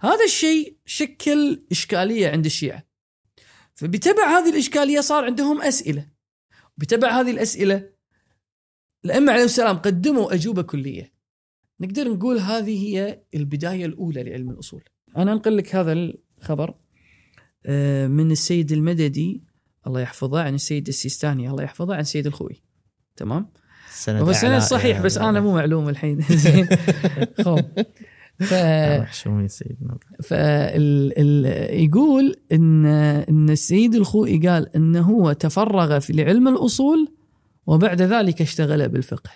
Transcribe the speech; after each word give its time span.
هذا 0.00 0.24
الشيء 0.24 0.76
شكل 0.86 1.64
إشكالية 1.70 2.28
عند 2.28 2.44
الشيعة. 2.44 2.84
فبتبع 3.74 4.38
هذه 4.38 4.50
الإشكالية 4.50 5.00
صار 5.00 5.24
عندهم 5.24 5.62
أسئلة. 5.62 6.08
بتبع 6.76 7.20
هذه 7.20 7.30
الأسئلة 7.30 7.90
الأئمة 9.04 9.32
عليهم 9.32 9.44
السلام 9.44 9.76
قدموا 9.76 10.34
أجوبة 10.34 10.62
كلية. 10.62 11.12
نقدر 11.80 12.08
نقول 12.08 12.38
هذه 12.38 12.86
هي 12.86 13.22
البداية 13.34 13.86
الأولى 13.86 14.22
لعلم 14.22 14.50
الأصول. 14.50 14.84
أنا 15.16 15.32
أنقل 15.32 15.56
لك 15.56 15.74
هذا 15.74 15.92
الخبر 15.92 16.74
آه، 17.66 18.06
من 18.06 18.30
السيد 18.30 18.72
المددي 18.72 19.44
الله 19.86 20.00
يحفظه 20.00 20.40
عن 20.40 20.54
السيد 20.54 20.88
السيستاني 20.88 21.50
الله 21.50 21.62
يحفظه 21.62 21.94
عن 21.94 22.00
السيد 22.00 22.26
الخوي. 22.26 22.62
تمام؟ 23.16 23.52
السند 23.90 24.22
هو 24.22 24.30
السند 24.30 24.58
صحيح 24.58 25.00
بس 25.00 25.18
أنا 25.18 25.40
مو 25.40 25.54
معلوم 25.54 25.88
الحين. 25.88 26.20
زين. 26.44 26.68
ف 28.40 28.54
سيدنا 29.46 29.98
فيقول 30.22 32.36
إن 32.52 32.86
إن 33.28 33.50
السيد 33.50 33.94
الخوئي 33.94 34.48
قال 34.48 34.76
إنه 34.76 35.00
هو 35.00 35.32
تفرغ 35.32 35.98
في 35.98 36.12
لعلم 36.12 36.48
الأصول 36.48 37.14
وبعد 37.66 38.02
ذلك 38.02 38.42
اشتغل 38.42 38.88
بالفقه. 38.88 39.30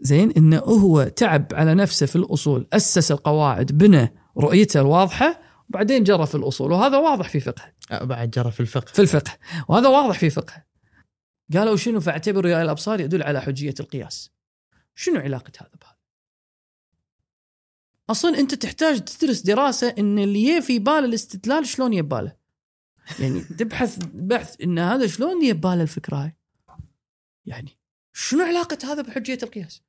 زين 0.00 0.30
انه 0.30 0.58
هو 0.58 1.02
تعب 1.02 1.46
على 1.52 1.74
نفسه 1.74 2.06
في 2.06 2.16
الأصول، 2.16 2.66
أسس 2.72 3.12
القواعد، 3.12 3.72
بنى 3.72 4.14
رؤيته 4.38 4.80
الواضحة 4.80 5.40
وبعدين 5.68 6.04
جرى 6.04 6.26
في 6.26 6.34
الأصول 6.34 6.72
وهذا 6.72 6.98
واضح 6.98 7.28
في 7.28 7.40
فقه 7.40 7.72
آه، 7.90 8.04
بعد 8.04 8.30
جرى 8.30 8.50
في 8.50 8.60
الفقه 8.60 8.92
في 8.92 9.02
الفقه 9.02 9.32
وهذا 9.68 9.88
واضح 9.88 10.18
في 10.18 10.30
فقه. 10.30 10.64
قالوا 11.54 11.76
شنو 11.76 12.00
فاعتبروا 12.00 12.50
يا 12.50 12.62
الأبصار 12.62 13.00
يدل 13.00 13.22
على 13.22 13.40
حجية 13.40 13.74
القياس. 13.80 14.30
شنو 14.94 15.20
علاقة 15.20 15.52
هذا 15.60 15.70
بهذا؟ 15.80 15.95
أصلا 18.10 18.38
أنت 18.38 18.54
تحتاج 18.54 19.04
تدرس 19.04 19.40
دراسة 19.40 19.94
إن 19.98 20.18
اللي 20.18 20.62
في 20.62 20.78
باله 20.78 21.06
الاستدلال 21.06 21.66
شلون 21.66 21.92
يباله 21.92 22.36
يعني 23.20 23.40
تبحث 23.40 23.98
بحث 24.14 24.56
إن 24.62 24.78
هذا 24.78 25.06
شلون 25.06 25.44
يباله 25.44 25.82
الفكرة 25.82 26.16
هاي. 26.16 26.36
يعني 27.46 27.78
شنو 28.12 28.44
علاقة 28.44 28.78
هذا 28.92 29.02
بحجية 29.02 29.38
القياس؟ 29.42 29.82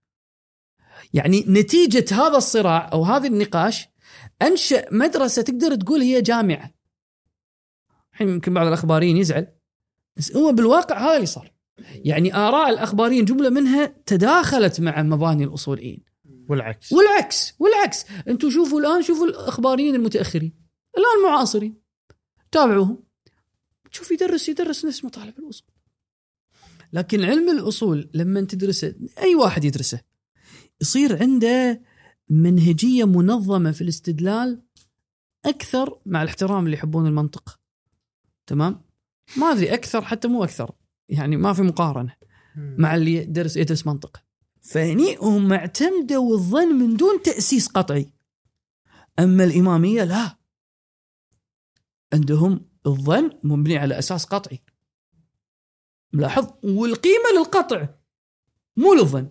يعني 1.13 1.45
نتيجة 1.47 2.05
هذا 2.15 2.37
الصراع 2.37 2.89
أو 2.93 3.03
هذا 3.03 3.27
النقاش 3.27 3.87
أنشأ 4.41 4.85
مدرسة 4.91 5.41
تقدر 5.41 5.75
تقول 5.75 6.01
هي 6.01 6.21
جامعة. 6.21 6.71
الحين 8.13 8.29
يمكن 8.29 8.53
بعض 8.53 8.67
الأخباريين 8.67 9.17
يزعل 9.17 9.47
بس 10.17 10.35
هو 10.35 10.51
بالواقع 10.51 10.99
هذا 10.99 11.15
اللي 11.15 11.25
صار. 11.25 11.53
يعني 11.95 12.35
آراء 12.35 12.69
الأخباريين 12.69 13.25
جملة 13.25 13.49
منها 13.49 13.85
تداخلت 13.85 14.81
مع 14.81 15.01
مباني 15.01 15.43
الأصوليين. 15.43 16.06
والعكس. 16.49 16.93
والعكس 16.93 17.53
والعكس. 17.59 18.05
أنتم 18.27 18.49
شوفوا 18.49 18.79
الآن 18.79 19.01
شوفوا 19.01 19.27
الأخباريين 19.27 19.95
المتأخرين. 19.95 20.53
الآن 20.97 21.25
المعاصرين 21.25 21.81
تابعوهم. 22.51 23.03
تشوف 23.91 24.11
يدرس 24.11 24.49
يدرس 24.49 24.85
نفس 24.85 25.05
مطالب 25.05 25.39
الأصول. 25.39 25.67
لكن 26.93 27.23
علم 27.23 27.49
الأصول 27.49 28.09
لما 28.13 28.41
تدرسه 28.41 28.95
أي 29.17 29.35
واحد 29.35 29.63
يدرسه 29.63 30.01
يصير 30.81 31.21
عنده 31.21 31.81
منهجية 32.29 33.05
منظمة 33.05 33.71
في 33.71 33.81
الاستدلال 33.81 34.61
أكثر 35.45 35.99
مع 36.05 36.23
الاحترام 36.23 36.65
اللي 36.65 36.77
يحبون 36.77 37.07
المنطق. 37.07 37.59
تمام؟ 38.47 38.81
ما 39.37 39.51
أدري 39.51 39.73
أكثر 39.73 40.01
حتى 40.01 40.27
مو 40.27 40.43
أكثر. 40.43 40.71
يعني 41.09 41.37
ما 41.37 41.53
في 41.53 41.61
مقارنة 41.61 42.15
مع 42.55 42.95
اللي 42.95 43.13
يدرس 43.13 43.57
يدرس 43.57 43.87
منطق. 43.87 44.23
فهني 44.67 45.15
هم 45.15 45.53
اعتمدوا 45.53 46.33
الظن 46.33 46.67
من 46.67 46.97
دون 46.97 47.21
تأسيس 47.21 47.67
قطعي. 47.67 48.11
أما 49.19 49.43
الإمامية 49.43 50.03
لا. 50.03 50.37
عندهم 52.13 52.69
الظن 52.85 53.39
مبني 53.43 53.77
على 53.77 53.99
أساس 53.99 54.25
قطعي. 54.25 54.63
ملاحظ؟ 56.13 56.47
والقيمة 56.63 57.29
للقطع 57.37 57.87
مو 58.77 58.93
للظن. 58.93 59.29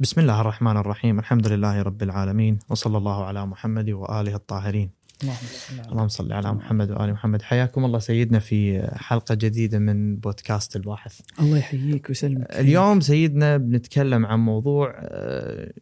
بسم 0.00 0.20
الله 0.20 0.40
الرحمن 0.40 0.76
الرحيم. 0.76 1.18
الحمد 1.18 1.46
لله 1.46 1.82
رب 1.82 2.02
العالمين 2.02 2.58
وصلى 2.68 2.98
الله 2.98 3.24
على 3.24 3.46
محمد 3.46 3.90
وآله 3.90 4.34
الطاهرين. 4.34 4.97
اللهم 5.22 6.08
صل 6.08 6.32
على 6.32 6.52
محمد. 6.52 6.90
وآل 6.90 7.12
محمد. 7.12 7.42
حياكم 7.42 7.84
الله 7.84 7.98
سيدنا 7.98 8.38
في 8.38 8.88
حلقة 8.94 9.34
جديدة 9.34 9.78
من 9.78 10.16
بودكاست 10.16 10.76
الباحث 10.76 11.20
الله 11.40 11.58
يحييك 11.58 12.08
ويسلمك. 12.08 12.46
اليوم 12.50 13.00
سيدنا 13.00 13.56
بنتكلم 13.56 14.26
عن 14.26 14.38
موضوع 14.38 14.94
آه، 14.98 15.72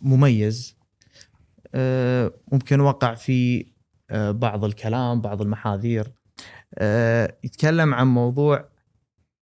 مميز 0.00 0.76
آه، 1.74 2.32
ممكن 2.52 2.80
وقع 2.80 3.14
في 3.14 3.66
آه، 4.10 4.30
بعض 4.30 4.64
الكلام 4.64 5.20
بعض 5.20 5.42
المحاذير. 5.42 6.12
يتكلم 7.44 7.94
عن 7.94 8.06
موضوع 8.06 8.68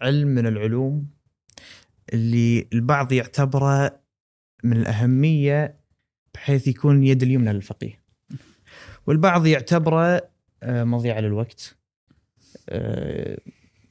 علم 0.01 0.29
من 0.29 0.47
العلوم 0.47 1.07
اللي 2.13 2.69
البعض 2.73 3.13
يعتبره 3.13 4.01
من 4.65 4.77
الأهمية 4.77 5.81
بحيث 6.35 6.69
يكون 6.69 7.05
يد 7.05 7.23
اليمنى 7.23 7.53
للفقيه. 7.53 8.06
والبعض 9.06 9.47
يعتبره 9.47 10.31
آه، 10.62 10.84
مضيعة 10.84 11.21
للوقت 11.21 11.77
آه، 12.69 13.39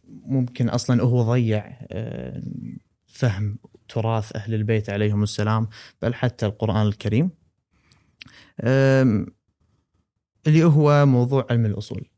ممكن 0.07 0.69
أصلا 0.69 1.03
هو 1.03 1.23
ضيع 1.23 1.77
آه، 1.91 2.41
فهم 3.05 3.57
تراث 3.89 4.35
أهل 4.35 4.53
البيت 4.53 4.89
عليهم 4.89 5.23
السلام 5.23 5.67
بل 6.01 6.13
حتى 6.13 6.45
القرآن 6.45 6.87
الكريم. 6.87 7.29
اللي 10.47 10.63
هو 10.63 11.05
موضوع 11.05 11.47
علم 11.49 11.65
الأصول. 11.65 12.09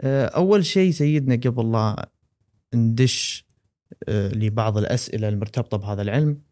آه، 0.00 0.26
أول 0.26 0.66
شيء 0.66 0.90
سيدنا 0.90 1.34
قبل 1.34 1.72
لا 1.72 2.10
ندش 2.74 3.48
لبعض 4.08 4.78
الأسئلة 4.78 5.28
المرتبطة 5.28 5.76
بهذا 5.76 6.02
العلم 6.02 6.42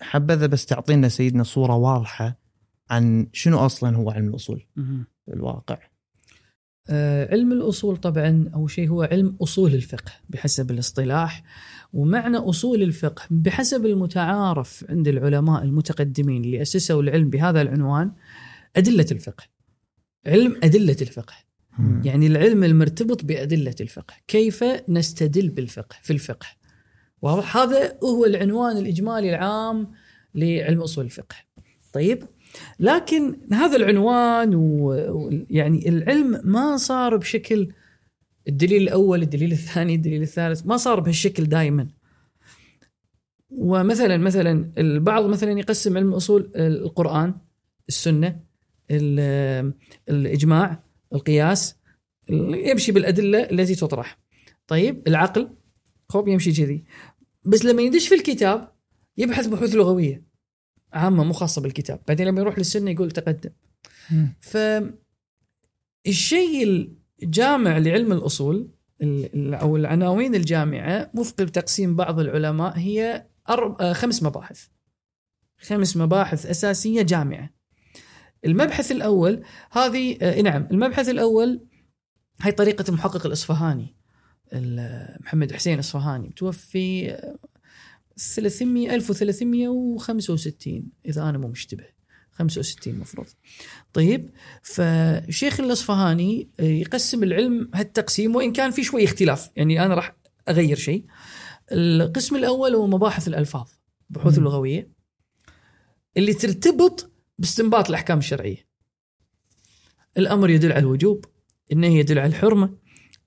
حبذا 0.00 0.46
بس 0.46 0.66
تعطينا 0.66 1.08
سيدنا 1.08 1.42
صورة 1.42 1.76
واضحة 1.76 2.40
عن 2.90 3.26
شنو 3.32 3.58
أصلا 3.58 3.96
هو 3.96 4.10
علم 4.10 4.28
الأصول 4.28 4.66
مهم. 4.76 5.04
في 5.26 5.32
الواقع. 5.34 5.78
آه، 6.90 7.30
علم 7.30 7.52
الأصول 7.52 7.96
طبعا 7.96 8.50
أول 8.54 8.70
شيء 8.70 8.88
هو 8.88 9.02
علم 9.02 9.36
أصول 9.42 9.74
الفقه 9.74 10.12
بحسب 10.28 10.70
الاصطلاح 10.70 11.42
ومعنى 11.92 12.36
أصول 12.36 12.82
الفقه 12.82 13.22
بحسب 13.30 13.86
المتعارف 13.86 14.84
عند 14.88 15.08
العلماء 15.08 15.64
المتقدمين 15.64 16.44
اللي 16.44 16.62
أسسوا 16.62 17.02
العلم 17.02 17.30
بهذا 17.30 17.62
العنوان 17.62 18.12
أدلة 18.76 19.06
الفقه. 19.12 19.44
علم 20.26 20.60
أدلة 20.62 20.96
الفقه. 21.02 21.34
يعني 22.04 22.26
العلم 22.26 22.64
المرتبط 22.64 23.24
بأدلة 23.24 23.74
الفقه. 23.80 24.14
كيف 24.28 24.64
نستدل 24.88 25.48
بالفقه 25.48 25.96
في 26.02 26.12
الفقه؟ 26.12 26.46
واضح 27.22 27.56
هذا 27.56 27.98
هو 28.04 28.24
العنوان 28.24 28.76
الإجمالي 28.76 29.30
العام 29.30 29.92
لعلم 30.34 30.80
أصول 30.80 31.04
الفقه. 31.04 31.36
طيب 31.92 32.22
لكن 32.80 33.36
هذا 33.52 33.76
العنوان 33.76 34.54
ويعني 34.54 35.88
العلم 35.88 36.40
ما 36.44 36.76
صار 36.76 37.16
بشكل 37.16 37.68
الدليل 38.48 38.82
الأول 38.82 39.22
الدليل 39.22 39.52
الثاني 39.52 39.94
الدليل 39.94 40.22
الثالث 40.22 40.66
ما 40.66 40.76
صار 40.76 41.00
بهالشكل 41.00 41.44
دائما 41.44 41.88
ومثلا 43.50 44.16
مثلا 44.16 44.72
البعض 44.78 45.24
مثلا 45.26 45.58
يقسم 45.58 45.96
علم 45.96 46.12
أصول 46.14 46.52
القرآن 46.56 47.34
السنة 47.88 48.40
ال- 48.90 49.72
الإجماع 50.08 50.82
القياس 51.12 51.76
يمشي 52.30 52.92
بالأدلة 52.92 53.38
التي 53.38 53.74
تطرح. 53.74 54.18
طيب 54.66 55.02
العقل 55.08 55.48
خوب 56.08 56.28
يمشي 56.28 56.52
كذي. 56.52 56.84
بس 57.44 57.64
لما 57.64 57.82
يدش 57.82 58.08
في 58.08 58.14
الكتاب 58.14 58.72
يبحث 59.16 59.46
بحوث 59.46 59.74
لغوية. 59.74 60.29
عامة 60.92 61.24
مو 61.24 61.32
خاصة 61.32 61.62
بالكتاب. 61.62 62.00
بعدين 62.08 62.26
لما 62.26 62.40
يروح 62.40 62.58
للسنة 62.58 62.90
يقول 62.90 63.10
تقدم. 63.10 63.50
ف 64.40 64.56
الشيء 66.06 66.90
الجامع 67.22 67.78
لعلم 67.78 68.12
الأصول 68.12 68.70
ال- 69.02 69.34
ال- 69.34 69.54
أو 69.54 69.76
العناوين 69.76 70.34
الجامعة 70.34 71.10
وفق 71.14 71.34
تقسيم 71.44 71.96
بعض 71.96 72.20
العلماء 72.20 72.78
هي. 72.78 73.26
آه، 73.48 73.92
خمس 73.92 74.22
مباحث. 74.22 74.66
خمس 75.60 75.96
مباحث 75.96 76.46
أساسية 76.46 77.02
جامعة. 77.02 77.50
المبحث 78.44 78.92
الأول 78.92 79.42
هذه 79.72 80.16
آه، 80.22 80.40
نعم 80.40 80.68
المبحث 80.70 81.08
الأول 81.08 81.60
هي 82.42 82.52
طريقة 82.52 82.84
المحقق 82.88 83.26
الإصفهاني 83.26 83.96
ال- 84.52 85.16
محمد 85.20 85.52
حسين 85.52 85.74
الاصفهاني 85.74 86.28
متوفي 86.28 87.10
آه، 87.10 87.38
300 88.20 88.94
1365 88.94 90.82
إذا 91.06 91.22
أنا 91.22 91.38
مو 91.38 91.48
مشتبه. 91.48 91.84
65 92.30 92.94
مفروض. 92.94 93.26
طيب 93.92 94.30
فشيخ 94.62 95.60
الأصفهاني 95.60 96.50
يقسم 96.58 97.22
العلم 97.22 97.70
هالتقسيم 97.74 98.36
وإن 98.36 98.52
كان 98.52 98.70
في 98.70 98.84
شوي 98.84 99.04
اختلاف 99.04 99.50
يعني 99.56 99.84
أنا 99.84 99.94
راح 99.94 100.16
أغير 100.48 100.76
شيء. 100.76 101.04
القسم 101.72 102.36
الأول 102.36 102.74
هو 102.74 102.86
مباحث 102.86 103.28
الألفاظ 103.28 103.68
بحوث 104.10 104.38
مم. 104.38 104.46
اللغوية 104.46 104.90
اللي 106.16 106.34
ترتبط 106.34 107.12
باستنباط 107.38 107.88
الأحكام 107.88 108.18
الشرعية. 108.18 108.66
الأمر 110.18 110.50
يدل 110.50 110.72
على 110.72 110.80
الوجوب 110.80 111.24
النهي 111.72 111.98
يدل 111.98 112.18
على 112.18 112.28
الحرمة 112.28 112.76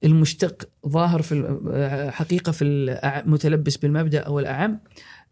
المشتق 0.04 0.70
ظاهر 0.88 1.22
في 1.22 1.32
ال- 1.32 2.12
حقيقة 2.14 2.52
في 2.52 2.64
المتلبس 2.64 3.78
بالمبدأ 3.78 4.20
أو 4.20 4.40
الأعم. 4.40 4.80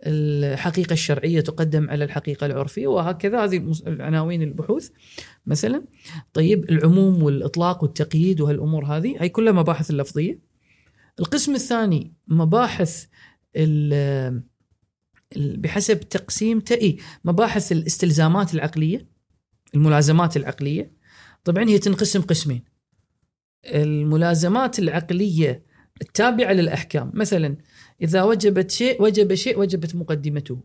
الحقيقة 0.03 0.93
الشرعية 0.93 1.41
تقدم 1.41 1.89
على 1.89 2.03
الحقيقة 2.03 2.45
العرفية 2.45 2.87
وهكذا. 2.87 3.43
هذه 3.43 3.71
العناوين 3.87 4.41
البحوث 4.41 4.89
مثلا. 5.45 5.83
طيب 6.33 6.69
العموم 6.69 7.23
والإطلاق 7.23 7.83
والتقييد 7.83 8.41
وهالأمور 8.41 8.85
هذه 8.85 9.15
هي 9.19 9.29
كلها 9.29 9.53
مباحث 9.53 9.89
اللفظيه 9.89 10.39
القسم 11.19 11.55
الثاني 11.55 12.13
مباحث 12.27 13.05
بحسب 15.37 15.99
تقسيم 15.99 16.59
تأي 16.59 16.97
مباحث 17.25 17.71
الاستلزامات 17.71 18.53
العقلية 18.53 19.07
الملازمات 19.75 20.37
العقلية. 20.37 20.91
طبعا 21.43 21.69
هي 21.69 21.77
تنقسم 21.77 22.21
قسمين. 22.21 22.70
الملازمات 23.65 24.79
العقلية 24.79 25.63
التابعة 26.01 26.53
للأحكام. 26.53 27.11
مثلا 27.13 27.57
إذا 28.01 28.23
وجبت 28.23 28.71
شيء 28.71 29.01
وجب 29.01 29.33
شيء 29.33 29.59
وجبت 29.59 29.95
مقدمته. 29.95 30.59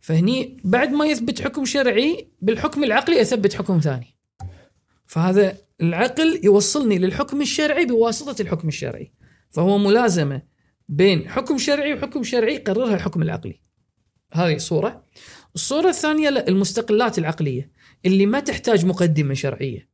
فهني 0.00 0.60
بعد 0.64 0.90
ما 0.92 1.06
يثبت 1.06 1.40
حكم 1.40 1.64
شرعي 1.64 2.28
بالحكم 2.42 2.84
العقلي 2.84 3.20
أثبت 3.20 3.54
حكم 3.54 3.78
ثاني. 3.78 4.16
فهذا 5.06 5.56
العقل 5.80 6.40
يوصلني 6.44 6.98
للحكم 6.98 7.40
الشرعي 7.40 7.86
بواسطة 7.86 8.42
الحكم 8.42 8.68
الشرعي. 8.68 9.12
فهو 9.50 9.78
ملازمة 9.78 10.42
بين 10.88 11.28
حكم 11.28 11.58
شرعي 11.58 11.94
وحكم 11.94 12.22
شرعي 12.22 12.54
يقررها 12.54 12.94
الحكم 12.94 13.22
العقلي. 13.22 13.60
هذه 14.32 14.56
صوره 14.56 15.04
الصورة 15.54 15.88
الثانية 15.88 16.30
لا، 16.30 16.48
المستقلات 16.48 17.18
العقلية 17.18 17.70
اللي 18.06 18.26
ما 18.26 18.40
تحتاج 18.40 18.86
مقدمة 18.86 19.34
شرعية. 19.34 19.88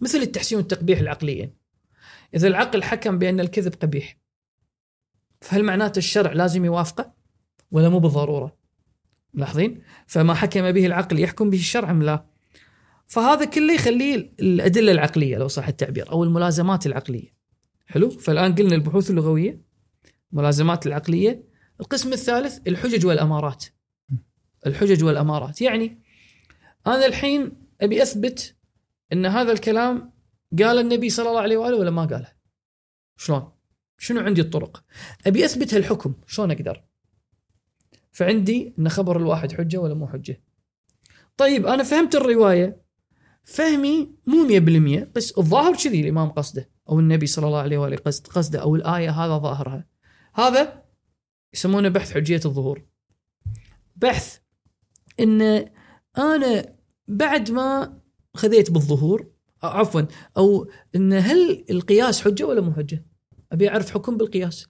مثل 0.00 0.18
التحسين 0.18 0.58
والتقبيح 0.58 0.98
العقليين 0.98 1.54
إذا 2.34 2.48
العقل 2.48 2.82
حكم 2.82 3.18
بأن 3.18 3.40
الكذب 3.40 3.74
قبيح 3.74 4.18
فهل 5.40 5.64
معناته 5.64 5.98
الشرع 5.98 6.32
لازم 6.32 6.64
يوافقه؟ 6.64 7.14
ولا 7.70 7.88
مو 7.88 7.98
بالضرورة؟ 7.98 8.56
ملاحظين 9.34 9.82
فما 10.06 10.34
حكم 10.34 10.72
به 10.72 10.86
العقل 10.86 11.20
يحكم 11.20 11.50
به 11.50 11.58
الشرع 11.58 11.90
أم 11.90 12.02
لا؟ 12.02 12.26
فهذا 13.06 13.44
كله 13.44 13.74
يخليه 13.74 14.32
الأدلة 14.40 14.92
العقلية 14.92 15.36
لو 15.36 15.48
صح 15.48 15.68
التعبير 15.68 16.10
أو 16.10 16.24
الملازمات 16.24 16.86
العقلية. 16.86 17.36
حلو؟ 17.86 18.10
فالآن 18.10 18.54
قلنا 18.54 18.74
البحوث 18.74 19.10
اللغوية 19.10 19.60
ملازمات 20.32 20.86
العقلية. 20.86 21.44
القسم 21.80 22.12
الثالث 22.12 22.58
الحجج 22.66 23.06
والأمارات. 23.06 23.64
الحجج 24.66 25.04
والأمارات. 25.04 25.60
يعني 25.60 26.02
أنا 26.86 27.06
الحين 27.06 27.52
أبي 27.80 28.02
أثبت 28.02 28.55
إن 29.12 29.26
هذا 29.26 29.52
الكلام 29.52 30.12
قال 30.58 30.78
النبي 30.78 31.10
صلى 31.10 31.28
الله 31.28 31.40
عليه 31.40 31.56
وآله 31.56 31.76
ولا 31.76 31.90
ما 31.90 32.04
قاله؟ 32.04 32.32
شلون؟ 33.16 33.52
شنو 33.98 34.20
عندي 34.20 34.40
الطرق؟ 34.40 34.84
أبي 35.26 35.44
أثبت 35.44 35.74
هالحكم 35.74 36.14
شلون 36.26 36.50
أقدر؟ 36.50 36.84
فعندي 38.12 38.74
إن 38.78 38.88
خبر 38.88 39.16
الواحد 39.16 39.52
حجة 39.52 39.76
ولا 39.76 39.94
مو 39.94 40.08
حجة. 40.08 40.42
طيب 41.36 41.66
أنا 41.66 41.82
فهمت 41.82 42.14
الرواية. 42.14 42.82
فهمي 43.44 44.14
مو 44.26 44.48
100% 44.48 45.08
بس 45.14 45.38
الظاهر 45.38 45.76
كذي 45.76 46.00
الإمام 46.00 46.28
قصده 46.28 46.70
أو 46.88 47.00
النبي 47.00 47.26
صلى 47.26 47.46
الله 47.46 47.58
عليه 47.58 47.78
وآله 47.78 47.96
قصد 47.96 48.26
قصده 48.26 48.62
أو 48.62 48.76
الآية 48.76 49.10
هذا 49.10 49.38
ظاهرها. 49.38 49.86
هذا 50.34 50.82
يسمونه 51.54 51.88
بحث 51.88 52.12
حجية 52.12 52.40
الظهور. 52.44 52.86
بحث 53.96 54.38
إن 55.20 55.68
أنا 56.18 56.76
بعد 57.08 57.50
ما 57.50 58.00
خذيت 58.36 58.70
بالظهور 58.70 59.26
عفوا 59.62 60.02
أو 60.36 60.70
إن 60.96 61.12
هل 61.12 61.64
القياس 61.70 62.22
حجة 62.22 62.44
ولا 62.44 62.60
مو 62.60 62.72
حجة؟ 62.72 63.04
أبي 63.52 63.68
أعرف 63.68 63.90
حكم 63.90 64.16
بالقياس 64.16 64.66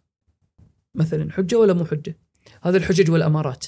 مثلا 0.95 1.33
حجة 1.33 1.57
ولا 1.57 1.73
مو 1.73 1.85
حجة؟ 1.85 2.19
هذا 2.63 2.77
الحجج 2.77 3.11
والأمارات. 3.11 3.67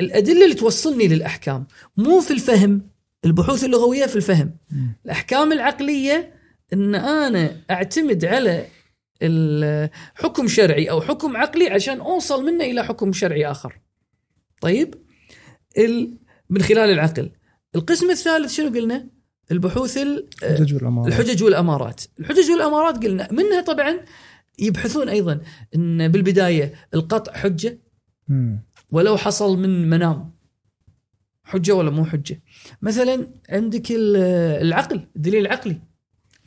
الأدلة 0.00 0.44
اللي 0.44 0.54
توصلني 0.54 1.08
للأحكام 1.08 1.66
مو 1.96 2.20
في 2.20 2.30
الفهم 2.30 2.90
البحوث 3.24 3.64
اللغوية 3.64 4.06
في 4.06 4.16
الفهم. 4.16 4.56
الأحكام 5.04 5.52
العقلية 5.52 6.34
إن 6.72 6.94
أنا 6.94 7.62
أعتمد 7.70 8.24
على 8.24 8.66
الحكم 9.22 10.48
شرعي 10.48 10.90
أو 10.90 11.00
حكم 11.00 11.36
عقلي 11.36 11.68
عشان 11.68 12.00
أوصل 12.00 12.44
منه 12.44 12.64
إلى 12.64 12.84
حكم 12.84 13.12
شرعي 13.12 13.46
آخر. 13.46 13.80
طيب 14.60 14.94
ال... 15.78 16.18
من 16.50 16.62
خلال 16.62 16.90
العقل. 16.90 17.30
القسم 17.74 18.10
الثالث 18.10 18.52
شنو 18.52 18.68
قلنا؟ 18.68 19.08
البحوث 19.50 19.96
ال... 19.96 20.28
الحجج 20.42 20.74
والأمارات. 20.74 21.08
الحجج 21.08 21.42
والأمارات، 21.42 22.04
الحجج 22.20 22.50
والأمارات 22.50 23.04
قلنا. 23.04 23.32
منها 23.32 23.60
طبعا 23.60 24.00
يبحثون 24.58 25.08
أيضا 25.08 25.40
إن 25.74 26.08
بالبداية 26.08 26.74
القطع 26.94 27.32
حجة. 27.32 27.78
ولو 28.92 29.16
حصل 29.16 29.58
من 29.58 29.90
منام. 29.90 30.32
حجة 31.44 31.72
ولا 31.72 31.90
مو 31.90 32.04
حجة. 32.04 32.42
مثلا 32.82 33.28
عندك 33.50 33.90
ال- 33.90 34.16
العقل 34.66 35.08
الدليل 35.16 35.46
العقلي 35.46 35.80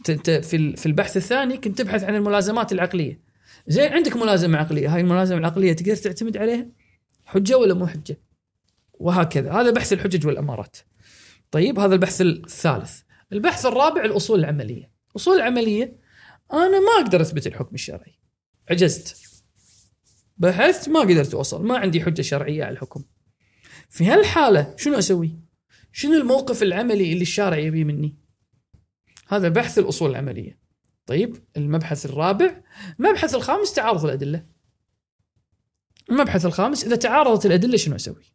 انت 0.10 0.30
في 0.30 0.76
في 0.76 0.86
البحث 0.86 1.18
الثاني 1.18 1.58
كنت 1.58 1.78
تبحث 1.78 2.04
عن 2.04 2.16
الملازمات 2.16 2.72
العقلية. 2.72 3.20
زين 3.68 3.94
عندك 3.94 4.16
ملازمة 4.16 4.58
عقلية. 4.58 4.96
هاي 4.96 5.02
الملازمة 5.02 5.38
العقلية 5.38 5.74
تقدر 5.74 5.96
تعتمد 5.96 6.38
عليها؟ 6.38 6.68
حجة 7.26 7.58
ولا 7.58 7.74
مو 7.74 7.88
حجة؟ 7.88 8.18
وهكذا. 8.94 9.52
هذا 9.52 9.72
بحث 9.72 9.94
الحجج 9.94 10.28
والأمارات. 10.28 10.78
طيب 11.52 11.80
هذا 11.80 11.94
البحث 11.94 12.22
الثالث. 12.22 13.02
البحث 13.34 13.66
الرابع 13.66 14.06
الأصول 14.06 14.40
العملية. 14.40 14.92
الاصول 15.12 15.36
العملية 15.36 16.00
أنا 16.54 16.80
ما 16.80 17.02
أقدر 17.02 17.22
أثبت 17.22 17.48
الحكم 17.48 17.76
الشرعي. 17.76 18.20
عجزت. 18.70 19.18
بحثت 20.38 20.90
ما 20.90 21.00
قدرت 21.00 21.34
أوصل. 21.34 21.66
ما 21.66 21.78
عندي 21.78 22.02
حجة 22.02 22.22
شرعية 22.22 22.64
على 22.64 22.74
الحكم. 22.74 23.04
في 23.90 24.06
هالحالة 24.06 24.76
شنو 24.78 24.98
أسوي؟ 24.98 25.40
شنو 25.92 26.14
الموقف 26.14 26.64
العملي 26.64 27.12
اللي 27.14 27.22
الشارع 27.22 27.58
يبيه 27.58 27.84
مني؟ 27.84 28.18
هذا 29.28 29.50
بحث 29.50 29.80
الأصول 29.80 30.10
العملية. 30.10 30.60
طيب 31.06 31.38
المبحث 31.58 32.06
الرابع. 32.06 32.64
المبحث 33.00 33.36
الخامس 33.36 33.74
تعارض 33.74 34.06
الأدلة. 34.06 34.46
المبحث 36.10 36.46
الخامس 36.46 36.84
إذا 36.84 36.96
تعارضت 36.96 37.46
الأدلة 37.46 37.78
شنو 37.78 37.96
أسوي؟ 37.96 38.35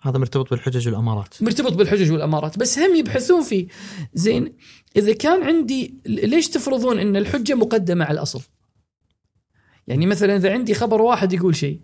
هذا 0.00 0.18
مرتبط 0.18 0.50
بالحجج 0.50 0.88
والأمارات. 0.88 1.42
مرتبط 1.42 1.72
بالحجج 1.72 2.12
والأمارات. 2.12 2.58
بس 2.58 2.78
هم 2.78 2.96
يبحثون 2.96 3.42
فيه 3.42 3.66
زين 4.14 4.52
إذا 4.96 5.12
كان 5.12 5.42
عندي 5.42 5.94
ليش 6.06 6.48
تفرضون 6.48 6.98
إن 6.98 7.16
الحجة 7.16 7.54
مقدمة 7.54 8.04
على 8.04 8.14
الأصل؟ 8.14 8.42
يعني 9.86 10.06
مثلا 10.06 10.36
إذا 10.36 10.52
عندي 10.52 10.74
خبر 10.74 11.02
واحد 11.02 11.32
يقول 11.32 11.56
شيء. 11.56 11.80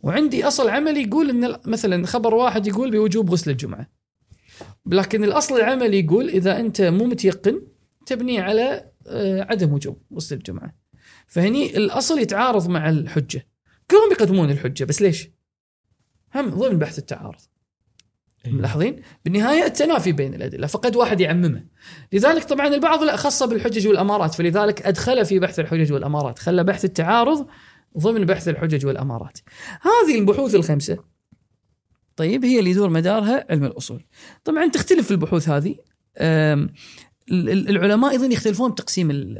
وعندي 0.00 0.44
أصل 0.44 0.68
عملي 0.68 1.02
يقول 1.02 1.30
إن 1.30 1.56
مثلا 1.66 2.06
خبر 2.06 2.34
واحد 2.34 2.66
يقول 2.66 2.90
بوجوب 2.90 3.30
غسل 3.30 3.50
الجمعة. 3.50 3.90
لكن 4.86 5.24
الأصل 5.24 5.56
العملي 5.56 6.00
يقول 6.00 6.28
إذا 6.28 6.60
أنت 6.60 6.82
مو 6.82 7.04
متيقن 7.04 7.62
تبني 8.06 8.40
على 8.40 8.90
آه، 9.06 9.46
عدم 9.50 9.72
وجوب 9.72 10.02
غسل 10.14 10.36
الجمعة. 10.36 10.74
فهني 11.26 11.76
الأصل 11.76 12.18
يتعارض 12.18 12.68
مع 12.68 12.88
الحجة. 12.88 13.46
كلهم 13.90 14.12
يقدمون 14.12 14.50
الحجة 14.50 14.84
بس 14.84 15.02
ليش؟ 15.02 15.35
هم 16.40 16.50
ضمن 16.50 16.78
بحث 16.78 16.98
التعارض. 16.98 17.40
ملاحظين؟ 18.46 19.02
بالنهاية 19.24 19.64
التنافي 19.64 20.12
بين 20.12 20.34
الأدلة 20.34 20.66
فقد 20.66 20.96
واحد 20.96 21.20
يعممه. 21.20 21.64
لذلك 22.12 22.44
طبعا 22.44 22.66
البعض 22.66 23.02
لا 23.02 23.16
خص 23.16 23.42
بالحجج 23.42 23.88
والأمارات 23.88 24.34
فلذلك 24.34 24.86
أدخل 24.86 25.26
في 25.26 25.38
بحث 25.38 25.60
الحجج 25.60 25.92
والأمارات. 25.92 26.38
خلى 26.38 26.64
بحث 26.64 26.84
التعارض 26.84 27.46
ضمن 27.98 28.24
بحث 28.24 28.48
الحجج 28.48 28.86
والأمارات. 28.86 29.38
هذه 29.80 30.18
البحوث 30.18 30.54
الخمسة 30.54 30.98
طيب 32.16 32.44
هي 32.44 32.58
اللي 32.58 32.70
يدور 32.70 32.88
مدارها 32.88 33.46
علم 33.50 33.64
الأصول. 33.64 34.04
طبعا 34.44 34.68
تختلف 34.68 35.10
البحوث 35.10 35.48
هذه. 35.48 35.76
العلماء 37.30 38.10
أيضا 38.10 38.26
يختلفون 38.26 38.70
بتقسيم 38.70 39.10
ال- 39.10 39.38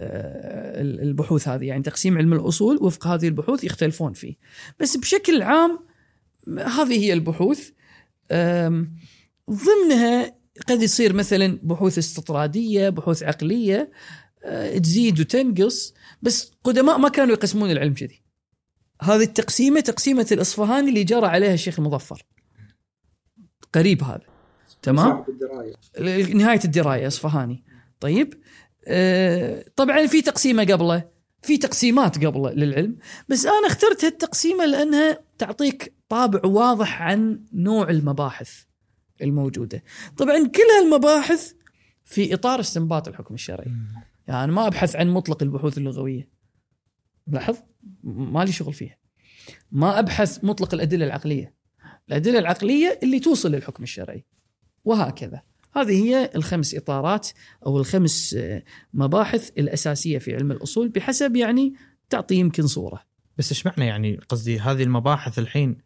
البحوث 1.03 1.49
هذه. 1.49 1.65
يعني 1.65 1.83
تقسيم 1.83 2.19
علم 2.19 2.33
الأصول 2.33 2.79
وفق 2.83 3.07
هذه 3.07 3.29
البحوث 3.29 3.65
يختلفون 3.65 4.13
فيه. 4.13 4.35
بس 4.81 4.97
بشكل 4.97 5.43
عام 5.43 5.87
هذه 6.49 6.99
هي 7.05 7.13
البحوث. 7.13 7.71
ضمنها 9.51 10.37
قد 10.69 10.83
يصير 10.83 11.13
مثلا 11.13 11.59
بحوث 11.63 11.99
استطرادية 11.99 12.89
بحوث 12.89 13.23
عقلية 13.23 13.91
أه، 14.45 14.79
تزيد 14.79 15.21
وتنقص 15.21 15.95
بس 16.23 16.53
قدماء 16.65 16.99
ما 16.99 17.09
كانوا 17.09 17.35
يقسمون 17.35 17.71
العلم 17.71 17.95
كذي. 17.95 18.23
هذه 19.03 19.23
التقسيمة 19.23 19.81
تقسيمة 19.81 20.27
الاصفهاني 20.33 20.89
اللي 20.89 21.05
جرى 21.05 21.27
عليها 21.27 21.55
الشيخ 21.55 21.79
المظفر. 21.79 22.27
قريب 23.75 24.03
هذا. 24.03 24.21
تمام؟ 24.83 25.09
صاحب 25.09 25.29
الدراية. 25.29 25.75
ال- 25.99 26.37
نهاية 26.37 26.61
الدراية 26.65 27.07
إصفهاني. 27.07 27.65
طيب. 28.01 28.35
آه 28.89 29.65
طبعا 29.77 30.07
في 30.07 30.23
تقسيمة 30.23 30.65
قبله 30.65 31.09
في 31.43 31.59
تقسيمات 31.59 32.25
قبله 32.27 32.51
للعلم 32.51 32.97
بس 33.29 33.47
أنا 33.47 33.67
اخترت 33.67 34.05
هالتقسيمة 34.05 34.67
لأنها 34.67 35.19
تعطيك 35.39 35.96
طابع 36.09 36.41
واضح 36.45 37.03
عن 37.03 37.45
نوع 37.53 37.91
المباحث 37.91 38.63
الموجودة. 39.23 39.83
طبعا 40.17 40.49
كل 40.49 40.63
هالمباحث 40.81 41.53
في 42.05 42.35
إطار 42.35 42.61
استنباط 42.61 43.09
الحكم 43.09 43.35
الشرعي. 43.35 43.73
يعني 44.29 44.45
أنا 44.45 44.53
ما 44.53 44.67
أبحث 44.67 44.97
عن 44.97 45.09
مطلق 45.09 45.43
البحوث 45.43 45.79
اللغوية. 45.79 46.29
لاحظ؟ 47.27 47.57
ما 48.05 48.45
لي 48.45 48.53
شغل 48.53 48.73
فيها. 48.73 48.97
ما 49.73 49.99
أبحث 49.99 50.45
مطلق 50.45 50.75
الأدلة 50.75 51.07
العقلية. 51.07 51.55
الأدلة 52.09 52.39
العقلية 52.39 52.99
اللي 53.03 53.21
توصل 53.21 53.53
للحكم 53.53 53.83
الشرعي. 53.83 54.25
وهكذا. 54.85 55.43
هذه 55.73 56.05
هي 56.05 56.31
الخمس 56.35 56.75
إطارات 56.75 57.29
أو 57.67 57.79
الخمس 57.79 58.35
آه، 58.35 58.63
مباحث 58.95 59.51
الأساسية 59.59 60.19
في 60.19 60.35
علم 60.35 60.53
الأصول 60.53 60.89
بحسب 60.89 61.37
يعني 61.37 61.75
تعطي 62.11 62.35
يمكن 62.35 62.67
صورة. 62.67 63.03
بس 63.39 63.53
إيش 63.53 63.67
معنى 63.67 63.87
يعني 63.87 64.17
قصدي 64.17 64.61
هذه 64.61 64.83
المباحث 64.83 65.39
الحين 65.39 65.86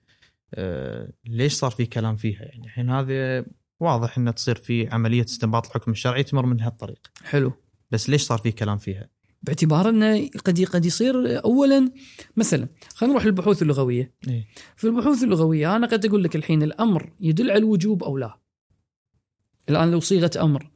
ليش 1.26 1.52
صار 1.52 1.70
في 1.70 1.86
كلام 1.86 2.16
فيها؟ 2.16 2.42
يعني 2.42 2.64
الحين 2.64 2.90
هذه 2.90 3.44
واضح 3.80 4.18
إنها 4.18 4.32
تصير 4.32 4.54
في 4.54 4.88
عملية 4.88 5.24
استنباط 5.24 5.66
الحكم 5.66 5.90
الشرعي 5.90 6.22
تمر 6.22 6.46
من 6.46 6.60
هالطريق 6.60 7.10
حلو. 7.24 7.52
بس 7.90 8.10
ليش 8.10 8.22
صار 8.22 8.38
في 8.38 8.52
كلام 8.52 8.78
فيها؟ 8.78 9.08
باعتبار 9.42 9.88
إنه 9.88 10.28
قد 10.44 10.64
قد 10.64 10.84
يصير 10.84 11.44
اولا 11.44 11.92
مثلا 12.36 12.68
خلينا 12.94 13.14
نروح 13.14 13.26
للبحوث 13.26 13.62
اللغوية. 13.62 14.14
إيه؟ 14.28 14.46
في 14.76 14.86
البحوث 14.86 15.22
اللغوية 15.22 15.76
أنا 15.76 15.86
قد 15.86 16.06
أقول 16.06 16.24
لك 16.24 16.36
الحين 16.36 16.62
الأمر 16.62 17.12
يدل 17.20 17.50
على 17.50 17.58
الوجوب 17.58 18.04
أو 18.04 18.18
لا. 18.18 18.40
الآن 19.68 19.90
لو 19.90 20.00
صيغة 20.00 20.30
أمر. 20.36 20.70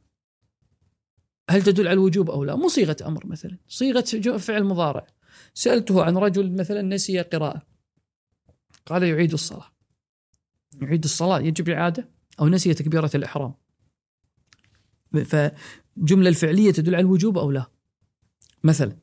هل 1.49 1.63
تدل 1.63 1.87
على 1.87 1.93
الوجوب 1.93 2.29
أو 2.29 2.43
لا؟ 2.43 2.55
مو 2.55 2.67
صيغة 2.67 2.97
أمر 3.05 3.25
مثلا 3.27 3.57
صيغة 3.67 4.37
فعل 4.37 4.63
مضارع. 4.63 5.07
سألته 5.53 6.03
عن 6.03 6.17
رجل 6.17 6.51
مثلا 6.51 6.81
نسي 6.81 7.21
قراءة. 7.21 7.74
قال 8.85 9.03
يعيد 9.03 9.33
الصلاة. 9.33 9.71
يعيد 10.81 11.03
الصلاة 11.03 11.39
يجب 11.39 11.69
اعاده 11.69 12.09
أو 12.39 12.47
نسي 12.49 12.73
تكبيرة 12.73 13.11
الإحرام. 13.15 13.53
فجمله 15.25 16.29
الفعلية 16.29 16.71
تدل 16.71 16.95
على 16.95 17.01
الوجوب 17.01 17.37
أو 17.37 17.51
لا؟ 17.51 17.65
مثلا 18.63 18.97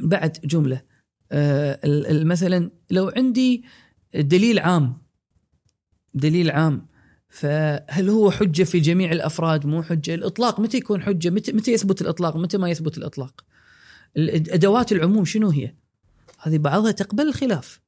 بعد 0.00 0.32
جملة 0.32 0.82
آه، 1.32 1.80
مثلا 2.24 2.70
لو 2.90 3.12
عندي 3.16 3.64
دليل 4.14 4.58
عام 4.58 5.02
دليل 6.14 6.50
عام 6.50 6.86
فهل 7.28 8.10
هو 8.10 8.30
حجة 8.30 8.62
في 8.62 8.80
جميع 8.80 9.12
الأفراد؟ 9.12 9.66
مو 9.66 9.82
حجة. 9.82 10.14
الإطلاق 10.14 10.60
متى 10.60 10.76
يكون 10.76 11.02
حجة؟ 11.02 11.30
متى 11.30 11.52
متى 11.52 11.72
يثبت 11.72 12.00
الإطلاق؟ 12.02 12.36
متى 12.36 12.58
ما 12.58 12.70
يثبت 12.70 12.98
الإطلاق؟ 12.98 13.44
ال- 14.16 14.50
أدوات 14.50 14.92
العموم 14.92 15.24
شنو 15.24 15.48
هي؟ 15.50 15.74
هذه 16.38 16.58
بعضها 16.58 16.90
تقبل 16.90 17.28
الخلاف. 17.28 17.80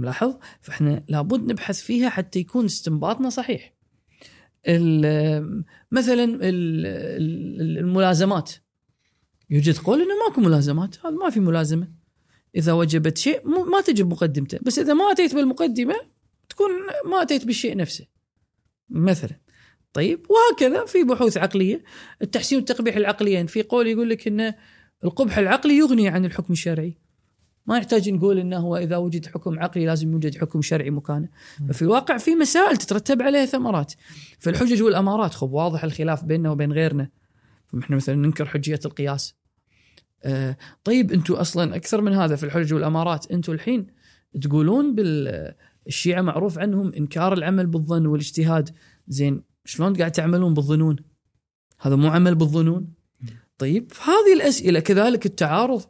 ملاحظ؟ 0.00 0.34
فإحنا 0.60 1.04
لابد 1.08 1.50
نبحث 1.52 1.80
فيها 1.80 2.08
حتى 2.08 2.38
يكون 2.38 2.64
استنباطنا 2.64 3.30
صحيح. 3.30 3.74
مثلا 5.92 6.24
ال- 6.24 6.42
ال- 6.42 7.78
الملازمات. 7.78 8.52
يوجد 9.50 9.78
قول 9.78 10.02
إنه 10.02 10.14
ماكو 10.28 10.40
ملازمات. 10.40 11.06
هذا 11.06 11.14
ما 11.14 11.30
في 11.30 11.40
ملازمة. 11.40 11.88
إذا 12.56 12.72
وجبت 12.72 13.18
شيء 13.18 13.48
ما 13.48 13.80
تجب 13.80 14.10
مقدمته. 14.10 14.58
بس 14.62 14.78
إذا 14.78 14.94
ما 14.94 15.12
أتيت 15.12 15.34
بالمقدمة 15.34 15.94
تكون 16.48 16.70
ما 17.06 17.22
أتيت 17.22 17.46
بالشيء 17.46 17.76
نفسه. 17.76 18.06
مثلا. 18.90 19.40
طيب 19.92 20.26
وهكذا 20.30 20.84
في 20.84 21.04
بحوث 21.04 21.36
عقلية. 21.36 21.84
التحسين 22.22 22.58
والتقبيح 22.58 22.96
العقليين. 22.96 23.46
في 23.46 23.62
قول 23.62 23.86
يقول 23.86 24.10
لك 24.10 24.26
إن 24.28 24.54
القبح 25.04 25.38
العقلي 25.38 25.78
يغني 25.78 26.08
عن 26.08 26.24
الحكم 26.24 26.52
الشرعي. 26.52 26.96
ما 27.66 27.78
يحتاج 27.78 28.10
نقول 28.10 28.38
إنه 28.38 28.56
هو 28.56 28.76
إذا 28.76 28.96
وجد 28.96 29.26
حكم 29.26 29.58
عقلي 29.58 29.86
لازم 29.86 30.12
يوجد 30.12 30.38
حكم 30.38 30.62
شرعي 30.62 30.90
مكانه. 30.90 31.28
ففي 31.68 31.82
الواقع 31.82 32.16
في 32.16 32.34
مسائل 32.34 32.76
تترتب 32.76 33.22
عليها 33.22 33.46
ثمرات. 33.46 33.92
فالحجج 34.38 34.82
والأمارات 34.82 35.34
خب 35.34 35.52
واضح 35.52 35.84
الخلاف 35.84 36.24
بيننا 36.24 36.50
وبين 36.50 36.72
غيرنا. 36.72 37.08
فاحنا 37.66 37.96
مثلا 37.96 38.14
ننكر 38.14 38.46
حجية 38.46 38.80
القياس. 38.84 39.34
آه 40.24 40.56
طيب 40.84 41.12
أنتم 41.12 41.34
أصلا 41.34 41.76
أكثر 41.76 42.00
من 42.00 42.12
هذا 42.12 42.36
في 42.36 42.44
الحجج 42.44 42.74
والأمارات. 42.74 43.30
أنتم 43.30 43.52
الحين 43.52 43.86
تقولون 44.42 44.94
بال 44.94 45.54
الشيعه 45.86 46.22
معروف 46.22 46.58
عنهم 46.58 46.92
إنكار 46.94 47.32
العمل 47.32 47.66
بالظن 47.66 48.06
والاجتهاد. 48.06 48.70
زين 49.08 49.42
شلون 49.64 49.96
قاعد 49.96 50.12
تعملون 50.12 50.54
بالظنون؟ 50.54 50.96
هذا 51.80 51.96
مو 51.96 52.08
عمل 52.08 52.34
بالظنون؟ 52.34 52.92
طيب 53.58 53.92
هذه 54.02 54.34
الأسئلة 54.36 54.80
كذلك 54.80 55.26
التعارض 55.26 55.82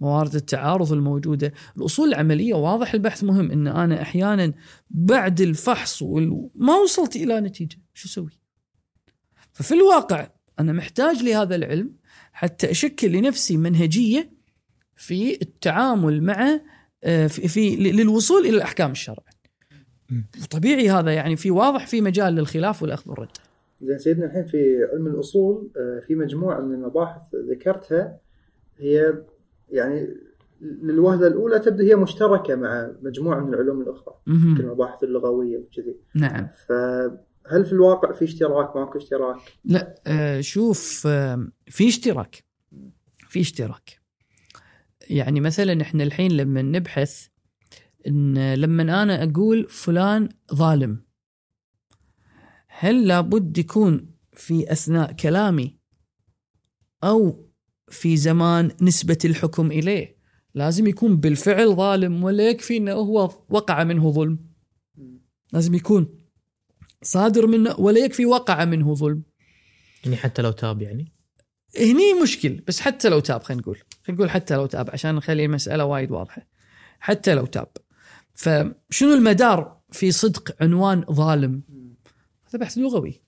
موارد 0.00 0.34
التعارض 0.34 0.92
الموجودة. 0.92 1.52
الأصول 1.76 2.08
العملية 2.08 2.54
واضح 2.54 2.94
البحث 2.94 3.24
مهم 3.24 3.50
إن 3.50 3.66
أنا 3.66 4.02
أحيانا 4.02 4.52
بعد 4.90 5.40
الفحص 5.40 6.02
وال... 6.02 6.48
ما 6.54 6.76
وصلت 6.76 7.16
إلى 7.16 7.40
نتيجة. 7.40 7.76
شو 7.94 8.08
أسوي؟ 8.08 8.30
ففي 9.52 9.74
الواقع 9.74 10.28
أنا 10.58 10.72
محتاج 10.72 11.22
لهذا 11.22 11.54
العلم 11.54 11.92
حتى 12.32 12.70
أشكل 12.70 13.12
لنفسي 13.12 13.56
منهجية 13.56 14.32
في 14.96 15.42
التعامل 15.42 16.22
مع 16.22 16.60
آه، 17.04 17.26
في, 17.26 17.48
في 17.48 17.76
للوصول 17.76 18.46
إلى 18.46 18.56
الأحكام 18.56 18.90
الشرعية. 18.90 19.38
مم. 20.10 20.26
وطبيعي 20.42 20.90
هذا 20.90 21.14
يعني 21.14 21.36
في 21.36 21.50
واضح 21.50 21.86
في 21.86 22.00
مجال 22.00 22.34
للخلاف 22.34 22.82
والأخذ 22.82 23.10
والرد. 23.10 23.36
زين 23.82 23.98
سيدنا 23.98 24.26
الحين 24.26 24.46
في 24.46 24.88
علم 24.92 25.06
الأصول 25.06 25.70
آه، 25.76 26.00
في 26.06 26.14
مجموعة 26.14 26.60
من 26.60 26.74
المباحث 26.74 27.22
ذكرتها 27.50 28.18
هي 28.78 29.14
يعني 29.70 30.08
للوهلة 30.60 31.26
الأولى 31.26 31.58
تبدو 31.58 31.84
هي 31.84 31.96
مشتركة 31.96 32.54
مع 32.54 32.90
مجموعة 33.02 33.40
من 33.40 33.54
العلوم 33.54 33.80
الأخرى. 33.80 34.14
مهم. 34.26 34.56
المباحث 34.56 35.04
اللغوية 35.04 35.58
وكذي. 35.58 35.96
نعم. 36.14 36.48
فهل 36.68 37.64
في 37.64 37.72
الواقع 37.72 38.12
في 38.12 38.24
اشتراك؟ 38.24 38.76
ماكو 38.76 38.98
اشتراك؟ 38.98 39.36
لا 39.64 39.94
آه، 40.06 40.40
شوف 40.40 41.06
آه، 41.06 41.48
في 41.66 41.88
اشتراك. 41.88 42.44
في 43.28 43.40
اشتراك. 43.40 44.00
يعني 45.10 45.40
مثلا 45.40 45.82
إحنا 45.82 46.02
الحين 46.02 46.32
لما 46.32 46.62
نبحث 46.62 47.26
إن 48.06 48.54
لما 48.54 49.02
أنا 49.02 49.22
أقول 49.24 49.64
فلان 49.68 50.28
ظالم 50.54 51.02
هل 52.68 53.06
لابد 53.06 53.58
يكون 53.58 54.10
في 54.32 54.72
أثناء 54.72 55.12
كلامي 55.12 55.78
أو 57.04 57.47
في 57.90 58.16
زمان 58.16 58.70
نسبة 58.82 59.18
الحكم 59.24 59.70
إليه. 59.72 60.18
لازم 60.54 60.86
يكون 60.86 61.16
بالفعل 61.16 61.76
ظالم 61.76 62.24
ولا 62.24 62.48
يكفي 62.48 62.76
إنه 62.76 62.92
هو 62.92 63.30
وقع 63.50 63.84
منه 63.84 64.12
ظلم. 64.12 64.38
لازم 65.52 65.74
يكون 65.74 66.18
صادر 67.02 67.46
منه 67.46 67.80
ولا 67.80 67.98
يكفي 67.98 68.26
وقع 68.26 68.64
منه 68.64 68.94
ظلم. 68.94 69.22
يعني 70.04 70.16
حتى 70.16 70.42
لو 70.42 70.50
تاب 70.50 70.82
يعني؟ 70.82 71.12
هني 71.78 72.22
مشكل 72.22 72.62
بس 72.66 72.80
حتى 72.80 73.08
لو 73.08 73.20
تاب 73.20 73.42
خلينا 73.42 73.62
نقول. 73.62 73.78
خلينا 74.02 74.18
نقول 74.18 74.30
حتى 74.30 74.54
لو 74.54 74.66
تاب 74.66 74.90
عشان 74.90 75.14
نخلي 75.14 75.44
المسألة 75.44 75.84
وايد 75.84 76.10
واضحة. 76.10 76.46
حتى 77.00 77.34
لو 77.34 77.46
تاب. 77.46 77.68
فشنو 78.32 79.14
المدار 79.14 79.80
في 79.92 80.10
صدق 80.10 80.56
عنوان 80.60 81.04
ظالم؟ 81.10 81.62
هذا 82.48 82.58
بحث 82.58 82.78
لغوي. 82.78 83.22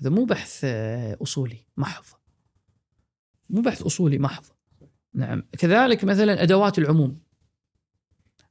هذا 0.00 0.10
مو 0.10 0.24
بحث 0.24 0.60
آه، 0.64 1.16
أصولي 1.22 1.56
محض. 1.76 2.04
مو 3.50 3.60
بحث 3.60 3.82
أصولي 3.82 4.18
محض. 4.18 4.44
نعم. 5.14 5.42
كذلك 5.58 6.04
مثلا 6.04 6.42
أدوات 6.42 6.78
العموم. 6.78 7.20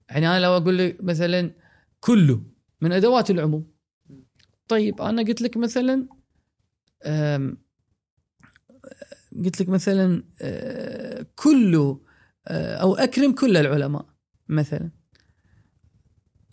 يعني 0.10 0.28
أنا 0.28 0.40
لو 0.40 0.58
أقول 0.58 0.78
لك 0.78 1.04
مثلا 1.04 1.52
كله 2.00 2.44
من 2.82 2.92
أدوات 2.92 3.32
العموم. 3.32 3.72
طيب 4.68 5.02
أنا 5.02 5.22
قلت 5.22 5.42
لك 5.42 5.58
مثلا 5.58 6.08
قلت 9.46 9.62
لك 9.62 9.70
مثلا 9.70 10.24
آه، 10.42 11.26
كل 11.36 11.98
آه، 12.48 12.76
أو 12.76 12.96
أكرم 12.96 13.36
كل 13.36 13.58
العلماء 13.58 14.06
مثلا. 14.50 14.92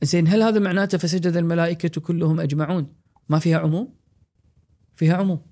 زين 0.03 0.29
هل 0.29 0.43
هذا 0.43 0.59
معناته 0.59 0.99
فسجد 0.99 1.37
الملائكة 1.37 2.01
كلهم 2.01 2.41
أجمعون؟ 2.41 2.95
ما 3.29 3.39
فيها 3.39 3.59
عموم؟ 3.59 3.95
فيها 4.95 5.17
عموم. 5.17 5.47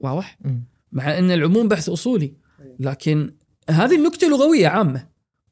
واضح. 0.00 0.38
مع 0.92 1.18
إن 1.18 1.30
العموم 1.30 1.68
بحث 1.68 1.88
أصولي. 1.88 2.34
لكن 2.80 3.34
هذه 3.70 3.96
النكتة 3.96 4.28
لغوية 4.28 4.68
عامة 4.68 5.08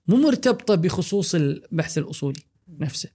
مو 0.06 0.16
مرتبطة 0.16 0.74
بخصوص 0.74 1.34
البحث 1.34 1.98
الأصولي 1.98 2.40
نفسه. 2.68 3.10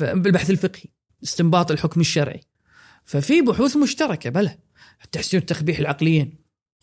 بالبحث 0.00 0.50
الفقهي 0.50 0.84
استنباط 1.24 1.70
الحكم 1.70 2.00
الشرعي. 2.00 2.40
ففي 3.04 3.42
بحوث 3.42 3.76
مشتركة 3.76 4.30
بلى. 4.30 4.58
التحسين 5.04 5.40
والتقبيح 5.40 5.78
العقليين 5.78 6.34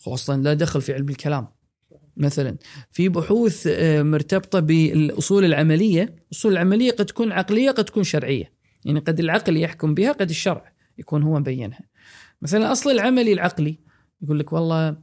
أصلا 0.08 0.44
لا 0.44 0.54
دخل 0.54 0.82
في 0.82 0.94
علم 0.94 1.10
الكلام 1.10 1.48
مثلا. 2.18 2.58
في 2.92 3.10
بحوث 3.10 3.68
آه، 3.68 4.04
مرتبطة 4.04 4.60
بالأصول 4.60 5.46
العملية. 5.46 6.16
الأصول 6.32 6.52
العملية 6.52 6.92
قد 6.92 7.06
تكون 7.06 7.32
عقلية 7.32 7.72
قد 7.72 7.86
تكون 7.86 8.04
شرعية. 8.04 8.60
يعني 8.86 9.00
قد 9.00 9.20
العقل 9.20 9.58
يحكم 9.58 9.94
بها 9.94 10.12
قد 10.12 10.30
الشرع 10.30 10.74
يكون 10.98 11.24
هو 11.24 11.40
بينها 11.40 11.82
مثلا 12.42 12.68
الاصل 12.68 12.92
العملي 12.92 13.34
العقلي 13.34 13.80
يقول 14.22 14.40
لك 14.40 14.54
والله 14.54 14.98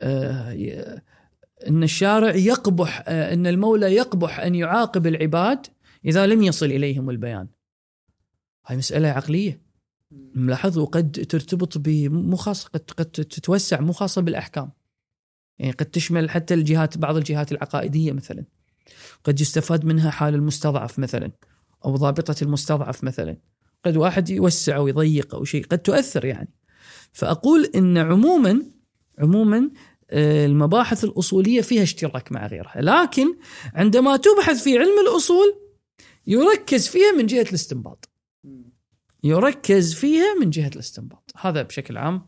آه، 0.00 1.02
إن 1.68 1.82
الشارع 1.82 2.34
يقبح 2.34 3.04
آه، 3.08 3.34
إن 3.34 3.46
المولى 3.46 3.94
يقبح 3.94 4.40
أن 4.40 4.54
يعاقب 4.54 5.06
العباد 5.06 5.66
إذا 6.04 6.26
لم 6.26 6.42
يصل 6.42 6.66
إليهم 6.66 7.10
البيان. 7.10 7.48
هاي 8.66 8.76
مسألة 8.76 9.08
عقلية. 9.08 9.62
ملاحظ 10.34 10.78
وقد 10.78 11.26
ترتبط 11.28 11.78
بمو 11.78 12.36
خاصه 12.36 12.68
قد 12.68 12.90
قد 12.90 13.06
تتوسع 13.06 13.80
مو 13.80 13.92
خاصه 13.92 14.22
بالأحكام. 14.22 14.70
يعني 15.58 15.72
قد 15.72 15.86
تشمل 15.86 16.30
حتى 16.30 16.54
الجهات 16.54 16.98
بعض 16.98 17.16
الجهات 17.16 17.52
العقائدية 17.52 18.12
مثلا. 18.12 18.44
قد 19.24 19.40
يستفاد 19.40 19.84
منها 19.84 20.10
حال 20.10 20.34
المستضعف 20.34 20.98
مثلا 20.98 21.32
أو 21.84 21.96
ضابطة 21.96 22.36
المستضعف 22.42 23.04
مثلا. 23.04 23.36
قد 23.84 23.96
واحد 23.96 24.30
يوسع 24.30 24.76
أو 24.76 24.88
يضيق 24.88 25.34
أو 25.34 25.44
شيء 25.44 25.66
قد 25.66 25.78
تؤثر 25.78 26.24
يعني. 26.24 26.48
فأقول 27.12 27.64
إن 27.74 27.98
عموما 27.98 28.62
عموما 29.18 29.70
آه، 30.10 30.46
المباحث 30.46 31.04
الأصولية 31.04 31.60
فيها 31.60 31.82
اشتراك 31.82 32.32
مع 32.32 32.46
غيرها. 32.46 32.80
لكن 32.80 33.36
عندما 33.74 34.16
تبحث 34.16 34.62
في 34.62 34.78
علم 34.78 35.00
الأصول 35.08 35.54
يركز 36.26 36.88
فيها 36.88 37.12
من 37.12 37.26
جهة 37.26 37.42
الاستنباط. 37.42 38.08
يركز 39.24 39.94
فيها 39.94 40.34
من 40.40 40.50
جهة 40.50 40.68
الاستنباط. 40.68 41.32
هذا 41.36 41.62
بشكل 41.62 41.96
عام 41.96 42.26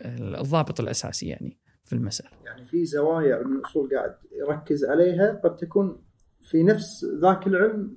الضابط 0.00 0.80
الأساسي 0.80 1.26
يعني 1.26 1.58
في 1.84 1.92
المسألة. 1.92 2.30
يعني 2.44 2.66
في 2.66 2.84
زوايا 2.84 3.36
علم 3.36 3.56
الأصول 3.56 3.90
قاعد 3.96 4.14
يركز 4.32 4.84
عليها 4.84 5.40
قد 5.44 5.56
تكون 5.56 6.02
في 6.42 6.62
نفس 6.62 7.04
ذاك 7.22 7.46
العلم 7.46 7.96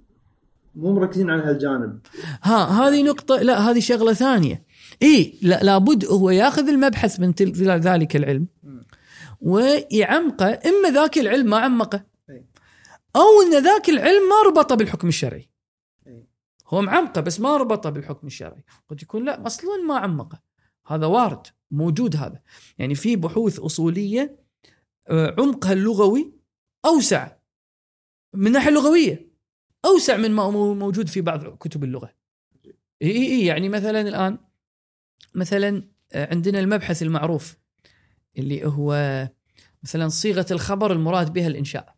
مو 0.75 0.93
مركزين 0.93 1.29
على 1.29 1.43
هالجانب. 1.43 1.99
ها 2.43 2.63
هذه 2.63 3.03
نقطة 3.03 3.35
لا 3.35 3.59
هذه 3.59 3.79
شغلة 3.79 4.13
ثانية. 4.13 4.63
إي 5.01 5.39
لا 5.41 5.63
لابد 5.63 6.05
هو 6.05 6.29
ياخذ 6.29 6.69
المبحث 6.69 7.19
من 7.19 7.33
ذلك 7.61 8.15
العلم 8.15 8.47
ويعمقه 9.41 10.59
إما 10.65 10.89
ذاك 10.89 11.17
العلم 11.17 11.49
ما 11.49 11.57
عمقه. 11.57 12.05
أو 13.15 13.41
إن 13.41 13.63
ذاك 13.63 13.89
العلم 13.89 14.29
ما 14.29 14.49
ربطه 14.49 14.75
بالحكم 14.75 15.07
الشرعي. 15.07 15.49
هو 16.67 16.81
معمقه 16.81 17.21
بس 17.21 17.39
ما 17.39 17.57
ربطه 17.57 17.89
بالحكم 17.89 18.27
الشرعي. 18.27 18.63
قد 18.89 19.01
يكون 19.01 19.25
لا 19.25 19.47
أصلا 19.47 19.77
ما 19.87 19.97
عمقه. 19.97 20.41
هذا 20.87 21.05
وارد 21.05 21.47
موجود 21.71 22.15
هذا. 22.15 22.41
يعني 22.77 22.95
في 22.95 23.15
بحوث 23.15 23.59
أصولية 23.59 24.39
آه، 25.07 25.35
عمقها 25.39 25.73
اللغوي 25.73 26.33
أوسع. 26.85 27.31
من 28.33 28.47
الناحيه 28.47 28.69
اللغوية 28.69 29.31
أوسع 29.85 30.17
من 30.17 30.31
ما 30.31 30.43
هو 30.43 30.73
موجود 30.73 31.07
في 31.07 31.21
بعض 31.21 31.57
كتب 31.57 31.83
اللغة. 31.83 32.13
اي 33.01 33.11
إي 33.11 33.45
يعني 33.45 33.69
مثلا 33.69 34.01
الآن 34.01 34.37
مثلا 35.35 35.87
آه، 36.11 36.33
عندنا 36.33 36.59
المبحث 36.59 37.03
المعروف 37.03 37.57
اللي 38.37 38.65
هو 38.65 39.29
مثلا 39.83 40.07
صيغة 40.07 40.45
الخبر 40.51 40.91
المراد 40.91 41.33
بها 41.33 41.47
الإنشاء. 41.47 41.95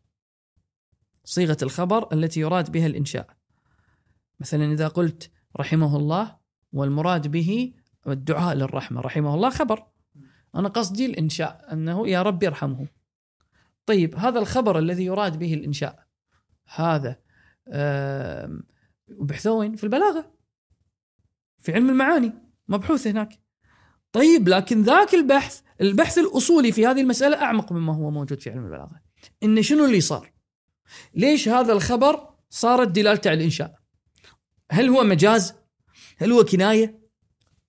صيغة 1.23 1.57
الخبر 1.61 2.13
التي 2.13 2.39
يراد 2.39 2.71
بها 2.71 2.85
الإنشاء. 2.85 3.27
مثلا 4.39 4.71
إذا 4.71 4.87
قلت 4.87 5.31
رحمه 5.59 5.97
الله 5.97 6.37
والمراد 6.73 7.27
به 7.27 7.73
الدعاء 8.07 8.55
للرحمة. 8.55 9.01
رحمه 9.01 9.35
الله 9.35 9.49
خبر. 9.49 9.87
أنا 10.55 10.69
قصدي 10.69 11.05
الإنشاء 11.05 11.73
أنه 11.73 12.07
يا 12.07 12.21
رب 12.21 12.43
يرحمه. 12.43 12.87
طيب 13.85 14.15
هذا 14.15 14.39
الخبر 14.39 14.79
الذي 14.79 15.05
يراد 15.05 15.39
به 15.39 15.53
الإنشاء 15.53 16.07
هذا 16.75 17.19
آم، 17.67 18.63
وبحثوه 19.17 19.53
وين؟ 19.53 19.75
في 19.75 19.83
البلاغة. 19.83 20.33
في 21.57 21.73
علم 21.73 21.89
المعاني. 21.89 22.33
مبحوث 22.67 23.08
هناك. 23.08 23.39
طيب 24.12 24.50
لكن 24.50 24.82
ذاك 24.84 25.13
البحث 25.13 25.62
البحث 25.82 26.17
الأصولي 26.17 26.72
في 26.72 26.88
هذه 26.88 27.01
المسألة 27.01 27.41
أعمق 27.41 27.72
مما 27.72 27.96
هو 27.96 28.12
موجود 28.12 28.39
في 28.39 28.50
علم 28.50 28.65
البلاغة. 28.65 29.01
إن 29.43 29.62
شنو 29.62 29.86
اللي 29.86 30.01
صار؟ 30.01 30.32
ليش 31.15 31.50
هذا 31.50 31.74
الخبر 31.74 32.29
صارت 32.50 32.88
دلالته 32.88 33.30
على 33.30 33.38
الإنشاء؟ 33.38 33.76
هل 34.71 34.89
هو 34.89 35.04
مجاز؟ 35.04 35.54
هل 36.17 36.32
هو 36.32 36.43
كناية؟ 36.43 37.04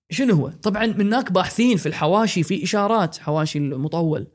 شنو 0.09 0.35
هو؟ 0.35 0.49
طبعا 0.49 0.85
من 0.85 1.01
هناك 1.01 1.31
باحثين 1.31 1.77
في 1.77 1.85
الحواشي 1.85 2.43
في 2.43 2.63
إشارات 2.63 3.17
حواشي 3.17 3.59
المطول 3.59 4.27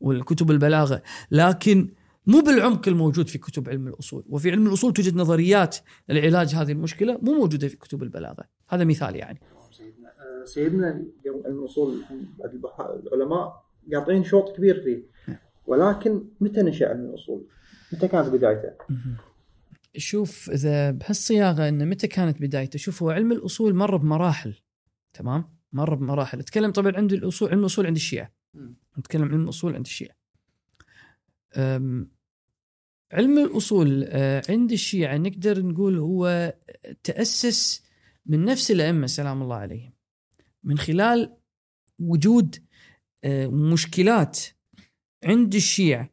والكتب 0.00 0.50
البلاغة 0.50 1.02
لكن 1.30 1.94
مو 2.26 2.40
بالعمق 2.40 2.88
الموجود 2.88 3.28
في 3.28 3.38
كتب 3.38 3.68
علم 3.68 3.88
الأصول. 3.88 4.24
وفي 4.28 4.50
علم 4.50 4.66
الأصول 4.66 4.92
توجد 4.92 5.16
نظريات 5.16 5.76
لعلاج 6.08 6.54
هذه 6.54 6.72
المشكلة 6.72 7.18
مو 7.22 7.34
موجودة 7.34 7.68
في 7.68 7.76
كتب 7.76 8.02
البلاغة. 8.02 8.44
هذا 8.68 8.84
مثال 8.84 9.16
يعني. 9.16 9.40
سيدنا 10.48 11.04
علم 11.46 11.58
الاصول 11.58 12.02
العلماء 13.12 13.64
قاطعين 13.94 14.24
شوط 14.24 14.56
كبير 14.56 14.80
فيه. 14.80 15.02
ولكن 15.66 16.24
متى 16.40 16.62
نشأ 16.62 16.88
علم 16.88 17.04
الاصول؟ 17.04 17.46
متى 17.92 18.08
كانت 18.08 18.28
بدايته؟ 18.28 18.72
شوف 19.96 20.50
إذا 20.50 20.90
بهالصياغة 20.90 21.68
ان 21.68 21.88
متى 21.88 22.06
كانت 22.06 22.42
بدايته 22.42 22.78
شوف 22.78 23.02
هو 23.02 23.10
علم 23.10 23.32
الأصول 23.32 23.74
مر 23.74 23.96
بمراحل 23.96 24.54
تمام؟ 25.12 25.44
مر 25.72 25.94
بمراحل. 25.94 26.38
أتكلم 26.38 26.70
طبعا 26.70 26.96
عند 26.96 27.12
الأصول 27.12 27.48
علم 27.48 27.60
الأصول 27.60 27.86
عند 27.86 27.96
الشيعة. 27.96 28.32
نتكلم 28.98 29.24
علم 29.24 29.44
الأصول 29.44 29.74
عند 29.74 29.86
الشيعة. 29.86 30.16
علم 33.12 33.38
الأصول 33.38 34.04
آه، 34.08 34.42
عند 34.48 34.72
الشيعة 34.72 35.16
نقدر 35.16 35.62
نقول 35.62 35.98
هو 35.98 36.54
تأسس 37.04 37.88
من 38.26 38.44
نفس 38.44 38.70
الأئمة 38.70 39.06
سلام 39.06 39.42
الله 39.42 39.56
عليهم. 39.56 39.97
من 40.64 40.78
خلال 40.78 41.36
وجود 41.98 42.64
آه، 43.24 43.46
مشكلات 43.46 44.38
عند 45.24 45.54
الشيعة 45.54 46.10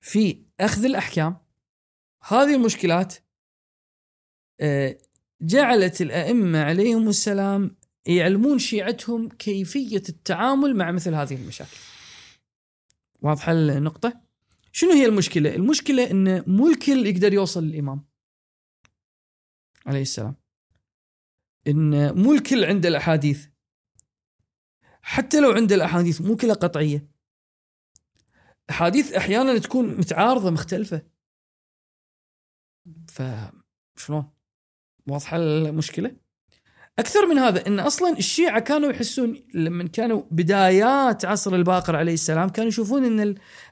في 0.00 0.44
أخذ 0.60 0.84
الأحكام 0.84 1.36
هذه 2.22 2.54
المشكلات 2.54 3.14
آه، 4.60 4.98
جعلت 5.40 6.00
الأئمة 6.00 6.62
عليهم 6.62 7.08
السلام 7.08 7.76
يعلمون 8.06 8.58
شيعتهم 8.58 9.28
كيفية 9.28 10.02
التعامل 10.08 10.76
مع 10.76 10.90
مثل 10.90 11.14
هذه 11.14 11.34
المشاكل. 11.34 11.76
واضحة 13.20 13.52
النقطة؟ 13.52 14.20
شنو 14.72 14.90
هي 14.90 15.06
المشكلة؟ 15.06 15.54
المشكلة 15.54 16.10
إن 16.10 16.44
مو 16.46 16.68
الكل 16.68 17.06
يقدر 17.06 17.32
يوصل 17.32 17.64
للامام 17.64 18.04
عليه 19.86 20.02
السلام. 20.02 20.43
إن 21.68 22.14
مو 22.22 22.32
الكل 22.32 22.64
عنده 22.64 22.88
الأحاديث. 22.88 23.46
حتى 25.02 25.40
لو 25.40 25.50
عنده 25.50 25.74
الأحاديث 25.74 26.20
مو 26.20 26.36
كلها 26.36 26.54
قطعية. 26.54 27.08
أحاديث 28.70 29.12
أحيانا 29.12 29.58
تكون 29.58 29.86
متعارضة 29.86 30.50
مختلفة. 30.50 31.02
فشلون؟ 33.08 34.30
واضحة 35.06 35.36
المشكلة؟ 35.36 36.16
أكثر 36.98 37.26
من 37.26 37.38
هذا 37.38 37.66
إن 37.66 37.80
أصلا 37.80 38.18
الشيعة 38.18 38.60
كانوا 38.60 38.90
يحسون 38.90 39.46
لما 39.54 39.88
كانوا 39.88 40.22
بدايات 40.30 41.24
عصر 41.24 41.54
الباقر 41.54 41.96
عليه 41.96 42.14
السلام 42.14 42.48
كانوا 42.48 42.68
يشوفون 42.68 43.04
إن 43.04 43.20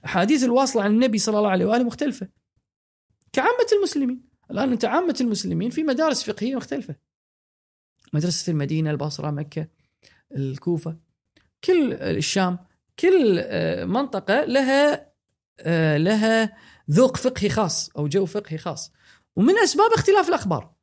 الأحاديث 0.03 0.45
الواصلة 0.45 0.83
عن 0.83 0.91
النبي 0.91 1.19
صلى 1.19 1.39
الله 1.39 1.51
عليه 1.51 1.65
وآله 1.65 1.85
مختلفة. 1.85 2.29
كعامة 3.33 3.67
المسلمين، 3.73 4.25
الآن 4.51 4.73
أنت 4.73 4.85
عامة 4.85 5.17
المسلمين 5.21 5.71
في 5.71 5.83
مدارس 5.83 6.31
فقهية 6.31 6.57
مختلفة. 6.57 6.97
مدرسة 8.13 8.51
المدينة، 8.51 8.91
البصرة، 8.91 9.31
مكة، 9.31 9.69
الكوفة، 10.37 10.97
كل 11.65 11.93
الشام، 11.93 12.59
كل 12.99 13.39
آه، 13.39 13.85
منطقة 13.85 14.45
لها 14.45 15.13
آه، 15.61 15.97
لها 15.97 16.57
ذوق 16.91 17.17
فقهي 17.17 17.49
خاص 17.49 17.91
أو 17.91 18.09
جو 18.09 18.27
فقهي 18.27 18.59
خاص. 18.59 18.93
ومن 19.37 19.59
أسباب 19.59 19.93
اختلاف 19.93 20.29
الأخبار 20.29 20.75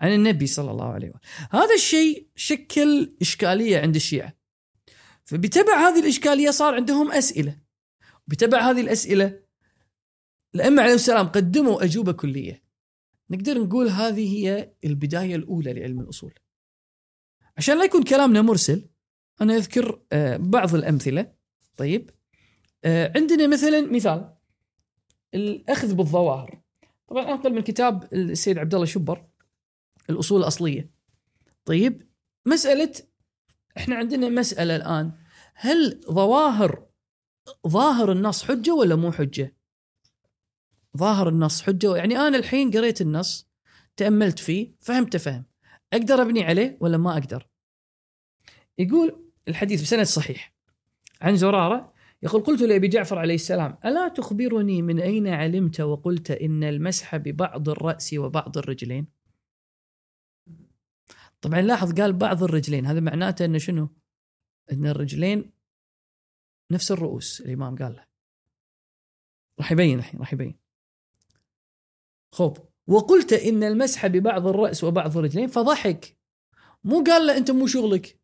عن 0.00 0.12
النبي 0.12 0.46
صلى 0.46 0.70
الله 0.70 0.92
عليه 0.92 1.08
وسلم. 1.08 1.20
هذا 1.50 1.74
الشيء 1.74 2.28
شكل 2.36 3.16
إشكالية 3.20 3.80
عند 3.80 3.94
الشيعة. 3.96 4.32
فبتبع 5.24 5.88
هذه 5.88 6.00
الإشكالية 6.00 6.50
صار 6.50 6.74
عندهم 6.74 7.12
أسئلة. 7.12 7.58
بتبع 8.26 8.70
هذه 8.70 8.80
الأسئلة 8.80 9.40
الأئمة 10.54 10.82
عليهم 10.82 10.94
السلام 10.94 11.26
قدموا 11.26 11.84
أجوبة 11.84 12.12
كلية. 12.12 12.62
نقدر 13.30 13.58
نقول 13.58 13.88
هذه 13.88 14.36
هي 14.36 14.74
البداية 14.84 15.36
الأولى 15.36 15.72
لعلم 15.72 16.00
الأصول. 16.00 16.34
عشان 17.56 17.78
لا 17.78 17.84
يكون 17.84 18.02
كلامنا 18.02 18.42
مرسل 18.42 18.88
أنا 19.40 19.56
أذكر 19.56 20.00
آه، 20.12 20.36
بعض 20.36 20.74
الأمثلة. 20.74 21.32
طيب 21.76 22.10
آه، 22.84 23.12
عندنا 23.16 23.46
مثلا 23.46 23.80
مثال 23.80 24.34
الأخذ 25.34 25.94
بالظواهر. 25.94 26.60
طبعا 27.08 27.32
انقل 27.32 27.52
من 27.52 27.60
كتاب 27.60 28.08
السيد 28.12 28.58
عبد 28.58 28.74
الله 28.74 28.86
شبر 28.86 29.26
الأصول 30.10 30.40
الأصلية. 30.40 30.90
طيب 31.64 32.08
مسألة 32.46 32.92
إحنا 33.76 33.96
عندنا 33.96 34.28
مسألة 34.28 34.76
الآن. 34.76 35.12
هل 35.54 36.00
ظواهر 36.10 36.86
ظاهر 37.68 38.12
النص 38.12 38.44
حجة 38.44 38.74
ولا 38.74 38.96
مو 38.96 39.12
حجة؟ 39.12 39.56
ظاهر 40.96 41.28
النص 41.28 41.62
حجة 41.62 41.96
يعني 41.96 42.16
أنا 42.18 42.38
الحين 42.38 42.70
قريت 42.70 43.00
النص 43.00 43.48
تأملت 43.96 44.38
فيه 44.38 44.74
فهمت 44.80 45.16
فهم. 45.16 45.44
أقدر 45.94 46.22
أبني 46.22 46.44
عليه 46.44 46.78
ولا 46.80 46.96
ما 46.96 47.12
أقدر؟ 47.12 47.48
يقول 48.78 49.32
الحديث 49.48 49.82
بسند 49.82 50.02
صحيح 50.02 50.54
عن 51.20 51.36
زرارة 51.36 51.94
يقول 52.22 52.42
قلت 52.42 52.62
لأبي 52.62 52.88
جعفر 52.88 53.18
عليه 53.18 53.34
السلام 53.34 53.78
ألا 53.84 54.08
تخبرني 54.08 54.82
من 54.82 55.00
أين 55.00 55.28
علمت 55.28 55.80
وقلت 55.80 56.30
إن 56.30 56.64
المسح 56.64 57.16
ببعض 57.16 57.68
الرأس 57.68 58.14
وبعض 58.14 58.58
الرجلين؟ 58.58 59.06
طبعا 61.40 61.60
لاحظ 61.60 62.00
قال 62.00 62.12
بعض 62.12 62.42
الرجلين 62.42 62.86
هذا 62.86 63.00
معناته 63.00 63.44
إنه 63.44 63.58
شنو؟ 63.58 63.88
إن 64.72 64.86
الرجلين 64.86 65.52
نفس 66.70 66.92
الرؤوس 66.92 67.40
الإمام 67.40 67.76
قال 67.76 67.92
له. 67.92 68.06
راح 69.58 69.72
يبين 69.72 69.98
الحين 69.98 70.20
راح 70.20 70.32
يبين. 70.32 70.58
خب 72.32 72.56
وقلت 72.86 73.32
إن 73.32 73.64
المسح 73.64 74.06
ببعض 74.06 74.46
الرأس 74.46 74.84
وبعض 74.84 75.18
الرجلين 75.18 75.46
فضحك. 75.46 76.18
مو 76.84 77.04
قال 77.04 77.26
له 77.26 77.36
أنت 77.36 77.50
مو 77.50 77.66
شغلك. 77.66 78.20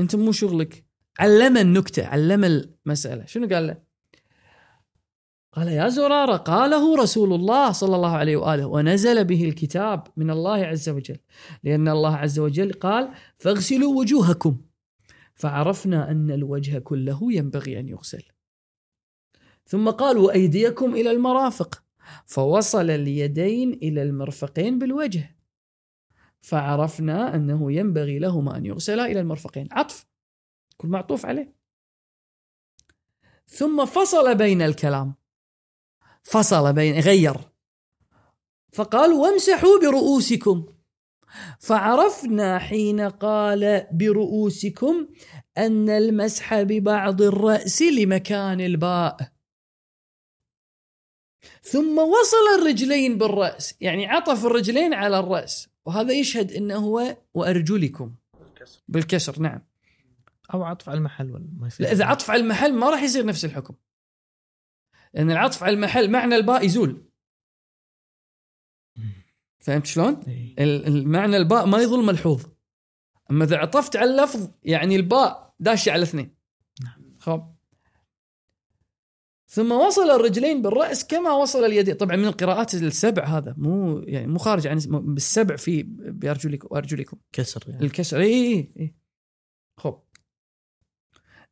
أنت 0.00 0.16
مو 0.16 0.32
شغلك. 0.32 0.84
علم 1.18 1.56
النكتة 1.56 2.06
علم 2.06 2.44
المسألة. 2.44 3.26
شنو 3.26 3.48
قال 3.48 3.66
له؟ 3.66 3.90
قال 5.52 5.68
يا 5.68 5.88
زرارة 5.88 6.36
قاله 6.36 6.96
رسول 6.96 7.32
الله 7.32 7.72
صلى 7.72 7.96
الله 7.96 8.16
عليه 8.16 8.36
وآله 8.36 8.66
ونزل 8.66 9.24
به 9.24 9.44
الكتاب 9.44 10.06
من 10.16 10.30
الله 10.30 10.64
عز 10.64 10.88
وجل. 10.88 11.18
لأن 11.64 11.88
الله 11.88 12.16
عز 12.16 12.38
وجل 12.38 12.72
قال 12.72 13.14
فاغسلوا 13.38 14.00
وجوهكم. 14.00 14.60
فعرفنا 15.34 16.10
أن 16.10 16.30
الوجه 16.30 16.78
كله 16.78 17.32
ينبغي 17.32 17.80
أن 17.80 17.88
يغسل. 17.88 18.22
ثم 19.66 19.90
قال 19.90 20.18
وأيديكم 20.18 20.94
إلى 20.94 21.10
المرافق. 21.10 21.82
فوصل 22.26 22.90
اليدين 22.90 23.72
إلى 23.72 24.02
المرفقين 24.02 24.78
بالوجه. 24.78 25.36
فعرفنا 26.40 27.34
أنه 27.34 27.72
ينبغي 27.72 28.18
لهما 28.18 28.56
أن 28.56 28.66
يغسلا 28.66 29.06
إلى 29.06 29.20
المرفقين. 29.20 29.68
عطف 29.72 30.06
كل 30.76 30.88
معطوف 30.88 31.26
عليه. 31.26 31.54
ثم 33.46 33.84
فصل 33.84 34.34
بين 34.34 34.62
الكلام. 34.62 35.14
فصل 36.22 36.72
بين 36.72 37.00
غير. 37.00 37.36
فقال 38.72 39.12
وامسحوا 39.12 39.80
برؤوسكم. 39.80 40.66
فعرفنا 41.58 42.58
حين 42.58 43.00
قال 43.00 43.86
برؤوسكم 43.92 45.08
أن 45.58 45.88
المسح 45.88 46.62
ببعض 46.62 47.22
الرأس 47.22 47.82
لمكان 47.82 48.60
الباء. 48.60 49.39
ثم 51.70 51.98
وصل 51.98 52.60
الرجلين 52.60 53.18
بالرأس 53.18 53.74
يعني 53.80 54.06
عطف 54.06 54.46
الرجلين 54.46 54.94
على 54.94 55.18
الرأس 55.18 55.68
وهذا 55.86 56.12
يشهد 56.12 56.52
إنه 56.52 56.76
هو 56.76 57.16
وارجلكم 57.34 58.14
بالكسر. 58.88 59.40
نعم. 59.40 59.62
أو 60.54 60.62
عطف 60.62 60.88
على 60.88 60.98
المحل 60.98 61.30
ولا 61.30 61.48
ما 61.58 61.66
يصير؟ 61.66 61.86
لا 61.86 61.92
إذا 61.92 62.04
عطف 62.04 62.30
على 62.30 62.42
المحل 62.42 62.74
ما 62.74 62.90
راح 62.90 63.02
يصير 63.02 63.26
نفس 63.26 63.44
الحكم. 63.44 63.74
لأن 65.14 65.30
العطف 65.30 65.62
على 65.62 65.74
المحل 65.74 66.10
معنى 66.10 66.36
الباء 66.36 66.64
يزول. 66.64 67.10
فهمت 69.58 69.86
شلون؟ 69.86 70.20
إيه. 70.28 70.54
ال- 70.58 70.86
المعنى 70.86 71.36
الباء 71.36 71.66
ما 71.66 71.78
يظل 71.78 72.04
ملحوظ. 72.04 72.44
أما 73.30 73.44
إذا 73.44 73.56
عطفت 73.56 73.96
على 73.96 74.10
اللفظ 74.10 74.50
يعني 74.62 74.96
الباء 74.96 75.54
داشه 75.60 75.92
على 75.92 76.02
اثنين. 76.02 76.36
خب. 77.18 77.49
ثم 79.50 79.72
وصل 79.72 80.10
الرجلين 80.10 80.62
بالرأس 80.62 81.06
كما 81.06 81.32
وصل 81.32 81.64
اليدين 81.64 81.94
طبعا 81.94 82.16
من 82.16 82.24
القراءات 82.24 82.74
السبع 82.74 83.24
هذا 83.24 83.54
مو 83.58 83.98
يعني 83.98 84.26
مو 84.26 84.38
خارج 84.38 84.66
عن 84.66 84.78
بالسبع 84.88 85.56
في 85.56 85.82
بارجلكم 85.98 86.68
وارجلكم 86.70 87.16
كسر 87.32 87.64
يعني. 87.68 87.84
الكسر. 87.84 88.20
اي 88.20 88.26
اي 88.26 88.72
اي 88.80 88.94
خب 89.76 90.02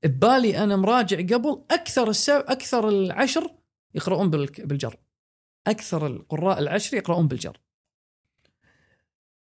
ببالي 0.04 0.58
أنا 0.64 0.76
مراجع 0.76 1.16
قبل 1.36 1.64
أكثر 1.70 2.10
السبع 2.10 2.44
أكثر 2.48 2.88
العشر 2.88 3.50
يقرؤون 3.94 4.30
بالجر. 4.30 4.96
أكثر 5.66 6.06
القراء 6.06 6.58
العشر 6.58 6.96
يقرؤون 6.96 7.28
بالجر. 7.28 7.60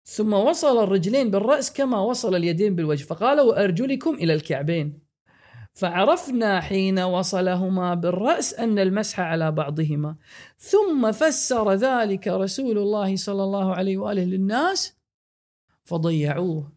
ثم 0.04 0.32
وصل 0.32 0.84
الرجلين 0.84 1.30
بالرأس 1.30 1.72
كما 1.72 2.00
وصل 2.00 2.34
اليدين 2.34 2.74
بالوجه. 2.76 3.04
فقال 3.04 3.40
وأرجلكم 3.40 4.14
إلى 4.14 4.34
الكعبين. 4.34 5.07
فعرفنا 5.78 6.60
حين 6.60 6.98
وصلهما 6.98 7.94
بالرأس 7.94 8.54
أن 8.54 8.78
المسح 8.78 9.20
على 9.20 9.52
بعضهما. 9.52 10.16
ثم 10.58 11.12
فسر 11.12 11.72
ذلك 11.72 12.28
رسول 12.28 12.78
الله 12.78 13.16
صلى 13.16 13.44
الله 13.44 13.74
عليه 13.74 13.98
وآله 13.98 14.24
للناس 14.24 14.98
فضيعوه. 15.84 16.72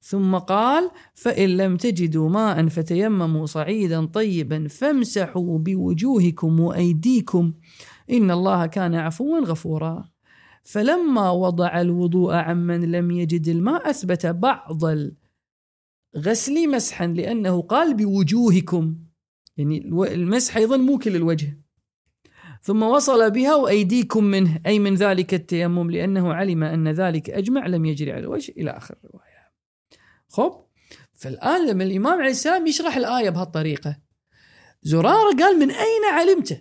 ثم 0.00 0.36
قال 0.38 0.90
فإن 1.14 1.56
لم 1.56 1.76
تجدوا 1.76 2.28
ماء 2.28 2.68
فتيمموا 2.68 3.46
صعيدا 3.46 4.06
طيبا 4.06 4.68
فامسحوا 4.68 5.58
بوجوهكم 5.58 6.60
وأيديكم 6.60 7.52
إن 8.10 8.30
الله 8.30 8.66
كان 8.66 8.94
عفوا 8.94 9.40
غفورا. 9.40 10.04
فلما 10.62 11.30
وضع 11.30 11.80
الوضوء 11.80 12.34
عمن 12.34 12.92
لم 12.92 13.10
يجد 13.10 13.48
الماء 13.48 13.90
أثبت 13.90 14.26
بعض 14.26 14.84
الغسل 16.16 16.70
مسحا 16.70 17.06
لأنه 17.06 17.62
قال 17.62 17.94
بوجوهكم. 17.94 18.96
يعني 19.56 19.78
المسح 20.14 20.56
أيضا 20.56 20.76
مو 20.76 20.98
كل 20.98 21.16
الوجه. 21.16 21.60
ثم 22.62 22.82
وصل 22.82 23.30
بها 23.30 23.54
وأيديكم 23.54 24.24
منه 24.24 24.60
أي 24.66 24.78
من 24.78 24.94
ذلك 24.94 25.34
التيمم 25.34 25.90
لأنه 25.90 26.34
علم 26.34 26.62
أن 26.62 26.88
ذلك 26.88 27.30
أجمع 27.30 27.66
لم 27.66 27.84
يجري 27.84 28.12
على 28.12 28.20
الوجه 28.20 28.52
إلى 28.56 28.70
آخر 28.70 28.96
الرواية. 29.04 29.52
خب 30.28 30.64
فالآن 31.12 31.66
لما 31.66 31.84
الإمام 31.84 32.20
عليه 32.20 32.30
السلام 32.30 32.66
يشرح 32.66 32.96
الآية 32.96 33.30
بهالطريقة 33.30 33.96
زرارة 34.82 35.36
قال 35.36 35.58
من 35.58 35.70
أين 35.70 36.04
علمته؟ 36.12 36.60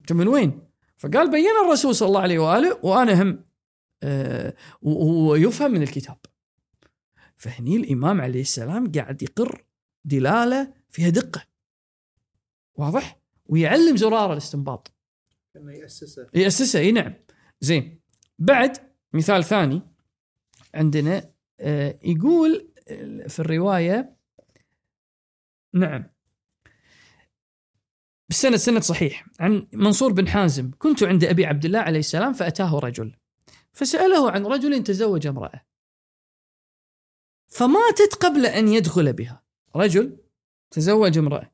أنت 0.00 0.12
من 0.12 0.28
وين؟ 0.28 0.68
فقال 0.96 1.30
بين 1.30 1.50
الرسول 1.64 1.94
صلى 1.94 2.08
الله 2.08 2.20
عليه 2.20 2.38
وآله 2.38 2.78
وأنا 2.82 3.22
هم 3.22 3.44
آه 4.02 4.54
ويفهم 4.82 5.70
من 5.70 5.82
الكتاب. 5.82 6.16
فهني 7.44 7.76
الإمام 7.76 8.20
عليه 8.20 8.40
السلام 8.40 8.92
قاعد 8.92 9.22
يقر 9.22 9.64
دلالة 10.04 10.74
فيها 10.90 11.08
دقة. 11.08 11.46
واضح؟ 12.74 13.20
ويعلم 13.46 13.96
زرارة 13.96 14.32
الاستنباط. 14.32 14.92
كانه 15.54 15.72
يأسسه. 15.72 16.26
يأسسها 16.34 16.80
إي 16.80 16.92
نعم. 16.92 17.14
زين. 17.60 18.00
بعد 18.38 18.76
مثال 19.12 19.44
ثاني 19.44 19.82
عندنا 20.74 21.30
آه، 21.60 21.98
يقول 22.02 22.72
آه، 22.88 23.26
في 23.28 23.40
الرواية 23.40 24.16
نعم. 25.74 26.04
بالسند 28.28 28.56
سند 28.56 28.82
صحيح. 28.82 29.26
عن 29.40 29.68
منصور 29.72 30.12
بن 30.12 30.28
حازم 30.28 30.70
كنت 30.78 31.02
عند 31.02 31.24
أبي 31.24 31.46
عبد 31.46 31.64
الله 31.64 31.78
عليه 31.78 31.98
السلام 31.98 32.32
فأتاه 32.32 32.78
رجل. 32.78 33.16
فسأله 33.72 34.30
عن 34.30 34.46
رجل 34.46 34.82
تزوج 34.82 35.26
امرأة. 35.26 35.73
فماتت 37.54 38.14
قبل 38.14 38.46
أن 38.46 38.68
يدخل 38.68 39.12
بها. 39.12 39.44
رجل 39.76 40.18
تزوج 40.70 41.18
امرأة. 41.18 41.52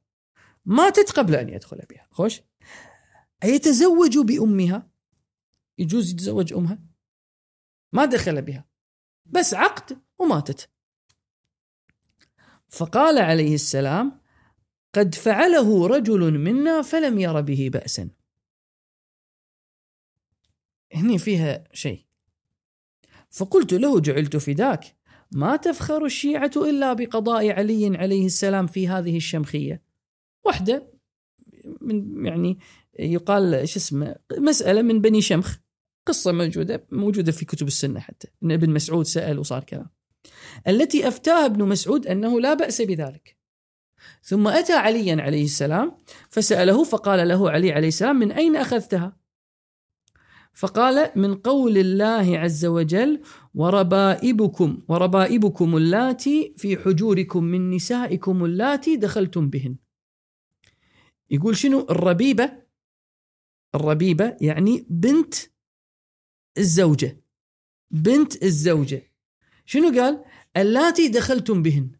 ماتت 0.64 1.10
قبل 1.10 1.34
أن 1.34 1.48
يدخل 1.48 1.78
بها. 1.90 2.06
خوش؟ 2.10 2.40
أيتزوج 3.44 4.18
بأمها؟ 4.18 4.90
يجوز 5.78 6.10
يتزوج 6.10 6.52
أمها؟ 6.52 6.78
ما 7.92 8.04
دخل 8.04 8.42
بها. 8.42 8.68
بس 9.26 9.54
عقد 9.54 10.02
وماتت. 10.18 10.70
فقال 12.68 13.18
عليه 13.18 13.54
السلام 13.54 14.20
قد 14.94 15.14
فعله 15.14 15.86
رجل 15.86 16.38
منا 16.38 16.82
فلم 16.82 17.18
ير 17.18 17.40
به 17.40 17.70
بأسا. 17.72 18.10
هني 20.94 21.18
فيها 21.18 21.64
شيء. 21.72 22.06
فقلت 23.30 23.72
له 23.72 24.00
جعلت 24.00 24.36
فداك. 24.36 24.99
ما 25.32 25.56
تفخر 25.56 26.04
الشيعة 26.04 26.50
إلا 26.56 26.92
بقضاء 26.92 27.50
علي 27.50 27.96
عليه 27.96 28.26
السلام 28.26 28.66
في 28.66 28.88
هذه 28.88 29.16
الشمخية. 29.16 29.82
واحدة 30.44 30.92
من 31.80 32.26
يعني 32.26 32.58
يقال 32.98 33.68
شو 33.68 33.78
اسمه 33.78 34.16
مسألة 34.38 34.82
من 34.82 35.00
بني 35.00 35.22
شمخ. 35.22 35.56
قصة 36.06 36.32
موجودة 36.32 36.86
موجودة 36.90 37.32
في 37.32 37.44
كتب 37.44 37.66
السنة 37.66 38.00
حتى. 38.00 38.28
أن 38.42 38.52
ابن 38.52 38.70
مسعود 38.70 39.06
سأل 39.06 39.38
وصار 39.38 39.64
كلام. 39.64 39.90
التي 40.68 41.08
أفتاها 41.08 41.46
ابن 41.46 41.64
مسعود 41.64 42.06
أنه 42.06 42.40
لا 42.40 42.54
بأس 42.54 42.82
بذلك. 42.82 43.36
ثم 44.22 44.48
أتى 44.48 44.72
عليا 44.72 45.22
عليه 45.22 45.44
السلام 45.44 45.96
فسأله 46.28 46.84
فقال 46.84 47.28
له 47.28 47.50
علي 47.50 47.72
عليه 47.72 47.88
السلام 47.88 48.16
من 48.16 48.32
أين 48.32 48.56
أخذتها؟ 48.56 49.16
فقال 50.52 51.10
من 51.16 51.34
قول 51.34 51.78
الله 51.78 52.38
عز 52.38 52.66
وجل 52.66 53.20
وربائبكم 53.54 54.82
وربائبكم 54.88 55.76
اللاتي 55.76 56.54
في 56.56 56.76
حجوركم 56.76 57.44
من 57.44 57.70
نسائكم 57.70 58.44
اللاتي 58.44 58.96
دخلتم 58.96 59.50
بهن. 59.50 59.76
يقول 61.30 61.56
شنو؟ 61.56 61.86
الربيبة 61.90 62.52
الربيبة 63.74 64.36
يعني 64.40 64.86
بنت 64.90 65.34
الزوجة 66.58 67.20
بنت 67.90 68.42
الزوجة. 68.42 69.12
شنو 69.64 70.00
قال؟ 70.00 70.24
اللاتي 70.56 71.08
دخلتم 71.08 71.62
بهن. 71.62 71.90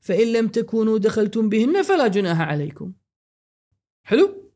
فإن 0.00 0.32
لم 0.32 0.48
تكونوا 0.48 0.98
دخلتم 0.98 1.48
بهن 1.48 1.82
فلا 1.82 2.06
جناح 2.08 2.40
عليكم. 2.40 2.92
حلو؟ 4.02 4.52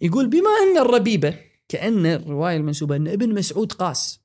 يقول 0.00 0.26
بما 0.28 0.50
أن 0.50 0.78
الربيبة 0.78 1.38
كأن 1.68 2.06
الرواية 2.06 2.56
المنسوبة 2.56 2.96
أن 2.96 3.08
ابن 3.08 3.34
مسعود 3.34 3.72
قاس. 3.72 4.19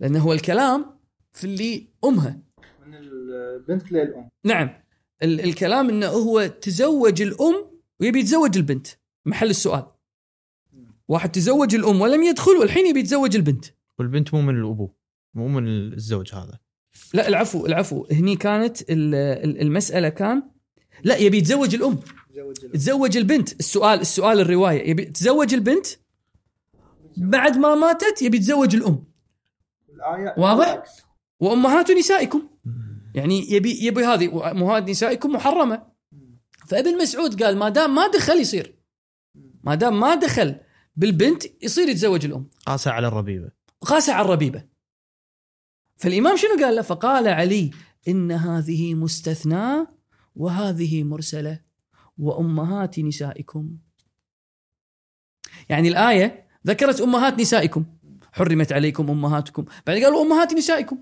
لأنه 0.00 0.18
هو 0.20 0.32
الكلام 0.32 0.86
في 1.32 1.44
اللي 1.44 1.86
أمها. 2.04 2.38
من 2.86 2.94
البنت 2.94 3.92
للام 3.92 4.28
نعم. 4.44 4.70
ال- 5.22 5.40
الكلام 5.40 5.88
إنه 5.88 6.06
هو 6.06 6.46
تزوج 6.46 7.22
الأم 7.22 7.70
ويبي 8.00 8.20
يتزوج 8.20 8.56
البنت. 8.56 8.86
محل 9.26 9.50
السؤال. 9.50 9.86
واحد 11.08 11.32
تزوج 11.32 11.74
الأم 11.74 12.00
ولم 12.00 12.22
يدخل 12.22 12.52
والحين 12.52 12.86
يبي 12.86 13.00
يتزوج 13.00 13.36
البنت. 13.36 13.64
والبنت 13.98 14.34
مو 14.34 14.40
من 14.40 14.56
الأبو. 14.60 14.90
مو 15.34 15.48
من 15.48 15.68
الزوج 15.68 16.34
هذا. 16.34 16.58
لا 17.14 17.28
العفو 17.28 17.66
العفو. 17.66 18.06
هني 18.12 18.36
كانت 18.36 18.82
ال- 18.82 19.14
ال- 19.14 19.60
المسألة 19.60 20.08
كان 20.08 20.42
لا 21.04 21.16
يبي 21.16 21.38
يتزوج 21.38 21.74
الأم. 21.74 21.98
تزوج 22.72 23.16
البنت. 23.16 23.52
السؤال 23.60 24.00
السؤال 24.00 24.40
الرواية. 24.40 24.90
يبي 24.90 25.04
تزوج 25.04 25.54
البنت. 25.54 25.86
بعد 27.16 27.56
ما 27.56 27.74
ماتت 27.74 28.22
يبي 28.22 28.36
يتزوج 28.36 28.76
الأم. 28.76 29.04
واضح؟ 30.38 30.82
وأمهات 31.40 31.90
نسائكم. 31.90 32.48
يعني 33.14 33.52
يبي 33.52 33.86
يبي 33.86 34.04
هذه 34.04 34.50
امهات 34.50 34.88
نسائكم 34.90 35.32
محرمة. 35.32 35.86
فابن 36.68 36.98
مسعود 36.98 37.42
قال 37.42 37.56
ما 37.58 37.68
دام 37.68 37.94
ما 37.94 38.06
دخل 38.06 38.40
يصير. 38.40 38.78
ما 39.64 39.74
دام 39.74 40.00
ما 40.00 40.14
دخل 40.14 40.56
بالبنت 40.96 41.62
يصير 41.62 41.88
يتزوج 41.88 42.24
الأم. 42.24 42.50
قاسى 42.66 42.90
على 42.90 43.08
الربيبة. 43.08 43.50
قاسى 43.80 44.12
على 44.12 44.24
الربيبة. 44.24 44.64
فالإمام 45.96 46.36
شنو 46.36 46.64
قال 46.64 46.76
له؟ 46.76 46.82
فقال 46.82 47.28
علي 47.28 47.70
إن 48.08 48.32
هذه 48.32 48.94
مستثناه 48.94 49.88
وهذه 50.36 51.04
مرسلة 51.04 51.60
وأمهات 52.18 52.98
نسائكم. 52.98 53.76
يعني 55.68 55.88
الآية 55.88 56.46
ذكرت 56.66 57.00
أمهات 57.00 57.40
نسائكم. 57.40 57.84
حرمت 58.36 58.72
عليكم 58.72 59.10
أمهاتكم. 59.10 59.64
بعدين 59.86 60.04
قالوا 60.04 60.22
أمهات 60.22 60.54
نسائكم. 60.54 60.98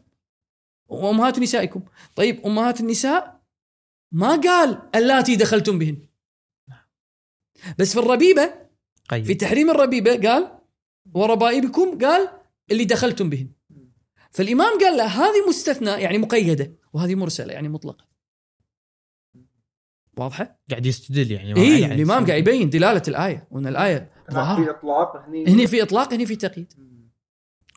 وامهات 0.88 1.38
نسائكم. 1.38 1.82
طيب 2.16 2.46
أمهات 2.46 2.80
النساء 2.80 3.40
ما 4.12 4.36
قال 4.36 4.82
اللاتي 4.94 5.36
دخلتم 5.36 5.78
بهن. 5.78 5.96
بس 7.78 7.92
في 7.92 7.98
الربيبة 7.98 8.54
قيد 9.08 9.24
في 9.24 9.34
تحريم 9.34 9.70
الربيبة 9.70 10.28
قال 10.28 10.58
وربائبكم 11.14 11.98
قال 11.98 12.28
اللي 12.70 12.84
دخلتم 12.84 13.30
بهن. 13.30 13.48
فالإمام 14.30 14.78
قال 14.78 14.96
له 14.96 15.06
هذه 15.06 15.48
مستثنى 15.48 15.90
يعني 15.90 16.18
مقيدة 16.18 16.72
وهذه 16.92 17.14
مرسلة 17.14 17.52
يعني 17.52 17.68
مطلقة. 17.68 18.04
واضحة؟ 20.16 20.60
قاعد 20.70 20.86
يستدل 20.86 21.30
يعني. 21.30 21.56
اي 21.56 21.80
يعني 21.80 21.94
الإمام 21.94 22.26
قاعد 22.26 22.38
يبين 22.38 22.70
دلالة 22.70 23.02
الآية 23.08 23.48
وأن 23.50 23.66
الآية 23.66 24.10
هناك 24.30 24.64
في 24.64 24.70
إطلاق 24.70 25.16
هني. 25.16 25.46
هني 25.46 25.66
في 25.66 25.82
إطلاق 25.82 26.12
هني 26.12 26.26
في 26.26 26.36
تقييد. 26.36 26.93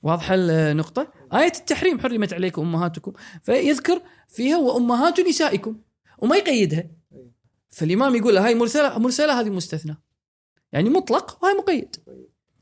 واضحة 0.03 0.35
النقطة؟ 0.37 1.11
آية 1.33 1.51
التحريم 1.55 1.99
حرمت 1.99 2.33
عليكم 2.33 2.61
أمهاتكم. 2.61 3.13
فيذكر 3.41 4.01
فيها 4.27 4.57
وأمهات 4.57 5.19
نسائكم. 5.19 5.77
وما 6.17 6.35
يقيدها. 6.35 6.83
فالإمام 7.69 8.15
يقول 8.15 8.35
له 8.35 8.45
هاي 8.45 8.55
مرسلة 8.55 8.99
مرسلة 8.99 9.39
هذه 9.39 9.49
مستثنى. 9.49 9.97
يعني 10.71 10.89
مطلق 10.89 11.43
وهي 11.43 11.53
مقيد. 11.53 11.95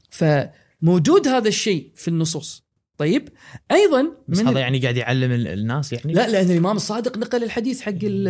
فموجود 0.10 1.28
هذا 1.28 1.48
الشيء 1.48 1.92
في 1.96 2.08
النصوص. 2.08 2.66
طيب 2.98 3.30
أيضا 3.72 4.12
بس 4.28 4.40
من 4.40 4.48
هذا 4.48 4.60
يعني 4.60 4.80
قاعد 4.80 4.98
يعلم 4.98 5.32
ال- 5.32 5.48
الناس 5.48 5.94
يعني؟ 5.94 6.14
لا 6.14 6.28
لأن 6.28 6.52
الإمام 6.52 6.76
الصادق 6.76 7.18
نقل 7.18 7.44
الحديث 7.44 7.82
حق 7.82 7.92
ال- 8.04 8.28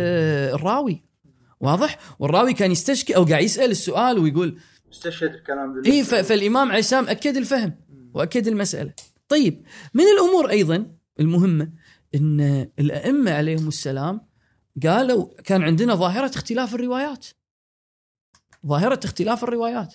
الراوي. 0.54 1.02
واضح؟ 1.60 1.98
والراوي 2.18 2.52
كان 2.52 2.72
يستشكي 2.72 3.16
أو 3.16 3.24
قاعد 3.24 3.42
يسأل 3.44 3.70
السؤال 3.70 4.18
ويقول 4.18 4.58
استشهد 4.92 5.32
بكلام 5.32 5.82
اي 5.86 6.04
فالإمام 6.04 6.68
عليه 6.68 6.78
السلام 6.78 7.08
أكد 7.08 7.36
الفهم. 7.36 7.74
وأكد 8.16 8.48
المسألة. 8.48 8.92
طيب 9.28 9.66
من 9.94 10.04
الأمور 10.04 10.50
أيضا 10.50 10.86
المهمة 11.20 11.72
إن 12.14 12.40
الأئمة 12.78 13.30
عليهم 13.30 13.68
السلام 13.68 14.20
قالوا 14.82 15.28
كان 15.44 15.62
عندنا 15.62 15.94
ظاهرة 15.94 16.30
اختلاف 16.34 16.74
الروايات. 16.74 17.26
ظاهرة 18.66 19.00
اختلاف 19.04 19.44
الروايات. 19.44 19.94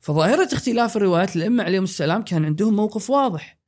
فظاهرة 0.00 0.54
اختلاف 0.54 0.96
الروايات 0.96 1.36
الأئمة 1.36 1.64
عليهم 1.64 1.84
السلام 1.84 2.22
كان 2.22 2.44
عندهم 2.44 2.76
موقف 2.76 3.10
واضح. 3.10 3.58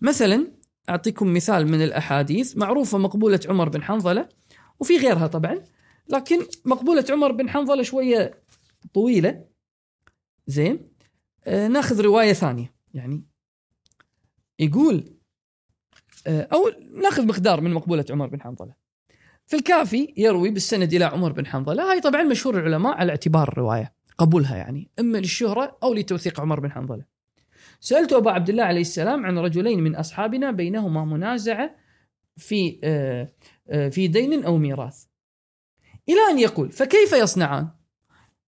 مثلا 0.00 0.52
أعطيكم 0.88 1.32
مثال 1.32 1.66
من 1.68 1.82
الأحاديث 1.82 2.56
معروفة 2.56 2.98
مقبولة 2.98 3.40
عمر 3.48 3.68
بن 3.68 3.82
حنظلة 3.82 4.28
وفي 4.80 4.96
غيرها 4.96 5.26
طبعا 5.26 5.64
لكن 6.08 6.46
مقبولة 6.64 7.04
عمر 7.10 7.32
بن 7.32 7.50
حنظلة 7.50 7.82
شوية 7.82 8.42
طويلة. 8.94 9.44
زين 10.46 10.84
آه 11.44 11.68
ناخذ 11.68 12.00
رواية 12.00 12.32
ثانية. 12.32 12.79
يعني 12.94 13.24
يقول 14.58 15.04
آه 16.26 16.48
أو 16.52 16.70
ناخذ 17.02 17.26
مقدار 17.26 17.60
من 17.60 17.74
مقبولة 17.74 18.04
عمر 18.10 18.26
بن 18.26 18.42
حنظلة. 18.42 18.74
في 19.46 19.56
الكافي 19.56 20.14
يروي 20.16 20.50
بالسند 20.50 20.94
إلى 20.94 21.04
عمر 21.04 21.32
بن 21.32 21.46
حنظلة. 21.46 21.92
هاي 21.92 22.00
طبعا 22.00 22.22
مشهور 22.22 22.58
العلماء 22.58 22.94
على 22.94 23.10
اعتبار 23.10 23.48
الرواية 23.48 23.94
قبولها 24.18 24.56
يعني 24.56 24.90
إما 25.00 25.18
للشهرة 25.18 25.78
أو 25.82 25.94
لتوثيق 25.94 26.40
عمر 26.40 26.60
بن 26.60 26.72
حنظلة. 26.72 27.04
سألت 27.80 28.12
أبا 28.12 28.30
عبد 28.30 28.50
الله 28.50 28.64
عليه 28.64 28.80
السلام 28.80 29.26
عن 29.26 29.38
رجلين 29.38 29.80
من 29.80 29.96
أصحابنا 29.96 30.50
بينهما 30.50 31.04
منازعة 31.04 31.76
في 32.36 32.80
آه 32.84 33.32
آه 33.68 33.88
في 33.88 34.08
دين 34.08 34.44
أو 34.44 34.58
ميراث. 34.58 35.04
إلى 36.08 36.20
أن 36.30 36.38
يقول 36.38 36.70
فكيف 36.70 37.12
يصنعان؟ 37.12 37.68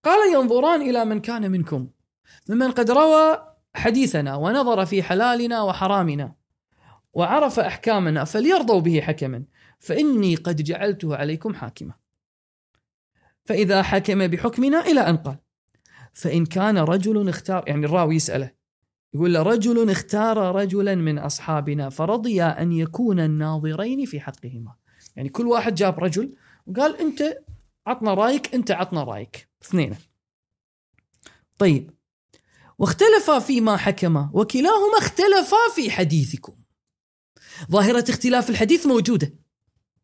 قال 0.05 0.35
ينظران 0.35 0.83
إلى 0.83 1.05
من 1.05 1.21
كان 1.21 1.51
منكم 1.51 1.89
ممن 2.49 2.71
قد 2.71 2.91
روى 2.91 3.52
حديثنا 3.75 4.37
ونظر 4.37 4.87
في 4.87 5.03
حلالنا 5.03 5.63
وحرامنا 5.63 6.35
وعرف 7.13 7.59
أحكامنا 7.59 8.25
فليرضوا 8.25 8.81
به 8.81 9.01
حكما 9.01 9.45
فإني 9.79 10.35
قد 10.35 10.63
جعلته 10.63 11.17
عليكم 11.17 11.55
حاكما. 11.55 11.95
فإذا 13.45 13.83
حكم 13.83 14.27
بحكمنا 14.27 14.81
إلى 14.81 15.01
أن 15.01 15.17
قال 15.17 15.37
فإن 16.13 16.47
كان 16.47 16.79
رجل 16.79 17.29
اختار 17.29 17.65
يعني 17.67 17.87
الراوي 17.87 18.17
يسأله 18.17 18.51
يقول 19.15 19.35
له 19.35 19.43
رجل 19.43 19.91
اختار 19.91 20.55
رجلا 20.55 20.95
من 20.95 21.19
أصحابنا 21.19 21.89
فرضي 21.89 22.43
أن 22.43 22.73
يكون 22.73 23.21
الناظرين 23.21 24.07
في 24.07 24.21
حقهما. 24.21 24.75
يعني 25.17 25.29
كل 25.29 25.47
واحد 25.47 25.75
جاب 25.75 26.01
رجل 26.01 26.35
وقال 26.67 27.01
أنت 27.01 27.39
عطنا 27.87 28.15
رأيك 28.15 28.55
أنت 28.55 28.71
عطنا 28.71 29.05
رأيك 29.05 29.49
اثنين. 29.63 29.97
طيب 31.59 31.91
واختلفا 32.83 33.39
فيما 33.39 33.77
حكما 33.77 34.31
وكلاهما 34.35 34.99
اختلفا 34.99 35.57
في 35.75 35.91
حديثكم. 35.91 36.57
ظاهرة 37.71 38.05
اختلاف 38.11 38.51
الحديث 38.51 38.87
موجودة. 38.87 39.35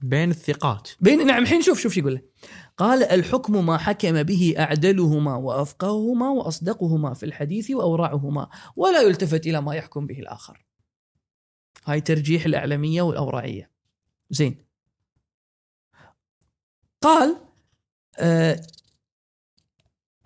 بين 0.00 0.30
الثقات. 0.30 0.90
بين 1.00 1.26
نعم 1.26 1.42
الحين 1.42 1.62
شوف 1.62 1.80
شوف 1.80 1.92
شو 1.92 2.00
يقول. 2.00 2.14
له. 2.14 2.22
قال 2.76 3.02
الحكم 3.02 3.66
ما 3.66 3.78
حكم 3.78 4.22
به 4.22 4.54
أعدلهما 4.58 5.36
وأفقههما 5.36 6.30
وأصدقهما 6.30 7.14
في 7.14 7.26
الحديث 7.26 7.70
وأورعهما 7.70 8.48
ولا 8.76 9.00
يلتفت 9.00 9.46
إلى 9.46 9.62
ما 9.62 9.74
يحكم 9.74 10.06
به 10.06 10.18
الآخر. 10.18 10.66
هاي 11.86 12.00
ترجيح 12.00 12.44
الأعلمية 12.44 13.02
والأورعية 13.02 13.70
زين. 14.30 14.64
قال 17.02 17.40
آه 18.18 18.60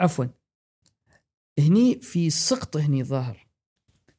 عفوا. 0.01 0.42
هني 1.59 2.01
في 2.01 2.31
سقط 2.31 2.77
هني 2.77 3.05
ظاهر. 3.05 3.47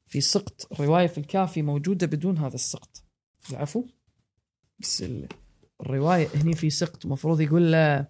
في 0.06 0.22
سقط. 0.22 0.68
الرواية 0.72 1.08
في 1.08 1.18
الكافي 1.18 1.62
موجودة 1.62 2.08
بدون 2.08 2.38
هذا 2.38 2.56
السقط. 2.56 3.04
العفو 3.52 3.86
بس 4.80 5.02
ال- 5.02 5.28
الرواية 5.82 6.28
هني 6.36 6.54
في 6.54 6.70
سقط. 6.70 7.06
مفروض 7.06 7.42
يقول 7.42 7.72
له 7.72 8.08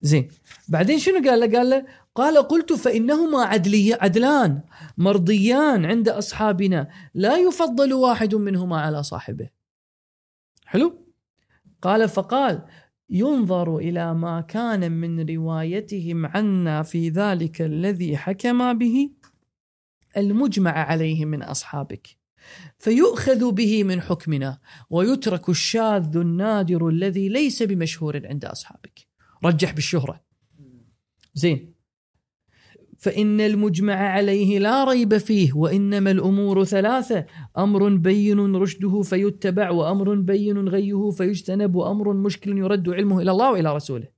زين. 0.00 0.28
بعدين 0.68 0.98
شنو 0.98 1.30
قال 1.30 1.40
له؟ 1.40 1.58
قال 1.58 1.70
له 1.70 1.86
قال 2.14 2.48
قلت 2.48 2.72
فإنهما 2.72 3.44
عدلي 3.44 3.94
عدلان 3.94 4.62
مرضيان 4.98 5.84
عند 5.84 6.08
أصحابنا. 6.08 6.90
لا 7.14 7.36
يفضل 7.36 7.92
واحد 7.92 8.34
منهما 8.34 8.80
على 8.80 9.02
صاحبه. 9.02 9.50
حلو؟ 10.66 11.06
قال 11.82 12.08
فقال 12.08 12.66
ينظر 13.12 13.76
إلى 13.76 14.14
ما 14.14 14.40
كان 14.40 14.92
من 14.92 15.30
روايتهم 15.30 16.26
عنا 16.26 16.82
في 16.82 17.08
ذلك 17.08 17.62
الذي 17.62 18.16
حكم 18.16 18.78
به 18.78 19.10
المجمع 20.16 20.70
عليه 20.70 21.24
من 21.24 21.42
أصحابك. 21.42 22.08
فيؤخذ 22.78 23.52
به 23.52 23.84
من 23.84 24.00
حكمنا 24.00 24.58
ويترك 24.90 25.48
الشاذ 25.48 26.16
النادر 26.16 26.88
الذي 26.88 27.28
ليس 27.28 27.62
بمشهور 27.62 28.26
عند 28.26 28.44
أصحابك. 28.44 29.06
رجح 29.44 29.72
بالشهرة. 29.72 30.24
زين. 31.34 31.71
فإن 33.02 33.40
المجمع 33.40 33.94
عليه 33.94 34.58
لا 34.58 34.84
ريب 34.84 35.18
فيه 35.18 35.52
وإنما 35.54 36.10
الأمور 36.10 36.64
ثلاثة. 36.64 37.26
أمر 37.58 37.88
بين 37.88 38.56
رشده 38.56 39.02
فيتبع 39.02 39.70
وأمر 39.70 40.14
بين 40.14 40.68
غيه 40.68 41.10
فيجتنب 41.10 41.74
وأمر 41.74 42.12
مشكل 42.12 42.58
يرد 42.58 42.88
علمه 42.88 43.20
إلى 43.22 43.30
الله 43.30 43.52
وإلى 43.52 43.74
رسوله. 43.74 44.08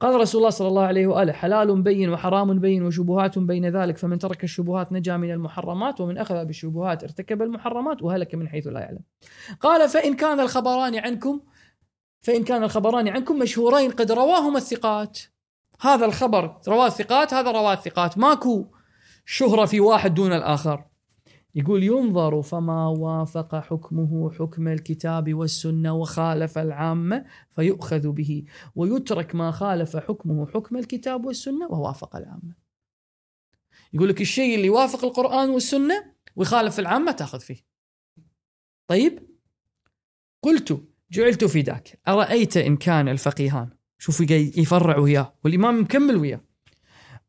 قال 0.00 0.20
رسول 0.20 0.38
الله 0.38 0.50
صلى 0.50 0.68
الله 0.68 0.82
عليه 0.82 1.06
وآله 1.06 1.32
حلال 1.32 1.82
بين 1.82 2.10
وحرام 2.10 2.58
بين 2.58 2.82
وشبهات 2.82 3.38
بين 3.38 3.66
ذلك 3.76 3.96
فمن 3.96 4.18
ترك 4.18 4.44
الشبهات 4.44 4.92
نجا 4.92 5.16
من 5.16 5.30
المحرمات 5.30 6.00
ومن 6.00 6.18
أخذ 6.18 6.44
بالشبهات 6.44 7.02
ارتكب 7.02 7.42
المحرمات 7.42 8.02
وهلك 8.02 8.34
من 8.34 8.48
حيث 8.48 8.66
لا 8.66 8.80
يعلم. 8.80 9.00
قال 9.60 9.88
فإن 9.88 10.14
كان 10.14 10.40
الخبران 10.40 10.98
عنكم 10.98 11.40
فإن 12.22 12.44
كان 12.44 12.62
الخبران 12.62 13.08
عنكم 13.08 13.38
مشهورين 13.38 13.90
قد 13.90 14.12
رواهما 14.12 14.58
الثقات. 14.58 15.18
هذا 15.80 16.06
الخبر 16.06 16.60
رواه 16.68 16.86
الثقات 16.86 17.34
هذا 17.34 17.50
رواه 17.50 17.72
الثقات 17.72 18.18
ماكو 18.18 18.66
شهرة 19.24 19.64
في 19.64 19.80
واحد 19.80 20.14
دون 20.14 20.32
الآخر. 20.32 20.84
يقول 21.56 21.82
ينظر 21.82 22.42
فما 22.42 22.88
وافق 22.88 23.54
حكمه 23.54 24.30
حكم 24.30 24.68
الكتاب 24.68 25.34
والسنة 25.34 25.94
وخالف 25.94 26.58
العامة 26.58 27.24
فيؤخذ 27.50 28.08
به 28.08 28.44
ويترك 28.74 29.34
ما 29.34 29.50
خالف 29.50 29.96
حكمه 29.96 30.46
حكم 30.46 30.76
الكتاب 30.76 31.26
والسنة 31.26 31.66
ووافق 31.66 32.16
العامة 32.16 32.54
يقول 33.92 34.08
لك 34.08 34.20
الشيء 34.20 34.54
اللي 34.54 34.66
يوافق 34.66 35.04
القرآن 35.04 35.50
والسنة 35.50 36.12
ويخالف 36.36 36.78
العامة 36.78 37.12
تأخذ 37.12 37.40
فيه. 37.40 37.66
طيب؟ 38.86 39.28
قلت 40.42 40.84
جعلت 41.10 41.44
فداك. 41.44 42.00
أرأيت 42.08 42.56
إن 42.56 42.76
كان 42.76 43.08
الفقيهان؟ 43.08 43.75
شوف 43.98 44.20
يفرع 44.30 44.98
وياه 44.98 45.34
والإمام 45.44 45.80
مكمل 45.80 46.16
وياه. 46.16 46.40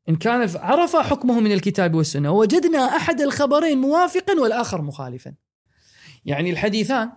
إن 0.10 0.16
كان 0.16 0.50
عرف 0.56 0.96
حكمه 0.96 1.40
من 1.40 1.52
الكتاب 1.52 1.96
والسنة. 1.96 2.32
وجدنا 2.32 2.96
أحد 2.96 3.22
الخبرين 3.22 3.78
موافقا 3.78 4.40
والآخر 4.40 4.82
مخالفا. 4.82 5.34
يعني 6.26 6.50
الحديثان 6.50 7.12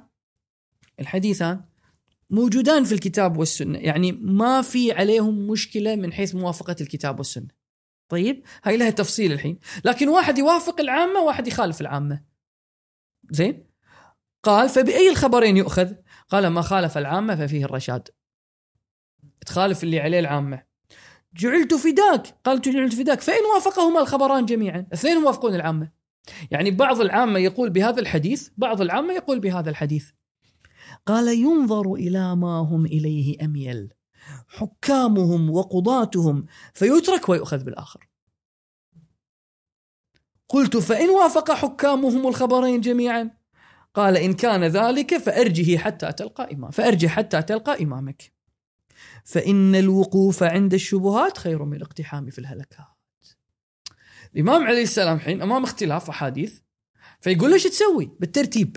الحديثان 1.00 1.64
موجودان 2.30 2.84
في 2.84 2.92
الكتاب 2.92 3.36
والسنة. 3.36 3.78
يعني 3.78 4.12
ما 4.12 4.62
في 4.62 4.92
عليهم 4.92 5.46
مشكلة 5.46 5.96
من 5.96 6.12
حيث 6.12 6.34
موافقة 6.34 6.76
الكتاب 6.80 7.18
والسنة. 7.18 7.48
طيب؟ 8.08 8.42
هاي 8.64 8.76
لها 8.76 8.90
تفصيل 8.90 9.32
الحين. 9.32 9.58
لكن 9.84 10.08
واحد 10.08 10.38
يوافق 10.38 10.80
العامة 10.80 11.20
واحد 11.20 11.46
يخالف 11.46 11.80
العامة. 11.80 12.22
زين؟ 13.30 13.66
قال 14.42 14.68
فبأي 14.68 15.10
الخبرين 15.10 15.56
يؤخذ؟ 15.56 15.92
قال 16.28 16.46
ما 16.46 16.62
خالف 16.62 16.98
العامة 16.98 17.36
ففيه 17.36 17.64
الرشاد. 17.64 18.08
تخالف 19.46 19.82
اللي 19.84 20.00
عليه 20.00 20.18
العامة. 20.18 20.62
جعلت 21.34 21.74
فداك 21.74 22.26
قال 22.44 22.60
جعلت 22.60 22.94
فداك. 22.94 23.20
فإن 23.20 23.44
وافقهما 23.54 24.00
الخبران 24.00 24.46
جميعا. 24.46 24.86
اثنين 24.94 25.16
موافقون 25.16 25.54
العامة. 25.54 25.90
يعني 26.50 26.70
بعض 26.70 27.00
العامة 27.00 27.38
يقول 27.38 27.70
بهذا 27.70 28.00
الحديث 28.00 28.48
بعض 28.56 28.80
العامة 28.80 29.12
يقول 29.14 29.40
بهذا 29.40 29.70
الحديث. 29.70 30.10
قال 31.06 31.28
ينظر 31.28 31.94
إلى 31.94 32.36
ما 32.36 32.58
هم 32.58 32.86
إليه 32.86 33.44
أميل. 33.44 33.92
حكامهم 34.48 35.50
وقضاتهم 35.50 36.46
فيترك 36.74 37.28
ويؤخذ 37.28 37.64
بالآخر. 37.64 38.08
قلت 40.48 40.76
فإن 40.76 41.10
وافق 41.10 41.52
حكامهم 41.52 42.28
الخبرين 42.28 42.80
جميعا. 42.80 43.30
قال 43.94 44.16
إن 44.16 44.32
كان 44.32 44.64
ذلك 44.64 45.16
فأرجه 45.16 45.76
حتى 45.76 46.12
تلقى 46.12 46.54
إمام 46.54 46.70
فأرجه 46.70 47.06
حتى 47.06 47.42
تلقى 47.42 47.82
إمامك. 47.82 48.39
فإن 49.24 49.74
الوقوف 49.74 50.42
عند 50.42 50.74
الشبهات 50.74 51.38
خير 51.38 51.64
من 51.64 51.76
الاقتحام 51.76 52.30
في 52.30 52.38
الهلكات. 52.38 52.86
الإمام 54.34 54.64
عليه 54.64 54.82
السلام 54.82 55.18
حين 55.18 55.42
أمام 55.42 55.64
اختلاف 55.64 56.08
أحاديث 56.08 56.58
فيقول 57.20 57.48
له 57.50 57.54
إيش 57.54 57.64
تسوي؟ 57.64 58.10
بالترتيب. 58.20 58.76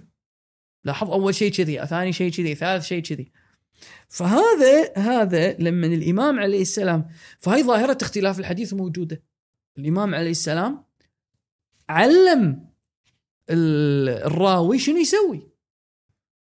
لاحظ 0.83 1.11
أول 1.11 1.35
شيء 1.35 1.51
كذي 1.51 1.85
ثاني 1.85 2.13
شيء 2.13 2.31
كذي 2.31 2.55
ثالث 2.55 2.85
شيء 2.85 3.01
كذي. 3.01 3.31
فهذا 4.09 4.93
هذا 4.97 5.53
لما 5.53 5.87
الإمام 5.87 6.39
عليه 6.39 6.61
السلام 6.61 7.09
فهي 7.39 7.63
ظاهرة 7.63 7.97
اختلاف 8.01 8.39
الحديث 8.39 8.73
موجودة. 8.73 9.23
الإمام 9.77 10.15
عليه 10.15 10.31
السلام 10.31 10.83
علم 11.89 12.69
ال- 13.49 14.09
الراوي 14.09 14.79
شنو 14.79 14.97
يسوي؟ 14.97 15.52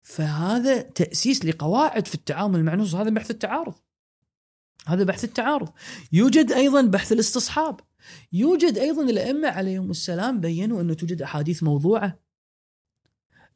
فهذا 0.06 0.80
تأسيس 0.80 1.44
لقواعد 1.44 2.08
في 2.08 2.14
التعامل 2.14 2.64
مع 2.64 2.74
نصوص. 2.74 2.94
هذا 2.94 3.10
بحث 3.10 3.30
التعارض. 3.30 3.74
هذا 4.86 5.04
بحث 5.04 5.24
التعارض. 5.24 5.68
يوجد 6.12 6.52
أيضا 6.52 6.82
بحث 6.82 7.12
الاستصحاب. 7.12 7.80
يوجد 8.32 8.78
أيضا 8.78 9.02
الأئمة 9.02 9.48
عليهم 9.48 9.90
السلام 9.90 10.40
بينوا 10.40 10.80
أنه 10.80 10.94
توجد 10.94 11.22
أحاديث 11.22 11.62
موضوعة. 11.62 12.18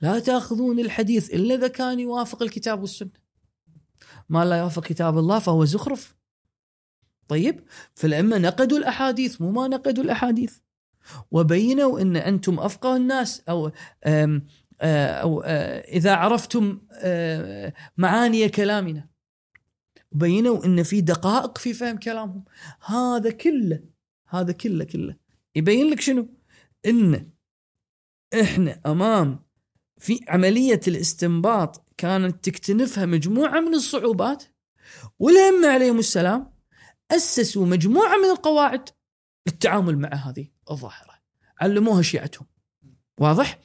لا 0.01 0.19
تأخذون 0.19 0.79
الحديث 0.79 1.35
إلا 1.35 1.55
إذا 1.55 1.69
كان 1.69 2.01
يوافق 2.01 2.43
الكتاب 2.43 2.81
والسنة. 2.81 3.11
ما 4.29 4.45
لا 4.45 4.59
يوافق 4.59 4.83
كتاب 4.83 5.19
الله 5.19 5.39
فهو 5.39 5.65
زخرف. 5.65 6.15
طيب 7.29 7.65
فالأئمة 7.95 8.39
نقدوا 8.39 8.79
الأحاديث 8.79 9.41
مو 9.41 9.51
ما 9.51 9.69
نقدوا 9.69 10.05
الأحاديث. 10.05 10.59
وبينوا 11.31 12.01
أن 12.01 12.17
أنتم 12.17 12.61
أفقه 12.61 12.97
الناس 12.97 13.43
آه، 13.49 13.73
أو 14.83 15.41
آه، 15.41 15.81
إذا 15.81 16.15
عرفتم 16.15 16.81
آه، 16.93 17.73
معاني 17.97 18.49
كلامنا 18.49 19.09
بينوا 20.13 20.65
أن 20.65 20.83
في 20.83 21.01
دقائق 21.01 21.59
في 21.59 21.75
فهم 21.75 21.97
كلامهم. 21.97 22.45
هذا 22.87 23.31
كله 23.31 23.85
هذا 24.29 24.53
كله 24.53 24.85
كله. 24.85 25.17
يبين 25.57 25.91
لك 25.91 26.01
شنو؟ 26.01 26.29
أن 26.87 27.31
إحنا 28.41 28.81
أمام 28.87 29.45
في 29.99 30.21
عملية 30.29 30.81
الاستنباط 30.89 31.87
كانت 31.97 32.45
تكتنفها 32.45 33.07
مجموعة 33.07 33.61
من 33.61 33.75
الصعوبات 33.75 34.45
والأئمة 35.19 35.69
عليهم 35.69 35.99
السلام 35.99 36.53
أسسوا 37.11 37.67
مجموعة 37.67 38.17
من 38.17 38.31
القواعد 38.31 38.89
للتعامل 39.47 39.99
مع 39.99 40.09
هذه 40.09 40.49
الظاهرة. 40.71 41.21
علموها 41.61 42.03
شيعتهم. 42.03 42.47
واضح؟ 43.19 43.59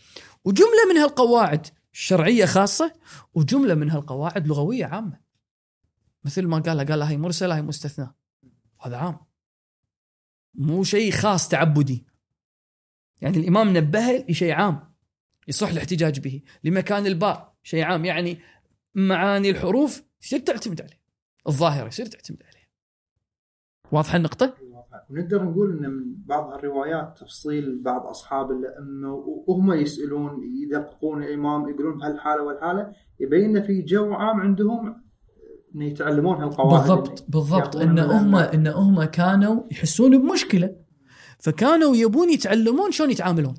وجملة 0.45 0.89
من 0.89 0.97
هالقواعد 0.97 1.67
شرعية 1.91 2.45
خاصة 2.45 2.93
وجملة 3.34 3.75
من 3.75 3.89
هالقواعد 3.89 4.47
لغوية 4.47 4.86
عامة. 4.86 5.19
مثل 6.23 6.47
ما 6.47 6.60
قال 6.60 6.86
قال 6.86 7.01
هاي 7.01 7.17
مرسلة 7.17 7.55
هاي 7.55 7.62
مستثنى 7.62 8.13
هذا 8.81 8.97
عام. 8.97 9.17
مو 10.53 10.84
شيء 10.84 11.12
خاص 11.12 11.49
تعبدي. 11.49 12.05
يعني 13.21 13.38
الإمام 13.38 13.77
نبه 13.77 14.25
لشيء 14.29 14.53
عام 14.53 14.93
يصح 15.47 15.67
الاحتجاج 15.67 16.19
به. 16.19 16.41
لمكان 16.63 17.05
الباء 17.05 17.55
شيء 17.63 17.84
عام. 17.84 18.05
يعني 18.05 18.39
معاني 18.95 19.49
الحروف 19.49 20.03
يصير 20.21 20.39
تعتمد 20.39 20.81
عليه. 20.81 21.01
الظاهرة 21.47 21.88
يصير 21.88 22.05
تعتمد 22.05 22.43
عليه 22.43 22.69
واضحة 23.91 24.17
النقطة؟ 24.17 24.58
ونقدر 25.10 25.44
نقول 25.44 25.78
إن 25.78 25.91
من 25.91 26.15
بعض 26.26 26.54
الروايات 26.54 27.18
تفصيل 27.22 27.82
بعض 27.82 28.06
أصحاب 28.06 28.52
الائمه 28.52 29.13
وهم 29.48 29.74
يسألون 29.74 30.41
يدققون 30.63 31.24
الإمام 31.24 31.70
يقولون 31.70 31.98
بهالحالة 31.98 32.44
والحالة 32.44 32.94
يبين 33.20 33.62
في 33.62 33.82
جو 33.82 34.13
عام 34.13 34.39
عندهم 34.39 35.06
إن 35.76 35.82
يتعلمون 35.82 36.38
هالقواعد. 36.38 36.82
بالضبط 36.82 37.26
بالضبط. 37.30 37.76
إن 37.76 38.00
هم. 38.00 38.36
إن 38.36 38.68
هم 38.68 39.04
كانوا 39.04 39.63
يحسون 39.72 40.18
بمشكلة 40.18 40.76
فكانوا 41.39 41.96
يبون 41.96 42.30
يتعلمون 42.30 42.91
شلون 42.91 43.12
يتعاملون. 43.12 43.56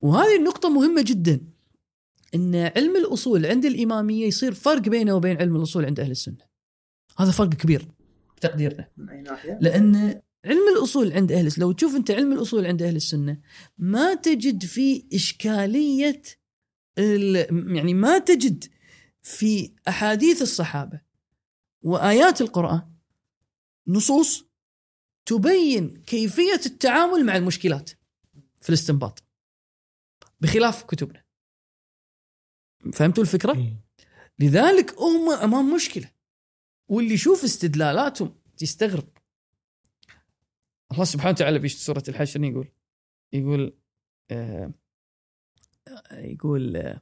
وهذه 0.00 0.36
النقطة 0.36 0.68
مهمة 0.68 1.04
جدا 1.06 1.40
إن 2.34 2.54
علم 2.54 2.96
الأصول 2.96 3.46
عند 3.46 3.64
الإمامية 3.64 4.26
يصير 4.26 4.52
فرق 4.52 4.88
بينه 4.88 5.14
وبين 5.14 5.36
علم 5.36 5.56
الأصول 5.56 5.84
عند 5.84 6.00
أهل 6.00 6.10
السنة. 6.10 6.36
هذا 7.18 7.30
فرق 7.30 7.48
كبير. 7.48 7.88
بتقديرنا 8.36 8.88
من 8.96 9.08
أي 9.08 9.22
ناحية؟ 9.22 9.58
لأن 9.60 10.22
علم 10.44 10.68
الأصول 10.76 11.12
عند 11.12 11.32
أهل 11.32 11.46
السنة 11.46 11.64
لو 11.64 11.72
تشوف 11.72 11.94
أنت 11.96 12.10
علم 12.10 12.32
الأصول 12.32 12.66
عند 12.66 12.82
أهل 12.82 12.96
السنة 12.96 13.40
ما 13.78 14.14
تجد 14.14 14.64
فيه 14.64 15.04
إشكالية 15.14 16.22
ال- 16.98 17.76
يعني 17.76 17.94
ما 17.94 18.18
تجد 18.18 18.64
في 19.22 19.72
أحاديث 19.88 20.42
الصحابة 20.42 21.00
وآيات 21.82 22.40
القرآن 22.40 22.82
نصوص 23.86 24.44
تبين 25.26 25.96
كيفية 26.06 26.60
التعامل 26.66 27.24
مع 27.26 27.36
المشكلات 27.36 27.90
في 28.60 28.68
الاستنباط 28.68 29.22
بخلاف 30.40 30.82
كتبنا 30.82 31.24
فهمتوا 32.92 33.22
الفكرة؟ 33.22 33.56
إيه. 33.56 33.84
لذلك 34.38 34.98
هم 34.98 35.30
أمام 35.30 35.74
مشكلة 35.74 36.10
واللي 36.88 37.14
يشوف 37.14 37.44
استدلالاتهم 37.44 38.34
يستغرب. 38.62 39.08
الله 40.92 41.04
سبحانه 41.04 41.30
وتعالى 41.30 41.60
في 41.60 41.68
سورة 41.68 42.02
الحشر 42.08 42.44
يقول؟ 42.44 42.68
يقول 43.32 43.76
آه 44.30 44.72
يقول 46.12 46.76
آه 46.76 47.00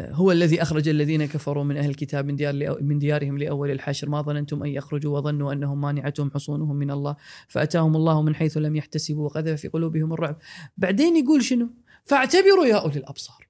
هو 0.00 0.32
الذي 0.32 0.62
أخرج 0.62 0.88
الذين 0.88 1.26
كفروا 1.26 1.64
من 1.64 1.76
أهل 1.76 1.90
الكتاب 1.90 2.26
من, 2.26 2.36
ديار 2.36 2.82
من 2.82 2.98
ديارهم 2.98 3.38
لأول 3.38 3.70
الحشر 3.70 4.08
ما 4.08 4.22
ظننتم 4.22 4.62
أن 4.62 4.68
يخرجوا 4.68 5.18
وظنوا 5.18 5.52
أنهم 5.52 5.80
مانعتهم 5.80 6.30
حصونهم 6.30 6.76
من 6.76 6.90
الله 6.90 7.16
فأتاهم 7.48 7.96
الله 7.96 8.22
من 8.22 8.34
حيث 8.34 8.56
لم 8.56 8.76
يحتسبوا 8.76 9.24
وقذف 9.24 9.60
في 9.60 9.68
قلوبهم 9.68 10.12
الرعب. 10.12 10.38
بعدين 10.76 11.16
يقول 11.16 11.44
شنو؟ 11.44 11.70
فاعتبروا 12.04 12.66
يا 12.66 12.76
أولي 12.76 12.96
الأبصار. 12.96 13.48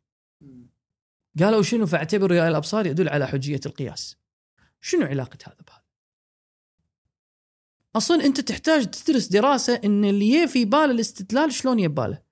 قالوا 1.38 1.62
شنو؟ 1.62 1.86
فاعتبروا 1.86 2.36
يا 2.36 2.40
أولي 2.40 2.50
الأبصار 2.50 2.86
يدل 2.86 3.08
على 3.08 3.26
حجية 3.26 3.60
القياس. 3.66 4.23
شنو 4.84 5.06
علاقة 5.06 5.38
هذا 5.46 5.56
بهذا 5.66 5.82
أصلا 7.96 8.24
أنت 8.24 8.40
تحتاج 8.40 8.90
تدرس 8.90 9.26
دراسة 9.26 9.80
أن 9.84 10.04
اللي 10.04 10.48
في 10.48 10.64
بال 10.64 10.90
الاستدلال 10.90 11.52
شلون 11.52 11.78
يباله 11.78 12.22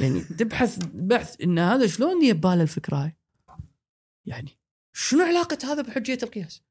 يعني 0.00 0.20
تبحث 0.20 0.78
بحث 0.94 1.40
إن 1.42 1.58
هذا 1.58 1.86
شلون 1.86 2.24
يباله 2.24 2.62
الفكرة 2.62 2.96
هاي 2.96 3.16
يعني 4.26 4.58
شنو 4.92 5.24
علاقة 5.24 5.72
هذا 5.72 5.82
بحجية 5.82 6.18
القياس؟ 6.22 6.62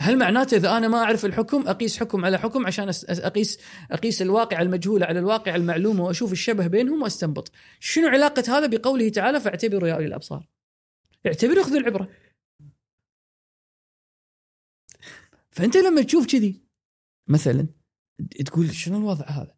هل 0.00 0.18
معناته 0.18 0.56
إذا 0.56 0.76
أنا 0.76 0.88
ما 0.88 0.98
أعرف 0.98 1.24
الحكم 1.24 1.68
أقيس 1.68 2.00
حكم 2.00 2.24
على 2.24 2.38
حكم 2.38 2.66
عشان 2.66 2.92
أقيس 3.08 3.58
أقيس 3.90 4.22
الواقع 4.22 4.62
المجهول 4.62 5.04
على 5.04 5.18
الواقع 5.18 5.54
المعلوم 5.54 6.00
وأشوف 6.00 6.32
الشبه 6.32 6.66
بينهم 6.66 7.02
وأستنبط. 7.02 7.52
شنو 7.80 8.08
علاقة 8.08 8.58
هذا 8.58 8.66
بقوله 8.66 9.08
تعالى 9.08 9.40
فاعتبروا 9.40 9.88
يا 9.88 9.94
أولي 9.94 10.06
الأبصار؟ 10.06 10.48
اعتبروا 11.26 11.64
خذوا 11.64 11.78
العبرة. 11.78 12.08
فأنت 15.56 15.76
لما 15.76 16.02
تشوف 16.02 16.26
كذي 16.26 16.62
مثلا 17.28 17.68
تقول 18.46 18.74
شنو 18.74 18.98
الوضع 18.98 19.26
هذا؟ 19.26 19.56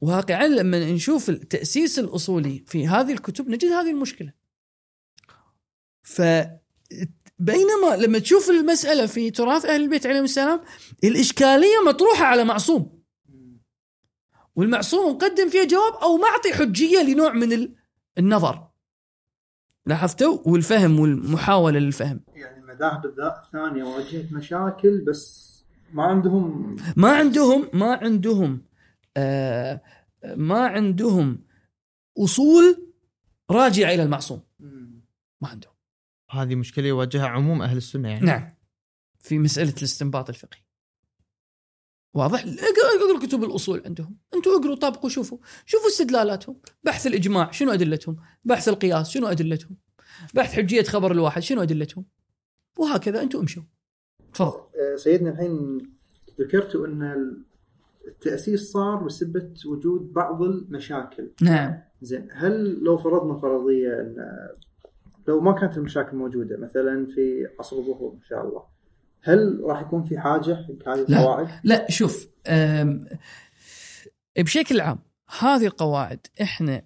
واقعا 0.00 0.46
لما 0.46 0.92
نشوف 0.92 1.30
التأسيس 1.30 1.98
الأصولي 1.98 2.64
في 2.66 2.88
هذه 2.88 3.12
الكتب 3.12 3.48
نجد 3.48 3.68
هذه 3.68 3.90
المشكلة. 3.90 4.32
ف 6.02 6.22
بينما 7.38 7.96
لما 7.98 8.18
تشوف 8.18 8.50
المسألة 8.50 9.06
في 9.06 9.30
تراث 9.30 9.64
أهل 9.64 9.82
البيت 9.82 10.06
عليهم 10.06 10.24
السلام 10.24 10.60
الإشكالية 11.04 11.82
مطروحة 11.86 12.24
على 12.24 12.44
معصوم. 12.44 13.02
والمعصوم 14.56 15.14
مقدم 15.14 15.48
فيها 15.48 15.64
جواب 15.64 15.94
أو 15.94 16.16
معطي 16.16 16.52
حجية 16.52 17.02
لنوع 17.02 17.32
من 17.32 17.74
النظر. 18.18 18.68
لاحظتوا؟ 19.86 20.38
والفهم 20.48 21.00
والمحاولة 21.00 21.78
للفهم. 21.78 22.24
يعني 22.34 22.63
المذاهب 22.74 23.44
الثانية 23.44 23.84
واجهت 23.84 24.32
مشاكل 24.32 25.04
بس 25.04 25.54
ما 25.92 26.04
عندهم 26.04 26.76
ما 26.96 27.16
عندهم 27.16 27.70
ما 27.72 27.94
عندهم 27.94 28.62
آه 29.16 29.80
ما 30.36 30.66
عندهم 30.66 31.44
أصول 32.18 32.92
راجعة 33.50 33.94
إلى 33.94 34.02
المعصوم. 34.02 34.42
ما 35.40 35.48
عندهم. 35.48 35.72
هذه 36.30 36.54
مشكلة 36.54 36.86
يواجهها 36.86 37.26
عموم 37.26 37.62
أهل 37.62 37.76
السنة 37.76 38.08
يعني. 38.08 38.26
نعم. 38.26 38.54
في 39.18 39.38
مسألة 39.38 39.74
الاستنباط 39.78 40.28
الفقهي. 40.28 40.60
واضح؟ 42.14 42.44
اقروا 42.44 43.20
كتب 43.20 43.44
الأصول 43.44 43.82
عندهم. 43.86 44.18
أنتم 44.34 44.50
اقروا 44.50 44.76
طبقوا 44.76 45.10
شوفوا. 45.10 45.38
شوفوا 45.66 45.88
استدلالاتهم. 45.88 46.60
بحث 46.84 47.06
الإجماع 47.06 47.50
شنو 47.50 47.72
أدلتهم؟ 47.72 48.16
بحث 48.44 48.68
القياس 48.68 49.10
شنو 49.10 49.26
أدلتهم؟ 49.26 49.76
بحث 50.34 50.54
حجية 50.54 50.82
خبر 50.82 51.12
الواحد 51.12 51.42
شنو 51.42 51.62
أدلتهم؟ 51.62 52.04
وهكذا 52.78 53.22
أنتم 53.22 53.38
امشوا. 53.38 53.62
تفضل. 54.34 54.58
آه، 54.58 54.96
سيدنا 54.96 55.30
الحين 55.30 55.82
ذكرتوا 56.40 56.86
أن 56.86 57.34
التأسيس 58.06 58.72
صار 58.72 58.96
بسبه 58.96 59.54
وجود 59.66 60.12
بعض 60.12 60.42
المشاكل. 60.42 61.30
نعم. 61.42 61.80
زين 62.02 62.28
هل 62.32 62.84
لو 62.84 62.98
فرضنا 62.98 63.40
فرضية 63.40 64.00
أن 64.00 64.16
لو 65.28 65.40
ما 65.40 65.52
كانت 65.52 65.76
المشاكل 65.76 66.16
موجودة 66.16 66.56
مثلا 66.56 67.06
في 67.06 67.48
عصر 67.58 67.76
الظهور 67.76 68.12
إن 68.14 68.22
شاء 68.22 68.48
الله 68.48 68.64
هل 69.22 69.60
راح 69.62 69.80
يكون 69.80 70.02
في 70.02 70.18
حاجة 70.18 70.54
حق 70.54 70.88
هذه 70.88 71.00
القواعد؟ 71.00 71.48
لا 71.64 71.90
شوف 71.90 72.28
بشكل 74.38 74.80
عام 74.80 74.98
هذه 75.40 75.66
القواعد 75.66 76.26
إحنا 76.42 76.82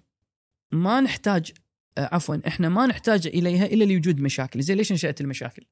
ما 0.71 1.01
نحتاج 1.01 1.51
آه، 1.97 2.09
عفوا 2.11 2.37
إحنا 2.47 2.69
ما 2.69 2.85
نحتاج 2.85 3.27
إليها 3.27 3.65
إلا 3.65 3.83
لوجود 3.83 4.19
مشاكل، 4.19 4.61
زي 4.61 4.75
ليش 4.75 4.91
نشأت 4.91 5.21
المشاكل؟ 5.21 5.65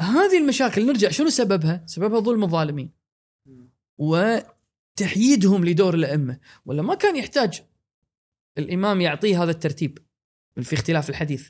هذه 0.00 0.38
المشاكل 0.38 0.86
نرجع 0.86 1.10
شنو 1.10 1.28
سببها؟ 1.28 1.82
سببها 1.86 2.20
ظلم 2.20 2.44
الظالمين. 2.44 2.92
وتحييدهم 3.98 5.64
لدور 5.64 5.94
الأئمة، 5.94 6.38
ولا 6.66 6.82
ما 6.82 6.94
كان 6.94 7.16
يحتاج 7.16 7.62
الإمام 8.58 9.00
يعطيه 9.00 9.42
هذا 9.42 9.50
الترتيب 9.50 9.98
في 10.62 10.74
اختلاف 10.74 11.10
الحديث. 11.10 11.48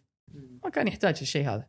ما 0.64 0.70
كان 0.70 0.88
يحتاج 0.88 1.18
الشيء 1.22 1.48
هذا. 1.48 1.68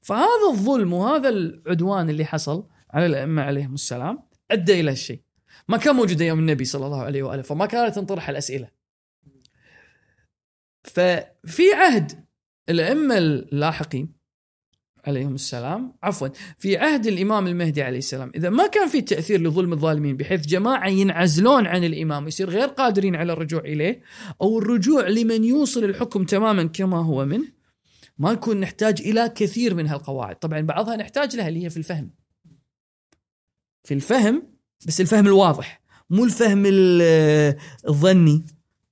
فهذا 0.00 0.48
الظلم 0.50 0.92
وهذا 0.92 1.28
العدوان 1.28 2.10
اللي 2.10 2.24
حصل 2.24 2.68
على 2.90 3.06
الأئمة 3.06 3.42
عليهم 3.42 3.74
السلام 3.74 4.22
أدى 4.50 4.80
إلى 4.80 4.90
الشيء. 4.90 5.20
ما 5.68 5.76
كان 5.76 5.94
موجود 5.94 6.22
أيام 6.22 6.38
النبي 6.38 6.64
صلى 6.64 6.86
الله 6.86 7.02
عليه 7.02 7.22
وآله، 7.22 7.42
فما 7.42 7.66
كانت 7.66 7.94
تنطرح 7.94 8.28
الأسئلة. 8.28 8.70
ففي 10.84 11.72
عهد 11.74 12.24
الأئمة 12.68 13.18
اللاحقين 13.18 14.21
عليهم 15.06 15.34
السلام. 15.34 15.92
عفوا. 16.02 16.28
في 16.58 16.76
عهد 16.76 17.06
الإمام 17.06 17.46
المهدي 17.46 17.82
عليه 17.82 17.98
السلام 17.98 18.32
إذا 18.34 18.50
ما 18.50 18.66
كان 18.66 18.88
في 18.88 19.00
تأثير 19.00 19.40
لظلم 19.40 19.72
الظالمين 19.72 20.16
بحيث 20.16 20.46
جماعة 20.46 20.88
ينعزلون 20.88 21.66
عن 21.66 21.84
الإمام 21.84 22.28
يصير 22.28 22.50
غير 22.50 22.68
قادرين 22.68 23.16
على 23.16 23.32
الرجوع 23.32 23.60
إليه 23.60 24.02
أو 24.42 24.58
الرجوع 24.58 25.08
لمن 25.08 25.44
يوصل 25.44 25.84
الحكم 25.84 26.24
تماما 26.24 26.64
كما 26.64 27.04
هو 27.04 27.24
منه 27.24 27.46
ما 28.18 28.32
نكون 28.32 28.60
نحتاج 28.60 29.00
إلى 29.00 29.28
كثير 29.28 29.74
من 29.74 29.86
هالقواعد. 29.86 30.36
طبعا 30.36 30.60
بعضها 30.60 30.96
نحتاج 30.96 31.36
لها 31.36 31.48
اللي 31.48 31.64
هي 31.64 31.70
في 31.70 31.76
الفهم. 31.76 32.10
في 33.84 33.94
الفهم 33.94 34.42
بس 34.86 35.00
الفهم 35.00 35.26
الواضح 35.26 35.82
مو 36.10 36.24
الفهم 36.24 36.62
الظني. 37.88 38.44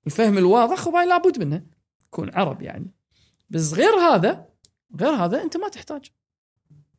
الفهم 0.07 0.39
الواضح 0.39 0.89
هو 0.89 0.99
لابد 0.99 1.45
منه 1.45 1.63
يكون 2.07 2.31
عرب 2.35 2.63
يعني. 2.63 2.91
بس 3.51 3.75
غير 3.75 3.91
هذا 3.91 4.50
غير 5.01 5.11
هذا 5.11 5.43
انت 5.43 5.57
ما 5.57 5.69
تحتاج. 5.69 6.11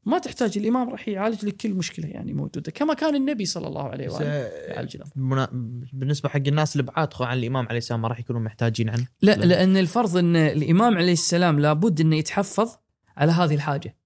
ما 0.06 0.20
تحتاج 0.20 0.58
الإمام 0.58 0.90
راح 0.90 1.08
يعالج 1.08 1.46
لك 1.46 1.56
كل 1.56 1.74
مشكلة 1.74 2.08
يعني 2.08 2.34
موجودة. 2.34 2.72
كما 2.72 2.94
كان 2.94 3.16
النبي 3.16 3.46
صلى 3.46 3.68
الله 3.68 3.84
عليه 3.84 4.10
وآله 4.10 4.26
يعالج 4.26 4.98
منا... 5.16 5.50
بالنسبة 5.94 6.30
حق 6.30 6.42
الناس 6.48 6.76
اللي 6.76 6.84
بعاد 6.84 7.10
عن 7.20 7.38
الإمام 7.38 7.68
عليه 7.68 7.78
السلام 7.78 8.02
ما 8.02 8.08
راح 8.08 8.20
يكونوا 8.20 8.42
محتاجين 8.42 8.90
عنه؟ 8.90 9.08
لا 9.22 9.32
لأ. 9.32 9.46
لأن 9.46 9.78
الفرض 9.78 10.18
إن 10.18 10.36
الإمام 10.36 10.98
عليه 10.98 11.14
السلام 11.14 11.60
لابد 11.60 12.02
إنه 12.02 12.16
يتحفظ 12.16 12.76
على 13.18 13.32
هذه 13.32 13.56
الحاجة. 13.56 13.98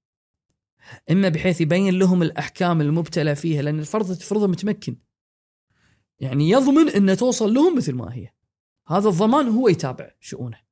إما 1.12 1.30
بحيث 1.30 1.62
يبين 1.62 2.00
لهم 2.00 2.24
الأحكام 2.24 2.82
المبتلى 2.82 3.36
فيها 3.36 3.62
لأن 3.62 3.80
الفرض 3.80 4.16
تفرضه 4.16 4.48
متمكن. 4.48 4.98
يعني 6.20 6.50
يضمن 6.50 6.90
ان 6.90 7.18
توصل 7.18 7.54
لهم 7.54 7.78
مثل 7.78 7.94
ما 7.94 8.14
هي. 8.14 8.28
هذا 8.88 9.10
الضمان 9.10 9.48
هو 9.48 9.68
يتابع 9.68 10.12
شؤونه. 10.20 10.65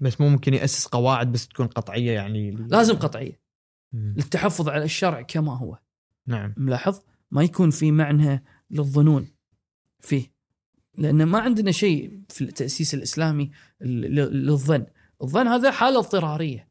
بس 0.00 0.20
مو 0.20 0.28
ممكن 0.28 0.54
يأسس 0.54 0.86
قواعد 0.86 1.32
بس 1.32 1.48
تكون 1.48 1.66
قطعية 1.66 2.12
يعني 2.12 2.50
لازم 2.50 2.94
قطعية. 2.94 3.40
مم. 3.92 4.14
للتحفظ 4.16 4.68
على 4.68 4.84
الشرع 4.84 5.22
كما 5.22 5.56
هو. 5.56 5.78
نعم. 6.26 6.54
ملاحظ؟ 6.56 7.00
ما 7.30 7.42
يكون 7.42 7.70
في 7.70 7.92
معنى 7.92 8.44
للظنون 8.70 9.28
فيه. 10.00 10.32
لأن 10.98 11.22
ما 11.22 11.38
عندنا 11.38 11.70
شيء 11.70 12.20
في 12.28 12.44
التأسيس 12.44 12.94
الإسلامي 12.94 13.50
للظن. 13.80 14.86
الظن 15.22 15.46
هذا 15.46 15.70
حالة 15.70 15.98
اضطرارية. 15.98 16.68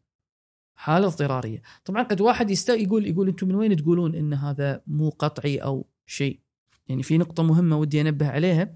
حالة 0.75 1.07
اضطرارية. 1.07 1.61
طبعا 1.85 2.03
قد 2.03 2.21
واحد 2.21 2.49
يست... 2.49 2.69
يقول 2.69 3.07
يقول 3.07 3.27
أنتم 3.27 3.47
من 3.47 3.55
وين 3.55 3.75
تقولون 3.75 4.15
إن 4.15 4.33
هذا 4.33 4.81
مو 4.87 5.09
قطعي 5.09 5.57
أو 5.57 5.87
شيء؟ 6.05 6.39
يعني 6.87 7.03
في 7.03 7.17
نقطة 7.17 7.43
مهمة 7.43 7.77
ودي 7.77 8.01
أنبه 8.01 8.29
عليها. 8.29 8.75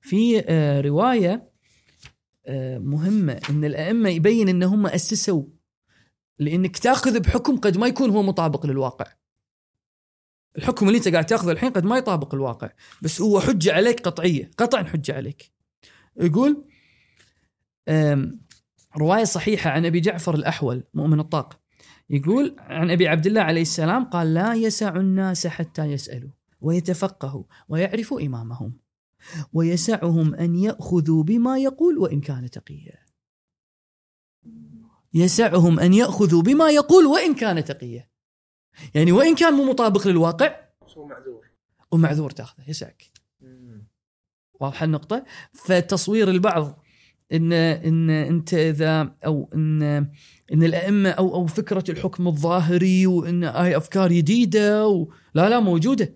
في 0.00 0.44
آه، 0.48 0.80
رواية 0.80 1.50
مهمة 2.78 3.40
إن 3.50 3.64
الأئمة 3.64 4.08
يبين 4.08 4.48
إن 4.48 4.62
هم 4.62 4.86
أسسوا 4.86 5.44
لانك 6.38 6.78
تأخذ 6.78 7.20
بحكم 7.20 7.56
قد 7.56 7.76
ما 7.76 7.86
يكون 7.86 8.10
هو 8.10 8.22
مطابق 8.22 8.66
للواقع. 8.66 9.06
الحكم 10.58 10.86
اللي 10.88 10.98
أنت 10.98 11.08
قاعد 11.08 11.26
تأخذه 11.26 11.50
الحين 11.50 11.70
قد 11.70 11.84
ما 11.84 11.96
يطابق 11.96 12.34
الواقع، 12.34 12.70
بس 13.02 13.20
هو 13.20 13.40
حجة 13.40 13.72
عليك 13.72 14.00
قطعية، 14.00 14.50
قطعا 14.56 14.84
حجة 14.84 15.14
عليك. 15.14 15.52
يقول 16.16 16.64
رواية 18.96 19.24
صحيحة 19.24 19.70
عن 19.70 19.86
أبي 19.86 20.00
جعفر 20.00 20.34
الأحول 20.34 20.84
مؤمن 20.94 21.20
الطاق 21.20 21.60
يقول 22.10 22.56
عن 22.58 22.90
أبي 22.90 23.08
عبد 23.08 23.26
الله 23.26 23.40
عليه 23.40 23.62
السلام 23.62 24.04
قال 24.04 24.34
لا 24.34 24.54
يسع 24.54 24.96
الناس 24.96 25.46
حتى 25.46 25.84
يسألوا 25.84 26.30
ويتفقهوا 26.60 27.44
ويعرفوا 27.68 28.20
إمامهم 28.20 28.83
ويسعهم 29.52 30.34
أن 30.34 30.54
يأخذوا 30.54 31.22
بما 31.22 31.58
يقول 31.58 31.98
وإن 31.98 32.20
كان 32.20 32.50
تقيا. 32.50 33.04
يسعهم 35.14 35.80
أن 35.80 35.94
يأخذوا 35.94 36.42
بما 36.42 36.70
يقول 36.70 37.06
وإن 37.06 37.34
كان 37.34 37.64
تقيا. 37.64 38.08
يعني 38.94 39.12
وإن 39.12 39.34
كان 39.34 39.54
مو 39.54 39.64
مطابق 39.64 40.06
للواقع 40.06 40.56
هو 40.96 41.06
معذور 41.06 41.46
ومعذور 41.90 42.30
تاخذه 42.30 42.70
يسعك. 42.70 43.10
واضحه 44.60 44.84
النقطة؟ 44.84 45.24
فتصوير 45.52 46.30
البعض 46.30 46.84
إن 47.32 47.52
إن 47.52 48.10
أنت 48.10 48.54
إذا 48.54 49.16
أو 49.26 49.50
إن 49.54 49.82
إن 50.52 50.62
الأئمة 50.62 51.10
أو 51.10 51.34
أو 51.34 51.46
فكرة 51.46 51.84
الحكم 51.88 52.28
الظاهري 52.28 53.06
وإن 53.06 53.44
هاي 53.44 53.76
أفكار 53.76 54.12
جديدة 54.12 54.88
و... 54.88 55.12
لا 55.34 55.48
لا 55.48 55.60
موجودة 55.60 56.14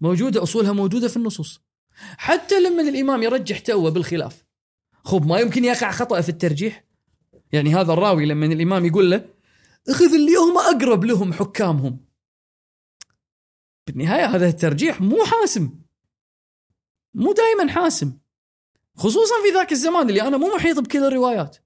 موجودة 0.00 0.42
أصولها 0.42 0.72
موجودة 0.72 1.08
في 1.08 1.16
النصوص 1.16 1.63
حتى 1.96 2.60
لما 2.60 2.82
الإمام 2.82 3.22
يرجح 3.22 3.58
توه 3.58 3.90
بالخلاف. 3.90 4.44
خب 5.04 5.26
ما 5.26 5.38
يمكن 5.38 5.64
يقع 5.64 5.90
خطأ 5.90 6.20
في 6.20 6.28
الترجيح؟ 6.28 6.84
يعني 7.52 7.74
هذا 7.74 7.92
الراوي 7.92 8.26
لما 8.26 8.46
الإمام 8.46 8.84
يقول 8.84 9.10
له 9.10 9.28
أخذ 9.88 10.14
اللي 10.14 10.34
هم 10.34 10.58
أقرب 10.58 11.04
لهم 11.04 11.32
حكامهم. 11.32 12.04
بالنهاية 13.86 14.26
هذا 14.26 14.48
الترجيح 14.48 15.00
مو 15.00 15.24
حاسم. 15.24 15.80
مو 17.14 17.32
دائما 17.32 17.72
حاسم. 17.72 18.18
خصوصا 18.96 19.34
في 19.42 19.54
ذاك 19.54 19.72
الزمان 19.72 20.08
اللي 20.08 20.22
أنا 20.22 20.36
مو 20.36 20.54
محيط 20.56 20.78
بكل 20.78 21.04
الروايات. 21.04 21.56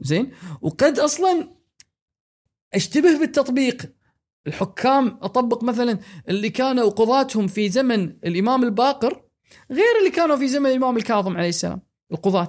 زين؟ 0.00 0.32
وقد 0.60 0.98
أصلا 0.98 1.54
أشتبه 2.74 3.18
بالتطبيق. 3.18 3.94
الحكام 4.46 5.06
أطبق 5.22 5.64
مثلا 5.64 5.98
اللي 6.28 6.50
كانوا 6.50 6.90
قضاتهم 6.90 7.48
في 7.48 7.68
زمن 7.68 8.02
الإمام 8.24 8.64
الباقر 8.64 9.27
غير 9.70 9.98
اللي 9.98 10.10
كانوا 10.10 10.36
في 10.36 10.48
زمن 10.48 10.66
الإمام 10.66 10.96
الكاظم 10.96 11.36
عليه 11.36 11.48
السلام 11.48 11.80
القضاة. 12.12 12.48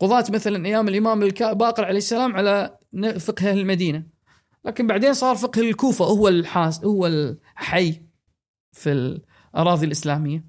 قضاة 0.00 0.24
مثلا 0.30 0.66
أيام 0.66 0.88
الإمام 0.88 1.22
الباقر 1.22 1.84
عليه 1.84 1.98
السلام 1.98 2.36
على 2.36 2.78
فقه 3.18 3.50
أهل 3.50 3.58
المدينة. 3.58 4.06
لكن 4.64 4.86
بعدين 4.86 5.14
صار 5.14 5.36
فقه 5.36 5.60
الكوفة 5.60 6.04
هو 6.04 6.28
الحاس 6.28 6.84
هو 6.84 7.06
الحي 7.06 8.02
في 8.72 8.92
الأراضي 8.92 9.86
الإسلامية. 9.86 10.44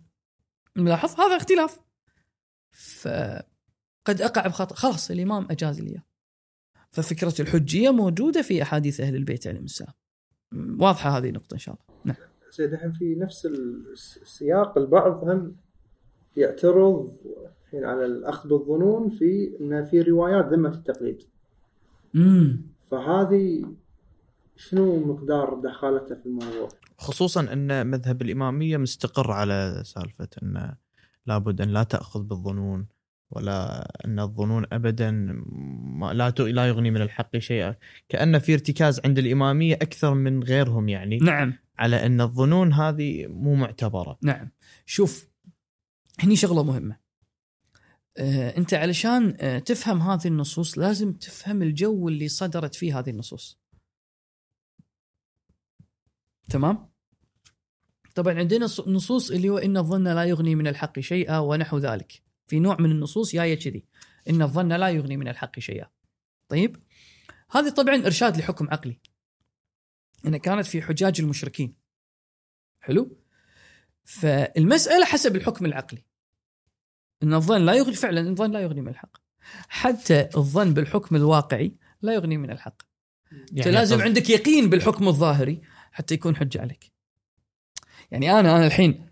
ملاحظ؟ 0.75 1.19
هذا 1.21 1.37
اختلاف. 1.37 1.79
فقد 2.71 4.21
أقع 4.21 4.47
بخطا 4.47 4.75
خلاص 4.75 5.11
الإمام 5.11 5.47
أجاز 5.51 5.81
لي. 5.81 6.01
ففكرة 6.91 7.33
الحجية 7.39 7.91
موجودة 7.91 8.41
في 8.41 8.61
أحاديث 8.61 9.01
أهل 9.01 9.15
البيت 9.15 9.47
عليهم 9.47 9.63
السلام. 9.63 9.93
واضحة 10.79 11.17
هذه 11.17 11.29
النقطة 11.29 11.53
إن 11.53 11.59
شاء 11.59 11.75
الله. 11.75 12.01
نعم. 12.05 12.15
سيد 12.49 12.73
الحين 12.73 12.91
في 12.91 13.15
نفس 13.15 13.45
السياق 14.21 14.77
البعض 14.77 15.23
هم 15.23 15.55
يعترض 16.38 17.17
الحين 17.65 17.85
على 17.85 18.05
الأخذ 18.05 18.49
بالظنون 18.49 19.09
في 19.09 19.57
إن 19.61 19.85
في 19.85 20.01
روايات 20.01 20.45
ذمة 20.45 20.69
التقليد. 20.69 21.23
امم 22.15 22.61
فهذه 22.91 23.65
شنو 24.55 25.05
مقدار 25.13 25.61
دخالته 25.63 26.15
في 26.15 26.25
الموضوع؟ 26.25 26.69
خصوصا 26.97 27.53
أن 27.53 27.88
مذهب 27.88 28.21
الإمامية 28.21 28.77
مستقر 28.77 29.31
على 29.31 29.81
سالفة 29.85 30.27
أن 30.43 30.75
لابد 31.25 31.61
أن 31.61 31.69
لا 31.69 31.83
تأخذ 31.83 32.23
بالظنون 32.23 32.88
ولا 33.31 33.88
أن 34.05 34.19
الظنون 34.19 34.65
ابدا 34.71 35.11
ما 35.83 36.13
لا 36.13 36.29
ت- 36.29 36.41
لا 36.41 36.67
يغني 36.67 36.91
من 36.91 37.01
الحق 37.01 37.38
شيئا. 37.38 37.75
كأن 38.09 38.39
في 38.39 38.53
ارتكاز 38.53 39.01
عند 39.05 39.19
الإمامية 39.19 39.73
أكثر 39.75 40.13
من 40.13 40.43
غيرهم 40.43 40.89
يعني. 40.89 41.17
نعم. 41.17 41.53
على 41.79 42.05
أن 42.05 42.21
الظنون 42.21 42.73
هذه 42.73 43.27
مو 43.27 43.55
معتبرة. 43.55 44.17
نعم. 44.21 44.49
شوف 44.85 45.26
هني 46.20 46.36
شغلة 46.36 46.63
مهمة. 46.63 46.99
آه، 48.18 48.57
انت 48.57 48.74
علشان 48.74 49.38
آه، 49.39 49.59
تفهم 49.59 50.01
هذه 50.01 50.28
النصوص 50.28 50.78
لازم 50.78 51.13
تفهم 51.13 51.61
الجو 51.61 52.09
اللي 52.09 52.28
صدرت 52.28 52.76
فيه 52.76 52.99
هذه 52.99 53.09
النصوص. 53.09 53.59
تمام؟ 56.49 56.89
طبعا 58.15 58.34
عندنا 58.34 58.65
نصوص 58.88 59.32
اللي 59.32 59.49
هو 59.49 59.57
إن 59.57 59.78
الظن 59.78 60.07
لا 60.07 60.24
يغني 60.24 60.55
من 60.55 60.68
الحق 60.68 60.99
شيئا 60.99 61.39
ونحو 61.39 61.78
ذلك. 61.78 62.22
في 62.47 62.59
نوع 62.59 62.78
من 62.80 62.91
النصوص 62.91 63.34
جاية 63.34 63.59
كذي. 63.59 63.86
إن 64.30 64.41
الظن 64.41 64.74
لا 64.74 64.89
يغني 64.89 65.18
من 65.18 65.28
الحق 65.28 65.59
شيئا. 65.59 65.89
طيب؟ 66.49 66.84
هذه 67.51 67.70
طبعا 67.70 67.95
إرشاد 67.95 68.38
لحكم 68.38 68.68
عقلي. 68.70 68.99
انها 70.26 70.38
كانت 70.38 70.65
في 70.65 70.82
حجاج 70.82 71.22
المشركين. 71.22 71.76
حلو؟ 72.80 73.18
فالمسألة 74.03 75.05
حسب 75.05 75.36
الحكم 75.36 75.65
العقلي. 75.65 76.06
إن 77.24 77.34
الظن 77.34 77.65
لا 77.65 77.74
يغني 77.74 77.93
فعلا 77.95 78.22
الظن 78.30 78.51
لا 78.51 78.59
يغني 78.59 78.82
من 78.82 78.88
الحق. 78.88 79.18
حتى 79.70 80.30
الظن 80.38 80.74
بالحكم 80.74 81.15
الواقعي 81.15 81.76
لا 82.01 82.13
يغني 82.13 82.38
من 82.38 82.51
الحق. 82.51 82.82
يعني 83.51 83.72
لازم 83.72 83.95
قصد- 83.95 84.05
عندك 84.05 84.30
يقين 84.30 84.70
بالحكم 84.70 85.07
الظاهري 85.07 85.61
حتى 85.91 86.13
يكون 86.13 86.36
حجه 86.36 86.61
عليك. 86.61 86.91
يعني 88.11 88.32
أنا 88.39 88.57
أنا 88.57 88.68
الحين 88.68 89.09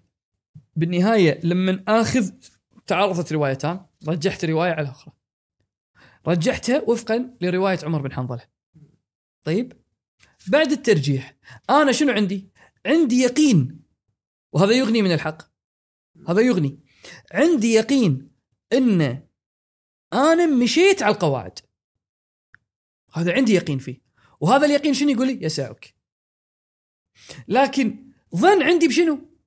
بالنهاية 0.76 1.40
لما 1.44 1.84
آخذ 1.88 2.32
تعارضت 2.88 3.34
روايتان 3.34 3.86
رجحت 4.08 4.46
رواية 4.46 4.72
على 4.72 4.82
الاخرى 4.82 5.14
رجحتها 6.28 6.82
وفقا 6.88 7.38
لرواية 7.42 7.80
عمر 7.84 8.02
بن 8.02 8.14
حنظلة. 8.14 8.44
طيب؟ 9.44 9.74
بعد 10.48 10.72
الترجيح 10.72 11.36
أنا 11.70 11.92
شنو 11.92 12.12
عندي؟ 12.12 12.50
عندي 12.86 13.16
يقين 13.16 13.80
وهذا 14.52 14.72
يغني 14.72 15.02
من 15.02 15.12
الحق. 15.12 15.42
هذا 16.30 16.42
يغني. 16.42 16.80
عندي 17.32 17.74
يقين 17.74 18.32
إن 18.74 19.28
أنا 20.14 20.46
مشيت 20.46 21.04
على 21.04 21.14
القواعد. 21.16 21.60
هذا 23.14 23.34
عندي 23.34 23.54
يقين 23.54 23.80
فيه. 23.80 24.02
وهذا 24.40 24.66
اليقين 24.66 24.94
شنو 24.94 25.10
يقول 25.10 25.28
لي؟ 25.28 25.46
يسعك 25.46 25.96
لكن 27.48 28.14
ظن 28.36 28.64
عندي 28.64 28.88
بشنو؟ 28.88 29.40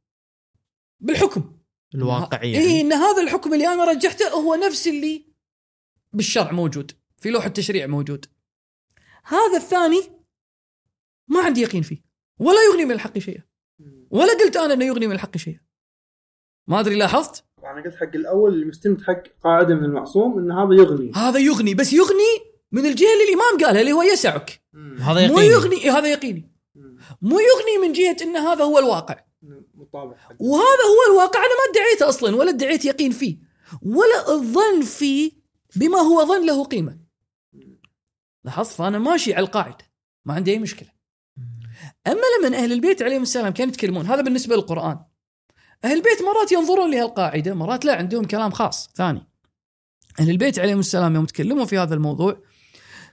بالحكم. 1.00 1.58
الواقعي 1.94 2.48
اي 2.48 2.52
يعني. 2.52 2.80
إن 2.80 2.92
هذا 2.92 3.22
الحكم 3.22 3.54
اللي 3.54 3.68
أنا 3.68 3.84
رجحته 3.84 4.28
هو 4.28 4.54
نفس 4.54 4.88
اللي 4.88 5.26
بالشرع 6.12 6.52
موجود. 6.52 6.92
في 7.16 7.30
لوح 7.30 7.44
التشريع 7.44 7.86
موجود. 7.86 8.26
هذا 9.24 9.56
الثاني 9.56 10.00
ما 11.28 11.40
عندي 11.44 11.60
يقين 11.60 11.82
فيه. 11.82 12.04
ولا 12.38 12.58
يغني 12.70 12.84
من 12.84 12.92
الحق 12.92 13.18
شيئا. 13.18 13.42
ولا 14.10 14.32
قلت 14.32 14.56
أنا 14.56 14.74
إنه 14.74 14.84
يغني 14.84 15.06
من 15.06 15.12
الحق 15.12 15.36
شيئا. 15.36 15.60
ما 16.66 16.80
أدري 16.80 16.94
لاحظت؟ 16.94 17.47
أنا 17.64 17.82
قلت 17.84 17.94
حق 17.94 18.14
الأول 18.14 18.54
اللي 18.54 18.66
مستند 18.66 19.02
حق 19.02 19.22
قاعدة 19.44 19.74
من 19.74 19.84
المعصوم 19.84 20.38
إن 20.38 20.52
هذا 20.52 20.74
يغني. 20.74 21.12
هذا 21.14 21.38
يغني 21.38 21.74
بس 21.74 21.92
يغني 21.92 22.34
من 22.72 22.86
الجهة 22.86 23.12
اللي 23.12 23.24
الإمام 23.28 23.66
قالها 23.66 23.80
اللي 23.80 23.92
هو 23.92 24.02
يسعك. 24.02 24.62
هذا 24.98 25.26
مو 25.26 25.38
يقين 25.38 25.50
يغني 25.50 25.76
إيه 25.76 25.98
هذا 25.98 26.08
يقيني. 26.08 26.52
مو 27.22 27.38
يغني 27.38 27.88
من 27.88 27.92
جهة 27.92 28.16
إن 28.22 28.36
هذا 28.36 28.64
هو 28.64 28.78
الواقع. 28.78 29.24
مطابق 29.74 30.16
حق 30.16 30.34
وهذا 30.38 30.62
هو 30.64 31.12
الواقع 31.12 31.40
أنا 31.40 31.48
ما 31.48 31.72
ادعيته 31.72 32.08
أصلا 32.08 32.36
ولا 32.36 32.50
ادعيت 32.50 32.84
يقين 32.84 33.10
فيه 33.10 33.38
ولا 33.82 34.32
الظن 34.32 34.80
فيه 34.80 35.32
بما 35.76 35.98
هو 35.98 36.24
ظن 36.26 36.46
له 36.46 36.64
قيمة. 36.64 36.98
لاحظت؟ 38.44 38.72
فأنا 38.72 38.98
ماشي 38.98 39.34
على 39.34 39.46
القاعدة 39.46 39.84
ما 40.24 40.34
عندي 40.34 40.52
أي 40.52 40.58
مشكلة. 40.58 40.88
أما 42.06 42.20
لما 42.38 42.56
أهل 42.56 42.72
البيت 42.72 43.02
عليهم 43.02 43.22
السلام 43.22 43.52
كانوا 43.52 43.72
يتكلمون 43.72 44.06
هذا 44.06 44.22
بالنسبة 44.22 44.56
للقرآن. 44.56 44.98
أهل 45.84 45.96
البيت 45.96 46.22
مرات 46.22 46.52
ينظرون 46.52 46.90
لهالقاعده 46.90 47.54
مرات 47.54 47.84
لا 47.84 47.96
عندهم 47.96 48.24
كلام 48.24 48.50
خاص 48.50 48.90
ثاني. 48.94 49.28
أهل 50.20 50.30
البيت 50.30 50.58
عليهم 50.58 50.78
السلام 50.78 51.14
يوم 51.14 51.26
تكلموا 51.26 51.64
في 51.64 51.78
هذا 51.78 51.94
الموضوع 51.94 52.42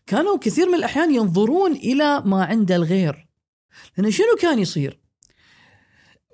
كانوا 0.06 0.38
كثير 0.38 0.68
من 0.70 0.76
الأحيان 0.76 1.16
ينظرون 1.16 1.72
إلى 1.72 2.22
ما 2.26 2.46
عند 2.46 2.72
الغير. 2.72 3.28
لأن 3.98 4.12
شنو 4.12 4.36
كان 4.42 4.60
يصير؟ 4.60 5.00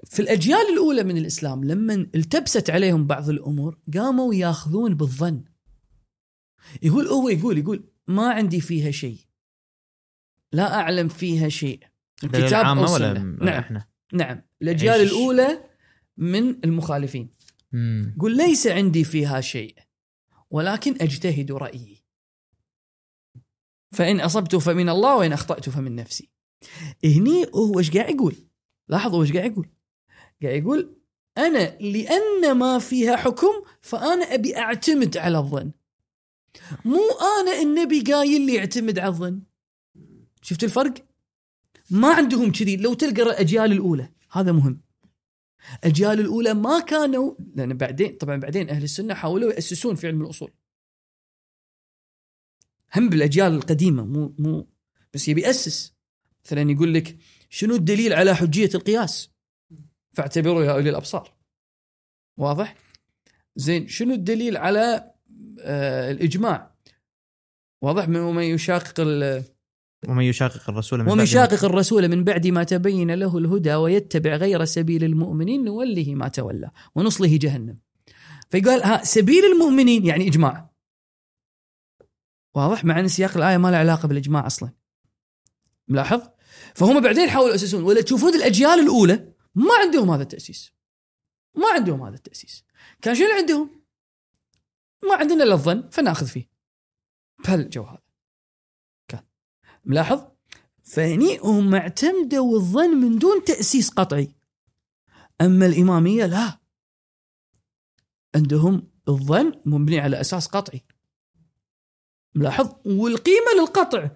في 0.05 0.21
الأجيال 0.21 0.69
الأولى 0.73 1.03
من 1.03 1.17
الإسلام 1.17 1.63
لما 1.63 1.93
التبست 1.93 2.69
عليهم 2.69 3.07
بعض 3.07 3.29
الأمور 3.29 3.77
قاموا 3.93 4.33
ياخذون 4.33 4.95
بالظن. 4.95 5.43
يقول 6.81 7.07
هو 7.07 7.29
يقول 7.29 7.57
يقول 7.57 7.89
ما 8.07 8.29
عندي 8.29 8.61
فيها 8.61 8.91
شيء. 8.91 9.19
لا 10.51 10.75
أعلم 10.75 11.07
فيها 11.07 11.49
شيء. 11.49 11.79
الكتاب 12.23 12.77
أو 12.77 12.83
السنة. 12.83 13.13
نعم. 13.13 13.47
إحنا؟ 13.47 13.87
نعم. 14.13 14.41
الأجيال؟ 14.61 15.01
الأولى 15.01 15.70
من 16.17 16.63
المخالفين. 16.63 17.29
مم. 17.71 18.13
يقول 18.17 18.37
ليس 18.37 18.67
عندي 18.67 19.03
فيها 19.03 19.41
شيء 19.41 19.75
ولكن 20.49 20.95
أجتهد 21.01 21.51
رأيي. 21.51 22.03
فإن 23.91 24.21
أصبت 24.21 24.55
فمن 24.55 24.89
الله 24.89 25.17
وإن 25.17 25.33
أخطأت 25.33 25.69
فمن 25.69 25.95
نفسي. 25.95 26.29
هني 27.05 27.45
هو 27.55 27.79
إيش 27.79 27.91
قاعد 27.91 28.15
يقول؟ 28.15 28.35
لاحظوا 28.87 29.23
إيش 29.23 29.33
قاعد 29.33 29.51
يقول؟ 29.51 29.69
قاعد 30.43 30.55
يقول 30.55 30.95
أنا 31.37 31.77
لأن 31.79 32.57
ما 32.57 32.79
فيها 32.79 33.15
حكم 33.15 33.63
فأنا 33.81 34.33
أبي 34.33 34.57
أعتمد 34.57 35.17
على 35.17 35.37
الظن. 35.37 35.71
مو 36.85 37.01
أنا 37.41 37.61
النبي 37.61 38.01
قايل 38.01 38.45
لي 38.45 38.59
أعتمد 38.59 38.99
على 38.99 39.09
الظن. 39.09 39.41
شفت 40.41 40.63
الفرق؟ 40.63 40.93
ما 41.89 42.13
عندهم 42.13 42.51
كذي. 42.51 42.77
لو 42.77 42.93
تلقى 42.93 43.21
الاجيال 43.21 43.71
الأولى 43.71 44.11
هذا 44.31 44.51
مهم. 44.51 44.81
الاجيال 45.83 46.19
الأولى 46.19 46.53
ما 46.53 46.79
كانوا 46.79 47.35
لأن 47.55 47.77
بعدين 47.77 48.17
طبعا 48.17 48.37
بعدين 48.37 48.69
أهل 48.69 48.83
السنة 48.83 49.13
حاولوا 49.13 49.53
يأسسون 49.53 49.95
في 49.95 50.07
علم 50.07 50.21
الأصول. 50.21 50.51
هم 52.95 53.09
بالأجيال 53.09 53.53
القديمة 53.53 54.05
مو 54.05 54.35
مو 54.39 54.67
بس 55.13 55.27
يبي 55.27 55.41
يأسس. 55.41 55.93
مثلا 56.45 56.71
يقول 56.71 56.93
لك 56.93 57.17
شنو 57.49 57.75
الدليل 57.75 58.13
على 58.13 58.35
حجية 58.35 58.69
القياس؟ 58.75 59.31
فاعتبروا 60.13 60.63
يا 60.63 60.71
أولي 60.71 60.89
الأبصار. 60.89 61.33
واضح؟ 62.37 62.75
زين 63.55 63.87
شنو 63.87 64.13
الدليل 64.13 64.57
على 64.57 65.13
آه 65.59 66.11
الإجماع؟ 66.11 66.75
واضح؟ 67.81 68.07
من 68.07 68.19
ومن 68.19 68.43
يشاقق 68.43 68.99
ومن 70.07 70.23
يشاقق 70.23 70.69
الرسول 70.69 71.03
من 71.03 71.11
ومن 71.11 71.23
يشاقق 71.23 71.65
الرسول 71.65 72.07
من 72.07 72.23
بعد 72.23 72.47
ما 72.47 72.63
تبين 72.63 73.11
له 73.11 73.37
الهدى 73.37 73.75
ويتبع 73.75 74.35
غير 74.35 74.65
سبيل 74.65 75.03
المؤمنين 75.03 75.65
نوله 75.65 76.15
ما 76.15 76.27
تولى 76.27 76.71
ونصله 76.95 77.37
جهنم. 77.37 77.77
فيقال 78.49 78.83
ها 78.83 79.03
سبيل 79.03 79.45
المؤمنين 79.45 80.05
يعني 80.05 80.27
إجماع. 80.27 80.71
واضح؟ 82.55 82.85
مع 82.85 82.99
أن 82.99 83.07
سياق 83.07 83.37
الآية 83.37 83.57
ما 83.57 83.71
له 83.71 83.77
علاقة 83.77 84.07
بالإجماع 84.07 84.47
أصلا. 84.47 84.71
ملاحظ؟ 85.87 86.21
فهم 86.75 86.99
بعدين 87.01 87.29
حاولوا 87.29 87.51
يأسسون 87.51 87.83
ولا 87.83 88.01
تشوفون 88.01 88.35
الأجيال 88.35 88.79
الأولى 88.79 89.33
ما 89.55 89.73
عندهم 89.81 90.11
هذا 90.11 90.23
التأسيس. 90.23 90.73
ما 91.55 91.67
عندهم 91.73 92.01
هذا 92.01 92.15
التأسيس. 92.15 92.65
كان 93.01 93.15
شنو 93.15 93.27
عندهم؟ 93.37 93.81
ما 95.09 95.15
عندنا 95.15 95.43
إلا 95.43 95.53
الظن 95.53 95.89
فناخذ 95.89 96.27
فيه. 96.27 96.49
بهالجو 97.43 97.83
هذا 97.83 97.97
كان 97.97 98.00
ملاحظ؟ 99.85 100.21
فهني 100.83 101.37
هم 101.37 101.75
اعتمدوا 101.75 102.55
الظن 102.55 102.89
من 102.97 103.19
دون 103.19 103.43
تأسيس 103.43 103.89
قطعي. 103.89 104.35
أما 105.41 105.65
الإمامية 105.65 106.25
لا. 106.25 106.59
عندهم 108.35 108.87
الظن 109.07 109.61
مبني 109.65 109.99
على 109.99 110.21
أساس 110.21 110.47
قطعي. 110.47 110.81
ملاحظ؟ 112.35 112.73
والقيمة 112.85 113.51
للقطع 113.59 114.09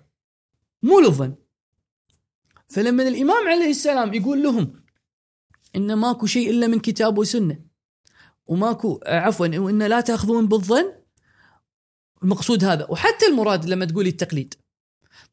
مو 0.84 1.00
للظن. 1.00 1.36
فلما 2.68 3.08
الإمام 3.08 3.48
عليه 3.48 3.70
السلام 3.70 4.14
يقول 4.14 4.44
لهم 4.44 4.84
إن 5.76 5.94
ماكو 5.94 6.26
شيء 6.26 6.50
إلا 6.50 6.68
من 6.68 6.80
كتاب 6.80 7.18
وسنة 7.18 7.66
وماكو 8.46 9.00
عفوا 9.06 9.48
وإن 9.48 9.84
لا 9.84 10.02
تأخذون 10.02 10.48
بالظن 10.48 10.94
المقصود 12.24 12.64
هذا. 12.64 12.88
وحتى 12.90 13.26
المراد 13.26 13.66
لما 13.66 13.86
تقولي 13.86 14.10
التقليد. 14.10 14.54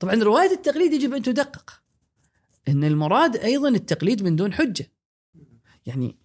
طبعا 0.00 0.14
رواية 0.14 0.50
التقليد 0.50 0.92
يجب 0.92 1.14
أن 1.14 1.22
تدقق 1.22 1.82
إن 2.68 2.84
المراد 2.84 3.36
أيضا 3.36 3.68
التقليد 3.68 4.22
من 4.22 4.36
دون 4.36 4.52
حجة. 4.52 4.92
يعني 5.86 6.18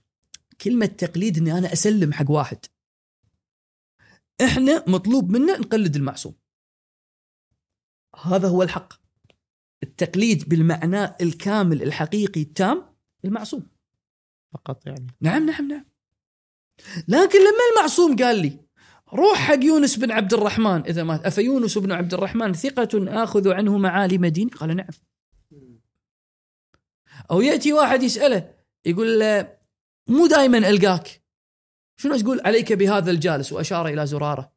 كلمة 0.61 0.85
تقليد 0.85 1.37
إني 1.37 1.57
أنا 1.57 1.73
أسلم 1.73 2.13
حق 2.13 2.31
واحد 2.31 2.65
إحنا 4.41 4.83
مطلوب 4.87 5.29
منا 5.29 5.57
نقلد 5.57 5.95
المعصوم. 5.95 6.35
هذا 8.23 8.47
هو 8.47 8.63
الحق. 8.63 8.93
التقليد 9.83 10.49
بالمعنى 10.49 11.05
الكامل 11.21 11.83
الحقيقي 11.83 12.41
التام 12.41 12.95
المعصوم. 13.25 13.67
فقط 14.53 14.87
يعني. 14.87 15.07
نعم 15.21 15.45
نعم 15.45 15.67
نعم. 15.67 15.85
لكن 17.07 17.39
لما 17.39 17.63
المعصوم 17.75 18.15
قال 18.15 18.41
لي 18.41 18.66
روح 19.13 19.37
حق 19.37 19.63
يونس 19.63 19.95
بن 19.99 20.11
عبد 20.11 20.33
الرحمن 20.33 20.81
إذا 20.81 21.03
مات 21.03 21.25
أفيونس 21.25 21.77
بن 21.77 21.91
عبد 21.91 22.13
الرحمن 22.13 22.53
ثقة 22.53 23.23
آخذ 23.23 23.53
عنه 23.53 23.77
معالم 23.77 24.25
ديني؟ 24.25 24.51
قال 24.51 24.75
نعم. 24.75 24.87
أو 27.31 27.41
يأتي 27.41 27.73
واحد 27.73 28.03
يسأله 28.03 28.53
يقول 28.85 29.19
له 29.19 29.57
مو 30.07 30.27
دائما 30.27 30.57
ألقاك 30.57 31.21
شنو 31.97 32.17
تقول 32.17 32.41
عليك 32.45 32.73
بهذا 32.73 33.11
الجالس 33.11 33.53
وأشار 33.53 33.87
إلى 33.87 34.05
زرارة. 34.05 34.53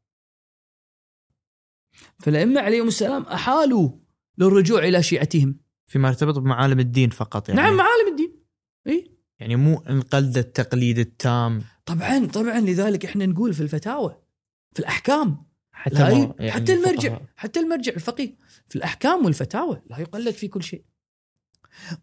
فالأئمة 2.19 2.61
عليهم 2.61 2.89
السلام 2.89 3.23
أحالوا 3.23 3.91
للرجوع 4.39 4.85
إلى 4.85 5.03
شيعتهم. 5.03 5.61
فيما 5.87 6.09
يرتبط 6.09 6.39
بمعالم 6.39 6.81
الدين 6.81 7.11
فقط 7.11 7.49
يعني 7.49 7.61
نعم 7.61 7.77
معالم 7.77 8.09
الدين. 8.11 8.45
إي 8.87 9.21
يعني 9.39 9.57
مو 9.57 9.79
انقلد 9.89 10.39
التقليد 10.39 10.99
التام 10.99 11.65
طبعا 11.87 12.27
طبعا 12.27 12.61
لذلك 12.61 13.05
إحنا 13.05 13.27
نقول 13.27 13.55
في 13.55 13.61
الفتاوى 13.61 14.30
في 14.73 14.81
الأحكام. 14.81 15.47
حتى 15.73 15.95
لا 15.95 16.15
ما- 16.15 16.35
ي... 16.41 16.51
حتى 16.51 16.73
المرجع. 16.73 17.19
حتى 17.37 17.61
المرجع 17.61 17.93
الفقيه. 17.93 18.37
في 18.69 18.77
الأحكام 18.77 19.25
والفتاوى 19.25 19.83
لا 19.91 19.99
يقلد 19.99 20.35
في 20.35 20.49
كل 20.49 20.63
شيء. 20.63 20.85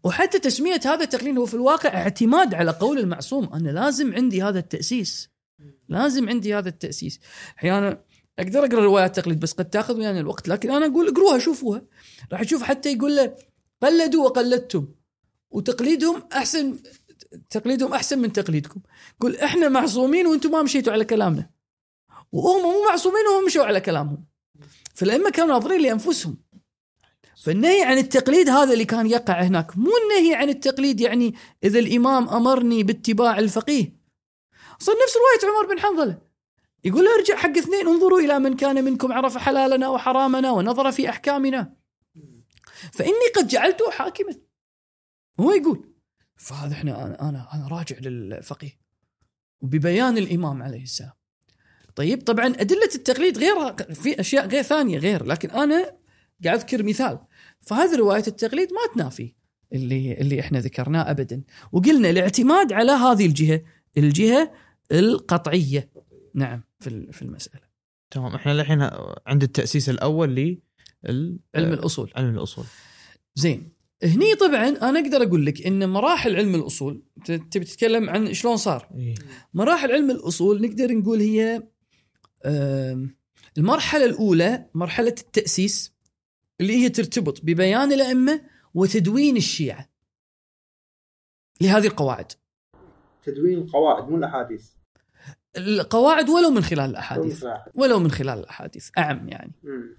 وحتى 0.04 0.38
تسمية 0.38 0.80
هذا 0.84 1.04
التقليد 1.04 1.38
هو 1.38 1.46
في 1.46 1.54
الواقع 1.54 1.88
اعتماد 1.88 2.54
على 2.54 2.70
قول 2.70 2.98
المعصوم. 2.98 3.52
أنا 3.54 3.70
لازم 3.70 4.14
عندي 4.14 4.42
هذا 4.42 4.58
التأسيس. 4.58 5.30
لازم 5.88 6.28
عندي 6.28 6.54
هذا 6.54 6.68
التأسيس. 6.68 7.20
أحيانا 7.58 8.02
أقدر 8.38 8.64
أقرأ 8.64 8.80
روايات 8.80 9.16
تقليد 9.16 9.40
بس 9.40 9.52
قد 9.52 9.70
تاخذ 9.70 9.98
ويانا 9.98 10.20
الوقت 10.20 10.48
لكن 10.48 10.70
أنا 10.70 10.86
أقول 10.86 11.08
اقروها 11.08 11.38
شوفوها. 11.38 11.82
راح 12.32 12.42
تشوف 12.42 12.62
حتى 12.62 12.92
يقول 12.92 13.16
له 13.16 13.36
قلدوا 13.82 14.24
وقلدتم. 14.24 14.88
وتقليدهم 15.50 16.22
احسن 16.32 16.78
تقليدهم 17.50 17.92
أحسن 17.92 18.18
من 18.18 18.32
تقليدكم. 18.32 18.80
قل 19.20 19.36
إحنا 19.36 19.68
معصومين 19.68 20.26
وأنتم 20.26 20.50
ما 20.50 20.62
مشيتوا 20.62 20.92
على 20.92 21.04
كلامنا. 21.04 21.50
وهم 22.32 22.62
مو 22.62 22.84
معصومين 22.88 23.26
وهم 23.26 23.44
مشوا 23.44 23.64
على 23.64 23.80
كلامهم. 23.80 24.24
فالأئمة 24.94 25.30
كانوا 25.30 25.54
ناظرين 25.54 25.80
لأنفسهم. 25.80 26.36
فالنهي 27.44 27.82
عن 27.82 27.98
التقليد 27.98 28.48
هذا 28.48 28.72
اللي 28.72 28.84
كان 28.84 29.06
يقع 29.06 29.42
هناك 29.42 29.78
مو 29.78 29.90
النهي 30.02 30.34
عن 30.34 30.48
التقليد 30.48 31.00
يعني 31.00 31.34
إذا 31.64 31.78
الإمام 31.78 32.28
أمرني 32.28 32.82
باتباع 32.82 33.38
الفقيه. 33.38 33.98
صار 34.78 34.94
نفس 35.04 35.14
رواية 35.16 35.54
عمر 35.54 35.74
بن 35.74 35.80
حنظلة. 35.80 36.18
يقول 36.84 37.08
ارجع 37.08 37.36
حق 37.36 37.56
اثنين 37.58 37.88
انظروا 37.88 38.20
إلى 38.20 38.38
من 38.38 38.56
كان 38.56 38.84
منكم 38.84 39.12
عرف 39.12 39.38
حلالنا 39.38 39.88
وحرامنا 39.88 40.50
ونظر 40.50 40.92
في 40.92 41.08
أحكامنا. 41.08 41.76
فإني 42.92 43.28
قد 43.36 43.48
جعلته 43.48 43.90
حاكما. 43.90 44.34
هو 45.40 45.52
يقول 45.52 45.94
فهذا 46.36 46.72
إحنا 46.72 47.04
أنا 47.04 47.28
أنا 47.28 47.48
أنا 47.54 47.68
راجع 47.68 47.96
للفقيه. 47.98 48.78
وببيان 49.62 50.18
الإمام 50.18 50.62
عليه 50.62 50.82
السلام. 50.82 51.17
طيب 51.98 52.22
طبعا 52.22 52.46
أدلة 52.46 52.90
التقليد 52.94 53.38
غيرها 53.38 53.76
في 53.76 54.20
أشياء 54.20 54.46
غير 54.46 54.62
ثانية 54.62 54.98
غير 54.98 55.24
لكن 55.24 55.50
أنا 55.50 55.96
قاعد 56.44 56.58
أذكر 56.58 56.82
مثال. 56.82 57.18
فهذه 57.60 57.96
روايه 57.96 58.22
التقليد 58.26 58.68
ما 58.72 58.94
تنافي 58.94 59.34
اللي 59.72 60.12
اللي 60.12 60.40
إحنا 60.40 60.60
ذكرناه 60.60 61.10
ابدا. 61.10 61.42
وقلنا 61.72 62.10
الاعتماد 62.10 62.72
على 62.72 62.92
هذه 62.92 63.26
الجهة 63.26 63.62
الجهة 63.96 64.52
القطعية. 64.92 65.90
نعم 66.34 66.62
في 66.80 67.12
في 67.12 67.22
المسألة. 67.22 67.62
تمام 68.10 68.34
إحنا 68.34 68.52
الحين 68.52 68.90
عند 69.26 69.42
التأسيس 69.42 69.88
الأول 69.88 70.34
ل 70.34 70.58
علم 71.54 71.72
الأصول. 71.72 72.12
علم 72.16 72.34
الأصول. 72.34 72.64
زين. 73.34 73.68
هني 74.02 74.34
طبعا 74.34 74.68
أنا 74.68 75.00
أقدر 75.00 75.22
أقول 75.22 75.46
لك 75.46 75.66
إن 75.66 75.88
مراحل 75.88 76.36
علم 76.36 76.54
الأصول 76.54 77.02
تبي 77.26 77.64
تتكلم 77.64 78.10
عن 78.10 78.34
شلون 78.34 78.56
صار؟ 78.56 78.88
إيه. 78.98 79.14
مراحل 79.54 79.92
علم 79.92 80.10
الأصول 80.10 80.62
نقدر 80.62 80.92
نقول 80.92 81.20
هي 81.20 81.62
آم، 82.44 83.16
المرحلة 83.58 84.04
الأولى 84.04 84.66
مرحلة 84.74 85.14
التأسيس 85.20 85.92
اللي 86.60 86.72
هي 86.72 86.88
ترتبط 86.88 87.40
ببيان 87.42 87.92
الأئمة 87.92 88.42
وتدوين 88.74 89.36
الشيعة 89.36 89.88
لهذه 91.60 91.86
القواعد 91.86 92.32
تدوين 93.22 93.58
القواعد 93.58 94.08
مو 94.08 94.16
الأحاديث 94.16 94.70
القواعد 95.56 96.28
ولو 96.28 96.50
من 96.50 96.62
خلال 96.62 96.90
الأحاديث 96.90 97.44
مم. 97.44 97.56
ولو 97.74 97.98
من 97.98 98.10
خلال 98.10 98.38
الأحاديث 98.38 98.90
أعم 98.98 99.28
يعني 99.28 99.52
مم. 99.62 99.96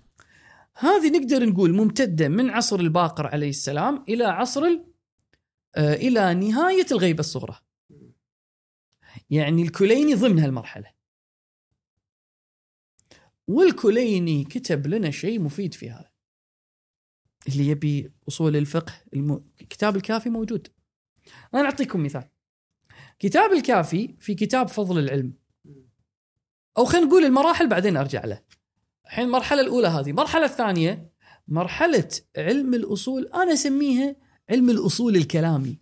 هذه 0.75 1.09
نقدر 1.09 1.45
نقول 1.45 1.73
ممتدة 1.73 2.27
من 2.27 2.49
عصر 2.49 2.79
الباقر 2.79 3.27
عليه 3.27 3.49
السلام 3.49 4.05
إلى 4.09 4.23
عصر 4.23 4.79
آه، 5.75 5.93
إلى 5.93 6.33
نهاية 6.33 6.85
الغيبة 6.91 7.19
الصغرى. 7.19 7.59
يعني 9.29 9.61
الكليني 9.61 10.13
ضمن 10.13 10.39
هالمرحلة. 10.39 10.91
والكليني 13.49 14.43
كتب 14.43 14.87
لنا 14.87 15.11
شيء 15.11 15.39
مفيد 15.39 15.73
في 15.73 15.89
هذا. 15.89 16.09
اللي 17.47 17.67
يبي 17.67 18.11
أصول 18.27 18.55
الفقه 18.55 18.93
الم... 19.13 19.45
كتاب 19.69 19.95
الكافي 19.95 20.29
موجود. 20.29 20.67
أنا 21.53 21.65
أعطيكم 21.65 22.03
مثال. 22.03 22.29
كتاب 23.19 23.51
الكافي 23.51 24.15
في 24.19 24.35
كتاب 24.35 24.67
فضل 24.67 24.99
العلم. 24.99 25.33
أو 26.77 26.85
خلينا 26.85 27.07
نقول 27.07 27.25
المراحل 27.25 27.67
بعدين 27.69 27.97
أرجع 27.97 28.25
له. 28.25 28.41
الحين 29.05 29.25
المرحلة 29.25 29.61
الأولى 29.61 29.87
هذه، 29.87 30.09
المرحلة 30.09 30.45
الثانية 30.45 31.11
مرحلة 31.47 32.09
علم 32.37 32.73
الأصول 32.73 33.27
أنا 33.27 33.53
أسميها 33.53 34.15
علم 34.49 34.69
الأصول 34.69 35.15
الكلامي. 35.15 35.77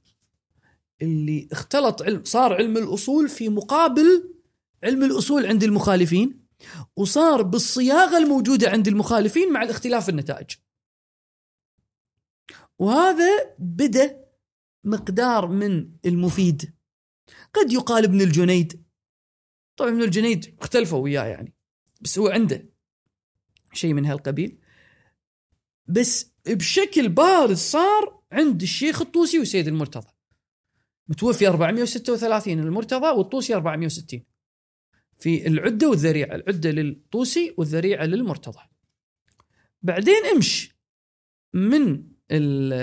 اللي 1.01 1.47
اختلط 1.51 2.01
علم 2.01 2.24
صار 2.24 2.53
علم 2.53 2.78
الأصول 2.78 3.30
في 3.30 3.49
مقابل 3.49 4.34
علم 4.84 5.03
الأصول 5.03 5.45
عند 5.45 5.63
المخالفين 5.63 6.47
وصار 6.95 7.41
بالصياغة 7.41 8.18
الموجودة 8.18 8.70
عند 8.70 8.88
المخالفين 8.88 9.53
مع 9.53 9.64
الاختلاف 9.64 10.10
النتائج. 10.10 10.51
وهذا 12.80 13.55
بدأ 13.60 14.26
مقدار 14.84 15.47
من 15.47 15.91
المفيد. 16.05 16.78
قد 17.53 17.72
يقال 17.72 18.03
ابن 18.03 18.22
الجنيد 18.22 18.84
طبعا 19.78 19.89
ابن 19.89 20.01
الجنيد 20.01 20.55
اختلفوا 20.60 20.99
وياه 20.99 21.26
يعني 21.26 21.53
بس 22.01 22.20
هو 22.20 22.28
عنده 22.28 22.70
شيء 23.74 23.93
من 23.93 24.05
هالقبيل 24.05 24.60
بس 25.88 26.32
بشكل 26.47 27.10
بارز 27.10 27.58
صار 27.58 28.22
عند 28.32 28.62
الشيخ 28.62 29.01
الطوسي 29.01 29.39
وسيد 29.39 29.68
المرتضى 29.68 30.12
متوفي 31.08 31.47
436 31.47 32.60
المرتضى 32.60 33.08
والطوسي 33.08 33.55
460 33.55 34.24
في 35.18 35.47
العدة 35.47 35.89
والذريعة 35.89 36.36
العدة 36.36 36.72
للطوسي 36.72 37.53
والذريعة 37.57 38.05
للمرتضى. 38.05 38.59
بعدين 39.82 40.26
امش 40.36 40.76
من 41.53 42.03
ال 42.32 42.74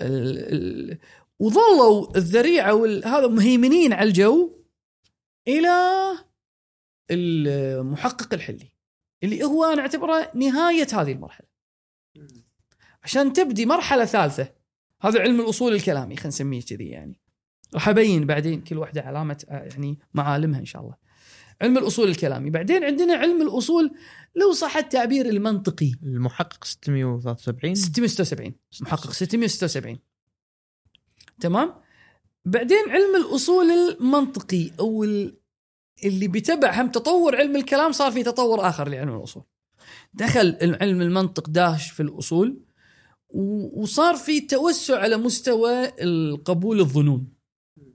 ال 0.00 0.98
وظلوا 1.38 2.16
الذريعة 2.16 2.74
وهذا 2.74 3.26
مهيمنين 3.26 3.92
على 3.92 4.08
الجو 4.08 4.58
إلى 5.48 5.68
المحقق 7.10 8.34
الحلي 8.34 8.72
اللي 9.22 9.44
هو 9.44 9.64
أنا 9.64 9.82
أعتبره 9.82 10.30
نهاية 10.34 10.86
هذه 10.92 11.12
المرحلة. 11.12 11.48
عشان 13.02 13.32
تبدي 13.32 13.66
مرحلة 13.66 14.04
ثالثة 14.04 14.52
هذا 15.02 15.20
علم 15.20 15.40
الأصول 15.40 15.74
الكلامي 15.74 16.16
خلينا 16.16 16.28
نسميه 16.28 16.60
كذي 16.60 16.88
يعني. 16.88 17.20
راح 17.74 17.88
أبين 17.88 18.26
بعدين 18.26 18.60
كل 18.60 18.78
واحدة 18.78 19.02
علامة 19.02 19.44
يعني 19.48 19.98
معالمها 20.14 20.60
إن 20.60 20.64
شاء 20.64 20.82
الله. 20.82 21.07
علم 21.62 21.78
الأصول 21.78 22.08
الكلامي. 22.08 22.50
بعدين 22.50 22.84
عندنا 22.84 23.14
علم 23.14 23.42
الأصول 23.42 23.90
لو 24.36 24.52
صح 24.52 24.76
التعبير 24.76 25.28
المنطقي. 25.28 25.92
المحقق 26.02 26.64
673 26.64 27.74
676 27.74 28.52
محقق 28.80 29.10
676 29.12 29.98
تمام؟ 31.40 31.74
بعدين 32.44 32.84
علم 32.88 33.16
الأصول 33.16 33.66
المنطقي 33.70 34.70
أو 34.80 35.04
ال- 35.04 35.38
اللي 36.04 36.28
بتبع 36.28 36.80
هم 36.82 36.90
تطور 36.90 37.36
علم 37.36 37.56
الكلام 37.56 37.92
صار 37.92 38.12
في 38.12 38.22
تطور 38.22 38.68
آخر 38.68 38.88
لعلم 38.88 39.16
الأصول. 39.16 39.42
دخل 40.14 40.56
علم 40.80 41.02
المنطق 41.02 41.48
داش 41.50 41.90
في 41.90 42.00
الأصول 42.02 42.60
وصار 43.74 44.14
في 44.16 44.40
توسع 44.40 44.98
على 44.98 45.16
مستوى 45.16 45.92
القبول 46.02 46.80
الظنون. 46.80 47.28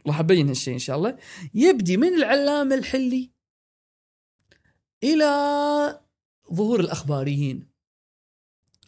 راح 0.07 0.19
أبين 0.19 0.47
هالشيء 0.47 0.73
إن 0.73 0.79
شاء 0.79 0.97
الله. 0.97 1.17
يبدي 1.53 1.97
من 1.97 2.13
العلامة 2.13 2.75
الحلي 2.75 3.31
إلى 5.03 5.99
ظهور 6.53 6.79
الأخباريين. 6.79 7.67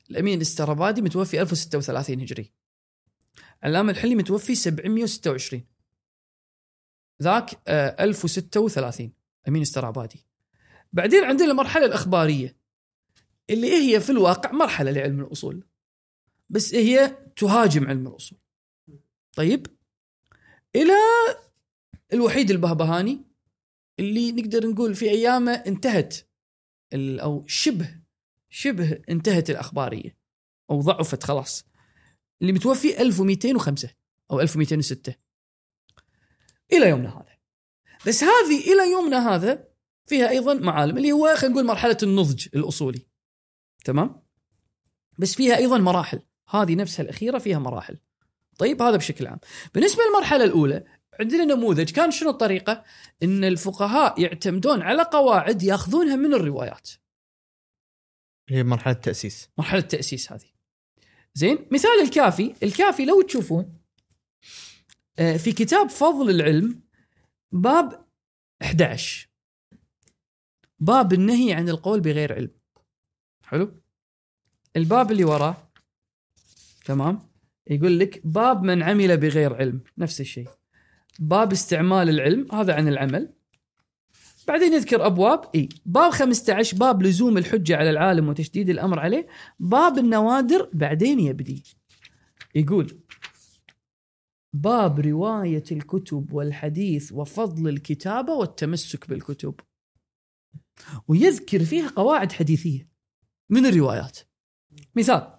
الأمين 0.09 0.37
الاسترابادي 0.37 1.01
متوفي 1.01 1.41
1036 1.41 2.21
هجري. 2.21 2.51
علامه 3.63 3.91
الحلي 3.91 4.15
متوفي 4.15 4.55
726 4.55 5.63
ذاك 7.21 7.59
آه، 7.67 8.03
1036 8.03 9.11
أمين 9.47 9.61
استرابادي 9.61 10.25
بعدين 10.93 11.23
عندنا 11.23 11.51
المرحله 11.51 11.85
الأخبارية 11.85 12.55
اللي 13.49 13.73
هي 13.73 13.99
في 13.99 14.09
الواقع 14.09 14.51
مرحلة 14.51 14.91
لعلم 14.91 15.19
الأصول. 15.21 15.63
بس 16.49 16.73
هي 16.75 17.17
تهاجم 17.35 17.87
علم 17.87 18.07
الأصول. 18.07 18.39
طيب 19.33 19.67
إلى 20.75 20.93
الوحيد 22.13 22.51
البهبهاني 22.51 23.21
اللي 23.99 24.31
نقدر 24.31 24.67
نقول 24.67 24.95
في 24.95 25.09
أيامه 25.09 25.51
انتهت 25.51 26.15
أو 26.93 27.45
شبه 27.47 27.95
شبه 28.49 29.01
انتهت 29.09 29.49
الأخبارية 29.49 30.17
أو 30.69 30.81
ضعفت 30.81 31.23
خلاص. 31.23 31.65
اللي 32.41 32.53
متوفي 32.53 33.01
1205 33.01 33.89
أو 34.31 34.41
1206 34.41 35.15
إلى 36.73 36.89
يومنا 36.89 37.09
هذا. 37.09 37.35
بس 38.07 38.23
هذه 38.23 38.73
إلى 38.73 38.91
يومنا 38.91 39.35
هذا 39.35 39.67
فيها 40.05 40.29
أيضا 40.29 40.53
معالم 40.53 40.97
اللي 40.97 41.11
هو 41.11 41.35
خلينا 41.35 41.53
نقول 41.53 41.65
مرحلة 41.65 41.97
النضج 42.03 42.47
الأصولي. 42.55 43.07
تمام؟ 43.85 44.21
بس 45.19 45.35
فيها 45.35 45.57
أيضا 45.57 45.77
مراحل. 45.77 46.21
هذه 46.49 46.75
نفسها 46.75 47.03
الأخيرة 47.03 47.37
فيها 47.37 47.59
مراحل. 47.59 47.97
طيب 48.57 48.81
هذا 48.81 48.97
بشكل 48.97 49.27
عام. 49.27 49.39
بالنسبة 49.73 50.03
للمرحلة 50.03 50.43
الأولى 50.43 50.83
عندنا 51.19 51.45
نموذج. 51.45 51.91
كان 51.91 52.11
شنو 52.11 52.29
الطريقة؟ 52.29 52.83
إن 53.23 53.43
الفقهاء 53.43 54.21
يعتمدون 54.21 54.81
على 54.81 55.03
قواعد 55.03 55.63
ياخذونها 55.63 56.15
من 56.15 56.33
الروايات. 56.33 56.89
هي 58.49 58.63
مرحلة 58.63 58.93
التأسيس. 58.93 59.49
مرحلة 59.57 59.79
التأسيس 59.79 60.31
هذه. 60.31 60.55
زين 61.33 61.67
مثال 61.71 62.01
الكافي. 62.01 62.55
الكافي 62.63 63.05
لو 63.05 63.21
تشوفون 63.21 63.79
آه، 65.19 65.37
في 65.37 65.51
كتاب 65.51 65.89
فضل 65.89 66.29
العلم 66.29 66.81
باب 67.51 68.05
11 68.61 69.29
باب 70.79 71.13
النهي 71.13 71.53
عن 71.53 71.69
القول 71.69 72.01
بغير 72.01 72.33
علم. 72.33 72.51
حلو؟ 73.43 73.81
الباب 74.75 75.11
اللي 75.11 75.23
وراه 75.23 75.71
تمام؟ 76.85 77.29
يقول 77.67 77.99
لك 77.99 78.27
باب 78.27 78.63
من 78.63 78.83
عمل 78.83 79.17
بغير 79.17 79.55
علم. 79.55 79.83
نفس 79.97 80.21
الشيء. 80.21 80.49
باب 81.19 81.51
استعمال 81.51 82.09
العلم 82.09 82.47
هذا 82.51 82.73
عن 82.73 82.87
العمل. 82.87 83.33
بعدين 84.47 84.73
يذكر 84.73 85.05
أبواب 85.05 85.41
إي. 85.55 85.69
باب 85.85 86.11
15 86.11 86.77
باب 86.77 87.03
لزوم 87.03 87.37
الحجة 87.37 87.77
على 87.77 87.89
العالم 87.89 88.29
وتشديد 88.29 88.69
الأمر 88.69 88.99
عليه. 88.99 89.27
باب 89.59 89.97
النوادر 89.97 90.69
بعدين 90.73 91.19
يبدي. 91.19 91.63
يقول 92.55 93.01
باب 94.53 94.99
رواية 94.99 95.63
الكتب 95.71 96.33
والحديث 96.33 97.11
وفضل 97.11 97.67
الكتابة 97.67 98.33
والتمسك 98.33 99.09
بالكتب. 99.09 99.55
ويذكر 101.07 101.63
فيها 101.63 101.89
قواعد 101.89 102.31
حديثية 102.31 102.89
من 103.49 103.65
الروايات. 103.65 104.19
مثال 104.95 105.35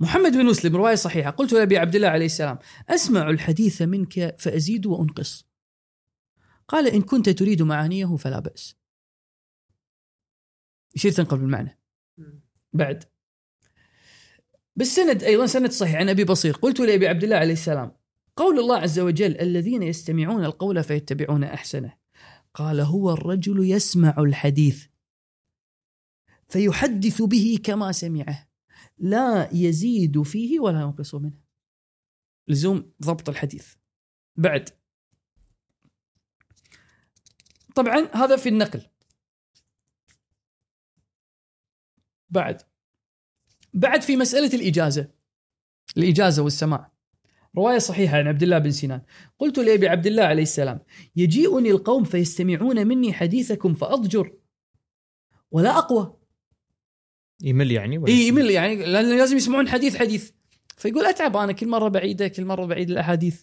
محمد 0.00 0.32
بن 0.32 0.46
مسلم 0.46 0.76
رواية 0.76 0.94
صحيحة. 0.94 1.30
قلت 1.30 1.52
لأبي 1.52 1.78
عبد 1.78 1.94
الله 1.94 2.08
عليه 2.08 2.26
السلام 2.26 2.58
أسمع 2.88 3.30
الحديث 3.30 3.82
منك 3.82 4.36
فأزيد 4.38 4.86
وأنقص. 4.86 5.46
قال 6.68 6.86
إن 6.86 7.02
كنت 7.02 7.28
تريد 7.28 7.62
معانيه 7.62 8.16
فلا 8.16 8.38
بأس. 8.38 8.76
يصير 10.96 11.12
تنقل 11.12 11.38
بالمعنى. 11.38 11.80
بعد. 12.72 13.04
بالسند 14.76 15.22
أيضا 15.22 15.46
سند 15.46 15.70
صحيح 15.70 15.96
عن 15.96 16.08
أبي 16.08 16.24
بصير. 16.24 16.56
قلت 16.56 16.80
لأبي 16.80 17.08
عبد 17.08 17.24
الله 17.24 17.36
عليه 17.36 17.52
السلام 17.52 17.92
قول 18.36 18.58
الله 18.58 18.78
عز 18.78 18.98
وجل 18.98 19.40
الذين 19.40 19.82
يستمعون 19.82 20.44
القول 20.44 20.84
فيتبعون 20.84 21.44
أحسنه. 21.44 21.96
قال 22.54 22.80
هو 22.80 23.10
الرجل 23.10 23.70
يسمع 23.70 24.14
الحديث 24.18 24.86
فيحدث 26.48 27.22
به 27.22 27.58
كما 27.64 27.92
سمعه. 27.92 28.49
لا 29.00 29.48
يزيد 29.52 30.22
فيه 30.22 30.60
ولا 30.60 30.80
ينقص 30.80 31.14
منه. 31.14 31.40
لزوم 32.48 32.92
ضبط 33.02 33.28
الحديث. 33.28 33.74
بعد. 34.36 34.68
طبعا 37.74 38.08
هذا 38.14 38.36
في 38.36 38.48
النقل. 38.48 38.86
بعد. 42.30 42.62
بعد 43.74 44.02
في 44.02 44.16
مسألة 44.16 44.54
الإجازة. 44.54 45.10
الإجازة 45.96 46.42
والسماع. 46.42 46.92
رواية 47.56 47.78
صحيحة 47.78 48.16
عن 48.16 48.28
عبد 48.28 48.42
الله 48.42 48.58
بن 48.58 48.70
سنان. 48.70 49.02
قلت 49.38 49.58
لأبي 49.58 49.88
عبد 49.88 50.06
الله 50.06 50.22
عليه 50.22 50.42
السلام 50.42 50.80
يجيئني 51.16 51.70
القوم 51.70 52.04
فيستمعون 52.04 52.86
مني 52.86 53.12
حديثكم 53.12 53.74
فأضجر. 53.74 54.38
ولا 55.50 55.78
أقوى. 55.78 56.19
يمل 57.42 57.70
يعني 57.72 57.98
ولا 57.98 58.12
إي؟ 58.12 58.28
يمل 58.28 58.50
يعني 58.50 58.76
لأن 58.76 59.18
لازم 59.18 59.36
يسمعون 59.36 59.68
حديث 59.68 59.96
حديث. 59.96 60.30
فيقول 60.76 61.06
أتعب 61.06 61.36
أنا 61.36 61.52
كل 61.52 61.68
مرة 61.68 61.88
بعيدة 61.88 62.28
كل 62.28 62.44
مرة 62.44 62.66
بعيد 62.66 62.90
الأحاديث. 62.90 63.42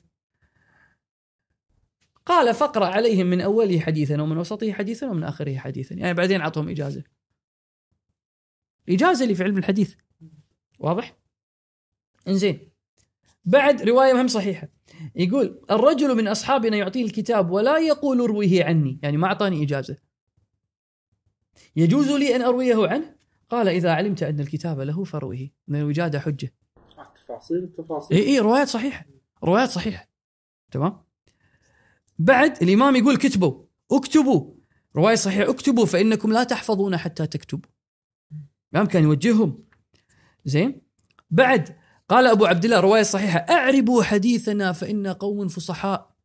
قال 2.25 2.53
فاقرأ 2.53 2.85
عليهم 2.85 3.27
من 3.27 3.41
أوله 3.41 3.79
حديثا 3.79 4.21
ومن 4.21 4.37
وسطه 4.37 4.73
حديثا 4.73 5.09
ومن 5.09 5.23
آخره 5.23 5.57
حديثا. 5.57 5.95
يعني 5.95 6.13
بعدين 6.13 6.41
أعطهم 6.41 6.69
إجازة. 6.69 7.03
إجازة 8.89 9.23
اللي 9.23 9.35
في 9.35 9.43
علم 9.43 9.57
الحديث. 9.57 9.95
واضح؟ 10.79 11.17
إنزين. 12.27 12.71
بعد 13.45 13.81
رواية 13.81 14.13
مهم 14.13 14.27
صحيحة. 14.27 14.67
يقول 15.15 15.65
الرجل 15.71 16.15
من 16.15 16.27
أصحابنا 16.27 16.77
يعطيه 16.77 17.03
الكتاب 17.03 17.51
ولا 17.51 17.77
يقول 17.77 18.21
ارويه 18.21 18.63
عني. 18.63 18.99
يعني 19.03 19.17
ما 19.17 19.27
أعطاني 19.27 19.63
إجازة. 19.63 19.97
يجوز 21.75 22.11
لي 22.11 22.35
أن 22.35 22.41
أرويه 22.41 22.87
عنه؟ 22.87 23.16
قال 23.49 23.67
إذا 23.67 23.93
علمت 23.93 24.23
أن 24.23 24.39
الكتاب 24.39 24.79
له 24.79 25.03
فرويه 25.03 25.53
أن 25.69 25.75
الوجادة 25.75 26.19
حجة. 26.19 26.53
تفاصيل 27.25 27.57
التفاصيل 27.57 28.17
إي 28.17 28.23
إي 28.23 28.39
روايات 28.39 28.67
صحيحة 28.67 29.05
روايات 29.43 29.69
صحيحة. 29.69 30.09
تمام؟ 30.71 31.03
بعد 32.19 32.63
الإمام 32.63 32.95
يقول 32.95 33.17
كتبوا 33.17 33.65
اكتبوا. 33.91 34.57
رواية 34.95 35.15
صحيحة 35.15 35.49
اكتبوا 35.49 35.85
فإنكم 35.85 36.33
لا 36.33 36.43
تحفظون 36.43 36.97
حتى 36.97 37.27
تكتبوا. 37.27 37.69
الامام 38.73 38.87
كان 38.87 39.03
يوجههم. 39.03 39.63
زين؟ 40.45 40.81
بعد 41.29 41.77
قال 42.09 42.27
أبو 42.27 42.45
عبد 42.45 42.65
الله 42.65 42.79
رواية 42.79 43.03
صحيحة 43.03 43.39
أعربوا 43.39 44.03
حديثنا 44.03 44.71
فانا 44.71 45.13
قوم 45.13 45.47
فصحاء. 45.47 46.15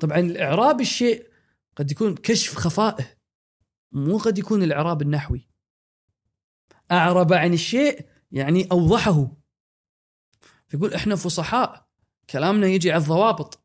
طبعا 0.00 0.18
الإعراب 0.18 0.80
الشيء 0.80 1.30
قد 1.76 1.90
يكون 1.90 2.14
كشف 2.14 2.54
خفائه. 2.54 3.19
مو 3.92 4.18
قد 4.18 4.38
يكون 4.38 4.62
الإعراب 4.62 5.02
النحوي. 5.02 5.48
أعرب 6.90 7.32
عن 7.32 7.52
الشيء 7.52 8.06
يعني 8.32 8.68
أوضحه. 8.72 9.36
يقول 10.74 10.94
إحنا 10.94 11.16
فصحاء 11.16 11.88
كلامنا 12.30 12.66
يجي 12.66 12.92
على 12.92 13.02
الضوابط. 13.02 13.64